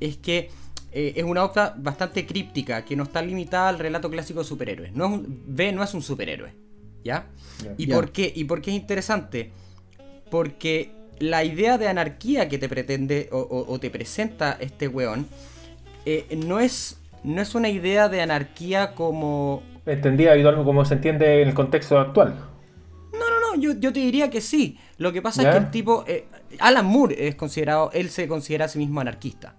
es 0.00 0.16
que 0.16 0.48
eh, 0.92 1.12
es 1.16 1.24
una 1.24 1.44
obra 1.44 1.74
bastante 1.76 2.24
críptica, 2.26 2.84
que 2.84 2.96
no 2.96 3.02
está 3.02 3.20
limitada 3.22 3.68
al 3.68 3.78
relato 3.78 4.08
clásico 4.10 4.40
de 4.40 4.46
superhéroes. 4.46 4.92
No 4.94 5.04
es 5.06 5.10
un- 5.12 5.42
B 5.46 5.72
no 5.72 5.82
es 5.84 5.92
un 5.94 6.02
superhéroe, 6.02 6.52
¿ya? 7.04 7.26
¿Y, 7.76 7.86
por 7.94 8.10
qué? 8.12 8.32
¿Y 8.34 8.44
por 8.44 8.60
qué 8.62 8.70
es 8.70 8.76
interesante? 8.76 9.50
Porque 10.30 10.92
la 11.18 11.44
idea 11.44 11.76
de 11.78 11.86
anarquía 11.88 12.48
que 12.48 12.58
te 12.58 12.68
pretende 12.68 13.28
o, 13.32 13.38
o- 13.38 13.72
o 13.72 13.78
te 13.78 13.90
presenta 13.90 14.56
este 14.60 14.88
weón 14.88 15.26
eh, 16.06 16.24
no, 16.46 16.60
es, 16.60 16.98
no 17.24 17.42
es 17.42 17.54
una 17.54 17.68
idea 17.68 18.08
de 18.08 18.22
anarquía 18.22 18.94
como 18.94 19.62
Entendía 19.86 20.32
habitualmente 20.32 20.64
como 20.66 20.84
se 20.84 20.94
entiende 20.94 21.42
en 21.42 21.48
el 21.48 21.54
contexto 21.54 21.98
actual. 21.98 22.34
No, 23.50 23.60
yo, 23.60 23.72
yo 23.72 23.92
te 23.92 24.00
diría 24.00 24.30
que 24.30 24.40
sí. 24.40 24.78
Lo 24.98 25.12
que 25.12 25.22
pasa 25.22 25.42
¿Ya? 25.42 25.50
es 25.50 25.56
que 25.56 25.64
el 25.64 25.70
tipo. 25.70 26.04
eh, 26.06 26.26
Alan 26.58 26.86
Moore 26.86 27.28
es 27.28 27.34
considerado. 27.34 27.90
Él 27.92 28.10
se 28.10 28.28
considera 28.28 28.66
a 28.66 28.68
sí 28.68 28.78
mismo 28.78 29.00
anarquista. 29.00 29.54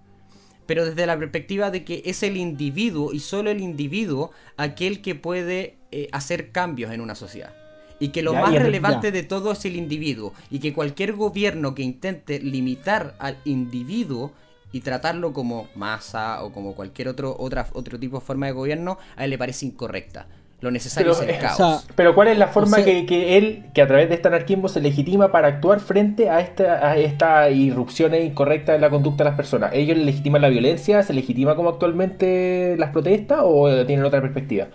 Pero 0.66 0.86
desde 0.86 1.06
la 1.06 1.18
perspectiva 1.18 1.72
de 1.72 1.84
que 1.84 2.02
es 2.06 2.24
el 2.24 2.38
individuo 2.38 3.12
y 3.14 3.20
solo 3.20 3.50
el 3.50 3.60
individuo 3.60 4.32
aquel 4.58 5.02
que 5.02 5.16
puede 5.16 5.78
eh, 5.92 6.08
hacer 6.12 6.52
cambios 6.52 6.92
en 6.92 7.02
una 7.02 7.16
sociedad. 7.16 7.54
Y 8.00 8.10
que 8.10 8.22
lo 8.22 8.34
Ya, 8.34 8.42
más 8.42 8.54
relevante 8.54 9.12
de 9.12 9.24
todo 9.24 9.52
es 9.52 9.66
el 9.66 9.76
individuo. 9.76 10.34
Y 10.50 10.60
que 10.60 10.74
cualquier 10.74 11.14
gobierno 11.14 11.76
que 11.76 11.84
intente 11.84 12.40
limitar 12.40 13.16
al 13.20 13.38
individuo 13.46 14.32
y 14.72 14.82
tratarlo 14.82 15.34
como 15.34 15.68
masa 15.76 16.44
o 16.44 16.52
como 16.54 16.74
cualquier 16.74 17.10
otro, 17.10 17.36
otra, 17.38 17.68
otro 17.74 18.00
tipo 18.00 18.20
de 18.20 18.26
forma 18.26 18.46
de 18.46 18.54
gobierno, 18.54 18.98
a 19.18 19.26
él 19.26 19.32
le 19.32 19.38
parece 19.38 19.66
incorrecta. 19.66 20.28
Lo 20.62 20.70
necesario 20.72 21.12
Pero, 21.14 21.24
es 21.24 21.30
el 21.30 21.36
eh, 21.36 21.40
caos. 21.40 21.60
o 21.60 21.80
sea, 21.82 21.94
Pero 21.96 22.14
¿cuál 22.16 22.28
es 22.28 22.38
la 22.38 22.48
forma 22.48 22.78
sea- 22.78 22.86
que, 22.86 23.06
que 23.08 23.38
él, 23.38 23.66
que 23.74 23.82
a 23.82 23.88
través 23.88 24.10
de 24.10 24.16
este 24.16 24.28
anarquismo 24.28 24.70
se 24.70 24.80
legitima 24.80 25.32
para 25.32 25.48
actuar 25.48 25.80
frente 25.80 26.30
a 26.30 26.40
esta, 26.40 26.88
a 26.88 26.98
esta 26.98 27.50
irrupciones 27.50 28.24
incorrectas 28.24 28.76
en 28.76 28.82
la 28.82 28.90
conducta 28.92 29.24
de 29.24 29.32
las 29.32 29.38
personas? 29.38 29.72
¿Ellos 29.74 29.98
legitiman 29.98 30.42
la 30.42 30.50
violencia? 30.50 31.02
¿Se 31.02 31.14
legitima 31.14 31.56
como 31.56 31.70
actualmente 31.70 32.76
las 32.78 32.92
protestas 32.92 33.40
o 33.44 33.86
tienen 33.88 34.06
otra 34.06 34.22
perspectiva? 34.22 34.68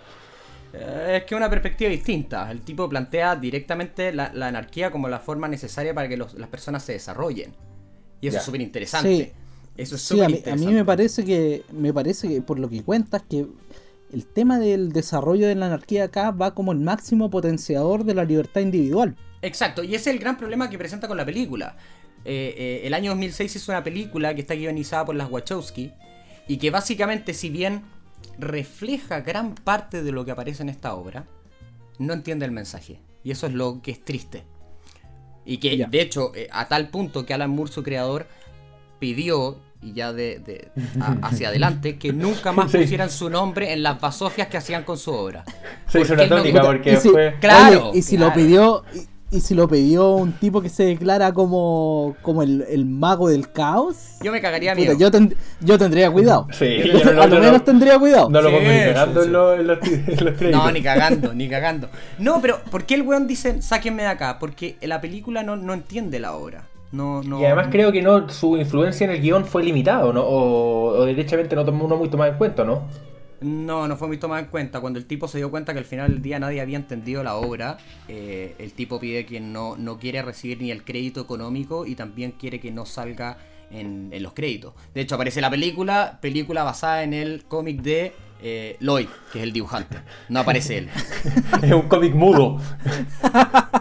Eh, 0.73 1.17
Es 1.17 1.23
que 1.23 1.35
una 1.35 1.49
perspectiva 1.49 1.89
distinta. 1.89 2.51
El 2.51 2.61
tipo 2.61 2.89
plantea 2.89 3.35
directamente 3.37 4.11
la, 4.11 4.31
la 4.33 4.47
anarquía 4.47 4.91
como 4.91 5.07
la 5.07 5.19
forma 5.19 5.47
necesaria 5.47 5.93
para 5.93 6.09
que 6.09 6.17
los- 6.17 6.33
las 6.33 6.49
personas 6.49 6.83
se 6.83 6.93
desarrollen. 6.93 7.53
Y 8.19 8.27
eso 8.27 8.35
Ya. 8.35 8.39
es 8.39 8.45
súper 8.45 8.61
interesante. 8.61 9.15
Sí. 9.25 9.31
Eso 9.77 9.95
es 9.95 10.01
Sí, 10.01 10.07
súper 10.19 10.25
a 10.25 10.27
mí, 10.29 10.41
a 10.51 10.55
mí 10.55 10.73
me 10.73 10.83
parece 10.83 11.23
que 11.23 11.63
me 11.71 11.93
parece 11.93 12.27
que 12.27 12.41
por 12.41 12.57
lo 12.59 12.67
que 12.67 12.81
cuentas 12.83 13.21
que 13.29 13.45
el 14.11 14.25
tema 14.25 14.59
del 14.59 14.91
desarrollo 14.91 15.47
de 15.47 15.55
la 15.55 15.67
anarquía 15.67 16.05
acá 16.05 16.31
va 16.31 16.53
como 16.53 16.71
el 16.71 16.79
máximo 16.79 17.29
potenciador 17.29 18.03
de 18.03 18.13
la 18.13 18.23
libertad 18.23 18.61
individual. 18.61 19.15
Exacto, 19.41 19.83
y 19.83 19.95
ese 19.95 20.09
es 20.09 20.15
el 20.15 20.19
gran 20.19 20.37
problema 20.37 20.69
que 20.69 20.77
presenta 20.77 21.07
con 21.07 21.17
la 21.17 21.25
película. 21.25 21.77
Eh, 22.25 22.55
eh, 22.57 22.81
el 22.85 22.93
año 22.93 23.11
2006 23.11 23.55
hizo 23.55 23.71
una 23.71 23.83
película 23.83 24.33
que 24.35 24.41
está 24.41 24.55
guionizada 24.55 25.05
por 25.05 25.15
las 25.15 25.29
Wachowski 25.29 25.91
y 26.47 26.57
que 26.57 26.71
básicamente, 26.71 27.33
si 27.33 27.49
bien 27.49 27.83
refleja 28.39 29.21
gran 29.21 29.55
parte 29.55 30.03
de 30.03 30.11
lo 30.11 30.25
que 30.25 30.31
aparece 30.31 30.63
en 30.63 30.69
esta 30.69 30.93
obra, 30.95 31.25
no 31.99 32.13
entiende 32.13 32.45
el 32.45 32.51
mensaje. 32.51 32.99
Y 33.23 33.31
eso 33.31 33.47
es 33.47 33.53
lo 33.53 33.81
que 33.81 33.91
es 33.91 34.03
triste. 34.03 34.43
Y 35.45 35.57
que, 35.57 35.77
Ya. 35.77 35.87
de 35.87 36.01
hecho, 36.01 36.33
eh, 36.35 36.47
a 36.51 36.67
tal 36.67 36.89
punto 36.89 37.25
que 37.25 37.33
Alan 37.33 37.49
Moore, 37.51 37.71
su 37.71 37.83
creador, 37.83 38.27
pidió, 38.99 39.59
y 39.81 39.93
ya 39.93 40.11
de, 40.13 40.39
de- 40.39 40.69
a- 40.99 41.17
hacia 41.27 41.49
adelante, 41.49 41.97
que 41.97 42.11
nunca 42.13 42.51
más 42.51 42.71
Sí. 42.71 42.77
pusieran 42.79 43.09
su 43.09 43.29
nombre 43.29 43.73
en 43.73 43.83
las 43.83 43.99
basofias 44.01 44.47
que 44.47 44.57
hacían 44.57 44.83
con 44.83 44.97
su 44.97 45.11
obra. 45.11 45.43
Se 45.87 46.01
hizo 46.01 46.13
una 46.13 46.25
no- 46.27 46.35
tónica 46.37 46.61
porque 46.61 46.97
si- 46.97 47.09
fue... 47.09 47.35
Claro, 47.39 47.89
Oye, 47.89 47.99
y 47.99 48.01
si 48.01 48.17
claro. 48.17 48.29
lo 48.35 48.35
pidió 48.41 48.83
y, 48.93 49.07
y 49.37 49.41
si 49.41 49.53
lo 49.55 49.67
pidió 49.67 50.11
un 50.11 50.31
tipo 50.31 50.61
que 50.61 50.69
se 50.69 50.85
declara 50.85 51.33
como 51.33 52.15
como 52.21 52.43
el, 52.43 52.63
el 52.69 52.85
mago 52.85 53.27
del 53.27 53.51
caos, 53.51 53.95
Yo 54.21 54.31
me 54.31 54.39
cagaría 54.41 54.71
puta, 54.73 54.81
miedo. 54.85 54.97
yo, 54.97 55.11
ten- 55.11 55.35
yo 55.59 55.77
tendría 55.77 56.09
cuidado. 56.09 56.47
Sí, 56.53 56.77
Yo- 56.85 57.03
no- 57.13 57.21
a 57.21 57.27
lo 57.27 57.35
yo 57.35 57.39
no- 57.41 57.45
menos 57.45 57.65
tendría 57.65 57.99
cuidado. 57.99 58.29
No 58.29 58.41
lo 58.41 58.49
Sí, 58.49 58.55
pongo 58.55 58.69
ni 58.71 58.77
sí, 58.79 58.85
cagando 58.93 59.21
sí. 59.21 59.27
en 59.27 59.33
los, 59.33 59.59
en 59.59 59.67
los- 59.67 59.77
en 59.83 60.25
los 60.25 60.33
créditos. 60.37 60.51
No, 60.63 60.71
ni 60.71 60.81
cagando, 60.81 61.33
ni 61.33 61.49
cagando. 61.49 61.89
No, 62.19 62.41
pero 62.41 62.61
¿por 62.71 62.85
qué 62.85 62.95
el 62.95 63.01
weón 63.03 63.27
dice 63.27 63.61
sáquenme 63.61 64.03
de 64.03 64.09
acá? 64.09 64.39
Porque 64.39 64.77
la 64.81 65.01
película 65.01 65.43
no, 65.43 65.55
no 65.57 65.73
entiende 65.73 66.19
la 66.19 66.33
obra. 66.33 66.63
No, 66.91 67.21
no. 67.21 67.41
Y 67.41 67.45
además 67.45 67.67
creo 67.69 67.91
que 67.91 68.01
no 68.01 68.29
su 68.29 68.57
influencia 68.57 69.05
en 69.05 69.11
el 69.11 69.21
guion 69.21 69.45
fue 69.45 69.63
limitado, 69.63 70.13
¿no? 70.13 70.21
O, 70.21 70.99
o 70.99 71.05
derechamente 71.05 71.55
no 71.55 71.65
tomó 71.65 71.85
uno 71.85 71.97
muy 71.97 72.09
tomado 72.09 72.31
en 72.31 72.37
cuenta, 72.37 72.63
¿no? 72.63 72.87
No, 73.39 73.87
no 73.87 73.97
fue 73.97 74.07
muy 74.07 74.17
tomado 74.17 74.41
en 74.41 74.49
cuenta. 74.49 74.79
Cuando 74.79 74.97
el 74.97 75.05
tipo 75.05 75.27
se 75.27 75.37
dio 75.37 75.51
cuenta 75.51 75.73
que 75.73 75.79
al 75.79 75.85
final 75.85 76.11
del 76.11 76.21
día 76.21 76.39
nadie 76.39 76.61
había 76.61 76.77
entendido 76.77 77.23
la 77.23 77.35
obra, 77.35 77.77
eh, 78.07 78.55
el 78.57 78.73
tipo 78.73 78.99
pide 78.99 79.25
que 79.25 79.39
no, 79.39 79.75
no 79.77 79.99
quiere 79.99 80.21
recibir 80.21 80.61
ni 80.61 80.71
el 80.71 80.83
crédito 80.83 81.21
económico 81.21 81.85
y 81.85 81.95
también 81.95 82.31
quiere 82.31 82.59
que 82.59 82.71
no 82.71 82.85
salga 82.85 83.37
en, 83.69 84.09
en 84.11 84.23
los 84.23 84.33
créditos. 84.33 84.73
De 84.95 85.01
hecho, 85.01 85.15
aparece 85.15 85.41
la 85.41 85.51
película, 85.51 86.17
película 86.21 86.63
basada 86.63 87.03
en 87.03 87.13
el 87.13 87.43
cómic 87.45 87.81
de 87.81 88.13
eh, 88.41 88.77
Lloyd, 88.79 89.07
que 89.31 89.39
es 89.39 89.43
el 89.43 89.53
dibujante. 89.53 89.97
No 90.29 90.39
aparece 90.39 90.77
él. 90.77 90.89
Es 91.61 91.71
un 91.71 91.83
cómic 91.83 92.13
mudo. 92.13 92.59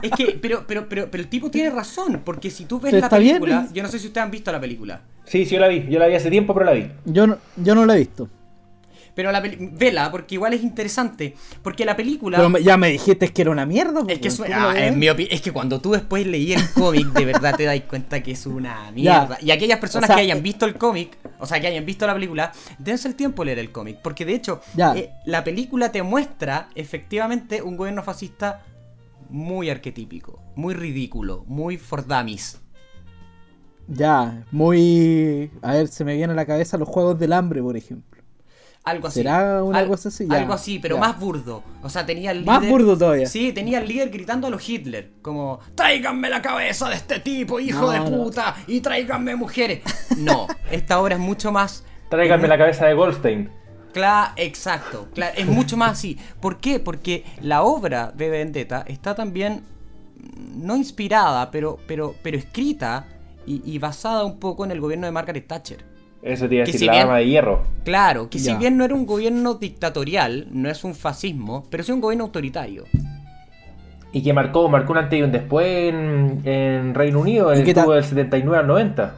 Es 0.02 0.10
que, 0.12 0.38
pero, 0.40 0.64
pero, 0.66 0.88
pero, 0.88 1.10
pero 1.10 1.22
el 1.22 1.28
tipo 1.28 1.50
tiene 1.50 1.70
razón, 1.70 2.22
porque 2.24 2.50
si 2.50 2.64
tú 2.64 2.80
ves 2.80 2.92
la 2.92 3.08
bien, 3.08 3.38
película, 3.38 3.68
yo 3.72 3.82
no 3.82 3.88
sé 3.88 3.98
si 3.98 4.06
ustedes 4.06 4.24
han 4.24 4.30
visto 4.30 4.50
la 4.52 4.60
película. 4.60 5.00
Sí, 5.24 5.44
sí, 5.44 5.54
yo 5.54 5.60
la 5.60 5.68
vi. 5.68 5.86
Yo 5.88 5.98
la 5.98 6.06
vi 6.06 6.14
hace 6.14 6.30
tiempo, 6.30 6.54
pero 6.54 6.66
la 6.66 6.72
vi. 6.72 6.88
Yo 7.04 7.26
no, 7.26 7.38
yo 7.56 7.74
no 7.74 7.84
lo 7.84 7.92
he 7.92 7.98
visto. 7.98 8.28
Pero 9.16 9.32
la 9.32 9.40
vela, 9.40 10.10
porque 10.10 10.34
igual 10.34 10.52
es 10.52 10.62
interesante. 10.62 11.34
Porque 11.62 11.86
la 11.86 11.96
película. 11.96 12.36
Pero 12.36 12.58
ya 12.58 12.76
me 12.76 12.88
dijiste 12.90 13.32
que 13.32 13.40
era 13.42 13.50
una 13.50 13.64
mierda. 13.64 14.02
es 14.06 14.18
que, 14.18 14.28
pues, 14.28 14.40
es, 14.40 14.54
¿cómo 14.54 14.68
ah, 14.68 14.78
en 14.78 14.98
mi 14.98 15.06
opi- 15.06 15.28
es 15.30 15.40
que 15.40 15.52
cuando 15.52 15.80
tú 15.80 15.92
después 15.92 16.26
leí 16.26 16.52
el 16.52 16.70
cómic, 16.74 17.06
de 17.14 17.24
verdad 17.24 17.56
te 17.56 17.64
das 17.64 17.80
cuenta 17.88 18.22
que 18.22 18.32
es 18.32 18.44
una 18.44 18.90
mierda. 18.94 19.38
Y 19.40 19.52
aquellas 19.52 19.78
personas 19.78 20.04
O 20.04 20.12
sea, 20.12 20.16
que 20.16 20.22
hayan 20.22 20.38
eh, 20.38 20.42
visto 20.42 20.66
el 20.66 20.76
cómic, 20.76 21.16
o 21.38 21.46
sea, 21.46 21.58
que 21.58 21.66
hayan 21.66 21.86
visto 21.86 22.06
la 22.06 22.12
película, 22.12 22.52
dense 22.78 23.08
el 23.08 23.14
tiempo 23.14 23.40
de 23.40 23.46
leer 23.46 23.58
el 23.60 23.72
cómic. 23.72 24.00
Porque 24.02 24.26
de 24.26 24.34
hecho, 24.34 24.60
eh, 24.94 25.08
la 25.24 25.42
película 25.42 25.90
te 25.90 26.02
muestra 26.02 26.68
efectivamente 26.74 27.62
un 27.62 27.78
gobierno 27.78 28.02
fascista 28.02 28.66
muy 29.30 29.70
arquetípico, 29.70 30.42
muy 30.56 30.74
ridículo, 30.74 31.42
muy 31.48 31.78
for 31.78 32.06
dummies. 32.06 32.60
Ya, 33.88 34.44
muy. 34.50 35.50
A 35.62 35.72
ver, 35.72 35.88
se 35.88 36.04
me 36.04 36.16
viene 36.16 36.32
a 36.34 36.36
la 36.36 36.44
cabeza 36.44 36.76
los 36.76 36.88
juegos 36.88 37.18
del 37.18 37.32
hambre, 37.32 37.62
por 37.62 37.78
ejemplo. 37.78 38.15
Algo 38.86 39.08
así. 39.08 39.20
¿Será 39.20 39.62
una 39.64 39.80
Al- 39.80 39.88
cosa 39.88 40.08
así? 40.10 40.26
Ya, 40.30 40.36
algo 40.38 40.52
así, 40.54 40.78
pero 40.78 40.94
ya. 40.94 41.00
más 41.00 41.18
burdo. 41.20 41.62
O 41.82 41.88
sea, 41.88 42.06
tenía 42.06 42.30
el 42.30 42.42
líder. 42.42 42.54
Más 42.60 42.68
burdo 42.68 42.96
todavía. 42.96 43.26
Sí, 43.26 43.52
tenía 43.52 43.80
el 43.80 43.88
líder 43.88 44.10
gritando 44.10 44.46
a 44.46 44.50
los 44.50 44.66
Hitler. 44.66 45.10
Como, 45.22 45.58
tráiganme 45.74 46.30
la 46.30 46.40
cabeza 46.40 46.88
de 46.88 46.94
este 46.94 47.18
tipo, 47.18 47.58
hijo 47.58 47.80
No, 47.82 47.90
de 47.90 47.98
no. 47.98 48.10
puta, 48.24 48.54
y 48.68 48.80
tráiganme 48.80 49.34
mujeres. 49.34 49.80
No, 50.18 50.46
esta 50.70 51.00
obra 51.00 51.16
es 51.16 51.20
mucho 51.20 51.50
más. 51.52 51.84
Tráiganme 52.10 52.46
la 52.46 52.56
cabeza 52.56 52.86
de 52.86 52.94
Goldstein. 52.94 53.50
Claro, 53.92 54.32
exacto. 54.36 55.08
Claro, 55.14 55.34
es 55.36 55.46
mucho 55.46 55.76
más 55.76 55.92
así. 55.92 56.16
¿Por 56.40 56.58
qué? 56.58 56.78
Porque 56.78 57.24
la 57.40 57.62
obra 57.64 58.12
de 58.14 58.30
Vendetta 58.30 58.84
está 58.86 59.16
también 59.16 59.64
mm, 60.16 60.64
no 60.64 60.76
inspirada, 60.76 61.50
pero, 61.50 61.78
pero, 61.88 62.14
pero 62.22 62.38
escrita 62.38 63.08
y, 63.46 63.62
y 63.68 63.78
basada 63.80 64.24
un 64.24 64.38
poco 64.38 64.64
en 64.64 64.70
el 64.70 64.80
gobierno 64.80 65.06
de 65.06 65.12
Margaret 65.12 65.48
Thatcher. 65.48 65.95
Eso 66.26 66.48
te 66.48 66.56
iba 66.56 66.62
a 66.62 66.66
Que 66.66 66.72
decir, 66.72 66.80
si 66.80 66.86
la 66.86 66.92
bien- 66.92 67.06
dama 67.06 67.18
de 67.18 67.26
hierro. 67.28 67.62
Claro, 67.84 68.28
que 68.28 68.38
si 68.38 68.54
bien 68.56 68.76
no 68.76 68.84
era 68.84 68.94
un 68.94 69.06
gobierno 69.06 69.54
dictatorial, 69.54 70.48
no 70.50 70.68
es 70.68 70.82
un 70.84 70.94
fascismo, 70.94 71.64
pero 71.70 71.84
sí 71.84 71.92
un 71.92 72.00
gobierno 72.00 72.24
autoritario. 72.24 72.84
Y 74.12 74.22
que 74.22 74.32
marcó, 74.32 74.68
marcó 74.68 74.92
un 74.92 74.98
antes 74.98 75.18
y 75.18 75.22
un 75.22 75.30
después 75.32 75.66
en, 75.92 76.40
en 76.44 76.94
Reino 76.94 77.20
Unido, 77.20 77.52
¿Y 77.54 77.62
qué 77.62 77.70
estuvo 77.70 77.86
tal? 77.92 77.94
del 77.96 78.04
79 78.04 78.58
al 78.58 78.66
90. 78.66 79.14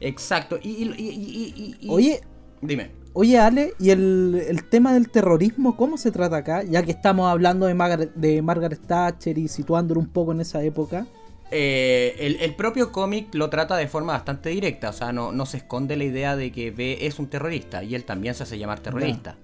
Exacto. 0.00 0.58
Y, 0.62 0.68
y- 0.68 0.94
y- 0.96 1.08
y- 1.08 1.54
y- 1.56 1.86
y- 1.86 1.90
Oye, 1.90 2.20
dime. 2.62 2.90
Oye, 3.12 3.38
Ale, 3.38 3.74
¿y 3.78 3.90
el, 3.90 4.40
el 4.48 4.64
tema 4.68 4.92
del 4.94 5.10
terrorismo 5.10 5.76
cómo 5.76 5.96
se 5.98 6.12
trata 6.12 6.36
acá? 6.38 6.62
Ya 6.62 6.82
que 6.84 6.92
estamos 6.92 7.28
hablando 7.30 7.66
de, 7.66 7.74
Margaret, 7.74 8.14
de 8.14 8.40
Margaret 8.40 8.80
Thatcher 8.86 9.36
y 9.36 9.48
situándolo 9.48 10.00
un 10.00 10.06
poco 10.08 10.32
en 10.32 10.40
esa 10.40 10.62
época. 10.62 11.06
Eh, 11.50 12.16
el, 12.20 12.36
el 12.40 12.54
propio 12.54 12.92
cómic 12.92 13.34
lo 13.34 13.50
trata 13.50 13.76
de 13.76 13.88
forma 13.88 14.12
bastante 14.12 14.50
directa, 14.50 14.90
o 14.90 14.92
sea, 14.92 15.12
no, 15.12 15.32
no 15.32 15.46
se 15.46 15.56
esconde 15.58 15.96
la 15.96 16.04
idea 16.04 16.36
de 16.36 16.52
que 16.52 16.70
B 16.70 16.98
es 17.06 17.18
un 17.18 17.26
terrorista 17.26 17.82
y 17.82 17.94
él 17.94 18.04
también 18.04 18.34
se 18.34 18.44
hace 18.44 18.58
llamar 18.58 18.80
terrorista. 18.80 19.36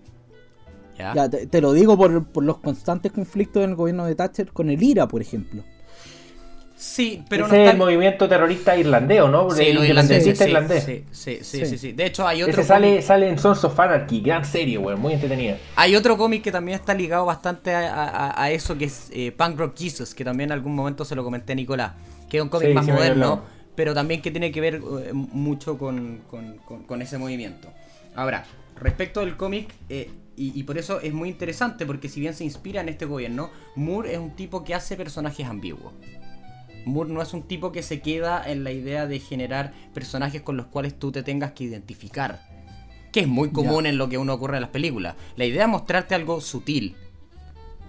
¿Ya? 0.96 1.14
Ya, 1.14 1.28
te, 1.28 1.46
te 1.46 1.60
lo 1.60 1.72
digo 1.72 1.96
por, 1.96 2.24
por 2.26 2.44
los 2.44 2.58
constantes 2.58 3.12
conflictos 3.12 3.62
en 3.64 3.70
el 3.70 3.76
gobierno 3.76 4.06
de 4.06 4.14
Thatcher 4.14 4.52
con 4.52 4.70
el 4.70 4.82
IRA, 4.82 5.08
por 5.08 5.20
ejemplo. 5.20 5.62
Sí, 6.78 7.22
pero 7.30 7.46
Ese 7.46 7.56
no 7.56 7.62
es 7.64 7.70
el 7.70 7.78
movimiento 7.78 8.28
terrorista 8.28 8.76
irlandés, 8.76 9.22
¿o 9.22 9.28
¿no? 9.28 9.50
Sí, 9.50 9.64
el 9.64 9.76
lo 9.76 9.82
independentista 9.84 10.46
irlandés. 10.46 10.84
Sí, 10.84 11.04
sí, 11.10 11.38
sí, 11.42 11.58
Sí. 11.60 11.66
sí, 11.66 11.78
sí. 11.78 11.92
De 11.92 12.04
hecho, 12.04 12.26
hay 12.26 12.42
otro 12.42 12.60
Ese 12.60 12.64
sale, 12.68 12.88
cómic- 12.96 13.02
sale 13.02 13.28
en 13.30 13.38
Sons 13.38 13.64
of 13.64 13.80
Anarchy, 13.80 14.20
gran 14.20 14.44
serie, 14.44 14.76
weón, 14.76 15.00
muy 15.00 15.14
entretenida. 15.14 15.56
Hay 15.74 15.96
otro 15.96 16.18
cómic 16.18 16.42
que 16.42 16.52
también 16.52 16.78
está 16.78 16.92
ligado 16.92 17.24
bastante 17.24 17.74
a, 17.74 18.04
a- 18.04 18.42
a 18.42 18.50
eso, 18.50 18.76
que 18.76 18.84
es 18.84 19.08
eh, 19.10 19.32
Punk 19.32 19.58
Rock 19.58 19.74
Jesus, 19.78 20.14
que 20.14 20.22
también 20.22 20.48
en 20.48 20.52
algún 20.52 20.74
momento 20.74 21.06
se 21.06 21.14
lo 21.14 21.24
comenté 21.24 21.52
a 21.52 21.56
Nicolás, 21.56 21.92
que 22.28 22.36
es 22.36 22.42
un 22.42 22.50
cómic 22.50 22.68
Sí, 22.68 22.74
más 22.74 22.84
sí 22.84 22.92
moderno, 22.92 23.42
pero 23.74 23.94
también 23.94 24.20
que 24.20 24.30
tiene 24.30 24.52
que 24.52 24.60
ver 24.60 24.74
eh, 24.74 25.12
mucho 25.14 25.78
con, 25.78 26.20
con- 26.30 26.58
con- 26.58 26.82
con 26.82 27.00
ese 27.00 27.16
movimiento. 27.16 27.68
Ahora, 28.14 28.44
respecto 28.78 29.20
del 29.20 29.38
cómic, 29.38 29.72
eh, 29.88 30.10
y, 30.36 30.52
y 30.60 30.62
por 30.64 30.76
eso 30.76 31.00
es 31.00 31.14
muy 31.14 31.30
interesante, 31.30 31.86
porque 31.86 32.10
si 32.10 32.20
bien 32.20 32.34
se 32.34 32.44
inspira 32.44 32.82
en 32.82 32.90
este 32.90 33.06
gobierno, 33.06 33.50
Moore 33.76 34.12
es 34.12 34.18
un 34.18 34.36
tipo 34.36 34.62
que 34.62 34.74
hace 34.74 34.94
personajes 34.94 35.46
ambiguos. 35.46 35.94
Moore 36.86 37.12
no 37.12 37.20
es 37.20 37.34
un 37.34 37.42
tipo 37.42 37.72
que 37.72 37.82
se 37.82 38.00
queda 38.00 38.42
en 38.48 38.64
la 38.64 38.70
idea 38.72 39.06
de 39.06 39.18
generar 39.18 39.72
personajes 39.92 40.40
con 40.40 40.56
los 40.56 40.66
cuales 40.66 40.94
tú 40.98 41.12
te 41.12 41.22
tengas 41.22 41.52
que 41.52 41.64
identificar. 41.64 42.40
Que 43.12 43.20
es 43.20 43.28
muy 43.28 43.50
común 43.50 43.86
en 43.86 43.98
lo 43.98 44.08
que 44.08 44.18
uno 44.18 44.34
ocurre 44.34 44.56
en 44.56 44.62
las 44.62 44.70
películas. 44.70 45.14
La 45.36 45.44
idea 45.44 45.64
es 45.64 45.68
mostrarte 45.68 46.14
algo 46.14 46.40
sutil. 46.40 46.94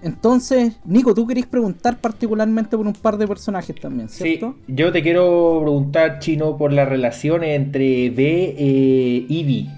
Entonces, 0.01 0.77
Nico, 0.85 1.13
tú 1.15 1.25
querías 1.25 1.47
preguntar 1.47 1.97
particularmente 1.99 2.77
por 2.77 2.85
un 2.85 2.93
par 2.93 3.17
de 3.17 3.27
personajes 3.27 3.75
también, 3.79 4.09
Sí, 4.09 4.23
¿cierto? 4.23 4.55
yo 4.67 4.91
te 4.91 5.01
quiero 5.01 5.59
preguntar, 5.63 6.19
Chino, 6.19 6.55
por 6.55 6.71
la 6.71 6.85
relación 6.85 7.43
entre 7.43 8.09
B 8.11 8.55
e 8.57 9.25
Ivy. 9.27 9.69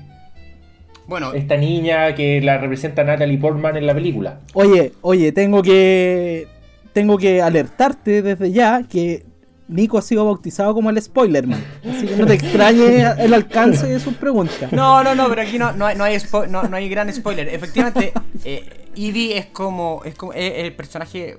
Bueno, 1.08 1.34
Esta 1.34 1.58
niña 1.58 2.14
que 2.16 2.40
la 2.42 2.58
representa 2.58 3.04
Natalie 3.04 3.38
Portman 3.38 3.78
en 3.78 3.88
la 3.88 3.94
película. 3.96 4.42
Oye, 4.54 4.92
oye, 5.02 5.32
tengo 5.32 5.64
que 5.64 6.48
tengo 6.94 7.18
que 7.18 7.42
alertarte 7.42 8.22
desde 8.22 8.52
ya 8.52 8.84
que 8.84 9.26
Nico 9.68 9.98
ha 10.00 10.02
sido 10.02 10.26
bautizado 10.26 10.74
como 10.74 10.90
el 10.90 11.02
Spoilerman. 11.02 11.64
Así 11.88 12.08
que 12.08 12.16
no 12.16 12.26
te 12.26 12.34
extrañe 12.34 13.04
el 13.20 13.34
alcance 13.34 13.88
de 13.88 14.00
sus 14.00 14.16
preguntas. 14.16 14.72
no, 14.72 15.04
no, 15.04 15.14
no, 15.14 15.30
pero 15.30 15.42
aquí 15.44 15.60
no, 15.60 15.72
no, 15.74 15.86
hay, 15.86 15.96
no, 15.96 16.04
hay, 16.04 16.16
spo- 16.16 16.48
no, 16.48 16.64
no 16.64 16.76
hay 16.76 16.90
gran 16.90 17.14
spoiler. 17.14 17.48
Efectivamente, 17.50 18.12
eh, 18.44 18.88
Evie 18.96 19.38
es 19.38 19.46
como, 19.48 20.02
es 20.06 20.16
como 20.16 20.34
es 20.34 20.54
el 20.66 20.76
personaje 20.76 21.38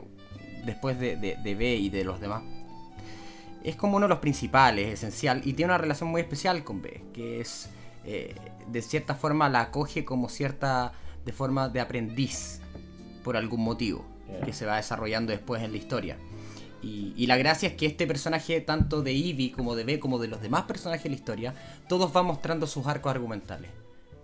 después 0.65 0.99
de, 1.01 1.17
de, 1.17 1.37
de 1.43 1.55
B 1.57 1.75
y 1.75 1.89
de 1.91 2.05
los 2.05 2.21
demás. 2.21 2.43
Es 3.65 3.77
como 3.77 3.97
uno 3.97 4.07
de 4.07 4.11
los 4.11 4.19
principales, 4.21 4.89
esencial, 4.93 5.43
y 5.45 5.53
tiene 5.55 5.73
una 5.73 5.79
relación 5.79 6.09
muy 6.09 6.21
especial 6.23 6.63
con 6.65 6.81
B, 6.81 7.03
que 7.13 7.41
es, 7.41 7.69
eh, 8.07 8.35
de 8.71 8.81
cierta 8.83 9.15
forma, 9.17 9.49
la 9.51 9.61
acoge 9.63 10.05
como 10.05 10.29
cierta, 10.31 10.93
de 11.27 11.33
forma 11.33 11.69
de 11.69 11.81
aprendiz, 11.81 12.61
por 13.25 13.37
algún 13.37 13.61
motivo, 13.63 14.07
Que 14.45 14.53
se 14.53 14.67
va 14.67 14.77
desarrollando 14.77 15.33
después 15.33 15.63
en 15.63 15.73
la 15.73 15.79
historia. 15.79 16.17
Y, 16.83 17.27
la 17.27 17.37
gracia 17.37 17.69
es 17.69 17.75
que 17.75 17.87
este 17.87 18.07
personaje, 18.07 18.61
tanto 18.61 19.03
de 19.03 19.13
Eevee 19.13 19.53
como 19.53 19.77
de 19.77 19.85
B, 19.85 20.01
como 20.01 20.19
de 20.19 20.29
los 20.29 20.41
demás 20.41 20.63
personajes 20.63 21.05
de 21.05 21.11
la 21.11 21.17
historia, 21.17 21.55
todos 21.89 22.13
van 22.13 22.27
mostrando 22.27 22.67
sus 22.67 22.87
arcos 22.87 23.11
argumentales. 23.11 23.71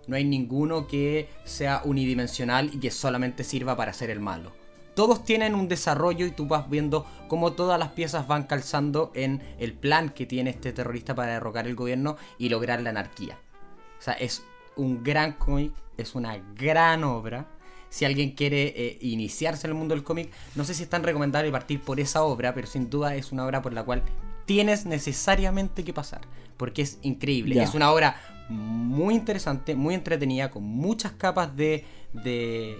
No 0.07 0.15
hay 0.15 0.23
ninguno 0.23 0.87
que 0.87 1.29
sea 1.43 1.81
unidimensional 1.83 2.71
y 2.73 2.79
que 2.79 2.91
solamente 2.91 3.43
sirva 3.43 3.75
para 3.77 3.93
ser 3.93 4.09
el 4.09 4.19
malo. 4.19 4.53
Todos 4.95 5.23
tienen 5.23 5.53
un 5.53 5.67
desarrollo 5.67 6.25
y 6.25 6.31
tú 6.31 6.47
vas 6.47 6.67
viendo 6.67 7.05
cómo 7.27 7.53
todas 7.53 7.77
las 7.77 7.89
piezas 7.89 8.25
van 8.25 8.43
calzando 8.43 9.11
en 9.13 9.43
el 9.59 9.73
plan 9.73 10.09
que 10.09 10.25
tiene 10.25 10.49
este 10.49 10.73
terrorista 10.73 11.13
para 11.13 11.33
derrocar 11.33 11.67
el 11.67 11.75
gobierno 11.75 12.17
y 12.39 12.49
lograr 12.49 12.81
la 12.81 12.89
anarquía. 12.89 13.37
O 13.99 14.01
sea, 14.01 14.13
es 14.13 14.43
un 14.75 15.03
gran 15.03 15.33
cómic, 15.33 15.73
es 15.97 16.15
una 16.15 16.37
gran 16.55 17.03
obra. 17.03 17.45
Si 17.89 18.05
alguien 18.05 18.31
quiere 18.31 18.73
eh, 18.75 18.97
iniciarse 19.01 19.67
en 19.67 19.71
el 19.71 19.77
mundo 19.77 19.95
del 19.95 20.03
cómic, 20.03 20.29
no 20.55 20.63
sé 20.63 20.73
si 20.73 20.83
es 20.83 20.89
tan 20.89 21.03
recomendable 21.03 21.51
partir 21.51 21.81
por 21.81 21.99
esa 21.99 22.23
obra, 22.23 22.53
pero 22.53 22.67
sin 22.67 22.89
duda 22.89 23.15
es 23.15 23.31
una 23.31 23.45
obra 23.45 23.61
por 23.61 23.73
la 23.73 23.83
cual 23.83 24.03
tienes 24.45 24.85
necesariamente 24.85 25.83
que 25.83 25.93
pasar, 25.93 26.21
porque 26.57 26.81
es 26.81 26.99
increíble. 27.01 27.61
Es 27.61 27.73
una 27.73 27.91
obra 27.91 28.19
muy 28.49 29.13
interesante, 29.15 29.75
muy 29.75 29.93
entretenida, 29.93 30.51
con 30.51 30.63
muchas 30.63 31.11
capas 31.13 31.55
de... 31.55 31.85
de 32.13 32.79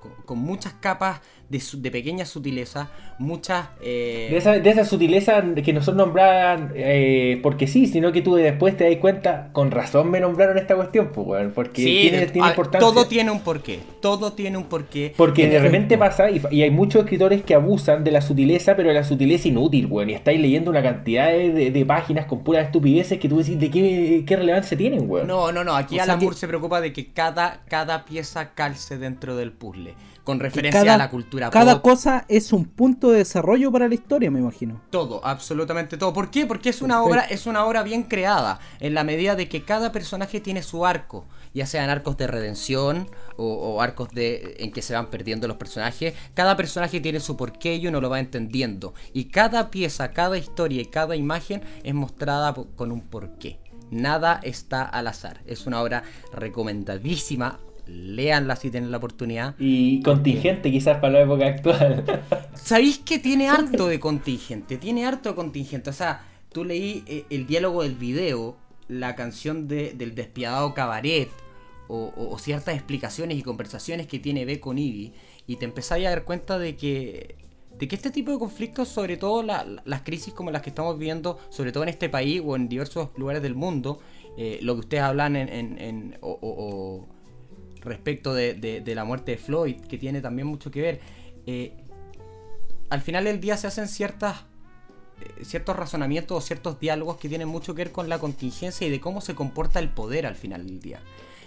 con, 0.00 0.12
con 0.24 0.38
muchas 0.38 0.74
capas 0.74 1.20
de, 1.48 1.60
su- 1.60 1.80
de 1.80 1.90
pequeña 1.90 2.24
sutileza, 2.26 2.90
muchas... 3.18 3.68
eh, 3.80 4.28
De 4.30 4.36
esa, 4.36 4.52
de 4.58 4.70
esa 4.70 4.84
sutileza 4.84 5.44
que 5.64 5.72
nosotros 5.72 5.96
nombraban 5.96 6.72
eh, 6.74 7.38
porque 7.42 7.66
sí, 7.66 7.86
sino 7.86 8.12
que 8.12 8.20
tú 8.22 8.34
después 8.34 8.76
te 8.76 8.88
das 8.88 8.96
cuenta, 8.96 9.50
con 9.52 9.70
razón 9.70 10.10
me 10.10 10.20
nombraron 10.20 10.58
esta 10.58 10.74
cuestión, 10.74 11.10
pues, 11.14 11.26
weón, 11.26 11.52
porque 11.54 11.82
sí, 11.82 11.98
tiene, 12.02 12.20
de- 12.20 12.26
tiene 12.26 12.48
a- 12.48 12.50
importancia. 12.50 12.80
todo 12.88 13.06
tiene 13.06 13.30
un 13.30 13.40
porqué, 13.40 13.78
todo 14.00 14.32
tiene 14.32 14.58
un 14.58 14.64
porqué. 14.64 15.14
Porque 15.16 15.48
de 15.48 15.58
repente 15.60 15.96
pasa, 15.96 16.30
y, 16.30 16.42
y 16.50 16.62
hay 16.62 16.70
muchos 16.70 17.02
escritores 17.04 17.42
que 17.42 17.54
abusan 17.54 18.02
de 18.04 18.10
la 18.10 18.20
sutileza, 18.20 18.74
pero 18.76 18.92
la 18.92 19.04
sutileza 19.04 19.48
inútil, 19.48 19.86
weón. 19.86 20.10
Y 20.10 20.14
estáis 20.14 20.40
leyendo 20.40 20.70
una 20.70 20.82
cantidad 20.82 21.28
de, 21.28 21.52
de- 21.52 21.70
de 21.70 21.86
páginas 21.86 22.26
con 22.26 22.42
puras 22.42 22.66
estupideces 22.66 23.18
que 23.20 23.28
tú 23.28 23.38
decís 23.38 23.58
de 23.60 23.70
qué, 23.70 24.24
qué 24.26 24.36
relevancia 24.36 24.76
tienen, 24.76 25.08
weón. 25.08 25.26
No, 25.26 25.52
no, 25.52 25.62
no. 25.64 25.76
Aquí 25.76 25.94
O 25.94 25.96
sea 25.96 26.04
Alan 26.04 26.18
que- 26.18 26.24
Moore 26.26 26.36
se 26.38 26.48
preocupa 26.48 26.80
de 26.80 26.92
que 26.92 27.12
cada, 27.12 27.62
cada 27.68 28.04
pieza 28.04 28.52
calce 28.54 28.98
dentro 28.98 29.36
del 29.36 29.52
puzzle. 29.52 29.94
Con 30.26 30.40
referencia 30.40 30.80
cada, 30.82 30.94
a 30.94 30.98
la 30.98 31.08
cultura 31.08 31.48
cada 31.50 31.74
pop. 31.76 31.92
cosa 31.92 32.26
es 32.28 32.52
un 32.52 32.66
punto 32.66 33.10
de 33.10 33.18
desarrollo 33.18 33.72
para 33.72 33.88
la 33.88 33.94
historia, 33.94 34.30
me 34.30 34.40
imagino. 34.40 34.82
Todo, 34.90 35.24
absolutamente 35.24 35.96
todo. 35.96 36.12
¿Por 36.12 36.30
qué? 36.30 36.44
Porque 36.44 36.68
es 36.68 36.82
una 36.82 36.96
Perfecto. 36.96 37.10
obra, 37.10 37.22
es 37.34 37.46
una 37.46 37.64
obra 37.64 37.82
bien 37.84 38.02
creada, 38.02 38.58
en 38.80 38.92
la 38.92 39.04
medida 39.04 39.36
de 39.36 39.48
que 39.48 39.64
cada 39.64 39.92
personaje 39.92 40.40
tiene 40.40 40.62
su 40.62 40.84
arco, 40.84 41.24
ya 41.54 41.64
sean 41.64 41.88
arcos 41.88 42.16
de 42.16 42.26
redención 42.26 43.08
o, 43.36 43.46
o 43.54 43.80
arcos 43.80 44.10
de 44.10 44.56
en 44.58 44.72
que 44.72 44.82
se 44.82 44.94
van 44.94 45.06
perdiendo 45.06 45.46
los 45.48 45.56
personajes. 45.56 46.12
Cada 46.34 46.56
personaje 46.56 47.00
tiene 47.00 47.20
su 47.20 47.36
porqué 47.36 47.76
y 47.76 47.86
uno 47.86 48.00
lo 48.00 48.10
va 48.10 48.18
entendiendo. 48.18 48.92
Y 49.12 49.26
cada 49.26 49.70
pieza, 49.70 50.10
cada 50.10 50.36
historia 50.36 50.82
y 50.82 50.86
cada 50.86 51.16
imagen 51.16 51.62
es 51.84 51.94
mostrada 51.94 52.52
con 52.52 52.90
un 52.92 53.00
porqué. 53.00 53.60
Nada 53.90 54.40
está 54.42 54.82
al 54.82 55.06
azar. 55.06 55.42
Es 55.46 55.66
una 55.66 55.80
obra 55.80 56.02
recomendadísima. 56.32 57.60
Léanla 57.86 58.56
si 58.56 58.70
tienen 58.70 58.90
la 58.90 58.96
oportunidad. 58.98 59.54
Y 59.58 60.02
contingente 60.02 60.70
quizás 60.70 60.98
para 60.98 61.12
la 61.14 61.20
época 61.22 61.46
actual. 61.46 62.04
¿Sabéis 62.54 62.98
que 62.98 63.18
tiene 63.18 63.48
harto 63.48 63.86
de 63.88 64.00
contingente? 64.00 64.76
Tiene 64.76 65.06
harto 65.06 65.28
de 65.30 65.34
contingente. 65.34 65.90
O 65.90 65.92
sea, 65.92 66.24
tú 66.52 66.64
leí 66.64 67.04
eh, 67.06 67.24
el 67.30 67.46
diálogo 67.46 67.82
del 67.82 67.94
video, 67.94 68.56
la 68.88 69.14
canción 69.14 69.68
de- 69.68 69.92
del 69.94 70.14
despiadado 70.14 70.74
cabaret, 70.74 71.28
o, 71.88 72.12
o- 72.16 72.30
o 72.34 72.38
ciertas 72.38 72.74
explicaciones 72.74 73.38
y 73.38 73.42
conversaciones 73.42 74.06
que 74.08 74.18
tiene 74.18 74.44
B 74.44 74.58
con 74.58 74.78
Ivy, 74.78 75.12
y 75.46 75.56
te 75.56 75.64
empezáis 75.64 76.06
a 76.06 76.10
dar 76.10 76.24
cuenta 76.24 76.58
de 76.58 76.74
que, 76.76 77.36
de 77.78 77.86
que 77.88 77.94
este 77.94 78.10
tipo 78.10 78.32
de 78.32 78.38
conflictos, 78.38 78.88
sobre 78.88 79.16
todo 79.16 79.42
la- 79.44 79.64
la- 79.64 79.82
las 79.84 80.02
crisis 80.02 80.34
como 80.34 80.50
las 80.50 80.62
que 80.62 80.70
estamos 80.70 80.98
viviendo, 80.98 81.38
sobre 81.50 81.70
todo 81.70 81.84
en 81.84 81.90
este 81.90 82.08
país 82.08 82.42
o 82.44 82.56
en 82.56 82.68
diversos 82.68 83.10
lugares 83.16 83.42
del 83.42 83.54
mundo, 83.54 84.00
eh, 84.36 84.58
lo 84.62 84.74
que 84.74 84.80
ustedes 84.80 85.02
hablan 85.04 85.36
en, 85.36 85.48
en- 85.48 85.78
en- 85.78 86.18
o- 86.20 86.30
o- 86.32 86.38
o 87.04 87.15
respecto 87.82 88.34
de, 88.34 88.54
de- 88.54 88.80
de 88.80 88.94
la 88.94 89.04
muerte 89.04 89.32
de 89.32 89.38
Floyd, 89.38 89.76
que 89.88 89.98
tiene 89.98 90.20
también 90.20 90.46
mucho 90.48 90.70
que 90.70 90.80
ver. 90.82 91.00
eh, 91.46 91.72
al 92.90 93.00
final 93.00 93.24
del 93.24 93.40
día 93.40 93.56
se 93.56 93.66
hacen 93.66 93.88
ciertas 93.88 94.44
eh, 95.20 95.44
ciertos 95.44 95.74
razonamientos 95.76 96.36
o 96.38 96.40
ciertos 96.40 96.78
diálogos 96.78 97.16
que 97.16 97.28
tienen 97.28 97.48
mucho 97.48 97.74
que 97.74 97.82
ver 97.84 97.92
con 97.92 98.08
la 98.08 98.18
contingencia 98.18 98.86
y 98.86 98.90
de 98.90 99.00
cómo 99.00 99.20
se 99.20 99.34
comporta 99.34 99.80
el 99.80 99.88
poder 99.88 100.26
al 100.26 100.36
final 100.36 100.66
del 100.66 100.78
día. 100.80 101.00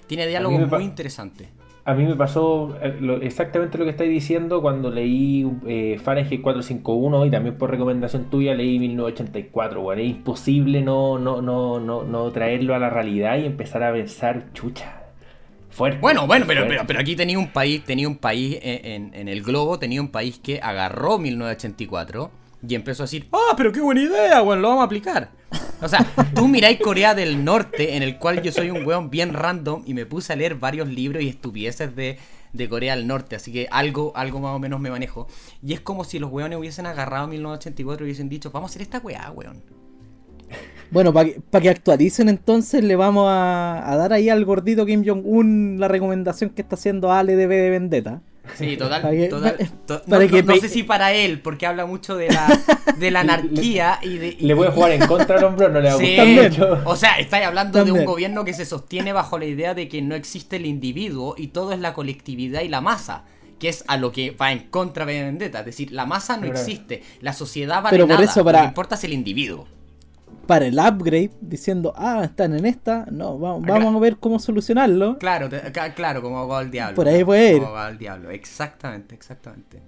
Tiene 0.07 0.25
diálogos 0.27 0.57
muy 0.77 0.83
interesantes. 0.85 1.47
A 1.85 1.93
mí 1.93 2.03
me 2.05 2.15
pasó 2.15 2.75
eh, 2.81 3.19
exactamente 3.21 3.77
lo 3.77 3.85
que 3.85 3.91
estáis 3.91 4.09
diciendo 4.11 4.61
cuando 4.61 4.91
leí 4.91 5.49
eh, 5.65 5.97
Fahrenheit 6.03 6.41
451 6.41 7.25
y 7.25 7.31
también 7.31 7.55
por 7.57 7.71
recomendación 7.71 8.25
tuya 8.29 8.53
leí 8.53 8.77
1984, 8.79 9.81
weón. 9.81 9.99
Es 9.99 10.07
imposible 10.09 10.81
no, 10.81 11.17
no, 11.19 11.41
no, 11.41 11.79
no, 11.79 12.03
no 12.03 12.31
traerlo 12.31 12.75
a 12.75 12.79
la 12.79 12.89
realidad 12.89 13.37
y 13.37 13.45
empezar 13.45 13.83
a 13.83 13.93
pensar, 13.93 14.51
chucha. 14.53 14.98
Fuerte. 15.79 15.97
Bueno, 15.99 16.27
bueno, 16.27 16.45
pero, 16.45 16.67
pero, 16.67 16.85
pero 16.85 16.99
aquí 16.99 17.15
tenía 17.15 17.39
un 17.39 17.51
país, 17.53 17.83
tenía 17.85 18.07
un 18.07 18.17
país 18.17 18.59
en, 18.61 18.85
en- 18.85 19.13
en 19.15 19.27
el 19.29 19.41
globo, 19.41 19.79
tenía 19.79 20.01
un 20.01 20.09
país 20.09 20.37
que 20.43 20.59
agarró 20.61 21.17
1984 21.17 22.31
y 22.67 22.75
empezó 22.75 23.03
a 23.03 23.05
decir, 23.05 23.27
ah, 23.31 23.53
pero 23.55 23.71
qué 23.71 23.79
buena 23.79 24.01
idea, 24.01 24.41
bueno, 24.41 24.61
lo 24.61 24.67
vamos 24.67 24.81
a 24.81 24.85
aplicar. 24.85 25.31
O 25.81 25.87
sea, 25.87 26.05
tú 26.35 26.47
miráis 26.49 26.79
Corea 26.81 27.15
del 27.15 27.45
Norte, 27.45 27.95
en 27.95 28.03
el 28.03 28.17
cual 28.17 28.41
yo 28.41 28.51
soy 28.51 28.69
un 28.69 28.85
weón 28.85 29.09
bien 29.09 29.33
random 29.33 29.83
y 29.85 29.93
me 29.93 30.05
puse 30.05 30.33
a 30.33 30.35
leer 30.35 30.55
varios 30.55 30.89
libros 30.89 31.23
y 31.23 31.29
estupideces 31.29 31.95
de, 31.95 32.17
de 32.51 32.67
Corea 32.69 32.97
del 32.97 33.07
Norte, 33.07 33.37
así 33.37 33.53
que 33.53 33.69
algo, 33.71 34.11
algo 34.17 34.41
más 34.41 34.53
o 34.55 34.59
menos 34.59 34.81
me 34.81 34.89
manejo. 34.91 35.27
Y 35.63 35.71
es 35.73 35.79
como 35.79 36.03
si 36.03 36.19
los 36.19 36.29
weones 36.29 36.59
hubiesen 36.59 36.85
agarrado 36.87 37.27
1984 37.27 38.03
y 38.03 38.07
hubiesen 38.07 38.27
dicho, 38.27 38.51
vamos 38.51 38.69
a 38.69 38.71
hacer 38.71 38.81
esta 38.81 38.99
weá, 38.99 39.31
weón. 39.31 39.63
Bueno, 40.91 41.13
para 41.13 41.29
que, 41.29 41.39
pa 41.51 41.61
que 41.61 41.69
actualicen 41.69 42.29
entonces, 42.29 42.83
le 42.83 42.95
vamos 42.95 43.25
a, 43.27 43.91
a 43.91 43.95
dar 43.95 44.11
ahí 44.13 44.29
al 44.29 44.43
gordito 44.45 44.85
Kim 44.85 45.03
Jong-un 45.05 45.77
la 45.79 45.87
recomendación 45.87 46.49
que 46.49 46.61
está 46.61 46.75
haciendo 46.75 47.11
Ale 47.11 47.35
de 47.35 47.45
B 47.47 47.55
de 47.57 47.69
Vendetta. 47.69 48.21
Sí, 48.55 48.75
total. 48.77 49.03
Para 49.03 49.13
que- 49.13 49.27
total- 49.27 49.57
to- 49.85 50.01
para 50.09 50.23
no, 50.25 50.31
que 50.31 50.41
no- 50.41 50.47
no 50.47 50.53
pe- 50.55 50.61
sé 50.61 50.69
si 50.69 50.81
para 50.81 51.13
él, 51.13 51.39
porque 51.41 51.67
habla 51.67 51.85
mucho 51.85 52.15
de 52.15 52.29
la, 52.29 52.47
de 52.97 53.11
la 53.11 53.19
anarquía 53.19 53.99
y 54.01 54.17
de. 54.17 54.35
y- 54.39 54.47
Le 54.47 54.53
voy 54.55 54.67
a 54.67 54.71
jugar 54.71 54.91
en 54.93 55.05
contra 55.05 55.37
al 55.37 55.43
hombre, 55.43 55.69
no 55.69 55.79
le 55.79 55.89
va 55.89 55.95
a 55.95 55.97
Sí, 55.99 56.17
mucho. 56.49 56.79
o 56.85 56.95
sea, 56.95 57.19
estáis 57.19 57.45
hablando 57.45 57.85
de 57.85 57.91
un 57.91 58.05
gobierno 58.05 58.43
que 58.43 58.53
se 58.53 58.65
sostiene 58.65 59.13
bajo 59.13 59.37
la 59.37 59.45
idea 59.45 59.75
de 59.75 59.87
que 59.87 60.01
no 60.01 60.15
existe 60.15 60.55
el 60.55 60.65
individuo 60.65 61.35
y 61.37 61.47
todo 61.49 61.71
es 61.73 61.79
la 61.79 61.93
colectividad 61.93 62.61
y 62.61 62.69
la 62.69 62.81
masa, 62.81 63.25
que 63.59 63.69
es 63.69 63.83
a 63.87 63.97
lo 63.97 64.11
que 64.11 64.31
va 64.31 64.51
en 64.51 64.67
contra 64.69 65.05
de 65.05 65.21
Vendetta. 65.21 65.59
Es 65.59 65.65
decir, 65.67 65.91
la 65.91 66.07
masa 66.07 66.35
no 66.37 66.47
existe, 66.47 67.03
la 67.21 67.33
sociedad 67.33 67.83
vale 67.83 67.91
Pero 67.95 68.07
por 68.07 68.15
nada, 68.15 68.25
eso 68.31 68.39
lo 68.39 68.45
para- 68.45 68.61
que 68.61 68.65
importa 68.65 68.95
es 68.95 69.03
el 69.03 69.13
individuo. 69.13 69.67
Para 70.49 70.65
el 70.65 70.79
upgrade, 70.79 71.29
diciendo, 71.41 71.93
ah, 71.95 72.21
están 72.23 72.55
en 72.57 72.65
esta, 72.65 73.05
no, 73.11 73.37
vamos, 73.37 73.95
a 73.95 73.99
ver 73.99 74.17
cómo 74.17 74.39
solucionarlo. 74.39 75.19
Claro, 75.19 75.47
te- 75.47 75.61
claro, 75.95 76.23
como 76.23 76.47
va 76.47 76.63
el 76.63 76.71
diablo. 76.71 76.95
Por 76.95 77.07
ahí 77.07 77.23
puede 77.23 77.53
ir. 77.53 77.59
Como 77.61 77.73
va 77.73 77.87
el 77.87 77.99
diablo, 77.99 78.31
exactamente, 78.31 79.13
exactamente. 79.13 79.79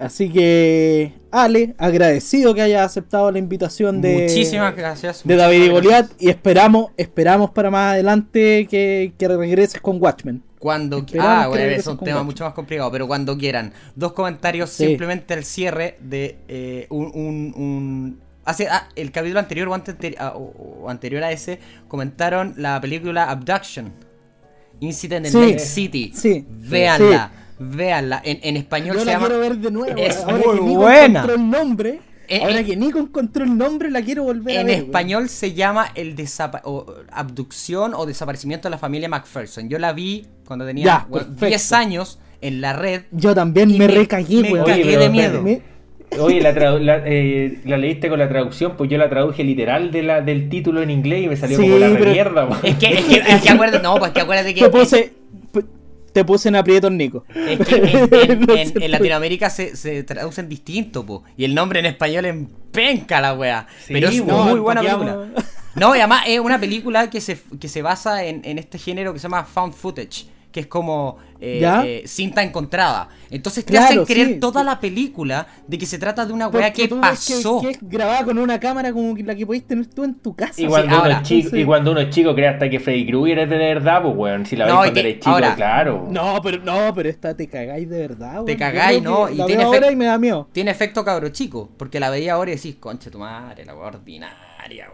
Así 0.00 0.30
que, 0.32 1.12
Ale, 1.30 1.76
agradecido 1.78 2.54
que 2.54 2.62
haya 2.62 2.82
aceptado 2.82 3.30
la 3.30 3.38
invitación 3.38 4.00
de, 4.00 4.22
Muchísimas 4.22 4.74
gracias. 4.74 5.22
de 5.24 5.36
David 5.36 5.70
y 6.18 6.26
y 6.26 6.28
esperamos, 6.28 6.90
esperamos 6.96 7.50
para 7.50 7.70
más 7.70 7.92
adelante 7.92 8.66
que, 8.68 9.12
que 9.16 9.28
regreses 9.28 9.80
con 9.80 10.02
Watchmen. 10.02 10.42
Cuando 10.58 10.98
Esperamos 10.98 11.30
ah, 11.44 11.46
bueno, 11.46 11.64
es 11.66 11.86
un 11.86 11.98
tema 11.98 12.16
Watchmen. 12.16 12.26
mucho 12.26 12.44
más 12.44 12.52
complicado, 12.54 12.90
pero 12.90 13.06
cuando 13.06 13.38
quieran. 13.38 13.72
Dos 13.94 14.12
comentarios 14.12 14.70
Sí. 14.70 14.86
simplemente 14.88 15.34
al 15.34 15.44
cierre 15.44 15.98
de 16.00 16.38
eh, 16.48 16.86
un, 16.90 17.06
un- 17.14 17.54
un- 17.56 18.27
hace 18.48 18.68
ah, 18.68 18.88
el 18.96 19.10
capítulo 19.12 19.38
anterior 19.40 19.68
o, 19.68 19.74
antes- 19.74 19.96
ah, 20.18 20.32
o- 20.36 20.82
o 20.84 20.88
anterior 20.90 21.22
a 21.22 21.30
ese 21.32 21.58
comentaron 21.88 22.54
la 22.56 22.80
película 22.80 23.30
Abduction. 23.30 23.92
Incident 24.80 25.26
in 25.26 25.32
Sí, 25.32 25.40
Lake 25.40 25.58
City. 25.58 26.12
sí, 26.14 26.46
Véanla, 26.48 27.30
véanla. 27.58 28.20
En, 28.24 28.38
en 28.42 28.56
español 28.56 28.94
Yo 28.94 29.00
se 29.00 29.06
la 29.06 29.12
llama 29.12 29.26
quiero 29.26 29.40
ver 29.40 29.56
de 29.56 29.70
nuevo. 29.70 29.96
Es 29.98 30.16
ahora 30.18 30.36
muy 30.46 30.56
que 30.58 30.64
Nico 30.64 30.80
buena. 30.80 31.04
encontró 31.06 31.34
el 31.34 31.50
nombre, 31.50 32.00
Eh, 32.28 32.40
ahora 32.44 32.60
eh. 32.60 32.64
que 32.64 32.76
Nico 32.76 32.98
encontró 33.00 33.42
el 33.44 33.56
nombre, 33.58 33.90
la 33.90 34.02
quiero 34.02 34.22
volver 34.22 34.56
a 34.56 34.60
En 34.60 34.66
ver. 34.68 34.76
weón. 34.76 34.86
español 34.86 35.28
se 35.28 35.52
llama 35.54 35.90
el 35.96 36.14
o, 36.62 36.86
abducción 37.10 37.92
o 37.94 38.06
desaparecimiento 38.06 38.68
de 38.68 38.70
la 38.70 38.78
familia 38.78 39.08
McPherson. 39.08 39.68
Yo 39.68 39.78
la 39.78 39.92
vi 39.92 40.26
cuando 40.46 40.64
tenía 40.64 40.84
Ya, 40.84 41.06
bueno, 41.08 41.26
perfecto. 41.26 41.46
10 41.46 41.72
años 41.72 42.18
en 42.40 42.60
la 42.60 42.72
red. 42.72 43.02
Yo 43.10 43.34
también 43.34 43.70
me, 43.72 43.78
me- 43.78 43.88
recagué, 43.88 44.42
me 44.42 44.52
weón. 44.52 44.64
cagué 44.66 44.96
de 44.96 45.08
miedo. 45.08 45.42
Me- 45.42 45.60
Oye, 46.18 46.40
la, 46.40 46.54
tradu- 46.54 46.80
la, 46.80 47.02
eh, 47.04 47.58
la 47.64 47.76
leíste 47.76 48.08
con 48.08 48.18
la 48.18 48.28
traducción, 48.28 48.76
pues 48.76 48.88
yo 48.90 48.96
la 48.98 49.08
traduje 49.10 49.44
literal 49.44 49.90
de 49.90 50.02
la, 50.02 50.20
del 50.20 50.48
título 50.48 50.82
en 50.82 50.90
inglés 50.90 51.24
y 51.24 51.28
me 51.28 51.36
salió 51.36 51.56
Sí, 51.58 51.62
como 51.64 51.78
la 51.78 51.90
pero- 51.98 52.10
mierda. 52.10 52.44
weón. 52.46 52.58
Es 52.62 52.76
que, 52.76 52.86
es 52.94 53.04
que, 53.04 53.14
es 53.16 53.42
que 53.42 53.50
acuérdate, 53.50 53.82
no, 53.82 53.96
pues 53.96 54.12
que 54.12 54.20
acuérdate 54.22 54.54
que. 54.54 54.60
te 54.62 54.70
puse, 54.70 55.12
te 56.12 56.24
puse 56.24 56.48
en 56.48 56.56
aprietos, 56.56 56.90
Nico. 56.90 57.24
Es 57.34 57.58
que 57.66 57.76
en, 57.76 57.86
en- 58.30 58.46
Lo 58.46 58.54
en- 58.54 58.64
siento. 58.66 58.80
en 58.80 58.90
Latinoamérica 58.90 59.50
se, 59.50 59.76
se 59.76 60.02
traducen 60.02 60.48
distinto, 60.48 61.04
po. 61.04 61.24
Y 61.36 61.44
el 61.44 61.54
nombre 61.54 61.80
en 61.80 61.86
español 61.86 62.24
es 62.24 62.34
penca 62.72 63.20
la 63.20 63.34
wea. 63.34 63.66
Sí, 63.86 63.92
pero 63.92 64.08
es 64.08 64.20
po. 64.22 64.32
muy 64.44 64.54
No, 64.54 64.62
buena 64.62 64.80
película. 64.82 65.26
No, 65.74 65.94
y 65.94 65.98
además 66.00 66.22
es 66.26 66.40
una 66.40 66.58
película 66.58 67.08
que 67.10 67.20
se, 67.20 67.38
que 67.60 67.68
se 67.68 67.82
basa 67.82 68.24
en, 68.24 68.40
en 68.44 68.58
este 68.58 68.78
género 68.78 69.12
que 69.12 69.18
se 69.20 69.24
llama 69.24 69.44
found 69.44 69.74
footage. 69.74 70.26
Que 70.50 70.60
es 70.60 70.66
como 70.66 71.18
eh, 71.40 71.58
¿Ya? 71.60 71.84
eh, 71.86 72.02
cinta 72.06 72.42
encontrada. 72.42 73.10
Entonces 73.30 73.64
te 73.64 73.72
Claro, 73.72 73.86
hacen 74.02 74.04
creer 74.06 74.26
sí. 74.28 74.34
toda 74.40 74.64
la 74.64 74.80
película 74.80 75.46
de 75.66 75.76
que 75.78 75.84
se 75.86 75.98
trata 75.98 76.24
de 76.26 76.32
una 76.32 76.46
Porque 76.50 76.58
wea 76.64 76.72
que 76.72 76.88
pasó. 76.88 77.60
Que, 77.60 77.70
es 77.70 77.78
grabada 77.82 78.24
con 78.24 78.38
una 78.38 78.58
cámara 78.58 78.92
como 78.92 79.14
la 79.18 79.34
que 79.34 79.44
podéis 79.46 79.66
tener 79.66 79.86
tú 79.86 80.04
en 80.04 80.14
tu 80.14 80.34
casa. 80.34 80.60
Y 80.60 80.66
cuando, 80.66 80.96
ahora, 80.96 81.08
uno 81.10 81.18
es 81.22 81.28
chico, 81.28 81.50
sí. 81.50 81.58
y 81.60 81.64
cuando 81.64 81.92
uno 81.92 82.00
es 82.00 82.10
chico 82.10 82.34
cree 82.34 82.48
hasta 82.48 82.68
que 82.70 82.80
Freddy 82.80 83.06
Krueger 83.06 83.38
es 83.40 83.50
de 83.50 83.56
verdad, 83.58 84.02
pues 84.02 84.14
weón. 84.16 84.46
Si 84.46 84.56
la 84.56 84.64
ves 84.64 84.74
No, 84.74 84.80
y 84.80 84.82
cuando 84.84 84.94
que- 84.94 85.00
eres 85.00 85.14
chico, 85.20 85.30
ahora- 85.30 85.54
claro. 85.54 86.06
No, 86.10 86.40
pero 86.42 86.58
no, 86.64 86.92
pero 86.94 87.08
esta 87.10 87.36
te 87.36 87.46
cagáis 87.46 87.88
de 87.88 87.98
verdad, 87.98 88.32
weón. 88.36 88.46
Te 88.46 88.56
cagáis, 88.56 89.02
¿no? 89.02 89.26
que 89.26 89.34
Y 89.34 89.36
la 89.36 89.46
tiene 89.46 89.62
veo 89.64 89.72
ahora 89.74 89.86
efect- 89.88 89.92
y 89.92 89.96
me 89.96 90.04
da 90.06 90.18
miedo. 90.18 90.48
Tiene 90.52 90.70
efecto 90.70 91.04
cabro 91.04 91.28
chico, 91.28 91.68
porque 91.76 92.00
la 92.00 92.08
veía 92.10 92.32
ahora 92.32 92.50
y 92.52 92.54
decís, 92.56 92.76
concha 92.80 93.10
tu 93.10 93.18
madre, 93.18 93.64
la 93.66 93.76
wea 93.76 93.86
ordinaria, 93.88 94.36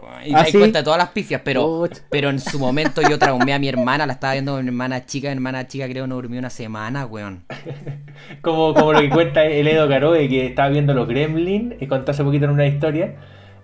weón. 0.01 0.21
Y 0.25 0.29
te 0.33 0.35
¿Ah, 0.39 0.45
sí? 0.45 0.57
cuenta 0.57 0.79
de 0.79 0.83
todas 0.83 0.99
las 0.99 1.09
pifias, 1.09 1.41
pero, 1.43 1.87
pero 2.09 2.29
en 2.29 2.39
su 2.39 2.59
momento 2.59 3.01
yo 3.01 3.17
traumé 3.19 3.53
a 3.53 3.59
mi 3.59 3.67
hermana, 3.67 4.05
la 4.05 4.13
estaba 4.13 4.33
viendo 4.33 4.53
con 4.53 4.63
mi 4.63 4.69
hermana 4.69 5.05
chica, 5.05 5.27
mi 5.29 5.33
hermana 5.33 5.67
chica 5.67 5.87
creo 5.87 6.07
no 6.07 6.15
durmió 6.15 6.39
una 6.39 6.49
semana, 6.49 7.05
weón. 7.05 7.43
Como, 8.41 8.73
como 8.73 8.93
lo 8.93 8.99
que 9.01 9.09
cuenta 9.09 9.43
el 9.43 9.67
Edo 9.67 9.87
Caroe, 9.89 10.27
que 10.29 10.45
estaba 10.45 10.69
viendo 10.69 10.93
los 10.93 11.07
Gremlin, 11.07 11.75
y 11.79 11.87
contó 11.87 12.11
hace 12.11 12.23
poquito 12.23 12.45
en 12.45 12.51
una 12.51 12.65
historia, 12.65 13.15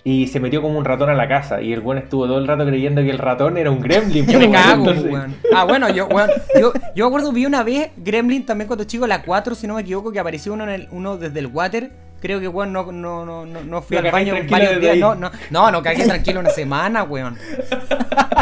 y 0.03 0.28
se 0.28 0.40
metió 0.40 0.61
como 0.61 0.78
un 0.78 0.84
ratón 0.86 1.10
a 1.10 1.14
la 1.14 1.28
casa, 1.28 1.61
y 1.61 1.72
el 1.73 1.80
buen 1.80 1.98
estuvo 1.99 2.26
todo 2.26 2.38
el 2.40 2.48
rato 2.48 2.65
creyendo 2.65 3.02
que 3.02 3.10
el 3.11 3.18
ratón 3.19 3.57
era 3.57 3.72
un 3.72 3.80
Gremlin. 3.80 4.26
Yo 4.28 4.40
pues, 4.40 4.40
me 4.40 4.48
weón. 4.48 4.52
cago, 4.64 4.80
Entonces- 4.90 5.11
weón. 5.11 5.36
Ah, 5.56 5.64
bueno, 5.65 5.90
yo, 5.90 6.07
weón, 6.07 6.30
yo, 6.60 6.73
yo 6.95 7.06
me 7.06 7.07
acuerdo, 7.07 7.32
vi 7.32 7.45
una 7.45 7.64
vez 7.64 7.91
Gremlin 7.98 8.45
también 8.45 8.68
cuando 8.68 8.84
chico, 8.86 9.06
la 9.07 9.22
4, 9.22 9.53
si 9.56 9.68
no 9.68 9.76
me 9.76 9.82
equivoco, 9.82 10.11
que 10.11 10.19
apareció 10.19 10.53
uno, 10.53 10.64
en 10.64 10.69
el, 10.69 10.88
uno 10.91 11.18
desde 11.18 11.40
el 11.40 11.48
water. 11.48 11.91
Creo 12.22 12.39
que, 12.39 12.48
weón, 12.48 12.72
no, 12.72 12.91
no, 12.91 13.26
no, 13.26 13.45
no, 13.45 13.64
no 13.64 13.81
fui 13.81 13.98
al 13.98 14.11
baño 14.11 14.35
varios 14.49 14.80
días. 14.80 14.98
No, 14.98 15.15
no, 15.15 15.31
no, 15.49 15.72
no 15.72 15.81
cagué 15.81 16.06
tranquilo 16.06 16.39
una 16.39 16.52
semana, 16.52 17.03
weón. 17.03 17.38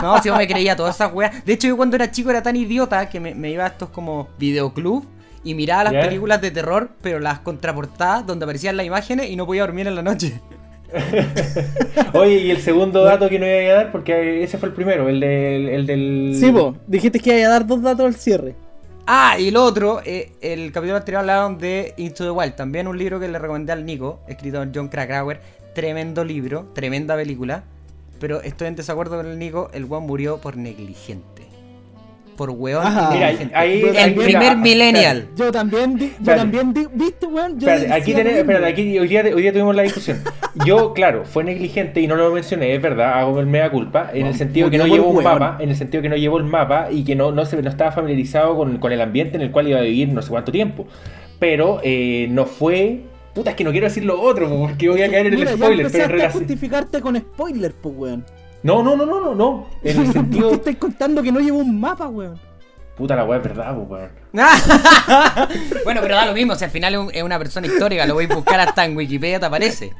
No, 0.02 0.22
si 0.22 0.28
yo 0.28 0.36
me 0.36 0.48
creía 0.48 0.76
todas 0.76 0.96
esas 0.96 1.14
weas. 1.14 1.46
De 1.46 1.54
hecho, 1.54 1.68
yo 1.68 1.78
cuando 1.78 1.96
era 1.96 2.12
chico 2.12 2.30
era 2.30 2.44
tan 2.44 2.56
idiota 2.56 3.10
que 3.10 3.20
me, 3.20 3.34
me 3.34 3.50
iba 3.50 3.64
a 3.64 3.68
estos 3.68 3.90
como 3.90 4.28
videoclub 4.38 5.06
y 5.44 5.56
miraba 5.56 5.86
las 5.86 6.06
películas 6.06 6.42
de 6.42 6.52
terror, 6.52 6.90
pero 7.02 7.20
las 7.20 7.40
contraportadas 7.40 8.26
donde 8.26 8.44
aparecían 8.44 8.76
las 8.76 8.86
imágenes 8.86 9.30
y 9.30 9.36
no 9.36 9.46
podía 9.46 9.62
dormir 9.62 9.88
en 9.88 9.96
la 9.96 10.02
noche. 10.02 10.42
Oye, 12.14 12.38
y 12.38 12.52
el 12.52 12.62
segundo 12.62 13.04
dato 13.04 13.30
que 13.30 13.40
no 13.40 13.46
iba 13.46 13.72
a 13.72 13.76
dar, 13.76 13.92
porque 13.92 14.44
ese 14.44 14.58
fue 14.58 14.70
el 14.70 14.76
primero, 14.76 15.08
el 15.08 15.20
del. 15.20 15.70
El 15.70 15.86
del... 15.86 16.36
Sí, 16.36 16.52
vos, 16.52 16.76
dijiste 16.88 17.20
que 17.20 17.40
iba 17.40 17.48
a 17.48 17.52
dar 17.52 17.66
dos 17.66 17.82
datos 17.82 18.06
al 18.06 18.16
cierre. 18.16 18.56
Ah, 19.12 19.40
y 19.40 19.48
el 19.48 19.58
otro, 19.58 20.02
eh, 20.06 20.34
el 20.40 20.72
capítulo 20.72 20.98
anterior 20.98 21.22
hablaron 21.22 21.58
de 21.58 21.96
Into 21.98 22.26
the 22.26 22.30
Wild, 22.30 22.54
también 22.54 22.88
un 22.88 22.96
libro 22.96 23.20
que 23.20 23.28
le 23.28 23.40
recomendé 23.40 23.72
al 23.72 23.84
Nico, 23.84 24.20
escrito 24.28 24.60
por 24.60 24.70
John 24.72 24.88
Krakauer. 24.88 25.42
Tremendo 25.74 26.24
libro, 26.24 26.70
tremenda 26.76 27.16
película. 27.16 27.64
Pero 28.20 28.40
estoy 28.44 28.68
en 28.68 28.76
desacuerdo 28.76 29.18
con 29.18 29.26
el 29.26 29.40
Nico, 29.40 29.72
el 29.74 29.86
weón 29.86 30.04
murió 30.04 30.38
por 30.38 30.58
negligente. 30.58 31.39
Por 32.40 32.52
weón 32.52 32.88
Ajá. 32.88 33.10
Mira, 33.12 33.28
ahí. 33.54 33.82
El 33.82 33.88
el 33.90 33.98
ahí- 33.98 34.14
primer 34.14 34.40
mira, 34.40 34.56
millennial. 34.56 35.28
Yo 35.36 35.52
también, 35.52 35.96
di, 35.96 36.06
yo 36.06 36.12
Espérate. 36.20 36.40
también 36.40 36.74
di, 36.74 36.88
¿viste, 36.94 37.26
weón? 37.26 37.60
Yo 37.60 37.68
Espérate, 37.68 37.92
aquí, 38.02 38.14
tenés- 38.14 38.38
espérate, 38.38 38.66
aquí 38.66 38.98
hoy, 38.98 39.08
día, 39.10 39.24
hoy 39.36 39.42
día 39.42 39.52
tuvimos 39.52 39.76
la 39.76 39.84
discusión. 39.84 40.20
Yo, 40.66 40.94
claro, 40.94 41.26
fue 41.26 41.44
negligente 41.44 42.00
y 42.00 42.08
no 42.08 42.16
lo 42.16 42.32
mencioné, 42.32 42.74
es 42.74 42.82
verdad, 42.82 43.20
hago 43.20 43.42
el 43.42 43.46
mea 43.46 43.70
culpa, 43.70 44.10
en 44.14 44.26
el 44.26 44.36
sentido 44.36 44.70
que 44.70 44.78
no 44.78 44.88
llevó 44.88 45.10
un 45.10 45.22
mapa, 45.22 45.58
en 45.60 45.70
el 45.70 45.76
sentido 45.76 46.02
que 46.02 46.08
no 46.08 46.16
llevó 46.16 46.38
el 46.38 46.46
mapa 46.46 46.88
y 46.90 47.04
que 47.04 47.14
no, 47.14 47.34
no, 47.34 47.44
se, 47.46 47.62
no 47.62 47.70
estaba 47.70 47.92
familiarizado 47.92 48.56
con, 48.56 48.78
con 48.78 48.94
el 48.94 49.02
ambiente 49.02 49.36
en 49.36 49.42
el 49.42 49.52
cual 49.52 49.68
iba 49.68 49.80
a 49.80 49.82
vivir 49.82 50.08
no 50.08 50.22
sé 50.22 50.30
cuánto 50.30 50.54
tiempo. 50.54 50.88
Pero 51.40 51.82
eh, 51.84 52.28
no 52.32 52.46
fue. 52.46 53.02
Puta, 53.36 53.50
es 53.50 53.56
que 53.58 53.66
no 53.66 53.72
quiero 53.72 53.88
decir 53.88 54.06
lo 54.06 54.20
otro, 54.20 54.50
porque 54.50 54.88
voy 54.90 55.02
a 55.02 55.10
caer 55.12 55.28
en 55.28 55.34
el 55.34 55.40
Mira, 55.40 55.52
ya 55.52 55.58
spoiler, 55.58 55.88
pero 55.92 56.04
en 56.06 56.12
empezaste 56.12 56.26
a 56.26 56.32
justificarte 56.32 57.02
con 57.02 57.18
spoiler, 57.18 57.74
pues, 57.82 57.96
weón. 57.98 58.26
No, 58.64 58.84
no, 58.84 58.96
no, 58.96 59.06
no, 59.06 59.22
no, 59.22 59.36
no. 59.36 59.68
En 59.84 59.90
el 59.92 59.96
¿Por 59.98 60.06
qué 60.08 60.12
sentido. 60.14 60.52
estáis 60.54 60.78
contando 60.78 61.24
que 61.24 61.32
no 61.32 61.40
llevo 61.40 61.60
un 61.60 61.80
mapa, 61.80 62.08
weón? 62.08 62.40
Puta 62.98 63.16
la 63.16 63.24
weá, 63.24 63.38
es 63.38 63.44
verdad, 63.46 63.76
pues, 63.78 63.88
weón. 63.90 64.10
bueno, 65.86 66.02
pero 66.02 66.16
da 66.16 66.26
lo 66.26 66.34
mismo, 66.34 66.54
si 66.56 66.66
al 66.66 66.70
final 66.72 66.94
es, 66.94 67.00
un- 67.00 67.12
es 67.14 67.24
una 67.24 67.40
persona 67.40 67.66
histórica, 67.68 68.06
lo 68.06 68.14
voy 68.16 68.28
a 68.30 68.36
buscar 68.36 68.60
hasta 68.60 68.84
en 68.86 68.96
Wikipedia, 68.98 69.40
te 69.40 69.46
aparece. 69.46 69.94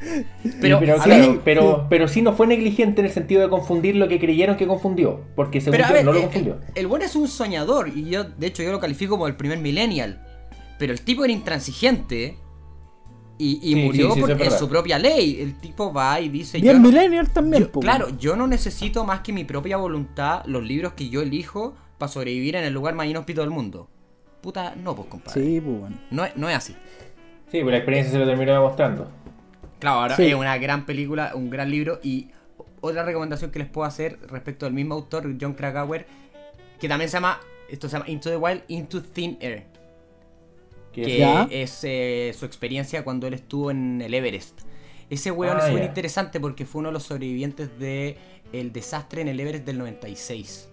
Pero, 0.60 0.80
Pero, 0.80 0.98
claro, 0.98 1.32
ver, 1.32 1.40
pero, 1.46 1.88
pero 1.90 2.08
sí 2.10 2.22
no 2.22 2.34
fue 2.34 2.46
negligente 2.48 3.00
en 3.00 3.08
el 3.08 3.14
sentido 3.14 3.42
de 3.42 3.50
confundir 3.50 3.96
lo 3.96 4.08
que 4.10 4.20
creyeron 4.20 4.58
que 4.58 4.68
confundió. 4.68 5.22
Porque 5.36 5.62
según 5.62 5.80
yo, 5.80 5.94
ver, 5.94 6.04
no 6.06 6.12
lo 6.12 6.18
el- 6.18 6.24
confundió. 6.26 6.56
El, 6.76 6.82
el 6.82 6.88
bueno 6.88 7.06
es 7.06 7.16
un 7.16 7.28
soñador 7.30 7.88
y 7.88 8.10
yo, 8.10 8.26
de 8.26 8.48
hecho, 8.48 8.64
yo 8.64 8.72
lo 8.72 8.80
califico 8.82 9.12
como 9.12 9.28
el 9.28 9.36
primer 9.36 9.60
millennial. 9.60 10.22
Pero 10.78 10.92
el 10.94 11.02
tipo 11.02 11.24
era 11.24 11.32
intransigente 11.34 12.38
y, 13.40 13.60
y 13.64 13.74
Sí, 13.74 13.76
murió 13.76 14.10
sí, 14.10 14.14
sí, 14.16 14.20
por- 14.22 14.32
eso 14.32 14.44
es 14.44 14.54
en 14.54 14.60
su 14.60 14.70
propia 14.70 15.00
ley. 15.00 15.40
El 15.42 15.58
tipo 15.58 15.92
va 15.92 16.20
y 16.20 16.30
dice... 16.30 16.62
Yo 16.62 16.74
no- 16.74 16.80
millennial 16.82 17.32
también, 17.32 17.64
yo- 17.64 17.72
claro, 17.80 18.10
yo 18.20 18.36
no 18.36 18.46
necesito 18.46 19.04
más 19.06 19.22
que 19.22 19.34
mi 19.34 19.46
propia 19.46 19.78
voluntad, 19.78 20.44
los 20.46 20.64
libros 20.64 20.94
que 20.94 21.10
yo 21.10 21.22
elijo 21.22 21.74
para 21.98 22.12
sobrevivir 22.12 22.56
en 22.58 22.66
el 22.66 22.74
lugar 22.74 22.94
más 22.96 23.08
inhóspito 23.08 23.42
del 23.42 23.50
mundo. 23.50 23.90
Puta, 24.42 24.76
no, 24.76 24.96
pues 24.96 25.08
compadre. 25.08 25.42
Sí, 25.44 25.60
pues, 25.60 25.76
weón. 25.82 26.00
No, 26.12 26.26
es- 26.26 26.36
no 26.38 26.48
es 26.50 26.56
así. 26.56 26.74
Sí, 27.52 27.62
pues 27.62 27.72
la 27.72 27.78
experiencia 27.78 28.12
se 28.14 28.20
lo 28.20 28.26
terminó 28.28 28.54
demostrando. 28.54 29.10
Claro, 29.80 30.02
ahora 30.02 30.16
Sí. 30.18 30.26
es 30.28 30.36
una 30.36 30.58
gran 30.58 30.86
película, 30.86 31.32
un 31.34 31.50
gran 31.50 31.72
libro 31.72 32.00
y 32.04 32.28
otra 32.82 33.04
recomendación 33.04 33.52
que 33.52 33.60
les 33.60 33.68
puedo 33.70 33.88
hacer 33.88 34.20
respecto 34.28 34.66
al 34.66 34.74
mismo 34.74 34.94
autor, 34.96 35.34
John 35.40 35.54
Krakauer, 35.54 36.06
que 36.80 36.88
también 36.88 37.10
se 37.10 37.18
llama, 37.18 37.40
esto 37.70 37.88
se 37.90 37.94
llama 37.98 38.10
Into 38.10 38.30
the 38.30 38.38
Wild, 38.38 38.64
Into 38.68 39.02
Thin 39.02 39.38
Air, 39.42 39.66
Que- 40.94 41.18
Ya. 41.20 41.48
es 41.52 41.80
eh, 41.84 42.34
su 42.38 42.46
experiencia 42.46 43.04
cuando 43.04 43.28
él 43.28 43.34
estuvo 43.36 43.72
en 43.72 44.02
el 44.02 44.14
Everest. 44.14 44.62
Ese 45.10 45.32
weón 45.32 45.58
Ah, 45.60 45.66
es 45.68 45.72
muy 45.72 45.82
interesante 45.82 46.40
porque 46.40 46.66
fue 46.66 46.80
uno 46.80 46.90
de 46.90 46.94
los 46.94 47.04
sobrevivientes 47.04 47.78
de 47.80 48.18
el 48.54 48.72
desastre 48.72 49.22
en 49.22 49.28
el 49.28 49.40
Everest 49.40 49.66
del 49.66 49.78
96. 49.78 50.68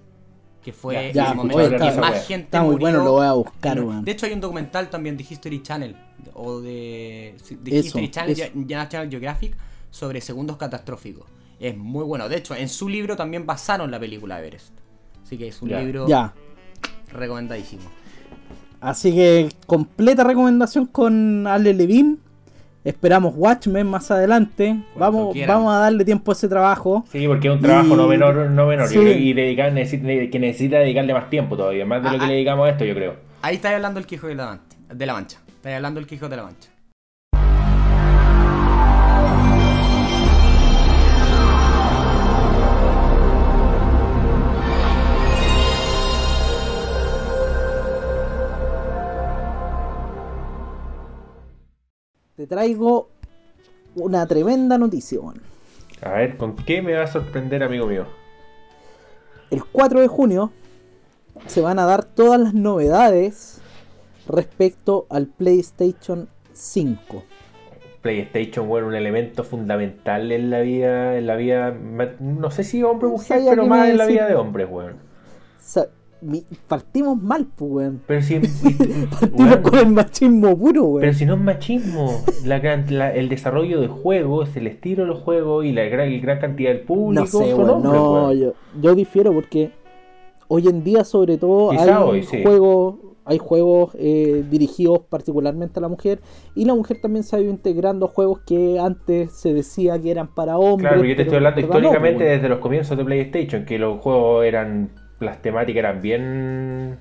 Que 0.63 0.73
fue 0.73 1.13
Ya, 1.15 1.31
el 1.31 1.37
momento 1.37 1.61
en 1.61 1.79
que 1.79 1.93
más 1.93 2.27
gente 2.27 2.45
está 2.47 2.61
muy 2.63 2.73
murió. 2.73 2.85
bueno, 2.89 3.05
lo 3.05 3.13
voy 3.13 3.27
a 3.27 3.33
buscar, 3.33 3.81
weón. 3.81 4.05
De 4.05 4.11
hecho, 4.13 4.27
hay 4.27 4.33
un 4.33 4.41
documental 4.41 4.91
también 4.91 5.17
de 5.17 5.25
History 5.29 5.63
Channel 5.63 5.97
o 6.35 6.61
de, 6.61 7.35
sí, 7.43 7.57
de 7.63 7.79
Eso, 7.79 7.87
History 7.87 8.11
Channel, 8.11 8.33
eso. 8.41 8.51
National 8.55 9.09
Geographic 9.09 9.57
sobre 9.91 10.21
segundos 10.21 10.57
catastróficos. 10.57 11.25
Es 11.61 11.77
muy 11.77 12.05
bueno. 12.05 12.29
De 12.29 12.37
hecho, 12.37 12.55
en 12.55 12.69
su 12.69 12.89
libro 12.89 13.17
también 13.17 13.47
basaron 13.47 13.91
la 13.91 14.01
película 14.01 14.39
Everest. 14.41 14.73
Así 15.23 15.39
que 15.39 15.49
es 15.49 15.63
un 15.63 15.69
libro 15.71 16.07
recomendadísimo. 17.13 17.83
Así 18.81 19.13
que 19.15 19.49
completa 19.67 20.25
recomendación 20.25 20.87
con 20.87 21.47
Ale 21.47 21.75
Levin. 21.75 22.19
Esperamos 22.85 23.35
Watchmen 23.37 23.87
más 23.89 24.11
adelante. 24.13 24.77
Vamos, 24.97 25.33
quieran. 25.33 25.57
vamos 25.57 25.75
a 25.75 25.79
darle 25.79 26.05
tiempo 26.05 26.31
a 26.31 26.35
ese 26.35 26.49
trabajo. 26.49 27.05
Sí, 27.11 27.27
porque 27.27 27.49
es 27.49 27.55
un 27.55 27.61
trabajo 27.61 27.95
Y- 27.95 27.97
no 27.97 28.07
menor, 28.07 28.37
no 28.51 28.67
menor. 28.69 28.87
Sí. 28.89 28.99
Y 29.01 29.33
dedicar, 29.33 29.73
necesita- 29.73 30.31
que 30.31 30.39
necesita 30.39 30.79
dedicarle 30.79 31.13
más 31.13 31.29
tiempo 31.29 31.57
todavía, 31.57 31.85
más 31.85 32.01
de 32.03 32.11
lo 32.11 32.15
Ah, 32.15 32.19
que 32.19 32.25
ah. 32.25 32.29
le 32.29 32.35
dedicamos 32.35 32.67
a 32.69 32.71
esto, 32.71 32.85
yo 32.85 32.95
creo. 32.95 33.17
Ahí 33.43 33.57
está 33.57 33.75
hablando 33.75 33.99
el 33.99 34.07
Quijote 34.07 34.29
de 34.29 34.35
la, 34.37 34.47
Mancha, 34.47 34.65
de 34.95 35.07
la 35.07 35.13
Mancha. 35.15 35.39
Está 35.49 35.75
hablando 35.75 35.99
el 35.99 36.07
Quijote 36.07 36.31
de 36.31 36.37
la 36.37 36.43
Mancha. 36.45 36.69
Te 52.47 52.55
traigo 52.55 53.09
una 53.97 54.25
tremenda 54.25 54.79
noticia, 54.79 55.19
weón. 55.19 55.43
A 56.01 56.11
ver, 56.11 56.37
¿con 56.37 56.55
qué 56.55 56.81
me 56.81 56.95
va 56.95 57.03
a 57.03 57.07
sorprender, 57.09 57.65
amigo 57.65 57.89
mío? 57.89 58.07
El 59.51 59.65
4 59.65 60.01
de 60.01 60.07
junio 60.07 60.53
se 61.47 61.61
van 61.61 61.81
a 61.81 61.87
dar 61.87 62.05
todas 62.05 62.41
las 62.41 62.55
novedades 62.55 63.61
respecto 64.29 65.09
al 65.11 65.27
PlayStation 65.27 66.29
5. 66.53 67.25
PlayStation, 68.01 68.69
bueno, 68.69 68.87
un 68.87 68.95
elemento 68.95 69.43
fundamental 69.43 70.31
en 70.31 70.49
la 70.49 70.61
vida, 70.61 71.19
en 71.19 71.27
la 71.27 71.35
vida, 71.35 71.73
no 72.21 72.53
sé 72.53 72.63
si 72.63 72.85
hombre 72.85 73.09
o 73.09 73.11
mujer, 73.11 73.43
pero 73.51 73.67
más 73.67 73.89
en 73.89 73.97
la 73.97 74.07
vida 74.07 74.29
de 74.29 74.37
hombres, 74.37 74.69
weón. 74.71 74.99
Partimos 76.69 77.21
mal, 77.23 77.47
pues, 77.57 77.71
weón. 77.71 78.03
Pero 78.07 78.23
si, 78.23 78.39
Partimos 79.21 79.51
weón, 79.51 79.63
con 79.63 79.79
el 79.79 79.87
machismo 79.89 80.57
puro, 80.57 80.85
weón. 80.85 81.01
pero 81.01 81.13
si 81.15 81.27
no 81.27 81.35
es 81.35 81.41
machismo, 81.41 82.11
la 82.45 82.59
gran- 82.59 82.87
la- 82.91 83.15
el 83.15 83.29
desarrollo 83.29 83.81
de 83.81 83.89
juegos, 83.89 84.57
el 84.57 84.67
estilo 84.67 85.03
de 85.03 85.09
los 85.09 85.21
juegos 85.21 85.65
y 85.65 85.73
la 85.73 85.85
gran, 85.85 86.09
cantidad 86.41 86.71
del 86.71 86.81
público 86.81 87.21
No 87.23 87.27
sé, 87.27 87.51
son 87.51 87.59
weón. 87.59 87.71
hombres, 87.71 87.93
No, 87.95 88.33
yo, 88.33 88.53
yo 88.81 88.95
difiero 88.95 89.33
porque 89.33 89.71
hoy 90.49 90.67
en 90.69 90.83
día, 90.85 91.05
sobre 91.05 91.37
todo, 91.39 91.71
Quizá 91.71 91.99
hay 91.99 92.03
hoy, 92.09 92.23
sí. 92.23 92.43
juegos, 92.43 92.97
hay 93.25 93.39
juegos 93.39 93.91
eh, 93.99 94.45
dirigidos 94.49 95.01
particularmente 95.09 95.81
a 95.81 95.83
la 95.83 95.89
mujer 95.89 96.21
y 96.55 96.65
la 96.65 96.75
mujer 96.75 96.99
también 97.03 97.25
se 97.25 97.35
ha 97.37 97.41
ido 97.41 97.51
integrando 97.51 98.07
a 98.07 98.09
juegos 98.09 98.41
que 98.47 98.79
antes 98.79 99.33
se 99.33 99.53
decía 99.53 100.01
que 100.01 100.11
eran 100.13 100.33
para 100.35 100.57
hombres. 100.59 100.93
Claro, 100.93 101.05
yo 101.05 101.17
te 101.17 101.23
estoy 101.23 101.37
hablando 101.39 101.61
no, 101.61 101.67
históricamente 101.67 102.25
desde 102.25 102.49
los 102.49 102.61
comienzos 102.61 102.97
de 102.97 103.05
PlayStation, 103.05 103.65
que 103.65 103.79
los 103.81 103.99
juegos 104.01 104.45
eran, 104.45 104.91
las 105.21 105.41
temáticas 105.43 105.79
eran 105.79 106.03
bien, 106.03 106.99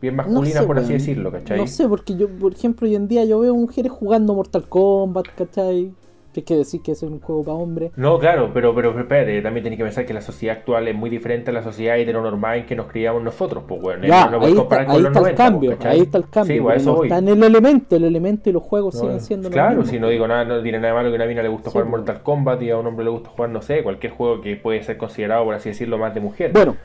bien 0.00 0.16
No 0.16 0.22
masculinas, 0.22 0.60
sé, 0.60 0.66
por 0.66 0.78
así 0.78 0.92
decirlo, 0.92 1.32
¿cachai? 1.32 1.58
No 1.58 1.66
sé, 1.66 1.88
porque 1.88 2.16
yo, 2.16 2.28
por 2.28 2.52
ejemplo, 2.52 2.86
hoy 2.86 2.94
en 2.94 3.08
día 3.08 3.24
yo 3.24 3.40
veo 3.40 3.54
mujeres 3.54 3.92
jugando 3.92 4.34
Mortal 4.34 4.68
Kombat, 4.68 5.26
¿cachai? 5.36 5.92
Que 6.36 6.44
que 6.44 6.54
decir 6.56 6.82
que 6.82 6.92
es 6.92 7.02
un 7.02 7.18
juego 7.18 7.42
para 7.44 7.56
hombres. 7.56 7.92
No, 7.96 8.18
claro, 8.18 8.50
pero, 8.52 8.74
pero 8.74 8.98
espérate, 8.98 9.40
también 9.40 9.64
tenés 9.64 9.78
que 9.78 9.84
pensar 9.84 10.04
que 10.04 10.12
la 10.12 10.20
sociedad 10.20 10.58
actual 10.58 10.86
es 10.86 10.94
muy 10.94 11.08
diferente 11.08 11.50
a 11.50 11.54
la 11.54 11.62
sociedad 11.62 11.98
heteronormal 11.98 12.58
en 12.58 12.66
que 12.66 12.76
nos 12.76 12.88
criamos 12.88 13.22
nosotros, 13.22 13.64
pues 13.66 13.80
bueno, 13.80 14.06
Ya, 14.06 14.28
no, 14.28 14.38
ahí 14.40 14.48
está, 14.50 14.60
comparar 14.60 14.90
ahí 14.90 15.00
los 15.00 15.06
está 15.06 15.18
el 15.18 15.22
90, 15.24 15.36
cambio, 15.42 15.76
pues, 15.76 15.86
ahí 15.86 16.00
está 16.00 16.18
el 16.18 16.28
cambio. 16.28 16.54
Sí, 16.54 16.60
pero 16.60 16.64
pues, 16.64 16.82
eso 16.82 16.92
no 16.94 17.02
está 17.04 17.18
en 17.18 17.28
el 17.28 17.42
elemento, 17.42 17.96
el 17.96 18.04
elemento 18.04 18.50
y 18.50 18.52
los 18.52 18.62
juegos 18.62 18.94
No, 18.96 19.00
siguen 19.00 19.20
siendo 19.20 19.50
claro, 19.50 19.84
si 19.86 19.96
no 19.96 20.02
pues. 20.02 20.12
digo 20.12 20.28
nada, 20.28 20.44
no 20.44 20.62
tiene 20.62 20.78
nada 20.78 20.92
malo 20.92 21.08
que 21.08 21.14
a 21.14 21.16
una 21.16 21.26
mina 21.26 21.42
le 21.42 21.48
gusta 21.48 21.70
Sí, 21.70 21.72
jugar 21.72 21.88
pues. 21.88 21.98
Mortal 22.00 22.22
Kombat 22.22 22.62
y 22.62 22.70
a 22.70 22.76
un 22.76 22.86
hombre 22.86 23.04
le 23.06 23.10
gusta 23.12 23.30
jugar, 23.30 23.50
no 23.50 23.62
sé, 23.62 23.82
cualquier 23.82 24.12
juego 24.12 24.42
que 24.42 24.56
puede 24.56 24.82
ser 24.82 24.98
considerado, 24.98 25.42
por 25.44 25.54
así 25.54 25.70
decirlo, 25.70 25.96
más 25.96 26.12
de 26.14 26.20
mujer. 26.20 26.52
Bueno, 26.52 26.76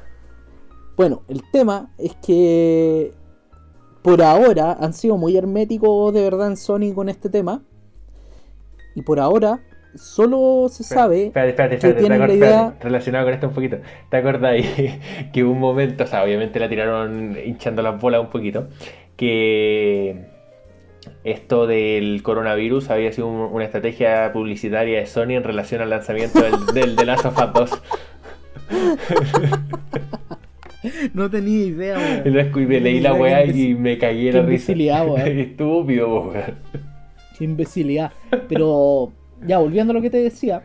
bueno, 0.95 1.23
el 1.27 1.41
tema 1.51 1.91
es 1.97 2.15
que 2.15 3.11
por 4.01 4.21
ahora 4.21 4.77
han 4.79 4.93
sido 4.93 5.17
muy 5.17 5.35
herméticos 5.37 6.13
de 6.13 6.21
verdad 6.21 6.47
en 6.47 6.57
Sony 6.57 6.93
con 6.95 7.09
este 7.09 7.29
tema. 7.29 7.63
Y 8.95 9.01
por 9.03 9.19
ahora 9.19 9.59
solo 9.95 10.67
se 10.69 10.83
sabe 10.83 11.25
Espérate, 11.27 11.49
espérate, 11.49 11.69
que 11.79 11.87
espérate, 11.87 11.99
tienen 11.99 12.21
te 12.21 12.27
la 12.27 12.33
idea. 12.33 12.73
relacionado 12.81 13.25
con 13.25 13.33
esto 13.33 13.47
un 13.49 13.53
poquito. 13.53 13.77
¿Te 14.09 14.17
ahí 14.47 14.99
que 15.33 15.43
un 15.43 15.59
momento, 15.59 16.03
o 16.05 16.07
sea, 16.07 16.23
obviamente 16.23 16.59
la 16.59 16.69
tiraron 16.69 17.37
hinchando 17.45 17.81
las 17.81 17.99
bolas 17.99 18.21
un 18.21 18.29
poquito, 18.29 18.69
que 19.17 20.25
esto 21.23 21.67
del 21.67 22.21
coronavirus 22.23 22.89
había 22.89 23.11
sido 23.11 23.27
un- 23.27 23.53
una 23.53 23.65
estrategia 23.65 24.31
publicitaria 24.33 24.99
de 24.99 25.05
Sony 25.07 25.31
en 25.31 25.43
relación 25.43 25.81
al 25.81 25.89
lanzamiento 25.89 26.41
del, 26.41 26.53
del 26.73 26.95
The 26.95 27.05
Last 27.05 27.25
of 27.25 27.37
Us 27.37 27.53
2. 27.53 27.81
No 31.13 31.29
tenía 31.29 31.65
idea, 31.65 31.97
weón. 31.97 32.23
Leí 32.79 32.99
la 33.01 33.13
weá 33.13 33.45
y 33.45 33.75
me 33.75 33.97
caí 33.99 34.25
de 34.25 34.31
qué 34.31 34.37
la 34.37 34.43
risa. 34.47 34.71
Estúpido, 35.27 36.21
weón. 36.21 36.55
Imbecilidad. 37.43 38.11
Pero 38.47 39.11
ya, 39.45 39.57
volviendo 39.57 39.91
a 39.91 39.93
lo 39.95 40.01
que 40.01 40.09
te 40.09 40.17
decía, 40.17 40.63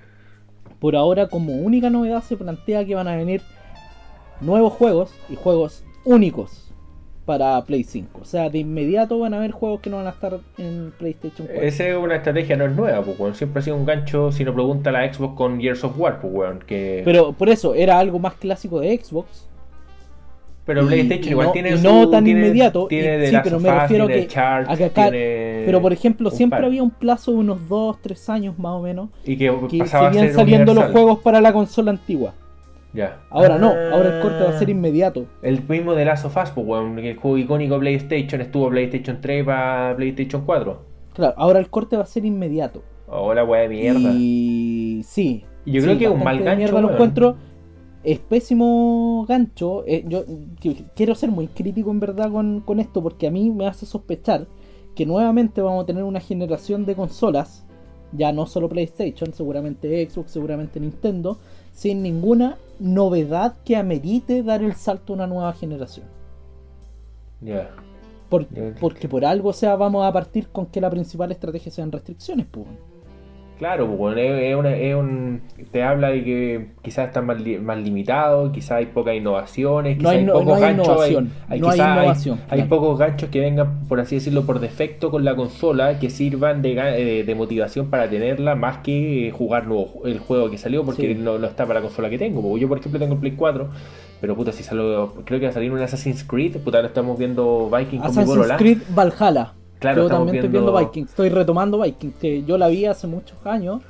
por 0.79 0.97
ahora 0.97 1.29
como 1.29 1.55
única 1.55 1.91
novedad 1.91 2.23
se 2.23 2.37
plantea 2.37 2.85
que 2.85 2.95
van 2.95 3.09
a 3.09 3.17
venir 3.17 3.43
nuevos 4.41 4.73
juegos 4.73 5.15
y 5.29 5.37
juegos 5.37 5.85
únicos 6.05 6.67
para 7.25 7.63
Play 7.65 7.83
5. 7.83 8.21
O 8.23 8.25
sea, 8.25 8.49
de 8.49 8.59
inmediato 8.59 9.19
van 9.19 9.35
a 9.35 9.39
haber 9.39 9.51
juegos 9.51 9.81
que 9.81 9.91
no 9.91 9.97
van 9.97 10.07
a 10.07 10.11
estar 10.11 10.39
en 10.59 10.93
PlayStation 10.97 11.49
4. 11.49 11.63
Esa 11.63 11.89
es 11.89 11.97
una 11.97 12.17
estrategia, 12.17 12.57
no 12.57 12.65
es 12.67 12.73
nueva, 12.73 13.03
pues, 13.03 13.19
weón. 13.19 13.35
Siempre 13.35 13.61
ha 13.61 13.63
sido 13.63 13.77
un 13.77 13.85
gancho, 13.85 14.31
si 14.31 14.45
no 14.45 14.55
pregunta 14.55 14.93
la 14.93 15.13
Xbox 15.13 15.37
con 15.37 15.61
Gears 15.61 15.83
of 15.83 15.99
War, 15.99 16.21
pues, 16.21 16.33
weón. 16.33 16.61
Que... 16.61 17.03
Pero 17.05 17.33
por 17.33 17.49
eso, 17.49 17.75
era 17.75 17.99
algo 17.99 18.21
más 18.21 18.35
clásico 18.35 18.81
de 18.81 18.97
Xbox. 18.97 19.46
Pero 20.67 20.83
y- 20.83 20.87
PlayStation 20.87 21.31
igual 21.31 21.47
no- 21.47 21.53
tiene 21.53 21.71
y 21.71 21.77
su- 21.79 21.83
no 21.85 22.11
tan 22.11 22.25
tiene- 22.25 22.41
inmediato, 22.41 22.87
Tiene 22.89 23.15
y- 23.15 23.19
de 23.21 23.27
sí, 23.29 23.37
pero 23.43 23.61
me 23.61 23.71
refiero 23.73 24.07
que 24.09 24.29
a 24.37 24.77
que 24.77 24.85
acá- 24.85 25.11
Pero 25.11 25.81
por 25.81 25.93
ejemplo, 25.93 26.31
siempre 26.31 26.59
par. 26.59 26.65
había 26.67 26.83
un 26.83 26.91
plazo 26.91 27.31
de 27.33 27.39
unos 27.39 27.69
2, 27.69 27.97
3 28.03 28.29
años 28.29 28.59
más 28.59 28.73
o 28.73 28.83
menos. 28.83 29.09
Y 29.25 29.37
que, 29.37 29.55
Que 29.71 29.87
seguían 29.87 30.33
saliendo 30.35 30.75
los 30.75 30.87
juegos 30.91 31.21
para 31.21 31.41
la 31.41 31.53
consola 31.53 31.93
antigua. 31.93 32.35
Ya. 32.93 33.19
Ahora 33.31 33.59
no, 33.59 33.69
Ah. 33.71 33.91
ahora 33.93 34.17
el 34.17 34.23
corte 34.23 34.43
va 34.43 34.51
a 34.51 34.59
ser 34.59 34.71
inmediato. 34.71 35.27
El 35.43 35.63
mismo 35.69 35.95
de 35.95 36.05
Last 36.07 36.25
of 36.25 36.37
Us, 36.37 36.51
pues, 36.51 36.83
El 37.05 37.17
juego 37.17 37.39
icónico 37.39 37.79
PlayStation 37.79 38.41
estuvo 38.41 38.69
PlayStation 38.71 39.19
3 39.21 39.45
para 39.45 39.95
PlayStation 39.97 40.43
4. 40.47 40.83
Claro, 41.13 41.35
ahora 41.37 41.59
el 41.61 41.69
corte 41.69 41.97
va 41.97 42.03
a 42.05 42.07
ser 42.07 42.25
inmediato. 42.25 42.83
Hola, 43.07 43.45
weá 43.45 43.63
de 43.63 43.69
mierda. 43.69 44.11
Y 44.15 45.03
sí. 45.05 45.45
Yo 45.67 45.81
sí, 45.81 45.87
creo 45.87 45.99
que 45.99 46.05
es 46.07 46.11
un 46.11 46.25
mal 46.25 46.39
gancho, 46.41 46.57
mierda 46.59 46.81
lo 46.81 46.91
encuentro. 46.93 47.37
Es 48.07 48.21
pésimo 48.21 49.27
gancho. 49.29 49.83
Eh, 49.87 50.05
yo 50.09 50.25
qui- 50.61 50.87
quiero 50.95 51.15
ser 51.17 51.31
muy 51.31 51.49
crítico 51.49 51.91
en 51.91 51.99
verdad 52.01 52.31
con, 52.31 52.61
con 52.61 52.79
esto 52.81 53.03
porque 53.03 53.27
a 53.27 53.31
mí 53.33 53.51
me 53.51 53.67
hace 53.67 53.85
sospechar 53.85 54.47
que 54.95 55.05
nuevamente 55.05 55.61
vamos 55.61 55.83
a 55.83 55.87
tener 55.87 56.05
una 56.05 56.21
generación 56.21 56.87
de 56.87 56.95
consolas, 56.95 57.65
ya 58.13 58.31
no 58.33 58.47
solo 58.47 58.69
PlayStation, 58.69 59.33
seguramente 59.33 60.09
Xbox, 60.09 60.31
seguramente 60.31 60.79
Nintendo, 60.81 61.39
sin 61.73 62.01
ninguna 62.03 62.57
novedad 62.79 63.57
que 63.65 63.77
amerite 63.77 64.43
dar 64.45 64.63
el 64.63 64.75
salto 64.75 65.13
a 65.13 65.17
una 65.17 65.27
nueva 65.27 65.53
generación. 65.53 66.07
Ya. 67.41 67.71
Por- 68.31 68.49
Ya. 68.55 68.75
porque 68.81 69.09
por 69.09 69.25
algo, 69.25 69.49
o 69.51 69.53
sea, 69.53 69.77
vamos 69.77 70.05
a 70.07 70.13
partir 70.13 70.49
con 70.49 70.67
que 70.67 70.81
la 70.81 70.91
principal 70.91 71.33
estrategia 71.33 71.71
sean 71.73 71.91
restricciones, 71.93 72.47
pues. 72.51 72.67
Claro, 73.59 73.87
pues, 73.87 73.99
weón, 73.99 74.19
es, 74.19 74.55
una- 74.57 74.77
es 74.77 74.95
un. 74.95 75.41
Te 75.73 75.83
habla 75.83 76.09
de 76.11 76.23
que 76.25 76.67
quizás 76.83 77.09
están 77.09 77.25
más, 77.25 77.41
li- 77.41 77.59
más 77.59 77.79
limitados, 77.79 78.53
quizás 78.53 78.73
hay 78.73 78.87
pocas 78.87 79.15
innovaciones, 79.15 79.97
No 79.97 80.11
quizás 80.11 80.15
hay 80.19 80.27
pocos 80.27 80.61
ganchos. 80.61 81.01
hay, 82.51 82.63
pocos 82.65 82.99
ganchos 82.99 83.31
que 83.31 83.41
vengan, 83.41 83.81
por 83.89 83.99
así 84.01 84.17
decirlo, 84.17 84.45
por 84.45 84.61
defecto 84.61 85.11
con 85.11 85.25
la 85.25 85.35
consola 85.37 85.99
que 85.99 86.11
sirvan 86.11 86.61
de, 86.61 87.25
de 87.27 87.35
motivación 87.35 87.89
para 87.89 88.11
tenerla 88.11 88.55
más 88.57 88.79
que 88.79 89.33
jugar 89.35 89.67
nuevo, 89.67 90.03
el 90.05 90.19
juego 90.19 90.51
que 90.51 90.59
salió 90.59 90.85
porque 90.85 91.15
Sí. 91.15 91.21
no, 91.21 91.39
no 91.39 91.47
está 91.47 91.65
para 91.67 91.81
la 91.81 91.87
consola 91.87 92.11
que 92.11 92.19
tengo. 92.19 92.43
Porque 92.43 92.61
yo, 92.61 92.69
por 92.69 92.79
ejemplo, 92.79 93.01
tengo 93.01 93.15
el 93.15 93.21
Play 93.21 93.33
4. 93.37 93.69
Pero 94.21 94.35
puta, 94.35 94.51
si 94.53 94.63
salió, 94.63 95.13
creo 95.27 95.39
que 95.41 95.47
va 95.47 95.51
a 95.51 95.55
salir 95.55 95.71
un 95.73 95.79
Assassin's 95.81 96.25
Creed, 96.25 96.57
puta, 96.59 96.79
ahora 96.79 96.89
estamos 96.89 97.19
viendo 97.19 97.69
Viking 97.71 98.01
con 98.01 98.15
mi 98.15 98.23
Assassin's. 98.23 98.53
Creed 98.59 98.79
Valhalla. 98.95 99.53
Claro, 99.79 100.03
yo 100.03 100.09
también 100.09 100.37
estoy 100.37 100.51
viendo- 100.51 100.77
Vikings, 100.79 101.11
estoy 101.11 101.29
retomando 101.29 101.81
Vikings, 101.81 102.15
que 102.17 102.43
yo 102.45 102.57
la 102.59 102.69
vi 102.69 102.87
hace 102.87 103.07
muchos 103.07 103.39
años 103.45 103.83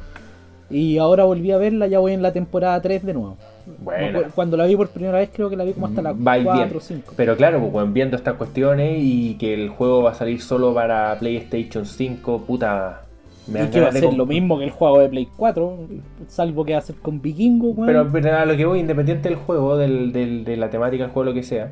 y 0.69 0.99
ahora 0.99 1.25
volví 1.25 1.53
a 1.53 1.59
verla, 1.59 1.87
ya 1.87 2.01
voy 2.01 2.13
en 2.13 2.23
la 2.23 2.33
temporada 2.33 2.81
3 2.83 3.05
de 3.05 3.15
nuevo. 3.15 3.37
Bueno. 3.79 4.21
No, 4.21 4.27
Cuando 4.35 4.57
la 4.57 4.67
vi 4.67 4.77
por 4.77 4.89
primera 4.89 5.19
vez 5.19 5.31
creo 5.33 5.49
que 5.51 5.57
la 5.57 5.65
vi 5.65 5.73
como 5.73 5.87
hasta 5.87 6.03
la 6.03 6.13
Va 6.13 6.39
y 6.39 6.45
4 6.45 6.65
bien. 6.67 6.77
o 6.77 6.81
5. 6.81 7.13
Pero 7.17 7.37
claro, 7.37 7.61
pues 7.73 7.93
viendo 7.93 8.17
estas 8.17 8.35
cuestiones 8.35 8.99
y 9.01 9.35
que 9.35 9.55
el 9.55 9.69
juego 9.71 10.03
va 10.03 10.11
a 10.11 10.15
salir 10.15 10.41
solo 10.41 10.73
para 10.75 11.17
PlayStation 11.19 11.85
5, 11.87 12.43
puta. 12.43 13.03
Me 13.49 13.63
y 13.63 13.69
que 13.69 13.81
va 13.81 13.89
a 13.89 13.93
ser 13.93 14.13
lo 14.13 14.27
mismo 14.27 14.59
que 14.59 14.65
el 14.65 14.71
juego 14.73 14.99
de 14.99 15.09
Play 15.09 15.29
4, 15.37 15.79
salvo 16.27 16.65
que 16.65 16.73
va 16.73 16.79
a 16.81 16.83
ser 16.83 16.97
con 16.97 17.23
vikingo, 17.23 17.69
weón. 17.69 17.87
Pero, 17.87 18.09
pero 18.13 18.37
a 18.37 18.45
lo 18.45 18.57
que 18.57 18.65
voy, 18.67 18.81
independiente 18.81 19.29
del 19.29 19.39
juego, 19.39 19.77
del, 19.77 20.13
del- 20.13 20.45
de 20.45 20.57
la 20.57 20.69
temática 20.69 21.05
del 21.05 21.13
juego, 21.13 21.27
lo 21.31 21.35
que 21.35 21.45
sea, 21.45 21.71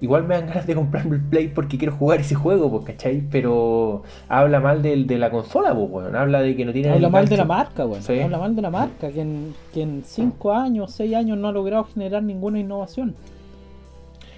igual 0.00 0.24
me 0.26 0.34
dan 0.34 0.46
ganas 0.48 0.66
de 0.66 0.74
comprarme 0.74 1.16
el 1.16 1.22
Play 1.22 1.48
porque 1.48 1.78
quiero 1.78 1.94
jugar 1.94 2.20
ese 2.20 2.34
juego, 2.34 2.70
pues, 2.70 2.84
¿cachai? 2.84 3.22
Pero 3.30 4.02
habla 4.28 4.60
mal 4.60 4.82
del, 4.82 5.06
de 5.06 5.18
la 5.18 5.30
consola, 5.30 5.74
pues, 5.74 5.90
weón. 5.90 6.16
Habla 6.16 6.42
de 6.42 6.56
que 6.56 6.64
no 6.64 6.72
tiene. 6.72 6.90
Habla 6.90 7.08
mal 7.08 7.28
de 7.28 7.36
la 7.36 7.44
marca. 7.44 7.86
Sí. 8.00 8.20
Habla 8.20 8.38
mal 8.38 8.54
de 8.56 8.62
la 8.62 8.70
marca, 8.70 9.10
que 9.10 9.20
en, 9.20 9.54
que 9.72 9.82
en 9.82 10.02
5 10.04 10.52
años, 10.52 10.92
6 10.92 11.14
años 11.14 11.38
no 11.38 11.48
ha 11.48 11.52
logrado 11.52 11.84
generar 11.84 12.22
ninguna 12.22 12.58
innovación. 12.58 13.14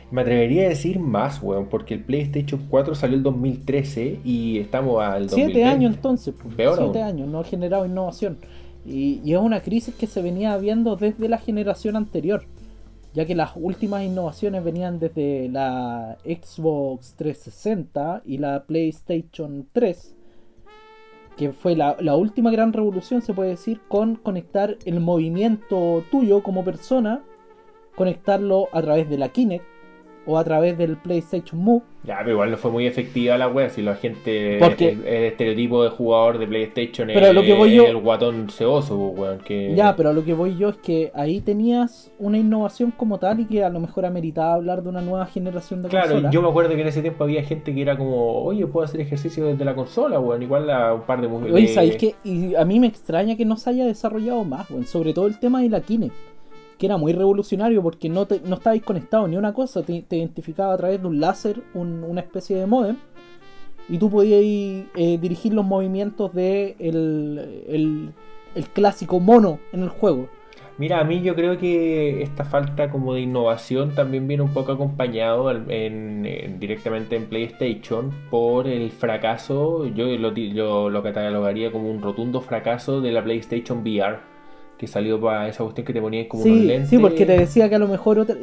Me 0.08 0.20
atrevería 0.22 0.66
a 0.66 0.68
decir 0.68 1.00
más, 1.00 1.42
weón, 1.42 1.66
porque 1.66 1.94
el 1.94 2.00
PlayStation 2.04 2.60
4 2.70 2.94
salió 2.94 3.16
el 3.16 3.24
2013 3.24 4.20
y 4.24 4.58
estamos 4.58 5.02
al 5.02 5.26
2020. 5.26 5.52
7 5.52 5.64
años 5.64 5.94
entonces, 5.96 6.34
pues, 6.40 6.54
Peor 6.54 6.76
7 6.76 7.02
aún. 7.02 7.08
años, 7.08 7.28
no 7.28 7.40
ha 7.40 7.44
generado 7.44 7.84
innovación. 7.86 8.38
Y, 8.86 9.20
y 9.24 9.34
es 9.34 9.40
una 9.40 9.62
crisis 9.62 9.96
que 9.96 10.06
se 10.06 10.22
venía 10.22 10.56
viendo 10.58 10.94
desde 10.94 11.28
la 11.28 11.38
generación 11.38 11.96
anterior, 11.96 12.44
ya 13.16 13.24
que 13.24 13.34
las 13.34 13.52
últimas 13.56 14.05
innovaciones 14.05 14.62
venían 14.62 14.98
desde 14.98 15.48
la 15.48 16.18
Xbox 16.22 17.14
360 17.14 18.20
y 18.26 18.36
la 18.36 18.64
PlayStation 18.64 19.66
3, 19.72 20.14
que 21.38 21.52
fue 21.52 21.74
la, 21.76 21.97
la 21.98 22.14
última 22.14 22.51
gran 22.51 22.74
revolución, 22.74 23.22
se 23.22 23.32
puede 23.32 23.51
decir, 23.51 23.80
con 23.88 24.16
conectar 24.16 24.76
el 24.84 25.01
movimiento 25.01 26.05
tuyo 26.10 26.43
como 26.43 26.62
persona, 26.62 27.24
conectarlo 27.94 28.68
a 28.72 28.82
través 28.82 29.09
de 29.09 29.16
la 29.16 29.30
Kinect 29.30 29.64
o 30.26 30.38
a 30.38 30.44
través 30.44 30.76
del 30.76 30.96
PlayStation 30.96 31.60
Move. 31.60 31.82
Ya, 32.04 32.18
pero 32.18 32.32
igual 32.32 32.50
no 32.52 32.56
fue 32.56 32.70
muy 32.70 32.86
efectiva 32.86 33.36
la 33.36 33.48
wea, 33.48 33.68
si 33.68 33.82
la 33.82 33.96
gente. 33.96 34.58
Porque- 34.60 34.90
el, 34.90 35.04
el 35.06 35.24
estereotipo 35.24 35.82
de 35.82 35.90
jugador 35.90 36.38
de 36.38 36.46
PlayStation 36.46 37.08
Pero 37.12 37.26
es 37.26 37.34
lo 37.34 37.42
que 37.42 37.54
voy 37.54 37.74
yo- 37.74 37.86
el 37.86 37.96
guatón 37.96 38.48
ceoso, 38.50 38.96
pues, 39.16 39.18
weón. 39.30 39.38
Que... 39.40 39.74
Ya, 39.74 39.96
pero 39.96 40.12
lo 40.12 40.24
que 40.24 40.34
voy 40.34 40.56
yo 40.56 40.68
es 40.68 40.76
que 40.76 41.10
ahí 41.14 41.40
tenías 41.40 42.12
una 42.18 42.38
innovación 42.38 42.92
como 42.96 43.18
tal 43.18 43.40
y 43.40 43.46
que 43.46 43.64
a 43.64 43.68
lo 43.70 43.80
mejor 43.80 44.06
ameritaba 44.06 44.54
hablar 44.54 44.82
de 44.82 44.88
una 44.88 45.00
nueva 45.00 45.26
generación 45.26 45.82
de 45.82 45.88
Claro, 45.88 46.10
consolas. 46.10 46.32
yo 46.32 46.42
me 46.42 46.48
acuerdo 46.48 46.74
que 46.74 46.80
en 46.80 46.86
ese 46.88 47.02
tiempo 47.02 47.24
había 47.24 47.42
gente 47.42 47.74
que 47.74 47.82
era 47.82 47.96
como, 47.96 48.42
oye, 48.44 48.66
puedo 48.66 48.84
hacer 48.84 49.00
ejercicio 49.00 49.44
desde 49.46 49.64
la 49.64 49.74
consola, 49.74 50.20
weón. 50.20 50.42
Igual 50.42 50.70
a 50.70 50.94
un 50.94 51.02
par 51.02 51.20
de 51.20 51.26
mujeres. 51.28 51.54
Oye, 51.54 51.68
¿sabéis 51.68 51.96
qué? 51.96 52.14
Y 52.22 52.54
a 52.54 52.64
mí 52.64 52.78
me 52.78 52.86
extraña 52.86 53.36
que 53.36 53.44
no 53.44 53.56
se 53.56 53.70
haya 53.70 53.84
desarrollado 53.84 54.44
más, 54.44 54.70
weón. 54.70 54.86
Sobre 54.86 55.12
todo 55.12 55.26
el 55.26 55.38
tema 55.40 55.60
de 55.60 55.70
la 55.70 55.80
Kinect, 55.80 56.14
que 56.78 56.86
era 56.86 56.96
muy 56.96 57.12
revolucionario 57.12 57.82
porque 57.82 58.08
no, 58.08 58.26
te, 58.26 58.40
no 58.44 58.56
estabais 58.56 58.82
conectado 58.82 59.26
ni 59.28 59.36
una 59.36 59.52
cosa, 59.52 59.82
te, 59.82 60.04
identificaba 60.10 60.74
a 60.74 60.76
través 60.76 61.00
de 61.00 61.06
un 61.08 61.20
láser, 61.20 61.62
un- 61.74 62.04
una 62.04 62.20
especie 62.20 62.56
de 62.56 62.66
modem, 62.66 62.96
y 63.88 63.98
tú 63.98 64.10
podías 64.10 64.40
eh, 64.96 65.18
dirigir 65.20 65.54
los 65.54 65.64
movimientos 65.64 66.34
de 66.34 66.74
el, 66.78 68.12
clásico 68.72 69.20
mono 69.20 69.58
en 69.72 69.82
el 69.82 69.88
juego. 69.90 70.28
Mira, 70.78 71.00
a 71.00 71.04
mí 71.04 71.22
yo 71.22 71.34
creo 71.34 71.56
que 71.56 72.22
esta 72.22 72.44
falta 72.44 72.90
como 72.90 73.14
de 73.14 73.20
innovación 73.22 73.94
también 73.94 74.28
viene 74.28 74.42
un 74.42 74.52
poco 74.52 74.72
acompañado 74.72 75.50
directamente 76.58 77.16
en 77.16 77.26
PlayStation 77.26 78.10
por 78.30 78.68
el 78.68 78.90
fracaso, 78.90 79.86
yo 79.86 80.04
lo, 80.18 80.34
yo 80.34 80.90
lo 80.90 81.02
catalogaría 81.02 81.72
como 81.72 81.90
un 81.90 82.02
rotundo 82.02 82.42
fracaso 82.42 83.00
de 83.00 83.12
la 83.12 83.24
PlayStation 83.24 83.78
VR, 83.78 84.18
que 84.78 84.86
salió 84.86 85.20
para 85.20 85.48
esa 85.48 85.62
cuestión 85.64 85.86
que 85.86 85.92
te 85.92 86.00
ponías 86.02 86.26
como 86.28 86.42
unos 86.44 86.56
Sí, 86.58 86.66
lentes. 86.66 86.90
sí, 86.90 86.98
porque 86.98 87.24
te 87.24 87.38
decía 87.38 87.68
que 87.68 87.76
a 87.76 87.78
lo 87.78 87.88
mejor 87.88 88.18
otra, 88.18 88.36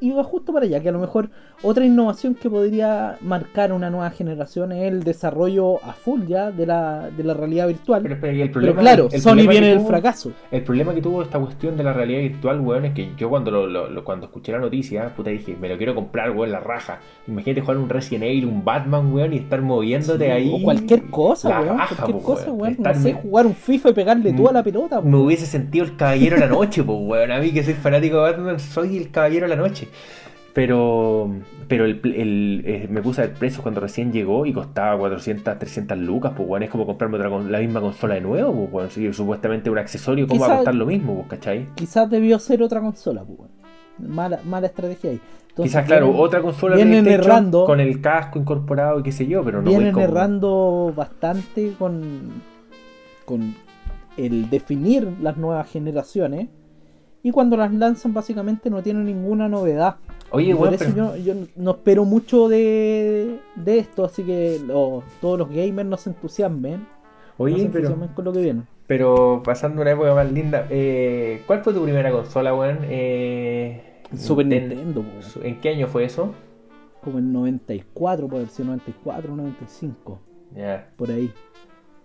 iba 0.00 0.22
justo 0.22 0.52
para 0.52 0.64
allá, 0.66 0.80
que 0.80 0.88
a 0.88 0.92
lo 0.92 0.98
mejor 1.00 1.30
otra 1.62 1.84
innovación 1.84 2.34
que 2.34 2.48
podría 2.50 3.16
marcar 3.20 3.72
una 3.72 3.90
nueva 3.90 4.10
generación 4.10 4.70
es 4.72 4.84
el 4.92 5.02
desarrollo 5.02 5.82
a 5.84 5.92
full 5.92 6.26
ya 6.26 6.50
de 6.52 6.66
la, 6.66 7.10
de 7.16 7.24
la 7.24 7.34
realidad 7.34 7.66
virtual. 7.66 8.02
Pero, 8.02 8.16
Pero, 8.20 8.42
el 8.44 8.50
problema, 8.50 8.80
claro, 8.80 9.08
el 9.10 9.20
Sony 9.20 9.30
problema 9.30 9.50
viene 9.50 9.66
del 9.70 9.80
fracaso. 9.80 10.32
El 10.50 10.62
problema 10.62 10.94
que 10.94 11.02
tuvo 11.02 11.22
esta 11.22 11.38
cuestión 11.40 11.76
de 11.76 11.82
la 11.82 11.92
realidad 11.92 12.20
virtual, 12.20 12.60
weón, 12.60 12.84
es 12.84 12.94
que 12.94 13.10
yo 13.16 13.28
cuando 13.28 13.50
lo, 13.50 13.66
lo- 13.66 13.88
lo- 13.90 14.04
cuando 14.04 14.26
escuché 14.26 14.52
la 14.52 14.58
noticia, 14.58 15.12
puta 15.16 15.30
dije, 15.30 15.56
me 15.60 15.68
lo 15.68 15.76
quiero 15.76 15.94
comprar, 15.94 16.30
weón, 16.30 16.52
la 16.52 16.60
raja. 16.60 17.00
Imagínate 17.26 17.62
jugar 17.62 17.78
un 17.78 17.88
Resident 17.88 18.24
Evil, 18.24 18.46
un 18.46 18.64
Batman, 18.64 19.12
weón, 19.12 19.32
y 19.32 19.38
estar 19.38 19.60
moviéndote 19.62 20.26
Sí, 20.26 20.30
ahí. 20.30 20.52
O 20.54 20.62
cualquier 20.62 21.02
cosa, 21.10 21.48
weón. 21.60 21.78
raja, 21.78 21.96
cualquier 21.96 22.18
po, 22.18 22.22
cosa, 22.22 22.52
weón. 22.52 22.76
No 22.78 22.94
sé, 22.94 23.00
me- 23.00 23.14
jugar 23.14 23.46
un 23.46 23.54
FIFA 23.54 23.90
y 23.90 23.92
pegarle 23.94 24.32
tú 24.32 24.48
a 24.48 24.52
la 24.52 24.62
pelota, 24.62 25.00
Me 25.00 25.10
weón. 25.10 25.26
hubiese 25.26 25.46
sentido 25.60 25.84
el 25.84 25.96
caballero 25.96 26.36
de 26.36 26.40
la 26.40 26.48
noche, 26.48 26.82
pues, 26.82 26.98
weón. 27.00 27.30
A 27.32 27.38
mí 27.40 27.52
que 27.52 27.62
soy 27.62 27.74
fanático 27.74 28.16
de 28.16 28.32
Batman, 28.32 28.60
soy 28.60 28.96
el 28.98 29.10
caballero 29.10 29.48
de 29.48 29.56
la 29.56 29.62
noche. 29.62 29.88
Pero, 30.52 31.30
pero 31.68 31.84
el, 31.84 32.00
el- 32.04 32.62
eh, 32.64 32.86
me 32.90 33.02
puse 33.02 33.20
a 33.20 33.26
ver 33.26 33.34
precios 33.34 33.60
cuando 33.60 33.78
recién 33.80 34.10
llegó 34.10 34.46
y 34.46 34.54
costaba 34.54 34.96
400, 34.98 35.58
300 35.58 35.98
lucas, 35.98 36.32
pues, 36.34 36.48
weón. 36.48 36.62
Es 36.62 36.70
como 36.70 36.86
comprarme 36.86 37.16
otra, 37.18 37.28
con- 37.28 37.52
la 37.52 37.58
misma 37.58 37.80
consola 37.82 38.14
de 38.14 38.22
nuevo, 38.22 38.52
pues, 38.54 38.72
weón. 38.72 38.90
Sí, 38.90 39.12
supuestamente 39.12 39.68
un 39.68 39.76
accesorio, 39.78 40.26
¿cómo 40.26 40.40
va 40.40 40.46
a 40.54 40.56
costar 40.56 40.74
lo 40.74 40.86
mismo, 40.86 41.14
pues, 41.16 41.28
cachai? 41.28 41.66
Quizás 41.74 42.08
debió 42.08 42.38
ser 42.38 42.62
otra 42.62 42.80
consola, 42.80 43.22
pues, 43.24 43.38
weón. 43.40 43.50
Mala, 44.14 44.40
mala 44.44 44.66
estrategia 44.68 45.10
ahí. 45.10 45.20
Entonces, 45.48 45.72
Quizás, 45.72 45.86
claro, 45.86 46.06
vienen- 46.08 46.22
otra 46.24 46.40
consola 46.42 46.76
vienen 46.76 47.06
errando. 47.08 47.64
con 47.66 47.80
el 47.80 48.00
casco 48.00 48.38
incorporado 48.38 49.00
y 49.00 49.02
qué 49.02 49.12
sé 49.12 49.26
yo, 49.26 49.42
pero 49.44 49.60
no 49.62 49.68
vienen 49.70 49.92
voy 49.92 49.92
como- 49.92 50.04
errando 50.06 50.92
bastante 50.96 51.72
con, 51.78 52.42
con 53.26 53.54
el 54.16 54.48
definir 54.50 55.06
las 55.20 55.36
nuevas 55.36 55.68
generaciones 55.70 56.48
y 57.22 57.30
cuando 57.32 57.56
las 57.56 57.72
lanzan 57.74 58.14
básicamente 58.14 58.70
no 58.70 58.82
tienen 58.82 59.04
ninguna 59.04 59.48
novedad. 59.48 59.96
Oye, 60.30 60.54
por 60.54 60.72
eso 60.74 60.84
pero- 60.94 61.16
yo, 61.16 61.34
yo 61.34 61.34
no 61.56 61.72
espero 61.72 62.04
mucho 62.04 62.48
de, 62.48 63.38
de 63.56 63.78
esto, 63.78 64.04
así 64.04 64.22
que 64.22 64.60
los- 64.66 65.04
todos 65.20 65.38
los 65.38 65.48
gamers 65.50 65.88
no 65.88 65.96
se 65.96 66.10
entusiasmen. 66.10 66.80
no 66.80 66.86
se 67.36 67.42
Oye, 67.42 67.54
pero, 67.56 67.66
entusiasmen 67.88 68.08
con 68.10 68.24
lo 68.24 68.32
que 68.32 68.40
viene. 68.40 68.62
pero 68.86 69.42
pasando 69.44 69.82
una 69.82 69.90
época 69.92 70.14
más 70.14 70.32
linda, 70.32 70.66
eh, 70.70 71.42
¿cuál 71.46 71.62
fue 71.62 71.72
tu 71.74 71.82
primera 71.82 72.10
consola, 72.10 72.54
weón? 72.54 72.78
Eh, 72.84 73.82
Super 74.16 74.50
en- 74.52 74.68
Nintendo. 74.68 75.04
¿En 75.42 75.60
qué 75.60 75.68
año 75.70 75.86
fue 75.88 76.04
eso? 76.04 76.32
como 77.02 77.18
en 77.20 77.32
94, 77.32 78.26
puede 78.26 78.46
ser 78.48 78.66
94, 78.66 79.36
95, 79.36 80.18
Ya, 80.56 80.90
por 80.96 81.08
ahí. 81.10 81.30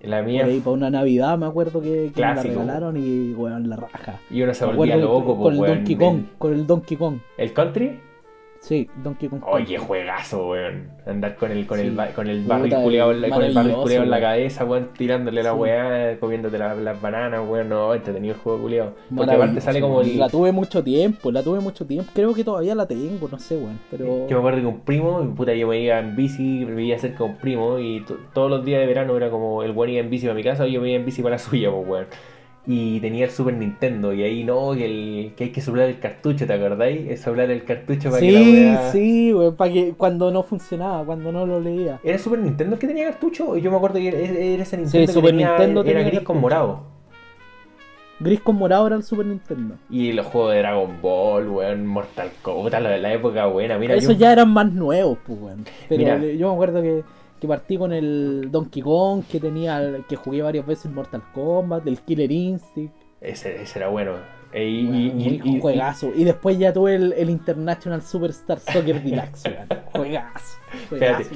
La 0.04 0.18
Por 0.18 0.28
mía. 0.28 0.46
ahí 0.46 0.60
para 0.60 0.72
una 0.72 0.90
Navidad 0.90 1.38
me 1.38 1.46
acuerdo 1.46 1.82
que, 1.82 2.12
que 2.14 2.22
me 2.22 2.36
la 2.36 2.42
regalaron 2.42 2.98
y 2.98 3.34
weón 3.34 3.70
la 3.70 3.76
raja. 3.76 4.20
Y 4.30 4.42
uno 4.42 4.54
se 4.54 4.66
Me 4.66 4.74
volvía 4.74 4.98
loco, 4.98 5.38
con 5.38 5.58
pues, 5.58 5.70
el. 5.70 5.76
Donkey 5.78 5.96
Kong, 5.96 6.24
con 6.38 6.54
el 6.54 6.68
Donkey 6.68 6.98
Kong. 6.98 7.18
¿El 7.38 7.54
country? 7.54 8.00
Sí, 8.62 8.88
Donkey 9.04 9.28
Kong. 9.28 9.42
Oye, 9.48 9.76
juegazo, 9.80 10.50
weón. 10.50 10.92
Andar 11.08 11.36
con 11.36 11.50
el, 11.52 11.66
con 11.66 11.80
el, 11.80 11.90
Sí. 11.90 11.96
ba- 11.96 12.10
con 12.10 12.28
el 12.28 12.44
barril 12.44 12.76
culeado, 12.76 13.12
en 13.12 13.22
la- 13.22 13.30
con 13.32 13.44
el 13.44 13.54
barril 13.56 13.74
culeado 13.74 14.04
en 14.04 14.12
la 14.12 14.22
cabeza, 14.22 14.66
weón, 14.66 14.90
tirándole 14.96 15.42
la 15.42 15.54
Sí. 15.54 15.58
weá, 15.58 16.20
comiéndote 16.20 16.60
la- 16.60 16.76
las 16.76 17.02
bananas, 17.02 17.42
weón. 17.50 17.70
No, 17.70 17.92
entretenido 17.96 18.36
el 18.36 18.40
juego 18.40 18.62
culeado. 18.62 18.94
Porque 19.16 19.32
aparte 19.34 19.62
sale 19.62 19.82
como 19.82 20.02
el. 20.02 20.20
La 20.20 20.30
tuve 20.30 20.52
mucho 20.52 20.84
tiempo, 20.84 21.32
la 21.32 21.42
tuve 21.42 21.60
mucho 21.60 21.88
tiempo. 21.88 22.12
Creo 22.14 22.36
que 22.36 22.44
todavía 22.44 22.76
la 22.76 22.86
tengo, 22.86 23.28
no 23.32 23.40
sé, 23.40 23.56
weón. 23.58 23.80
Pero. 23.90 24.28
Yo 24.28 24.36
me 24.36 24.38
acuerdo 24.38 24.60
que 24.62 24.68
un 24.68 24.80
primo, 24.82 25.34
puta, 25.36 25.56
yo 25.56 25.68
me 25.68 25.80
iba 25.82 25.98
en 25.98 26.16
bici, 26.16 26.64
vivía 26.64 27.00
cerca 27.00 27.24
de 27.24 27.32
un 27.32 27.38
primo 27.38 27.80
y 27.80 28.02
to- 28.06 28.18
todos 28.32 28.52
los 28.52 28.64
días 28.64 28.80
de 28.80 28.86
verano 28.86 29.18
era 29.18 29.32
como 29.32 29.64
el 29.64 29.72
weón 29.72 29.90
iba 29.90 30.02
en 30.02 30.10
bici 30.12 30.28
para 30.28 30.36
mi 30.36 30.44
casa 30.44 30.68
y 30.68 30.74
yo 30.74 30.82
me 30.82 30.90
iba 30.90 31.00
en 31.00 31.06
bici 31.06 31.24
para 31.24 31.34
la 31.34 31.40
suya, 31.40 31.72
pues 31.72 31.88
weón. 31.88 32.06
Y 32.68 33.00
tenía 33.00 33.26
el 33.26 33.32
Super 33.32 33.56
Nintendo 33.56 34.14
y 34.14 34.22
ahí 34.22 34.44
no, 34.44 34.74
que, 34.74 34.86
el, 34.86 35.34
que 35.36 35.46
hay 35.46 35.50
que 35.52 35.62
soplar 35.62 35.90
el 35.90 36.00
cartucho, 36.00 36.46
¿te 36.46 36.54
acordáis? 36.54 37.10
Es 37.10 37.22
soplar 37.22 37.50
el 37.50 37.64
cartucho 37.64 38.12
para 38.12 38.22
que 38.22 38.32
la 38.32 38.40
Sí, 38.40 38.54
weá... 38.54 38.92
sí, 38.92 39.34
weón, 39.34 39.56
para 39.56 39.74
que 39.74 39.94
cuando 39.98 40.30
no 40.30 40.44
funcionaba, 40.44 41.04
cuando 41.04 41.32
no 41.32 41.48
lo 41.48 41.60
leía. 41.60 42.00
¿Era 42.04 42.20
Super 42.20 42.38
Nintendo 42.40 42.76
el 42.76 42.80
que 42.80 42.88
tenía 42.88 43.06
cartucho? 43.10 43.58
Yo 43.58 43.72
me 43.72 43.78
acuerdo 43.78 43.98
que 43.98 44.10
era, 44.10 44.20
era 44.20 44.62
ese 44.62 44.78
Nintendo 44.78 45.08
que 45.08 45.12
Super 45.14 45.32
tenía, 45.32 45.50
Nintendo 45.50 45.82
era 45.82 45.90
tenía 46.00 46.04
gris 46.12 46.22
con 46.22 46.40
morado. 46.40 46.84
Gris 48.20 48.40
con 48.42 48.56
morado 48.58 48.86
era 48.86 48.96
el 48.96 49.04
Super 49.04 49.26
Nintendo. 49.26 49.76
Y 49.90 50.12
los 50.12 50.28
juegos 50.28 50.54
de 50.54 50.60
Dragon 50.60 51.02
Ball, 51.02 51.50
weón, 51.50 51.88
Mortal 51.88 52.30
Kombat, 52.44 52.74
la, 52.74 52.98
la 53.00 53.14
época 53.14 53.48
buena, 53.48 53.80
mira, 53.80 53.96
Esos 53.96 54.14
yo... 54.14 54.20
ya 54.20 54.34
eran 54.34 54.54
más 54.54 54.72
nuevos, 54.72 55.18
pues, 55.26 55.40
weón. 55.42 55.66
Pero 55.90 55.98
Mira. 55.98 56.20
yo 56.34 56.50
me 56.50 56.54
acuerdo 56.54 56.84
que, 56.84 57.04
que 57.42 57.48
partí 57.48 57.76
con 57.78 57.92
el 57.92 58.50
Donkey 58.52 58.84
Kong, 58.84 59.24
que 59.30 59.40
tenía 59.40 59.82
el- 59.82 60.06
que 60.06 60.16
jugué 60.16 60.44
varias 60.44 60.66
veces 60.66 60.86
en 60.86 60.94
Mortal 60.94 61.24
Kombat, 61.34 61.84
del 61.84 62.00
Killer 62.00 62.32
Instinct. 62.32 62.94
Ese, 63.20 63.62
ese 63.64 63.80
era 63.80 63.88
bueno. 63.90 64.14
E- 64.54 64.68
y, 64.70 64.86
weón, 64.88 65.48
y- 65.48 65.60
juegazo. 65.62 66.12
Y 66.16 66.24
después 66.24 66.58
ya 66.58 66.74
tuve 66.74 66.96
el, 66.96 67.14
el 67.14 67.30
International 67.30 68.02
Superstar 68.02 68.60
Soccer 68.60 69.02
Deluxe. 69.04 69.44
Juegazo. 69.94 70.58
Juegazo. 70.90 71.30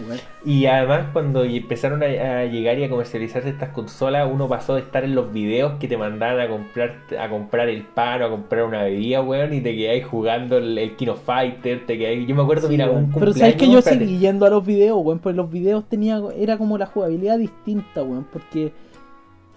Y 0.46 0.66
además 0.66 1.08
cuando 1.12 1.44
empezaron 1.44 2.02
a, 2.04 2.06
a 2.06 2.46
llegar 2.46 2.80
y 2.80 2.86
a 2.86 2.90
comercializarse 2.90 3.50
estas 3.50 3.70
consolas, 3.70 4.30
uno 4.32 4.48
pasó 4.48 4.76
de 4.76 4.82
estar 4.82 5.04
en 5.04 5.14
los 5.16 5.32
videos 5.34 5.74
que 5.80 5.88
te 5.90 5.98
mandaban 5.98 6.40
a 6.40 6.48
comprar 6.48 6.96
a 7.20 7.30
comprar 7.30 7.68
el 7.68 7.84
pan 7.84 8.22
o 8.22 8.26
a 8.26 8.30
comprar 8.30 8.64
una 8.64 8.84
bebida, 8.84 9.22
weón, 9.22 9.54
y 9.54 9.62
te 9.62 9.76
quedáis 9.76 10.06
jugando 10.06 10.58
el, 10.58 10.78
el 10.78 10.96
Kino 10.96 11.16
Fighter, 11.16 11.86
te 11.86 11.98
quedáis... 11.98 12.28
Yo 12.28 12.36
me 12.36 12.44
acuerdo, 12.44 12.68
Sí, 12.68 12.74
mira, 12.74 12.90
un 12.90 13.12
Pero 13.12 13.34
sabes 13.34 13.56
que 13.56 13.70
yo 13.70 13.82
seguí 13.82 14.20
yendo 14.20 14.46
a 14.46 14.50
los 14.50 14.66
videos, 14.66 14.98
weón, 15.04 15.20
pues 15.20 15.36
los 15.36 15.52
videos 15.52 15.84
tenía, 15.90 16.22
era 16.38 16.58
como 16.58 16.78
la 16.78 16.86
jugabilidad 16.86 17.38
distinta, 17.38 18.04
weón, 18.04 18.26
porque 18.32 18.72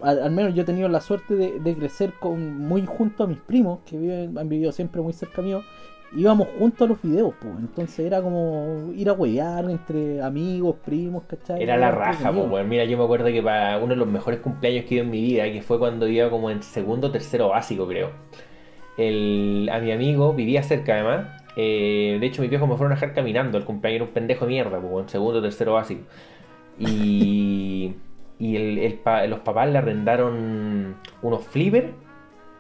al, 0.01 0.23
al 0.23 0.31
menos 0.31 0.55
yo 0.55 0.63
he 0.63 0.65
tenido 0.65 0.89
la 0.89 1.01
suerte 1.01 1.35
de, 1.35 1.61
de 1.61 1.75
crecer 1.75 2.13
con, 2.19 2.59
muy 2.59 2.87
junto 2.87 3.25
a 3.25 3.27
mis 3.27 3.39
primos, 3.39 3.81
que 3.85 3.99
viven, 3.99 4.39
han 4.39 4.49
vivido 4.49 4.73
siempre 4.73 5.01
muy 5.01 5.13
cerca 5.13 5.43
mío, 5.43 5.63
íbamos 6.17 6.49
juntos 6.59 6.87
a 6.87 6.89
los 6.89 7.03
videos, 7.03 7.35
pues. 7.41 7.55
Entonces 7.59 8.07
era 8.07 8.23
como 8.23 8.93
ir 8.95 9.09
a 9.09 9.13
huevear 9.13 9.69
entre 9.71 10.23
amigos, 10.23 10.77
primos, 10.85 11.25
¿cachai? 11.25 11.63
Era 11.63 11.77
la 11.77 11.91
raja, 11.91 12.33
pues. 12.33 12.67
Mira, 12.67 12.85
yo 12.85 12.97
me 12.97 13.05
acuerdo 13.05 13.27
que 13.27 13.43
para 13.43 13.79
uno 13.79 13.89
de 13.89 13.97
los 13.97 14.09
mejores 14.09 14.41
cumpleaños 14.41 14.85
que 14.85 14.95
he 14.95 14.97
ido 14.97 15.05
en 15.05 15.11
mi 15.11 15.21
vida, 15.21 15.45
que 15.45 15.63
fue 15.63 15.79
cuando 15.79 16.09
iba 16.09 16.31
como 16.31 16.51
en 16.51 16.63
segundo 16.63 17.09
o 17.09 17.11
tercero 17.11 17.49
básico, 17.49 17.87
creo. 17.87 18.11
El, 18.97 19.69
a 19.73 19.79
mi 19.79 19.93
amigo 19.93 20.33
vivía 20.35 20.63
cerca, 20.63 20.95
además. 20.95 21.43
Eh, 21.57 22.19
de 22.21 22.27
hecho, 22.27 22.43
mis 22.43 22.51
viejos 22.51 22.69
me 22.69 22.77
fueron 22.77 22.93
a 22.93 22.95
dejar 22.97 23.15
caminando. 23.15 23.59
El 23.59 23.65
cumpleaños 23.65 23.97
era 23.97 24.05
un 24.05 24.15
pendejo 24.15 24.45
de 24.47 24.51
mierda, 24.53 24.81
pues, 24.81 25.03
en 25.05 25.09
segundo 25.09 25.39
o 25.39 25.43
tercero 25.43 25.75
básico. 25.75 26.03
Y, 26.79 27.95
y 28.39 28.57
el, 28.57 28.79
el 28.79 28.95
pa- 28.95 29.27
los 29.27 29.41
papás 29.41 29.69
le 29.69 29.79
arrendaron 29.79 30.97
unos 31.23 31.45
flippers 31.47 31.89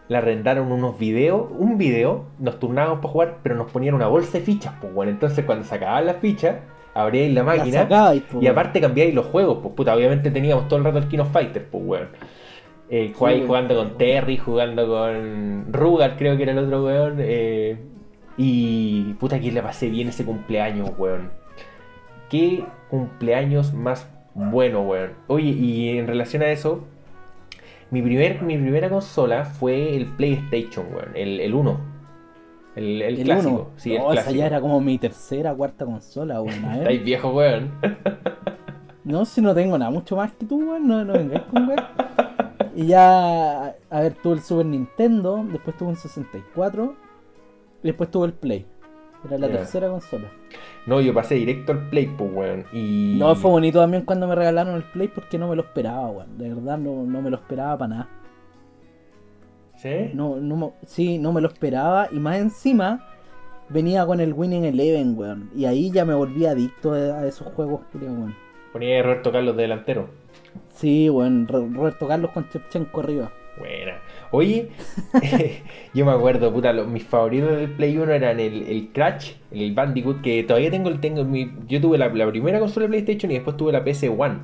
le 0.08 0.16
arrendaron 0.16 0.72
unos 0.72 0.98
videos, 0.98 1.48
un 1.58 1.76
video, 1.76 2.24
nos 2.38 2.58
turnábamos 2.58 3.00
para 3.00 3.12
jugar, 3.12 3.38
pero 3.42 3.54
nos 3.56 3.70
ponían 3.70 3.94
una 3.94 4.06
bolsa 4.08 4.38
de 4.38 4.44
fichas, 4.44 4.72
pues 4.80 4.94
bueno, 4.94 5.12
entonces 5.12 5.44
cuando 5.44 5.64
se 5.66 5.74
acababan 5.74 6.06
las 6.06 6.16
fichas, 6.16 6.56
abríais 6.94 7.30
la 7.34 7.42
máquina 7.44 7.86
po, 8.22 8.40
y 8.40 8.46
aparte 8.46 8.80
cambiáis 8.80 9.14
los 9.14 9.26
juegos, 9.26 9.58
pues 9.62 9.74
puta, 9.74 9.94
obviamente 9.94 10.30
teníamos 10.30 10.66
todo 10.66 10.78
el 10.78 10.84
rato 10.86 10.96
el 10.96 11.08
King 11.08 11.18
of 11.18 11.30
Fighters, 11.30 11.66
pues 11.70 11.84
weón. 11.86 12.08
Eh, 12.88 13.12
jugando 13.46 13.76
con 13.76 13.98
Terry, 13.98 14.38
jugando 14.38 14.88
con 14.88 15.66
Rugal, 15.70 16.16
creo 16.16 16.38
que 16.38 16.42
era 16.44 16.52
el 16.52 16.58
otro 16.58 16.84
weón. 16.86 17.16
eh, 17.20 17.76
y 18.38 19.12
puta 19.20 19.38
que 19.38 19.52
le 19.52 19.60
pasé 19.60 19.90
bien 19.90 20.08
ese 20.08 20.24
cumpleaños, 20.24 20.90
weón. 20.96 21.30
Qué 22.30 22.64
cumpleaños 22.88 23.74
más 23.74 24.08
bueno, 24.34 24.82
weón. 24.82 25.12
Oye, 25.26 25.48
y 25.50 25.98
en 25.98 26.06
relación 26.06 26.42
a 26.42 26.48
eso, 26.50 26.84
mi, 27.90 28.02
primer, 28.02 28.42
mi 28.42 28.56
primera 28.56 28.88
consola 28.88 29.44
fue 29.44 29.96
el 29.96 30.06
PlayStation, 30.06 30.86
weón. 30.92 31.10
El, 31.14 31.40
el 31.40 31.54
1. 31.54 31.80
El, 32.76 33.02
el 33.02 33.18
El 33.18 33.24
clásico. 33.24 33.50
uno. 33.54 33.66
Sí, 33.76 33.94
el 33.94 33.98
No, 34.02 34.04
esa 34.12 34.22
clásico. 34.22 34.38
ya 34.38 34.46
era 34.46 34.60
como 34.60 34.80
mi 34.80 34.98
tercera, 34.98 35.54
cuarta 35.54 35.84
consola, 35.84 36.40
weón. 36.42 36.64
Estáis 36.74 37.04
viejo, 37.04 37.30
weón. 37.30 37.72
No, 39.04 39.24
si 39.24 39.40
no 39.40 39.54
tengo 39.54 39.78
nada 39.78 39.90
mucho 39.90 40.16
más 40.16 40.32
que 40.32 40.44
tú, 40.46 40.58
weón. 40.58 40.86
No, 40.86 41.04
no 41.04 41.14
vengáis 41.14 41.42
con 41.44 41.66
weón. 41.68 41.80
Y 42.76 42.86
ya, 42.86 43.74
a 43.90 44.00
ver, 44.00 44.14
tuve 44.14 44.34
el 44.34 44.40
Super 44.42 44.66
Nintendo, 44.66 45.44
después 45.50 45.76
tuve 45.76 45.88
un 45.88 45.96
64, 45.96 46.94
y 47.82 47.86
después 47.88 48.08
tuve 48.10 48.26
el 48.28 48.32
Play. 48.34 48.66
Era 49.26 49.38
la 49.38 49.48
tercera 49.48 49.88
consola. 49.88 50.28
No, 50.86 51.00
yo 51.00 51.12
pasé 51.12 51.34
directo 51.34 51.72
al 51.72 51.88
Play, 51.90 52.06
pues, 52.06 52.30
weón. 52.32 52.64
Y... 52.72 53.16
No, 53.18 53.34
fue 53.34 53.50
bonito 53.50 53.80
también 53.80 54.04
cuando 54.04 54.26
me 54.26 54.34
regalaron 54.34 54.74
el 54.76 54.84
Play 54.84 55.08
porque 55.08 55.38
no 55.38 55.48
me 55.48 55.56
lo 55.56 55.62
esperaba, 55.62 56.08
weón. 56.08 56.38
De 56.38 56.48
verdad, 56.54 56.78
no, 56.78 57.02
no 57.04 57.20
me 57.20 57.30
lo 57.30 57.36
esperaba 57.36 57.76
para 57.76 57.88
nada. 57.88 58.08
¿Sí? 59.76 60.10
No, 60.14 60.36
no, 60.36 60.72
sí, 60.84 61.18
no 61.18 61.32
me 61.32 61.40
lo 61.40 61.48
esperaba. 61.48 62.08
Y 62.10 62.18
más 62.18 62.38
encima, 62.38 63.04
venía 63.68 64.06
con 64.06 64.20
el 64.20 64.32
Winning 64.32 64.64
Eleven, 64.64 65.16
weón. 65.18 65.50
Y 65.54 65.66
ahí 65.66 65.90
ya 65.90 66.04
me 66.04 66.14
volví 66.14 66.46
adicto 66.46 66.92
a 66.92 67.26
esos 67.26 67.46
juegos, 67.54 67.82
creo, 67.92 68.12
weón. 68.12 68.34
Ponía 68.72 69.00
a 69.00 69.02
Roberto 69.02 69.30
Carlos 69.32 69.56
de 69.56 69.62
delantero. 69.62 70.08
Sí, 70.68 71.10
weón. 71.10 71.46
Ro- 71.48 71.68
Roberto 71.72 72.06
Carlos 72.08 72.30
con 72.32 72.48
Chepchenko 72.48 73.00
arriba. 73.00 73.30
Buena. 73.58 73.98
Oye, 74.30 74.68
yo 75.94 76.04
me 76.04 76.12
acuerdo, 76.12 76.52
puta, 76.52 76.72
los- 76.72 76.86
mis 76.86 77.04
favoritos 77.04 77.56
del 77.56 77.70
Play 77.70 77.96
1 77.96 78.12
eran 78.12 78.40
el, 78.40 78.62
el 78.64 78.88
Crash, 78.92 79.32
el 79.50 79.74
Bandicoot, 79.74 80.20
que 80.20 80.42
todavía 80.44 80.70
tengo 80.70 80.88
el 80.88 81.00
tengo 81.00 81.20
en 81.22 81.30
mi. 81.30 81.50
Yo 81.66 81.80
tuve 81.80 81.98
la, 81.98 82.08
la 82.08 82.26
primera 82.30 82.58
consola 82.60 82.84
de 82.86 82.90
PlayStation 82.90 83.30
y 83.30 83.34
después 83.34 83.56
tuve 83.56 83.72
la 83.72 83.84
PS1. 83.84 84.38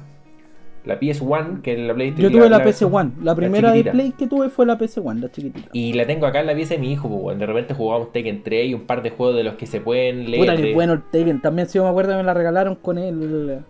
La 0.84 1.00
PS1, 1.00 1.62
que 1.62 1.72
es 1.72 1.78
la 1.80 1.94
PlayStation. 1.94 2.30
Yo 2.30 2.38
tuve 2.38 2.50
la 2.50 2.62
PS1. 2.62 3.12
La 3.22 3.34
primera 3.34 3.72
de. 3.72 3.84
Play 3.84 4.12
que 4.12 4.26
tuve 4.26 4.50
fue 4.50 4.66
la 4.66 4.78
PS1, 4.78 5.18
la 5.18 5.32
chiquitita. 5.32 5.70
Y 5.72 5.94
la 5.94 6.06
tengo 6.06 6.26
acá 6.26 6.40
en 6.40 6.46
la 6.46 6.54
pieza 6.54 6.74
de 6.74 6.80
mi 6.80 6.92
hijo, 6.92 7.08
pues. 7.08 7.38
De 7.38 7.46
repente 7.46 7.72
jugábamos 7.72 8.12
Tekken 8.12 8.42
3 8.42 8.66
y 8.66 8.74
un 8.74 8.82
par 8.82 9.02
de 9.02 9.08
juegos 9.10 9.34
de 9.36 9.44
los 9.44 9.54
que 9.54 9.64
se 9.66 9.80
pueden 9.80 10.30
leer. 10.30 10.40
Puta, 10.40 10.56
que 10.56 10.74
bueno 10.74 10.92
el 10.92 11.02
Taken. 11.04 11.40
También, 11.40 11.68
si 11.68 11.78
yo 11.78 11.84
me 11.84 11.88
acuerdo, 11.90 12.14
me 12.16 12.22
la 12.22 12.34
regalaron 12.34 12.74
con 12.74 12.98
el. 12.98 13.60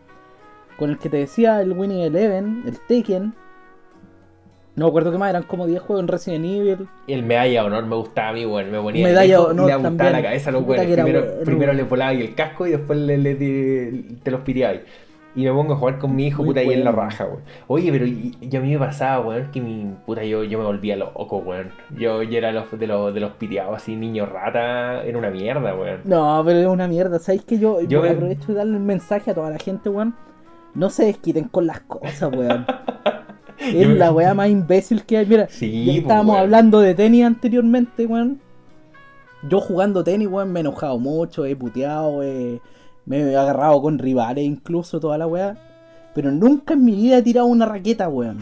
Con 0.77 0.91
el 0.91 0.99
que 0.99 1.09
te 1.09 1.19
decía, 1.19 1.61
el 1.63 1.71
Winning 1.73 2.01
Eleven, 2.01 2.65
el 2.67 2.79
Taken. 2.89 3.33
No 4.77 4.87
me 4.87 4.89
acuerdo 4.89 5.13
qué 5.13 5.19
más, 5.19 5.31
eran 5.31 5.45
como 5.45 5.67
10 5.67 5.81
juegos 5.83 6.03
en 6.03 6.09
Resident 6.09 6.45
Evil. 6.47 6.89
El 7.07 7.23
medalla 7.23 7.61
de 7.63 7.67
honor 7.69 7.87
me 7.87 7.95
gustaba 7.97 8.31
a 8.31 8.33
mí, 8.33 8.45
weón. 8.45 8.71
Me 8.73 8.81
ponía 8.81 9.07
Medalla 9.07 9.35
el 9.35 9.41
honor 9.41 9.71
apuntaba 9.71 9.83
también. 9.83 10.13
la 10.13 10.23
cabeza 10.23 10.51
a 10.51 10.53
los 10.53 10.63
weones. 10.65 10.87
Primero, 10.95 11.21
bueno. 11.23 11.45
primero 11.45 11.73
le 11.73 11.83
volaba 11.85 12.11
ahí 12.11 12.21
el 12.23 12.35
casco 12.35 12.67
y 12.67 12.71
después 12.71 12.99
le, 12.99 13.17
le- 13.19 13.35
le- 13.35 14.03
te 14.23 14.31
los 14.33 14.41
piriabais. 14.41 14.81
Y 15.37 15.45
me 15.45 15.51
pongo 15.53 15.75
a 15.75 15.77
jugar 15.77 15.99
con 15.99 16.15
mi 16.15 16.27
hijo, 16.29 16.43
Muy 16.43 16.51
puta, 16.51 16.61
ahí 16.61 16.73
en 16.73 16.85
la 16.85 16.91
bueno. 16.93 17.09
raja, 17.09 17.25
weón. 17.27 17.41
Oye, 17.69 17.91
pero 17.93 18.07
y, 18.07 18.37
y 18.41 18.57
a 18.57 18.61
mí 18.61 18.73
me 18.73 18.79
pasaba, 18.79 19.25
weón, 19.25 19.51
que 19.53 19.61
mi 19.61 19.95
puta, 20.07 20.25
yo, 20.25 20.43
yo 20.45 20.59
me 20.59 20.65
volvía 20.65 20.97
loco, 20.97 21.37
weón. 21.39 21.71
Yo, 21.97 22.23
yo 22.25 22.39
era 22.39 22.51
los, 22.53 22.71
de 22.77 22.87
los, 22.87 23.13
de 23.15 23.21
los 23.21 23.31
piriados, 23.33 23.77
así, 23.77 23.95
niño 23.97 24.27
rata, 24.27 25.05
era 25.05 25.19
una 25.19 25.31
mierda, 25.31 25.75
weón. 25.75 26.01
No, 26.05 26.43
pero 26.45 26.59
es 26.61 26.67
una 26.67 26.87
mierda. 26.89 27.19
¿Sabéis 27.21 27.45
que 27.45 27.59
yo, 27.61 27.81
Yo 27.83 28.03
me- 28.03 28.11
aprovecho 28.11 28.49
de 28.49 28.55
darle 28.55 28.77
un 28.77 28.87
mensaje 28.87 29.31
a 29.31 29.35
toda 29.35 29.51
la 29.51 29.59
gente, 29.59 29.89
weón? 29.89 30.15
No 30.75 30.91
se 30.91 31.05
desquiten 31.05 31.45
con 31.45 31.67
las 31.69 31.81
cosas, 31.81 32.31
weón. 32.33 32.67
es 33.59 33.89
la 33.89 34.13
weá 34.13 34.35
más 34.35 34.49
imbécil 34.49 35.05
que 35.05 35.19
hay. 35.19 35.27
Mira, 35.27 35.47
Sí, 35.49 35.85
ya 35.85 35.93
po, 35.95 35.99
estábamos 36.01 36.37
hablando 36.39 36.81
de 36.81 36.95
tenis 36.95 37.25
anteriormente, 37.25 38.07
weón. 38.07 38.41
Yo 39.49 39.61
jugando 39.61 40.03
tenis, 40.03 40.29
weón, 40.29 40.53
me 40.53 40.61
he 40.61 40.63
enojado 40.63 40.99
mucho, 40.99 41.45
he 41.45 41.55
puteado, 41.55 42.23
he- 42.23 42.61
me 43.07 43.19
he 43.21 43.37
agarrado 43.37 43.81
con 43.83 43.99
rivales 43.99 44.45
incluso, 44.45 44.99
toda 45.01 45.19
la 45.19 45.27
weá. 45.27 45.57
Pero 46.15 46.31
nunca 46.31 46.75
en 46.75 46.85
mi 46.85 46.93
vida 46.95 47.19
he 47.19 47.23
tirado 47.23 47.47
una 47.47 47.67
raqueta, 47.67 48.09
weón. 48.09 48.39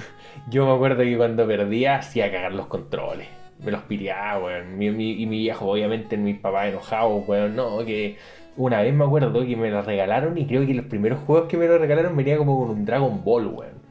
Yo 0.51 0.67
me 0.67 0.73
acuerdo 0.75 1.03
que 1.03 1.17
cuando 1.17 1.47
perdía 1.47 1.97
hacía 1.97 2.31
cagar 2.31 2.53
los 2.53 2.67
controles. 2.67 3.27
Me 3.65 3.71
los 3.71 3.83
piriaba, 3.83 4.45
weón. 4.45 4.79
Mi- 4.79 4.91
mi- 4.91 5.23
y 5.23 5.27
mi 5.27 5.39
viejo, 5.39 5.67
obviamente, 5.71 6.17
mi 6.17 6.35
papá 6.35 6.69
enojado, 6.69 7.17
weón. 7.27 7.57
No, 7.57 7.79
que 7.85 8.17
una 8.57 8.83
vez 8.83 8.95
me 8.95 9.05
acuerdo 9.05 9.33
que 9.45 9.57
me 9.57 9.71
lo 9.71 9.83
regalaron 9.83 10.37
y 10.39 10.47
creo 10.47 10.67
que 10.67 10.75
los 10.75 10.85
primeros 10.87 11.21
juegos 11.27 11.49
que 11.49 11.57
me 11.57 11.67
lo 11.67 11.79
regalaron 11.79 12.15
venía 12.17 12.37
como 12.37 12.59
con 12.61 12.71
un 12.71 12.85
Dragon 12.85 13.25
Ball, 13.25 13.47
weón. 13.49 13.82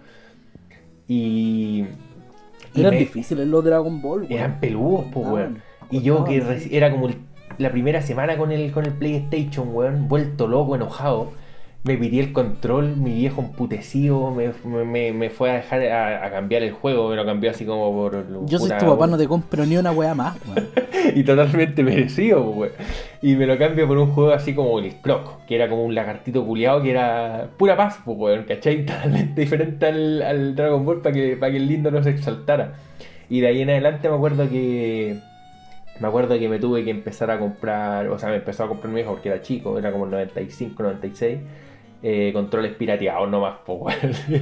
Y. 1.12 1.86
y 2.74 2.80
Eran 2.80 2.94
me- 2.94 3.00
difíciles 3.00 3.48
los 3.48 3.64
Dragon 3.66 4.02
Ball, 4.02 4.22
weón. 4.22 4.32
Eran 4.32 4.60
peludos, 4.60 5.06
pues, 5.14 5.28
weón. 5.28 5.62
Y 5.90 6.02
yo 6.02 6.24
que 6.24 6.42
era 6.72 6.90
como 6.92 7.08
el- 7.10 7.18
la 7.58 7.70
primera 7.70 8.02
semana 8.02 8.38
con 8.38 8.52
el, 8.52 8.72
con 8.72 8.86
el 8.86 8.94
PlayStation, 8.94 9.70
weón, 9.76 10.08
vuelto 10.08 10.48
loco, 10.48 10.76
enojado. 10.76 11.32
Me 11.84 11.98
pidió 11.98 12.22
el 12.24 12.32
control, 12.32 12.96
mi 12.96 13.16
viejo 13.16 13.42
emputecido, 13.42 14.30
me, 14.30 14.52
me- 14.86 15.12
me- 15.14 15.30
fue 15.32 15.50
a 15.50 15.54
dejar 15.56 15.82
a, 15.88 16.26
a 16.26 16.30
cambiar 16.30 16.62
el 16.62 16.72
juego, 16.74 17.10
me 17.10 17.16
lo 17.16 17.26
cambió 17.26 17.50
así 17.50 17.66
como 17.66 17.92
por... 17.92 18.24
Yo 18.46 18.60
soy 18.60 18.70
tu 18.78 18.86
papá, 18.86 19.08
no 19.08 19.18
te 19.18 19.28
compro 19.28 19.66
ni 19.66 19.78
una 19.78 19.92
weá 19.92 20.14
más, 20.14 20.38
weón. 20.48 20.70
y 21.16 21.24
totalmente 21.24 21.82
merecido, 21.84 22.46
pues, 22.54 22.72
weón. 22.78 22.88
Y 23.24 23.36
me 23.36 23.48
lo 23.48 23.58
cambio 23.58 23.88
por 23.88 23.98
un 23.98 24.12
juego 24.12 24.32
así 24.32 24.54
como 24.54 24.78
el 24.78 24.94
Clock, 24.98 25.46
que 25.48 25.56
era 25.56 25.70
como 25.70 25.84
un 25.84 25.96
lagartito 25.96 26.46
culiado 26.46 26.84
que 26.84 26.92
era 26.92 27.50
pura 27.58 27.76
paz, 27.76 27.98
pues, 28.06 28.16
weón, 28.16 28.44
¿cachai? 28.44 28.86
Totalmente 28.86 29.42
diferente 29.42 29.86
al, 29.88 30.22
al 30.22 30.56
Dragon 30.56 30.86
Ball 30.86 31.02
para 31.02 31.16
que, 31.16 31.36
para 31.36 31.52
que 31.52 31.58
el 31.58 31.68
lindo 31.68 31.90
no 31.90 32.04
se 32.04 32.12
exaltara. 32.12 32.74
Y 33.28 33.40
de 33.40 33.48
ahí 33.48 33.62
en 33.62 33.72
adelante 33.72 34.08
me 34.08 34.16
acuerdo 34.16 34.48
que. 34.48 35.18
Me 36.00 36.08
acuerdo 36.08 36.38
que 36.40 36.50
me 36.50 36.58
tuve 36.60 36.84
que 36.84 36.90
empezar 36.90 37.30
a 37.32 37.38
comprar, 37.40 38.08
o 38.10 38.18
sea, 38.18 38.30
me 38.30 38.36
empezó 38.38 38.64
a 38.64 38.68
comprar 38.68 38.92
mi 38.92 39.02
hijo 39.02 39.12
porque 39.12 39.30
era 39.30 39.42
chico, 39.42 39.78
era 39.78 39.92
como 39.92 40.06
el 40.06 40.12
95, 40.12 40.82
96, 40.82 41.38
eh, 42.04 42.32
controles 42.34 42.74
pirateados 42.74 43.30
nomás, 43.30 43.60
pues, 43.66 43.80
weón. 43.82 44.42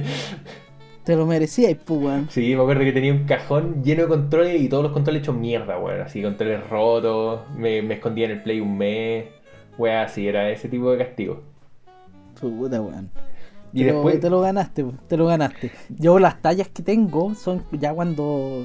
Te 1.04 1.16
lo 1.16 1.26
merecías, 1.26 1.74
pues, 1.84 2.00
weón. 2.00 2.30
Sí, 2.30 2.54
me 2.54 2.62
acuerdo 2.62 2.82
que 2.82 2.92
tenía 2.92 3.12
un 3.12 3.24
cajón 3.24 3.82
lleno 3.82 4.02
de 4.02 4.08
controles 4.08 4.60
y 4.60 4.68
todos 4.68 4.82
los 4.82 4.92
controles 4.92 5.22
hechos 5.22 5.34
mierda, 5.34 5.78
weón. 5.78 6.00
Así, 6.00 6.22
controles 6.22 6.68
rotos, 6.68 7.40
me, 7.56 7.82
me 7.82 7.94
escondía 7.94 8.26
en 8.26 8.32
el 8.32 8.42
Play 8.42 8.60
un 8.60 8.76
mes, 8.76 9.26
weón, 9.78 9.96
así, 9.96 10.26
era 10.26 10.50
ese 10.50 10.68
tipo 10.68 10.90
de 10.92 10.98
castigo. 10.98 11.42
Puta, 12.40 12.80
weón. 12.80 13.10
Y 13.72 13.84
te, 13.84 13.88
lo, 13.88 13.94
después, 13.94 14.20
te 14.20 14.30
lo 14.30 14.40
ganaste, 14.40 14.84
po, 14.84 14.94
te 15.06 15.16
lo 15.16 15.26
ganaste. 15.26 15.70
Yo 15.88 16.18
las 16.18 16.42
tallas 16.42 16.68
que 16.68 16.82
tengo 16.82 17.34
son 17.34 17.62
ya 17.72 17.92
cuando 17.92 18.64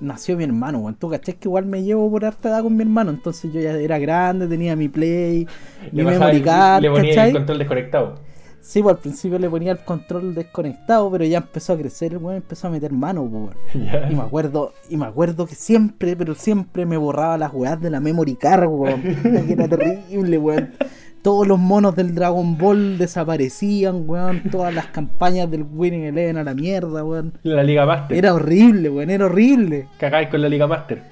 nació 0.00 0.36
mi 0.36 0.44
hermano, 0.44 0.78
weón. 0.78 0.94
Tú 0.94 1.10
caché 1.10 1.34
que 1.34 1.48
igual 1.48 1.66
me 1.66 1.82
llevo 1.82 2.10
por 2.10 2.24
harta 2.24 2.48
edad 2.48 2.62
con 2.62 2.76
mi 2.76 2.82
hermano, 2.82 3.10
entonces 3.10 3.52
yo 3.52 3.60
ya 3.60 3.72
era 3.72 3.98
grande, 3.98 4.46
tenía 4.46 4.74
mi 4.76 4.88
play, 4.88 5.46
mi 5.92 5.98
le, 5.98 6.04
bajaba 6.04 6.26
memory 6.26 6.42
card, 6.42 6.82
le 6.82 6.90
ponía 6.90 7.14
¿cachai? 7.14 7.28
el 7.28 7.36
control 7.36 7.58
desconectado. 7.58 8.27
Sí, 8.68 8.82
pues 8.82 8.96
al 8.96 9.00
principio 9.00 9.38
le 9.38 9.48
ponía 9.48 9.72
el 9.72 9.78
control 9.78 10.34
desconectado, 10.34 11.10
pero 11.10 11.24
ya 11.24 11.38
empezó 11.38 11.72
a 11.72 11.78
crecer, 11.78 12.12
el 12.12 12.18
weón 12.18 12.36
empezó 12.36 12.66
a 12.66 12.70
meter 12.70 12.92
mano, 12.92 13.24
po, 13.24 13.38
weón. 13.38 13.56
Y 14.10 14.14
me 14.14 14.20
acuerdo, 14.20 14.74
y 14.90 14.98
me 14.98 15.06
acuerdo 15.06 15.46
que 15.46 15.54
siempre, 15.54 16.14
pero 16.14 16.34
siempre 16.34 16.84
me 16.84 16.98
borraba 16.98 17.38
las 17.38 17.54
weas 17.54 17.80
de 17.80 17.88
la 17.88 17.98
memory 17.98 18.34
card, 18.34 18.68
weón. 18.68 19.00
Que 19.22 19.54
era 19.54 19.68
terrible, 19.70 20.36
weón. 20.36 20.74
Todos 21.22 21.48
los 21.48 21.58
monos 21.58 21.96
del 21.96 22.14
Dragon 22.14 22.58
Ball 22.58 22.98
desaparecían, 22.98 24.04
weón. 24.06 24.42
Todas 24.50 24.74
las 24.74 24.88
campañas 24.88 25.50
del 25.50 25.62
Winning 25.62 26.04
Eleven 26.04 26.36
a 26.36 26.44
la 26.44 26.52
mierda, 26.52 27.02
weón. 27.02 27.38
La 27.44 27.62
Liga 27.62 27.86
Master. 27.86 28.18
Era 28.18 28.34
horrible, 28.34 28.90
weón, 28.90 29.08
era 29.08 29.24
horrible. 29.24 29.86
Cagáis 29.96 30.28
con 30.28 30.42
la 30.42 30.48
Liga 30.50 30.66
Master. 30.66 31.04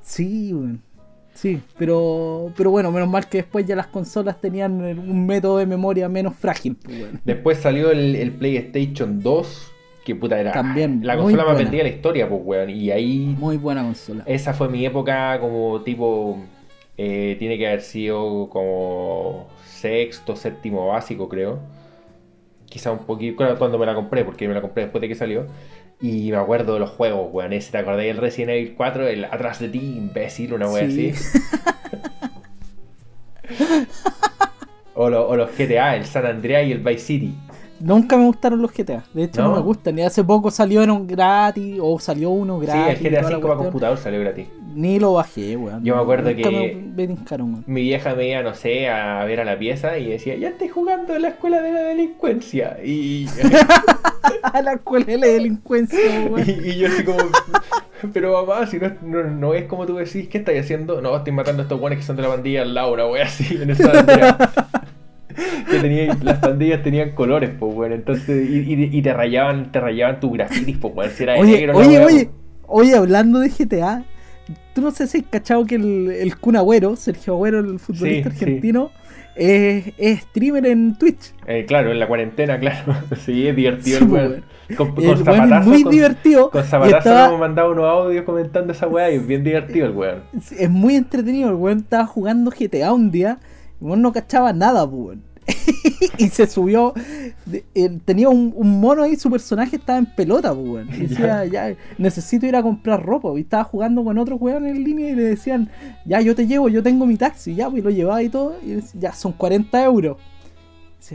Sí, 0.00 0.54
weón. 0.54 0.80
Sí, 1.34 1.60
pero, 1.76 2.52
pero 2.56 2.70
bueno, 2.70 2.90
menos 2.92 3.08
mal 3.08 3.28
que 3.28 3.38
después 3.38 3.66
ya 3.66 3.76
las 3.76 3.88
consolas 3.88 4.40
tenían 4.40 4.80
un 4.80 5.26
método 5.26 5.58
de 5.58 5.66
memoria 5.66 6.08
menos 6.08 6.34
frágil, 6.36 6.76
pues. 6.76 6.96
Después 7.24 7.58
salió 7.58 7.90
el, 7.90 8.14
el 8.16 8.32
PlayStation 8.32 9.20
2, 9.20 9.72
que 10.04 10.14
puta 10.14 10.38
era 10.38 10.52
También, 10.52 11.00
la 11.02 11.16
consola 11.16 11.44
más 11.44 11.56
vendida 11.58 11.78
de 11.82 11.90
la 11.90 11.94
historia, 11.96 12.28
pues, 12.28 12.40
weón. 12.44 12.70
Y 12.70 12.90
ahí 12.90 13.34
Muy 13.38 13.56
buena 13.56 13.82
consola. 13.82 14.22
Esa 14.26 14.54
fue 14.54 14.68
mi 14.68 14.86
época 14.86 15.38
como 15.40 15.82
tipo 15.82 16.38
Eh, 16.96 17.36
tiene 17.40 17.58
que 17.58 17.66
haber 17.66 17.82
sido 17.82 18.48
como 18.48 19.48
sexto, 19.64 20.36
séptimo 20.36 20.86
básico, 20.88 21.28
creo. 21.28 21.58
Quizá 22.66 22.92
un 22.92 23.00
poquito 23.06 23.36
claro, 23.36 23.58
cuando 23.58 23.78
me 23.78 23.86
la 23.86 23.94
compré, 23.94 24.24
porque 24.24 24.48
me 24.48 24.54
la 24.54 24.60
compré 24.60 24.84
después 24.84 25.00
de 25.02 25.08
que 25.08 25.14
salió. 25.14 25.46
Y 26.06 26.30
me 26.30 26.36
acuerdo 26.36 26.74
de 26.74 26.80
los 26.80 26.90
juegos, 26.90 27.30
weón. 27.32 27.54
Ese, 27.54 27.72
¿te 27.72 27.78
acordás 27.78 28.02
del 28.02 28.18
Resident 28.18 28.50
Evil 28.50 28.74
4? 28.76 29.08
El 29.08 29.24
atrás 29.24 29.58
de 29.58 29.70
ti, 29.70 29.78
imbécil, 29.96 30.52
una 30.52 30.68
wea 30.68 30.86
Sí. 30.90 31.10
así. 31.16 31.28
o, 34.94 35.08
lo- 35.08 35.26
o 35.28 35.36
los 35.36 35.50
GTA, 35.56 35.96
el 35.96 36.04
San 36.04 36.26
Andreas 36.26 36.66
y 36.66 36.72
el 36.72 36.80
Vice 36.80 36.98
City. 36.98 37.34
Nunca 37.84 38.16
me 38.16 38.24
gustaron 38.24 38.62
los 38.62 38.72
GTA. 38.72 39.04
De 39.12 39.24
hecho, 39.24 39.42
no, 39.42 39.48
¿No? 39.50 39.56
me 39.56 39.60
gustan. 39.62 39.98
Y 39.98 40.02
hace 40.02 40.24
poco 40.24 40.50
salieron 40.50 41.06
gratis. 41.06 41.76
O 41.80 41.98
salió 41.98 42.30
uno 42.30 42.58
Sí, 42.60 42.66
gratis. 42.66 43.00
el 43.00 43.06
y 43.06 43.10
GTA 43.10 43.20
toda 43.20 43.30
la 43.30 43.36
5 43.36 43.48
para 43.48 43.58
computador 43.58 43.98
salió 43.98 44.20
gratis. 44.20 44.46
Ni 44.74 44.98
lo 44.98 45.12
bajé, 45.12 45.56
weón. 45.56 45.84
Yo 45.84 45.94
me 45.94 46.02
acuerdo 46.02 46.30
Nunca 46.30 46.48
que- 46.48 46.94
Me, 46.96 47.06
me. 47.06 47.62
Mi 47.66 47.82
vieja 47.82 48.14
me 48.14 48.28
iba, 48.30 48.42
no 48.42 48.54
sé, 48.54 48.88
a 48.88 49.24
ver 49.24 49.40
a 49.40 49.44
la 49.44 49.58
pieza 49.58 49.98
y 49.98 50.08
decía, 50.10 50.34
ya 50.36 50.48
estoy 50.48 50.68
jugando 50.68 51.14
en 51.14 51.22
la 51.22 51.28
escuela 51.28 51.60
de 51.60 51.72
la 51.72 51.80
delincuencia. 51.82 52.78
Y, 52.84 53.26
A 54.42 54.62
la 54.62 54.72
escuela 54.74 55.04
de 55.06 55.18
la 55.18 55.26
delincuencia, 55.26 55.98
weón. 56.30 56.44
y, 56.64 56.70
y 56.70 56.78
yo 56.78 56.88
así 56.88 57.04
como, 57.04 57.18
pero 58.12 58.32
mamá, 58.44 58.66
si 58.66 58.78
no, 58.78 58.90
no, 59.02 59.24
no 59.24 59.54
es 59.54 59.64
como 59.66 59.86
tú 59.86 59.96
decís, 59.96 60.28
¿qué 60.28 60.38
estáis 60.38 60.60
haciendo? 60.62 61.00
No, 61.00 61.16
estoy 61.16 61.32
matando 61.32 61.62
a 61.62 61.64
estos 61.64 61.78
guanes 61.78 61.98
que 61.98 62.04
son 62.04 62.16
de 62.16 62.22
la 62.22 62.28
pandilla 62.28 62.62
al 62.62 62.74
lado, 62.74 62.92
una 62.94 63.06
wea 63.06 63.24
así, 63.26 63.54
en 63.60 63.70
el 63.70 63.88
Andreas. 63.90 64.36
Que 65.70 65.78
tenía, 65.80 66.16
las 66.22 66.38
pandillas 66.38 66.82
tenían 66.82 67.10
colores, 67.12 67.50
pues 67.58 67.74
bueno, 67.74 67.94
entonces, 67.94 68.48
y, 68.48 68.72
y, 68.74 68.88
y 68.98 69.02
te 69.02 69.12
rayaban, 69.12 69.72
te 69.72 69.80
rayaban 69.80 70.20
tus 70.20 70.32
grafitis, 70.32 70.76
pues 70.78 70.94
bueno, 70.94 71.12
si 71.14 71.22
era 71.22 71.34
Oye, 71.38 71.52
negro, 71.60 71.76
oye, 71.78 71.88
wea, 71.98 72.06
oye, 72.06 72.30
oye, 72.66 72.96
hablando 72.96 73.40
de 73.40 73.48
GTA, 73.48 74.04
tú 74.74 74.80
no 74.82 74.90
sé 74.90 75.06
si 75.06 75.18
has 75.18 75.24
cachado 75.30 75.64
que 75.66 75.76
el, 75.76 76.10
el 76.10 76.36
Kun 76.38 76.56
Agüero, 76.56 76.96
Sergio 76.96 77.34
Agüero, 77.34 77.60
el 77.60 77.78
futbolista 77.78 78.30
Sí, 78.30 78.36
sí. 78.36 78.44
argentino, 78.44 78.90
es, 79.36 79.92
es 79.98 80.20
streamer 80.20 80.64
en 80.66 80.96
Twitch. 80.96 81.34
Eh, 81.46 81.64
claro, 81.66 81.90
en 81.90 81.98
la 81.98 82.06
cuarentena, 82.06 82.58
claro. 82.60 82.94
Sí, 83.24 83.48
es 83.48 83.56
divertido 83.56 83.98
Sí, 83.98 84.04
el 84.04 84.10
weón. 84.10 84.30
weón. 84.30 84.44
Con, 84.76 84.88
El 84.88 84.94
weón 85.08 85.18
es 85.18 85.24
zapatazo, 85.24 85.68
muy 85.68 85.82
con- 85.82 85.92
divertido. 85.92 86.50
Con 86.50 86.62
zapatazo 86.64 86.98
estaba- 86.98 87.26
hemos 87.26 87.40
mandado 87.40 87.72
unos 87.72 87.84
audios 87.84 88.24
comentando 88.24 88.72
esa 88.72 88.86
weá 88.86 89.10
y 89.10 89.16
es 89.16 89.26
bien 89.26 89.42
divertido 89.42 89.86
el 89.86 89.92
weón. 89.92 90.18
es 90.56 90.70
muy 90.70 90.94
entretenido. 90.94 91.48
El 91.50 91.56
weón 91.56 91.78
estaba 91.78 92.06
jugando 92.06 92.50
GTA 92.56 92.92
un 92.92 93.10
día 93.10 93.38
weón 93.84 94.02
no 94.02 94.12
cachaba 94.12 94.52
nada, 94.52 94.88
pues, 94.88 95.18
y 96.18 96.28
se 96.28 96.46
subió. 96.46 96.94
él 97.74 98.00
tenía 98.04 98.28
un, 98.28 98.52
un 98.56 98.80
mono 98.80 99.02
ahí, 99.02 99.16
su 99.16 99.30
personaje 99.30 99.76
estaba 99.76 99.98
en 99.98 100.06
pelota, 100.06 100.54
pues. 100.54 100.86
Y 100.96 101.06
decía, 101.06 101.44
ya, 101.44 101.74
necesito 101.98 102.46
ir 102.46 102.56
a 102.56 102.62
comprar 102.62 103.04
ropa. 103.04 103.28
Y 103.36 103.40
estaba 103.40 103.64
jugando 103.64 104.04
con 104.04 104.18
otros 104.18 104.40
weón 104.40 104.66
en 104.66 104.82
línea 104.82 105.10
y 105.10 105.14
le 105.14 105.22
decían, 105.24 105.70
ya, 106.04 106.20
yo 106.20 106.34
te 106.34 106.46
llevo, 106.46 106.68
yo 106.68 106.82
tengo 106.82 107.06
mi 107.06 107.16
taxi, 107.16 107.54
ya, 107.54 107.68
pues 107.68 107.80
y 107.80 107.84
lo 107.84 107.90
llevaba 107.90 108.22
y 108.22 108.28
todo. 108.28 108.56
Y 108.62 108.70
decía, 108.70 109.00
ya, 109.00 109.12
son 109.12 109.32
40 109.32 109.84
euros. 109.84 110.16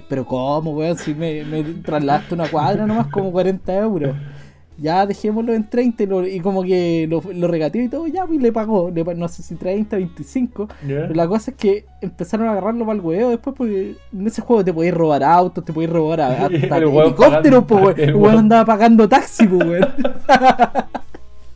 Pero 0.07 0.23
¿cómo, 0.25 0.71
weón? 0.71 0.97
Si 0.97 1.15
me, 1.15 1.43
me 1.43 1.63
trasladaste 1.63 2.35
una 2.35 2.47
cuadra 2.47 2.85
nomás, 2.85 3.07
como 3.07 3.31
40 3.31 3.75
euros. 3.77 4.15
Ya 4.81 5.05
dejémoslo 5.05 5.53
en 5.53 5.69
30 5.69 6.03
y, 6.03 6.05
lo- 6.07 6.27
y 6.27 6.39
como 6.39 6.63
que 6.63 7.05
lo, 7.09 7.21
lo 7.33 7.47
regateó 7.47 7.81
y 7.83 7.89
todo, 7.89 8.07
ya, 8.07 8.25
pues 8.25 8.39
y 8.39 8.41
le 8.41 8.51
pagó. 8.51 8.89
Le, 8.89 9.03
no 9.15 9.27
sé 9.27 9.43
si 9.43 9.55
30, 9.55 9.97
25. 9.97 10.67
Pero 10.87 11.13
la 11.15 11.27
cosa 11.27 11.51
es 11.51 11.57
que 11.57 11.85
empezaron 12.01 12.47
a 12.47 12.51
agarrarlo 12.51 12.85
para 12.85 12.95
el 12.97 13.01
huevo 13.05 13.29
después 13.29 13.55
porque 13.57 13.95
en 14.13 14.27
ese 14.27 14.41
juego 14.41 14.63
te 14.63 14.73
podías 14.73 14.93
robar 14.95 15.23
autos, 15.23 15.65
te 15.65 15.73
podías 15.73 15.91
robar 15.91 16.21
a- 16.21 16.45
hasta 16.45 16.77
helicópteros, 16.77 17.65
pues, 17.65 17.83
weón. 17.83 17.99
el 17.99 18.15
weón 18.15 18.37
andaba 18.37 18.65
pagando 18.65 19.07
taxi, 19.09 19.47
pues, 19.47 19.67
weón. 19.67 19.87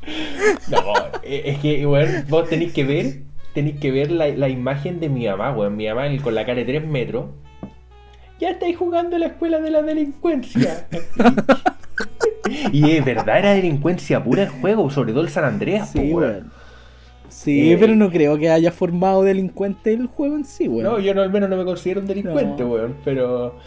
No, 0.69 0.79
eh, 1.23 1.43
es 1.45 1.59
que, 1.59 1.85
weón, 1.87 2.25
vos 2.29 2.49
tenéis 2.49 2.73
que 2.73 2.83
ver, 2.83 3.21
tenéis 3.53 3.79
que 3.79 3.91
ver 3.91 4.11
la, 4.11 4.27
la 4.29 4.49
imagen 4.49 4.99
de 4.99 5.07
mi 5.09 5.25
mamá, 5.27 5.51
weón. 5.53 5.77
Mi 5.77 5.87
mamá 5.87 6.03
con 6.21 6.35
la 6.35 6.45
cara 6.45 6.57
de 6.59 6.65
3 6.65 6.85
metros. 6.87 7.25
Ya 8.39 8.49
estáis 8.49 8.75
jugando 8.75 9.15
en 9.15 9.21
la 9.21 9.27
escuela 9.27 9.59
de 9.59 9.69
la 9.71 9.81
delincuencia. 9.81 10.87
Y 12.71 12.91
es 12.91 13.05
verdad, 13.05 13.39
era 13.39 13.53
delincuencia 13.53 14.23
pura 14.23 14.43
el 14.43 14.49
juego, 14.49 14.89
sobre 14.89 15.11
todo 15.13 15.21
el 15.23 15.29
San 15.29 15.45
Andreas, 15.45 15.91
Sí, 15.91 15.99
weón. 15.99 16.13
weón. 16.15 16.51
Sí, 17.29 17.71
Eh, 17.71 17.77
pero 17.79 17.95
no 17.95 18.11
creo 18.11 18.37
que 18.37 18.49
haya 18.49 18.71
formado 18.71 19.23
delincuente 19.23 19.91
el 19.93 20.05
juego 20.07 20.35
en 20.35 20.45
sí, 20.45 20.67
weón. 20.67 20.83
No, 20.83 20.99
yo 20.99 21.13
no, 21.15 21.21
al 21.21 21.31
menos 21.31 21.49
no 21.49 21.57
me 21.57 21.65
considero 21.65 21.99
un 22.01 22.07
delincuente, 22.07 22.63
No. 22.63 22.69
weón, 22.69 22.95
pero... 23.03 23.57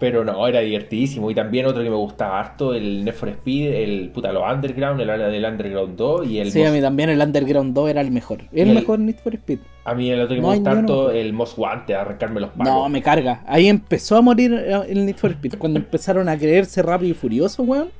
Pero 0.00 0.24
no, 0.24 0.48
era 0.48 0.60
divertidísimo. 0.60 1.30
Y 1.30 1.34
también 1.34 1.66
otro 1.66 1.82
que 1.82 1.90
me 1.90 1.94
gustaba 1.96 2.40
harto, 2.40 2.72
el 2.74 3.04
Need 3.04 3.14
for 3.14 3.28
Speed, 3.28 3.74
el 3.74 4.08
puta, 4.08 4.32
los 4.32 4.42
Underground, 4.50 4.98
el 5.02 5.10
área 5.10 5.28
del 5.28 5.44
Underground 5.44 5.94
2 5.94 6.26
y 6.26 6.38
el 6.40 6.50
Sí, 6.50 6.64
a 6.64 6.72
mí 6.72 6.80
también 6.80 7.10
el 7.10 7.20
Underground 7.20 7.74
2 7.74 7.90
era 7.90 8.00
el 8.00 8.10
mejor. 8.10 8.40
El, 8.50 8.68
el- 8.70 8.74
mejor 8.74 8.98
Need 8.98 9.16
for 9.22 9.34
Speed. 9.34 9.58
A 9.84 9.94
mí 9.94 10.10
el 10.10 10.20
otro 10.22 10.34
que 10.36 10.40
No 10.40 10.48
me 10.48 10.52
hay 10.54 10.58
gusta 10.60 10.70
ni 10.74 10.78
uno 10.78 10.88
harto, 10.88 11.02
mejor. 11.08 11.16
el 11.16 11.32
Most 11.34 11.58
Wanted, 11.58 11.94
arrancarme 11.94 12.40
los 12.40 12.50
pagos. 12.50 12.64
No, 12.72 12.88
me 12.88 13.02
carga. 13.02 13.42
Ahí 13.46 13.68
empezó 13.68 14.16
a 14.16 14.22
morir 14.22 14.52
eh, 14.54 14.74
el 14.88 15.04
Need 15.04 15.16
for 15.16 15.30
Speed. 15.32 15.54
Cuando 15.58 15.78
empezaron 15.78 16.28
a 16.30 16.36
creerse 16.38 16.80
rápido 16.82 17.10
y 17.10 17.14
furioso, 17.14 17.62
weón. 17.62 17.90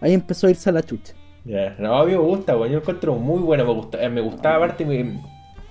Ahí 0.00 0.14
empezó 0.14 0.46
a 0.46 0.50
irse 0.50 0.70
a 0.70 0.72
la 0.72 0.82
chucha. 0.82 1.12
Ya, 1.44 1.76
No, 1.78 1.94
a 1.98 2.06
mí 2.06 2.12
me 2.12 2.18
gusta, 2.18 2.56
weón. 2.56 2.72
Yo 2.72 2.78
encuentro 2.78 3.14
muy 3.16 3.40
bueno. 3.42 3.66
Me, 3.66 3.72
gusta, 3.74 4.02
eh, 4.02 4.08
me 4.08 4.22
gustaba, 4.22 4.56
aparte, 4.56 4.86
me- 4.86 5.20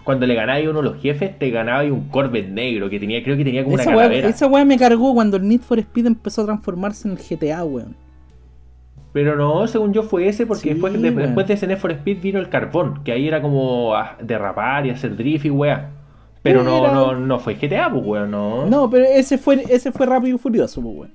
cuando 0.04 0.26
le 0.28 0.40
a 0.40 0.70
uno 0.70 0.82
de 0.82 0.84
los 0.84 1.02
jefes, 1.02 1.38
te 1.40 1.50
ganaba 1.50 1.80
ahí 1.80 1.90
un 1.90 2.10
Corvette 2.10 2.50
negro 2.50 2.90
que 2.90 3.00
tenía, 3.00 3.24
creo 3.24 3.38
que 3.38 3.46
tenía 3.46 3.64
como 3.64 3.78
Esa 3.78 3.90
una 3.90 3.98
calavera. 3.98 4.28
esa 4.28 4.48
weá 4.48 4.66
me 4.66 4.78
cargó 4.78 5.14
cuando 5.14 5.38
el 5.38 5.48
Need 5.48 5.62
for 5.62 5.80
Speed 5.80 6.08
empezó 6.08 6.42
a 6.42 6.46
transformarse 6.46 7.08
en 7.08 7.18
el 7.18 7.20
GTA, 7.20 7.64
weón. 7.64 7.96
Pero 9.14 9.36
no, 9.36 9.68
según 9.68 9.94
yo 9.94 10.04
fue 10.04 10.28
ese, 10.28 10.46
porque 10.46 10.64
Sí, 10.64 10.70
después, 10.70 11.00
de, 11.00 11.12
después 11.12 11.48
de 11.48 11.54
ese 11.54 11.68
Need 11.68 11.78
for 11.78 11.92
Speed 11.92 12.22
vino 12.22 12.40
el 12.40 12.50
carbón, 12.50 13.04
que 13.04 13.12
ahí 13.12 13.28
era 13.28 13.42
como 13.42 13.94
derrapar 14.22 14.86
y 14.86 14.90
hacer 14.90 15.16
drift 15.16 15.46
y 15.46 15.50
weá. 15.50 15.92
Pero 16.42 16.64
no, 16.64 16.92
no, 16.94 17.16
no 17.16 17.40
fue 17.40 17.56
GTA, 17.56 17.90
pues 17.90 18.04
weón, 18.06 18.32
no. 18.32 18.66
No, 18.66 18.90
pero 18.90 19.06
ese 19.06 19.38
fue, 19.38 19.64
ese 19.70 19.92
fue 19.92 20.06
rápido 20.06 20.36
y 20.36 20.40
furioso, 20.40 20.82
pues, 20.82 20.96
weón. 20.96 21.12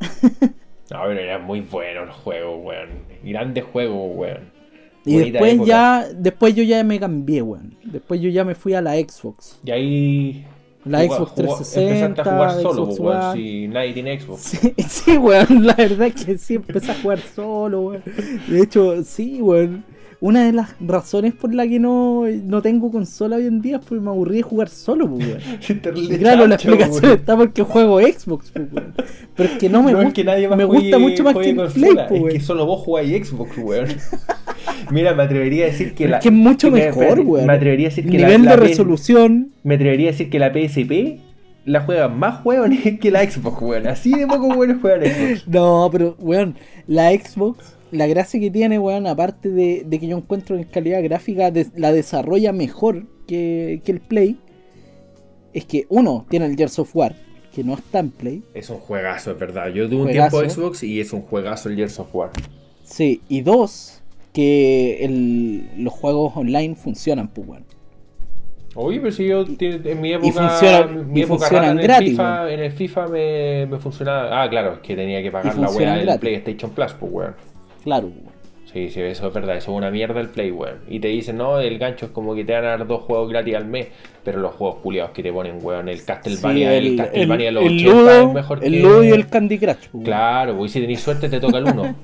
No, 0.90 1.02
pero 1.06 1.20
era 1.20 1.38
muy 1.38 1.60
bueno 1.60 2.02
el 2.02 2.10
juego, 2.10 2.56
weón. 2.56 2.88
Grande 3.22 3.62
juego, 3.62 4.06
weón. 4.06 4.59
Y 5.04 5.12
Bonita 5.14 5.32
después 5.32 5.52
época. 5.54 5.66
ya, 5.68 6.08
después 6.14 6.54
yo 6.54 6.62
ya 6.62 6.84
me 6.84 7.00
cambié, 7.00 7.42
weón. 7.42 7.74
Después 7.84 8.20
yo 8.20 8.28
ya 8.28 8.44
me 8.44 8.54
fui 8.54 8.74
a 8.74 8.82
la 8.82 8.94
Xbox. 8.96 9.58
Y 9.64 9.70
ahí. 9.70 10.44
La 10.84 11.00
jugá- 11.04 11.16
Xbox 11.16 11.30
jugá- 11.32 11.34
360, 11.34 12.06
Empezaste 12.06 12.20
a 12.30 12.32
jugar 12.34 12.62
solo, 12.62 12.84
Xbox 12.86 13.00
weón. 13.00 13.36
Si 13.36 13.68
nadie 13.68 13.92
tiene 13.92 14.20
Xbox. 14.20 14.40
Sí, 14.40 14.74
sí, 14.88 15.16
weón, 15.18 15.66
la 15.66 15.74
verdad 15.74 16.06
es 16.08 16.24
que 16.24 16.38
sí, 16.38 16.54
empecé 16.54 16.92
a 16.92 16.94
jugar 17.02 17.18
solo, 17.34 17.80
weón. 17.82 18.02
De 18.48 18.60
hecho, 18.62 19.02
sí, 19.04 19.40
weón. 19.42 19.84
Una 20.22 20.44
de 20.44 20.52
las 20.52 20.74
razones 20.80 21.32
por 21.32 21.54
la 21.54 21.66
que 21.66 21.78
no, 21.78 22.24
no 22.44 22.60
tengo 22.60 22.90
consola 22.90 23.36
hoy 23.36 23.46
en 23.46 23.62
día 23.62 23.76
es 23.76 23.82
porque 23.86 24.02
me 24.04 24.10
aburrí 24.10 24.36
de 24.36 24.42
jugar 24.42 24.68
solo, 24.68 25.08
pues, 25.08 25.38
claro, 26.18 26.46
la 26.46 26.56
explicación 26.56 27.12
está 27.12 27.36
porque 27.38 27.62
juego 27.62 27.98
Xbox, 28.00 28.50
pues, 28.52 28.66
weón. 28.70 28.94
Pero 29.34 29.48
es 29.48 29.58
que 29.58 29.68
no 29.70 29.82
me 29.82 29.92
no 29.92 29.98
es 30.00 30.04
gusta, 30.04 30.14
que 30.14 30.24
nadie 30.24 30.46
más 30.46 30.58
me 30.58 30.64
juegue- 30.66 30.80
gusta 30.82 30.98
mucho 30.98 31.24
más 31.24 31.34
que 31.34 31.48
el 31.50 31.56
Play, 31.56 31.94
pues, 32.08 32.22
Es 32.26 32.32
que 32.34 32.40
solo 32.40 32.66
vos 32.66 32.80
jugáis 32.82 33.28
Xbox, 33.28 33.56
weón. 33.56 33.88
Mira, 34.90 35.14
me 35.14 35.22
atrevería 35.22 35.64
a 35.64 35.68
decir 35.68 35.94
que 35.94 36.06
la. 36.08 36.18
es 36.18 36.22
que 36.22 36.28
es 36.28 36.34
mucho 36.34 36.70
que 36.70 36.84
mejor, 36.86 37.20
weón. 37.20 37.46
Me 37.46 37.52
atrevería 37.54 37.86
a 37.86 37.90
decir 37.90 38.04
que 38.04 38.18
Nivel 38.18 38.44
la, 38.44 38.50
de 38.50 38.56
resolución. 38.58 39.52
Me 39.62 39.76
atrevería 39.76 40.08
a 40.08 40.12
decir 40.12 40.28
que 40.28 40.38
la 40.38 40.52
PSP 40.52 41.20
la 41.64 41.80
juegan 41.80 42.18
más 42.18 42.44
hueones 42.44 42.98
que 43.00 43.10
la 43.10 43.22
Xbox, 43.28 43.62
weón. 43.62 43.86
Así 43.86 44.12
de 44.12 44.26
poco 44.26 44.54
buenos 44.54 44.80
juegan 44.82 45.02
Xbox. 45.02 45.48
No, 45.48 45.88
pero, 45.90 46.16
weón, 46.18 46.56
la 46.86 47.10
Xbox, 47.12 47.76
la 47.92 48.06
gracia 48.06 48.38
que 48.40 48.50
tiene, 48.50 48.78
weón, 48.78 49.06
aparte 49.06 49.48
de, 49.50 49.82
de 49.86 49.98
que 49.98 50.06
yo 50.06 50.16
encuentro 50.16 50.56
en 50.56 50.64
calidad 50.64 51.02
gráfica, 51.02 51.52
la 51.76 51.92
desarrolla 51.92 52.52
mejor 52.52 53.06
que, 53.26 53.80
que 53.84 53.92
el 53.92 54.00
Play, 54.00 54.38
es 55.52 55.64
que, 55.64 55.86
uno, 55.88 56.26
tiene 56.28 56.46
el 56.46 56.56
Gears 56.56 56.78
of 56.78 56.94
War, 56.94 57.16
que 57.54 57.64
no 57.64 57.74
está 57.74 57.98
en 57.98 58.10
Play, 58.10 58.42
Es 58.54 58.70
un 58.70 58.78
juegazo, 58.78 59.32
es 59.32 59.38
verdad. 59.38 59.68
Yo 59.68 59.88
tuve 59.88 60.02
un 60.02 60.10
tiempo 60.10 60.40
Xbox 60.40 60.82
y 60.84 61.00
es 61.00 61.12
un 61.12 61.22
juegazo 61.22 61.68
el 61.68 61.76
Gears 61.76 61.98
of 61.98 62.14
War. 62.14 62.30
sí, 62.84 63.20
y 63.28 63.40
dos, 63.40 64.02
que 64.32 65.04
el- 65.04 65.68
los 65.82 65.92
juegos 65.92 66.32
online 66.36 66.76
funcionan, 66.76 67.28
pues, 67.28 67.48
weón. 67.48 67.64
Oye, 68.76 69.00
pero 69.00 69.10
si 69.10 69.26
yo 69.26 69.44
en 69.58 70.00
mi 70.00 70.12
época, 70.12 70.48
funcionan- 70.48 71.10
mi 71.12 71.20
y 71.20 71.22
época 71.24 71.38
funcionan 71.40 71.62
rara 71.62 71.72
en 71.72 71.78
el 71.80 71.84
gratis, 71.84 72.10
FIFA, 72.10 72.52
en 72.52 72.60
el 72.60 72.72
FIFA 72.72 73.06
me, 73.08 73.66
me 73.66 73.78
funcionaba. 73.80 74.42
Ah, 74.44 74.48
claro, 74.48 74.74
es 74.74 74.78
que 74.78 74.94
tenía 74.94 75.20
que 75.20 75.32
pagar 75.32 75.52
Y 75.56 75.60
la 75.60 75.70
weá 75.70 75.96
del. 75.96 76.18
PlayStation 76.20 76.70
Plus, 76.70 76.92
pues 76.92 77.12
weón. 77.12 77.34
Claro, 77.82 78.08
weón. 78.08 78.40
Sí, 78.72 78.88
sí, 78.88 79.00
eso 79.00 79.26
es 79.26 79.34
verdad, 79.34 79.56
eso 79.56 79.72
es 79.72 79.76
una 79.78 79.90
mierda 79.90 80.20
el 80.20 80.28
Play, 80.28 80.52
weón. 80.52 80.78
Y 80.88 81.00
te 81.00 81.08
dicen, 81.08 81.38
no, 81.38 81.58
el 81.58 81.76
gancho 81.78 82.06
es 82.06 82.12
como 82.12 82.36
que 82.36 82.44
te 82.44 82.52
van 82.52 82.64
a 82.64 82.68
dar 82.68 82.86
dos 82.86 83.02
juegos 83.02 83.28
gratis 83.28 83.56
al 83.56 83.66
mes, 83.66 83.88
pero 84.22 84.38
los 84.38 84.54
juegos 84.54 84.76
culiados 84.76 85.10
que 85.10 85.24
te 85.24 85.32
ponen, 85.32 85.58
weón, 85.60 85.88
el 85.88 86.04
Castlevania, 86.04 86.70
Sí, 86.70 86.76
el, 86.76 86.96
Castlevania 86.96 87.46
de 87.46 87.52
los 87.52 87.64
el 87.64 87.76
80 87.78 87.92
Ludo, 87.92 88.20
es 88.28 88.34
mejor 88.34 88.64
el 88.64 88.72
que... 88.72 88.78
Ludo 88.78 89.04
y 89.04 89.08
el 89.08 89.26
Candy 89.26 89.58
Crush, 89.58 89.88
weón. 89.92 90.04
Claro, 90.04 90.56
pues 90.56 90.70
si 90.70 90.80
tenéis 90.80 91.00
suerte 91.00 91.28
te 91.28 91.40
toca 91.40 91.58
el 91.58 91.64
uno. 91.64 91.96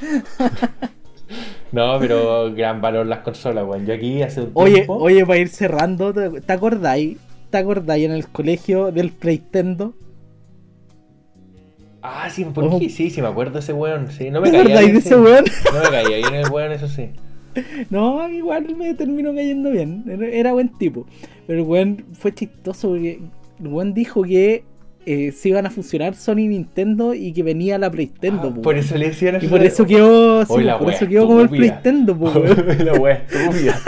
no, 1.72 1.98
pero 1.98 2.54
gran 2.54 2.80
valor 2.80 3.04
las 3.04 3.18
consolas, 3.18 3.66
weón. 3.66 3.84
Yo 3.84 3.92
aquí 3.92 4.22
hace 4.22 4.40
un 4.40 4.50
Oye, 4.54 4.74
tiempo... 4.76 4.94
oye, 4.94 5.26
para 5.26 5.38
ir 5.40 5.48
cerrando, 5.48 6.14
¿te, 6.14 6.40
te 6.40 6.52
acordáis? 6.54 7.18
¿Te 7.50 7.58
acordáis 7.58 8.06
en 8.06 8.12
el 8.12 8.28
colegio 8.28 8.92
del 8.92 9.10
Playtendo? 9.10 9.92
Ah, 12.10 12.30
sí, 12.30 12.44
¿por 12.44 12.78
qué? 12.78 12.88
Sí, 12.88 13.10
sí, 13.10 13.20
me 13.20 13.28
acuerdo 13.28 13.54
de 13.54 13.58
ese 13.60 13.72
weón. 13.72 14.10
Sí, 14.10 14.30
no 14.30 14.40
me 14.40 14.50
¿Te 14.50 14.62
caía 14.62 14.80
bien, 14.80 14.92
de 14.94 14.98
ese 14.98 15.16
weón? 15.16 15.44
No 15.72 15.80
me 15.82 15.90
caía 15.90 16.16
bien 16.16 16.34
el 16.34 16.48
weón, 16.50 16.72
eso 16.72 16.88
sí. 16.88 17.10
No, 17.90 18.28
igual 18.30 18.74
me 18.76 18.94
terminó 18.94 19.34
cayendo 19.34 19.70
bien. 19.70 20.04
Era, 20.32 20.52
buen 20.52 20.70
tipo. 20.78 21.06
Pero 21.46 21.60
el 21.60 21.66
weón 21.66 22.04
fue 22.12 22.32
chistoso 22.34 22.88
porque 22.90 23.20
el 23.60 23.66
weón 23.66 23.92
dijo 23.94 24.22
que 24.22 24.64
eh, 25.06 25.32
se 25.32 25.50
iban 25.50 25.66
a 25.66 25.70
fusionar 25.70 26.14
Sony 26.14 26.38
y 26.40 26.48
Nintendo 26.48 27.14
y 27.14 27.32
que 27.32 27.42
venía 27.42 27.78
la 27.78 27.90
PlayStation. 27.90 28.54
po. 28.54 28.62
Por 28.62 28.76
eso 28.76 28.96
le 28.96 29.08
decían 29.08 29.38
y 29.40 29.46
por 29.46 29.62
eso 29.62 29.84
quedó, 29.86 30.44
sí, 30.44 30.52
Hoy 30.52 30.64
la 30.64 30.78
por 30.78 30.92
eso 30.92 31.06
quedó 31.06 31.26
como 31.26 31.40
el 31.42 31.48
weón. 32.18 32.84
la 32.84 32.92
wea 32.94 33.14
estúpida. 33.28 33.80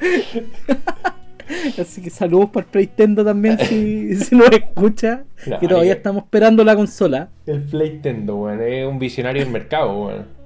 Así 1.80 2.02
que 2.02 2.10
saludos 2.10 2.50
para 2.50 2.64
el 2.66 2.70
PlayStation 2.70 3.24
también 3.24 3.58
si, 3.58 4.16
si 4.16 4.34
nos 4.34 4.50
escucha. 4.50 5.24
No, 5.46 5.58
que 5.58 5.68
todavía 5.68 5.92
estamos 5.92 6.24
esperando 6.24 6.64
la 6.64 6.74
consola. 6.74 7.28
El 7.46 7.62
Playtendo, 7.62 8.36
weón. 8.36 8.60
Es 8.62 8.86
un 8.86 8.98
visionario 8.98 9.42
del 9.42 9.52
mercado, 9.52 10.06
weón. 10.06 10.36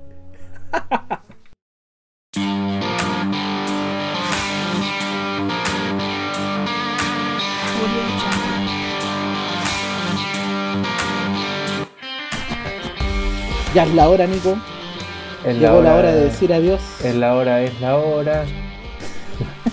Ya 13.73 13.85
es 13.85 13.95
la 13.95 14.09
hora, 14.09 14.27
Nico. 14.27 14.59
Es 15.47 15.57
Llegó 15.59 15.81
la 15.81 15.95
hora 15.95 16.13
de 16.13 16.25
decir 16.25 16.53
adiós. 16.53 16.83
Es 17.05 17.15
la 17.15 17.37
hora, 17.37 17.63
es 17.63 17.81
la 17.81 17.97
hora. 17.97 18.45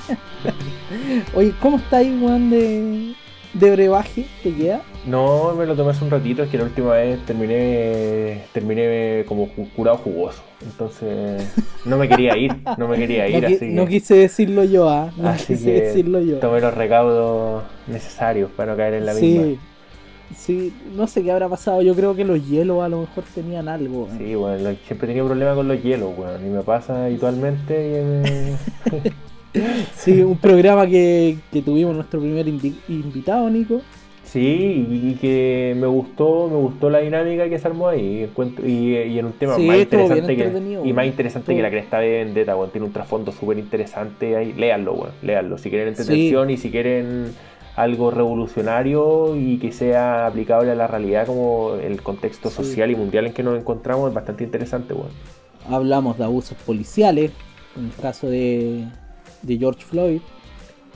Oye, 1.33 1.53
¿cómo 1.61 1.77
está 1.77 1.97
ahí, 1.97 2.17
weón, 2.21 2.49
de, 2.49 3.13
de 3.53 3.71
brebaje? 3.71 4.25
¿Te 4.43 4.53
queda? 4.53 4.81
No, 5.05 5.53
me 5.55 5.65
lo 5.65 5.75
tomé 5.75 5.91
hace 5.91 6.03
un 6.03 6.11
ratito, 6.11 6.43
es 6.43 6.49
que 6.49 6.57
la 6.57 6.65
última 6.65 6.93
vez 6.93 7.19
terminé 7.25 8.43
terminé 8.53 9.23
como 9.27 9.47
curado 9.75 9.97
jugoso. 9.97 10.41
Entonces 10.61 11.53
no 11.85 11.97
me 11.97 12.09
quería 12.09 12.35
ir, 12.37 12.53
no 12.77 12.87
me 12.87 12.97
quería 12.97 13.27
ir, 13.29 13.41
no, 13.41 13.47
así 13.47 13.59
que, 13.59 13.65
no 13.67 13.87
quise 13.87 14.15
decirlo 14.15 14.63
yo, 14.63 14.89
ah. 14.89 15.11
No 15.15 15.29
así 15.29 15.53
quise 15.53 15.65
que 15.65 15.81
decirlo 15.81 16.19
yo. 16.21 16.39
tomé 16.39 16.59
los 16.59 16.73
recaudos 16.73 17.63
necesarios 17.87 18.49
para 18.55 18.71
no 18.71 18.77
caer 18.77 18.95
en 18.95 19.05
la 19.05 19.13
misma. 19.13 19.43
Sí. 19.43 19.59
Sí, 20.35 20.73
no 20.93 21.07
sé 21.07 21.23
qué 21.23 21.31
habrá 21.31 21.47
pasado. 21.47 21.81
Yo 21.81 21.95
creo 21.95 22.13
que 22.13 22.25
los 22.25 22.45
hielos 22.45 22.83
a 22.83 22.89
lo 22.89 22.99
mejor 22.99 23.23
tenían 23.33 23.69
algo. 23.69 24.09
Sí, 24.17 24.35
bueno, 24.35 24.75
siempre 24.85 25.05
he 25.05 25.11
tenido 25.11 25.25
problemas 25.25 25.55
con 25.55 25.69
los 25.69 25.81
hielos, 25.81 26.11
weón, 26.17 26.45
y 26.45 26.49
me 26.49 26.61
pasa 26.63 27.05
habitualmente. 27.05 27.73
y, 27.73 27.93
eh, 27.95 28.55
Sí, 29.95 30.21
un 30.21 30.37
programa 30.37 30.87
que, 30.87 31.37
que 31.51 31.61
tuvimos 31.61 31.95
nuestro 31.95 32.19
primer 32.19 32.47
invitado, 32.47 33.49
Nico. 33.49 33.81
Sí, 34.23 34.85
y 34.89 35.13
que 35.21 35.73
me 35.79 35.87
gustó, 35.87 36.49
me 36.49 36.57
gustó 36.57 36.89
la 36.89 36.99
dinámica 36.99 37.47
que 37.47 37.57
se 37.59 37.67
armó 37.67 37.87
ahí. 37.87 38.23
Encuentro, 38.23 38.67
y, 38.67 38.97
y 38.97 39.19
en 39.19 39.25
un 39.25 39.31
tema 39.31 39.55
Sí, 39.55 39.65
más 39.65 39.77
interesante 39.77 40.35
que, 40.35 40.79
y 40.83 40.93
más 40.93 41.05
interesante 41.05 41.55
que 41.55 41.61
la 41.61 41.69
cresta 41.69 41.99
de 41.99 42.09
Vendetta, 42.25 42.57
weón. 42.57 42.69
Tiene 42.71 42.87
un 42.87 42.93
trasfondo 42.93 43.31
súper 43.31 43.57
interesante 43.57 44.35
ahí. 44.35 44.51
Léanlo, 44.51 44.93
weón. 44.95 45.11
Léanlo. 45.21 45.57
Si 45.57 45.69
quieren 45.69 45.87
entretención 45.87 46.49
y 46.49 46.57
si 46.57 46.69
quieren 46.71 47.31
algo 47.77 48.11
revolucionario 48.11 49.35
y 49.37 49.59
que 49.59 49.71
sea 49.71 50.25
aplicable 50.27 50.71
a 50.71 50.75
la 50.75 50.87
realidad 50.87 51.25
como 51.25 51.75
el 51.81 52.01
contexto 52.01 52.49
Sí. 52.49 52.55
social 52.57 52.91
y 52.91 52.95
mundial 52.95 53.27
en 53.27 53.33
que 53.33 53.43
nos 53.43 53.57
encontramos, 53.57 54.09
es 54.09 54.13
bastante 54.13 54.43
interesante, 54.43 54.93
weón. 54.93 55.09
Hablamos 55.69 56.17
de 56.17 56.25
abusos 56.25 56.57
policiales, 56.65 57.31
en 57.77 57.85
el 57.85 57.93
caso 57.93 58.27
de, 58.29 58.85
de 59.41 59.57
George 59.57 59.83
Floyd. 59.83 60.21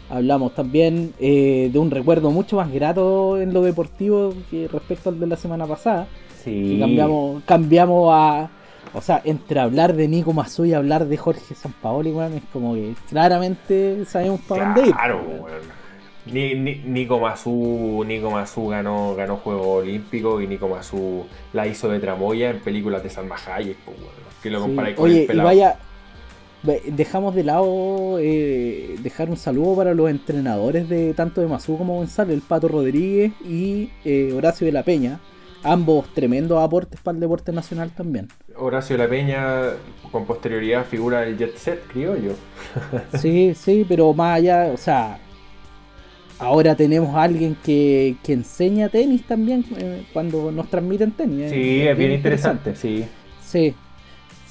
Hablamos 0.10 0.54
también 0.54 1.14
eh, 1.20 1.70
de 1.72 1.80
un 1.80 1.90
recuerdo 1.90 2.32
mucho 2.32 2.58
más 2.58 2.72
grato 2.72 3.40
en 3.40 3.54
lo 3.54 3.62
deportivo 3.62 4.34
que 4.50 4.68
respecto 4.68 5.10
al 5.10 5.20
de 5.20 5.28
la 5.28 5.38
semana 5.38 5.66
pasada. 5.66 6.08
Sí. 6.44 6.74
Que 6.74 6.80
cambiamos, 6.80 7.44
cambiamos 7.46 8.10
a. 8.14 8.50
O 8.94 9.00
sea, 9.00 9.22
entre 9.24 9.60
hablar 9.62 9.96
de 9.96 10.10
Nico 10.10 10.34
Mazú 10.34 10.66
y 10.66 10.74
hablar 10.74 11.06
de 11.08 11.16
Jorge 11.16 11.56
Sampaoli, 11.56 12.12
weón, 12.12 12.34
es 12.34 12.44
como 12.52 12.74
que 12.74 12.94
claramente 13.10 14.04
sabemos 14.06 14.42
para 14.42 14.66
dónde 14.66 14.90
ir. 14.90 14.94
Claro. 14.96 15.22
Ni, 16.26 16.54
ni, 16.56 16.76
Nico 16.76 17.20
Mazú, 17.20 18.04
Nico 18.06 18.30
Mazú 18.30 18.68
ganó, 18.68 19.16
ganó 19.16 19.38
Juego 19.38 19.76
Olímpico 19.76 20.40
y 20.42 20.48
Nico 20.48 20.68
Mazú 20.68 21.26
la 21.54 21.66
hizo 21.68 21.88
de 21.90 22.00
tramoya 22.00 22.50
en 22.50 22.60
películas 22.60 23.02
de 23.02 23.10
Salma 23.10 23.38
Hayek, 23.38 23.78
pues. 23.86 23.98
Que 24.44 24.50
lo 24.50 24.60
Sí. 24.60 24.66
comparáis 24.66 24.96
con 24.98 25.06
Oye, 25.06 25.18
el 25.20 25.24
y 25.24 25.28
pelado. 25.28 25.48
vaya, 25.48 25.80
dejamos 26.64 27.34
de 27.36 27.44
lado 27.44 28.18
eh, 28.20 28.96
dejar 29.02 29.30
un 29.30 29.38
saludo 29.38 29.76
para 29.76 29.94
los 29.94 30.10
entrenadores 30.10 30.88
de 30.90 31.14
tanto 31.14 31.42
de 31.42 31.48
Mazú 31.48 31.78
como 31.78 31.96
Gonzalo, 31.96 32.34
el 32.34 32.42
Pato 32.42 32.68
Rodríguez 32.68 33.34
y 33.44 33.92
eh, 34.06 34.32
Horacio 34.34 34.66
de 34.66 34.72
la 34.74 34.84
Peña. 34.84 35.20
Ambos 35.64 36.12
tremendos 36.14 36.62
aportes 36.64 37.00
para 37.02 37.16
el 37.16 37.20
deporte 37.22 37.52
nacional 37.52 37.92
también. 37.94 38.28
Horacio 38.56 38.98
La 38.98 39.08
Peña, 39.08 39.78
con 40.12 40.26
posterioridad, 40.26 40.86
figura 40.86 41.22
del 41.22 41.38
jet 41.38 41.56
set 41.58 41.86
criollo. 41.88 42.36
Sí, 43.14 43.54
sí, 43.56 43.86
pero 43.88 44.14
más 44.14 44.38
allá, 44.38 44.72
o 44.74 44.78
sea, 44.78 45.20
ahora 46.40 46.76
tenemos 46.76 47.16
a 47.16 47.24
alguien 47.24 47.56
que, 47.64 48.18
que 48.24 48.34
enseña 48.34 48.90
tenis 48.90 49.26
también 49.28 49.66
eh, 49.78 50.08
cuando 50.14 50.52
nos 50.52 50.70
transmiten 50.70 51.12
tenis. 51.12 51.42
eh. 51.44 51.50
Sí, 51.50 51.82
es 51.88 51.98
bien 51.98 52.12
interesante, 52.12 52.76
sí. 52.76 53.06
Sí, 53.42 53.76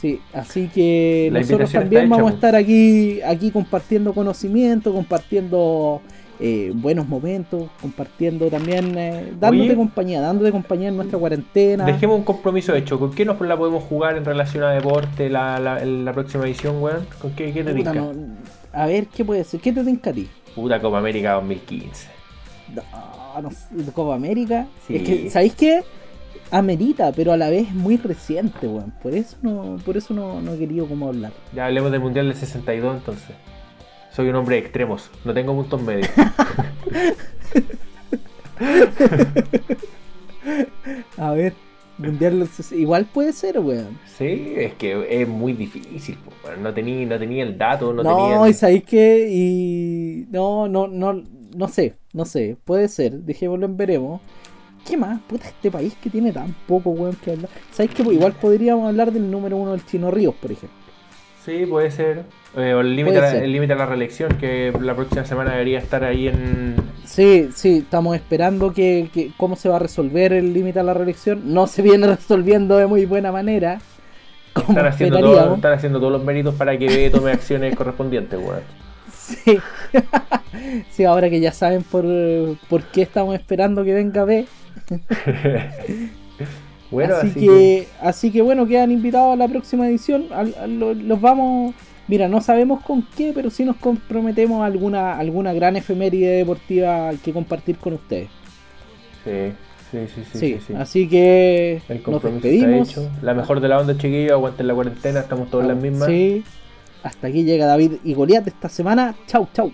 sí, 0.01 0.21
así 0.33 0.69
que 0.69 1.29
La 1.33 1.41
nosotros 1.41 1.73
también 1.73 2.03
hecha, 2.05 2.11
vamos 2.11 2.19
a 2.19 2.23
pues. 2.23 2.35
estar 2.35 2.57
aquí, 2.57 3.21
aquí 3.23 3.51
compartiendo 3.51 4.13
conocimiento, 4.15 4.93
compartiendo 4.93 6.01
eh, 6.43 6.73
buenos 6.75 7.07
momentos, 7.07 7.71
compartiendo 7.83 8.49
también, 8.49 8.97
eh, 8.97 9.33
dándote 9.39 9.69
Oye. 9.71 9.77
compañía, 9.77 10.21
dándote 10.23 10.51
compañía 10.51 10.89
en 10.89 10.97
nuestra 10.97 11.19
cuarentena. 11.19 11.85
Dejemos 11.85 12.19
un 12.19 12.25
compromiso 12.25 12.75
hecho. 12.75 12.99
¿Con 12.99 13.13
qué 13.13 13.27
nos 13.27 13.39
la 13.43 13.59
podemos 13.59 13.85
jugar 13.85 14.17
en 14.17 14.25
relación 14.25 14.65
a 14.65 14.71
deporte 14.71 15.29
la, 15.29 15.61
la, 15.61 16.13
próxima 16.15 16.45
edición, 16.45 16.83
weón? 16.83 17.07
¿Con 17.21 17.33
qué, 17.33 17.53
qué 17.53 17.63
te 17.63 17.75
Puta, 17.75 17.93
no- 17.93 18.13
a 18.73 18.87
ver, 18.87 19.07
¿qué 19.09 19.25
puede 19.25 19.45
ser? 19.45 19.61
¿Qué 19.61 19.73
te 19.73 19.85
tinca 19.85 20.11
a 20.11 20.13
ti? 20.15 20.29
Puta 20.55 20.81
Copa 20.81 20.99
América 20.99 21.33
2015. 21.35 22.09
No, 22.75 22.83
no 23.43 23.93
Copa 23.93 24.15
América. 24.15 24.67
Sí. 24.87 24.97
Es 24.97 25.03
que, 25.03 25.31
¿sabéis 25.31 25.55
qué? 25.55 25.83
Amerita, 26.51 27.13
pero 27.13 27.33
a 27.33 27.37
la 27.37 27.49
vez 27.51 27.69
es 27.69 27.75
muy 27.75 27.97
reciente, 27.97 28.67
weón. 28.67 28.93
Por 29.03 29.15
eso 29.15 29.37
no, 29.43 29.77
por 29.85 29.97
eso 29.97 30.13
no, 30.15 30.41
no 30.41 30.55
he 30.55 30.59
querido 30.59 30.87
como 30.87 31.09
hablar. 31.09 31.33
Ya 31.55 31.67
hablemos 31.67 31.93
del 31.93 32.01
Mundial 32.01 32.27
del 32.29 32.37
62 32.37 32.97
entonces. 32.97 33.37
Soy 34.13 34.29
un 34.29 34.35
hombre 34.37 34.57
de 34.57 34.63
extremos, 34.63 35.11
no 35.25 35.33
tengo 35.33 35.55
puntos 35.55 35.81
medios. 35.83 36.09
A 41.17 41.33
ver, 41.33 41.53
Mundial 41.99 42.39
los- 42.41 42.73
igual 42.73 43.05
puede 43.07 43.33
ser, 43.33 43.59
weón. 43.59 43.99
Sí, 44.17 44.55
es 44.57 44.73
que 44.75 45.23
es 45.23 45.29
muy 45.29 45.53
difícil. 45.53 46.17
weón. 46.45 46.63
No 46.63 46.73
tenía 46.73 47.07
no 47.07 47.19
tenía 47.19 47.43
el 47.45 47.57
dato, 47.59 47.93
no, 47.93 48.03
No, 48.03 48.17
tenía. 48.17 48.49
y 48.49 48.55
sabéis 48.55 48.85
qué, 48.85 49.29
y 49.31 50.27
no, 50.31 50.67
no, 50.69 50.89
no, 50.89 51.23
no 51.55 51.69
sé, 51.69 51.95
no 52.13 52.25
sé, 52.25 52.57
puede 52.65 52.89
ser, 52.89 53.13
dejémoslo 53.21 53.67
en 53.67 53.77
veremos. 53.77 54.21
¿Qué 54.86 54.97
más? 54.97 55.20
Puta, 55.23 55.48
este 55.48 55.70
país 55.70 55.94
que 56.02 56.11
tiene 56.11 56.32
tan 56.32 56.55
poco, 56.66 56.90
weón, 56.90 57.16
que 57.16 57.32
hablar. 57.32 57.51
¿Sabéis 57.70 57.94
que 57.94 58.02
igual 58.02 58.32
podríamos 58.32 58.89
hablar 58.89 59.12
del 59.12 59.31
número 59.31 59.57
uno 59.57 59.73
del 59.73 59.85
Chino 59.86 60.11
Ríos, 60.11 60.35
por 60.35 60.51
ejemplo? 60.52 60.77
Sí, 61.44 61.65
puede 61.66 61.90
ser. 61.90 62.24
Eh, 62.57 62.74
o 62.74 62.81
el 62.81 62.97
límite 62.97 63.19
a 63.73 63.77
la- 63.77 63.86
reelección, 63.86 64.36
que 64.39 64.73
la 64.81 64.94
próxima 64.94 65.24
semana 65.24 65.52
debería 65.52 65.78
estar 65.78 66.02
ahí 66.05 66.28
en. 66.28 66.74
Sí, 67.05 67.48
sí, 67.55 67.78
estamos 67.78 68.16
esperando 68.16 68.73
que, 68.73 69.09
que 69.12 69.31
cómo 69.36 69.57
se 69.57 69.69
va 69.69 69.77
a 69.77 69.78
resolver 69.78 70.32
el 70.32 70.52
límite 70.52 70.81
a 70.81 70.82
la 70.82 70.93
reelección. 70.94 71.43
No 71.55 71.66
se 71.66 71.82
viene 71.82 72.07
resolviendo 72.16 72.77
de 72.77 72.86
muy 72.86 73.07
buena 73.07 73.31
manera. 73.32 73.81
Como 74.52 74.70
Están 74.70 74.86
haciendo, 74.86 75.20
todo- 75.20 75.55
están 75.55 75.73
haciendo 75.73 75.98
todos 76.01 76.12
los 76.12 76.24
méritos 76.24 76.55
para 76.57 76.77
que 76.77 76.86
B 76.89 77.11
tome 77.12 77.31
acciones 77.32 77.74
correspondientes, 77.77 78.39
weón. 78.39 78.61
Sí. 79.12 79.59
sí, 80.90 81.05
ahora 81.05 81.31
que 81.31 81.40
ya 81.40 81.52
saben 81.52 81.82
por, 81.85 82.05
por 82.69 82.82
qué 82.85 83.02
estamos 83.02 83.35
esperando 83.35 83.85
que 83.85 83.94
venga 83.94 84.24
B. 84.24 84.47
Bueno, 86.91 87.15
así, 87.15 87.31
que, 87.39 87.87
así 88.03 88.31
que 88.33 88.43
bueno, 88.43 88.67
quedan 88.67 88.91
invitados 88.91 89.35
a 89.35 89.37
la 89.37 89.47
próxima 89.47 89.87
edición. 89.89 90.27
Al- 90.35 90.81
los 91.07 91.21
vamos. 91.21 91.73
Mira, 92.09 92.27
no 92.27 92.41
sabemos 92.41 92.83
con 92.83 93.07
qué, 93.17 93.31
pero 93.33 93.49
sí 93.51 93.65
nos 93.65 93.77
comprometemos 93.77 94.61
a 94.62 94.65
alguna, 94.67 95.17
alguna 95.17 95.53
gran 95.53 95.77
efeméride 95.77 96.39
deportiva 96.39 97.12
que 97.25 97.33
compartir 97.33 97.77
con 97.77 97.93
ustedes. 97.93 98.29
Sí, 99.25 99.53
sí, 99.93 99.99
sí, 100.12 100.23
sí. 100.33 100.39
Sí, 100.39 100.55
sí, 100.55 100.61
sí. 100.67 100.73
así 100.77 101.09
que 101.09 101.81
El 101.89 102.03
nos 102.05 102.21
despedimos. 102.25 102.89
hecho. 102.91 103.09
La 103.23 103.35
mejor 103.35 103.61
de 103.61 103.69
la 103.69 103.79
onda, 103.79 103.97
chiquillos. 103.97 104.33
Aguanten 104.33 104.67
la 104.67 104.75
cuarentena, 104.75 105.21
estamos 105.21 105.49
todos 105.49 105.62
en 105.62 105.69
las 105.69 105.77
mismas. 105.81 106.09
Sí. 106.09 106.43
Hasta 107.05 107.29
aquí 107.29 107.45
llega 107.45 107.67
David 107.67 107.93
y 108.03 108.15
Goliat 108.15 108.49
esta 108.49 108.69
semana. 108.69 109.15
Chau, 109.29 109.47
chau. 109.55 109.71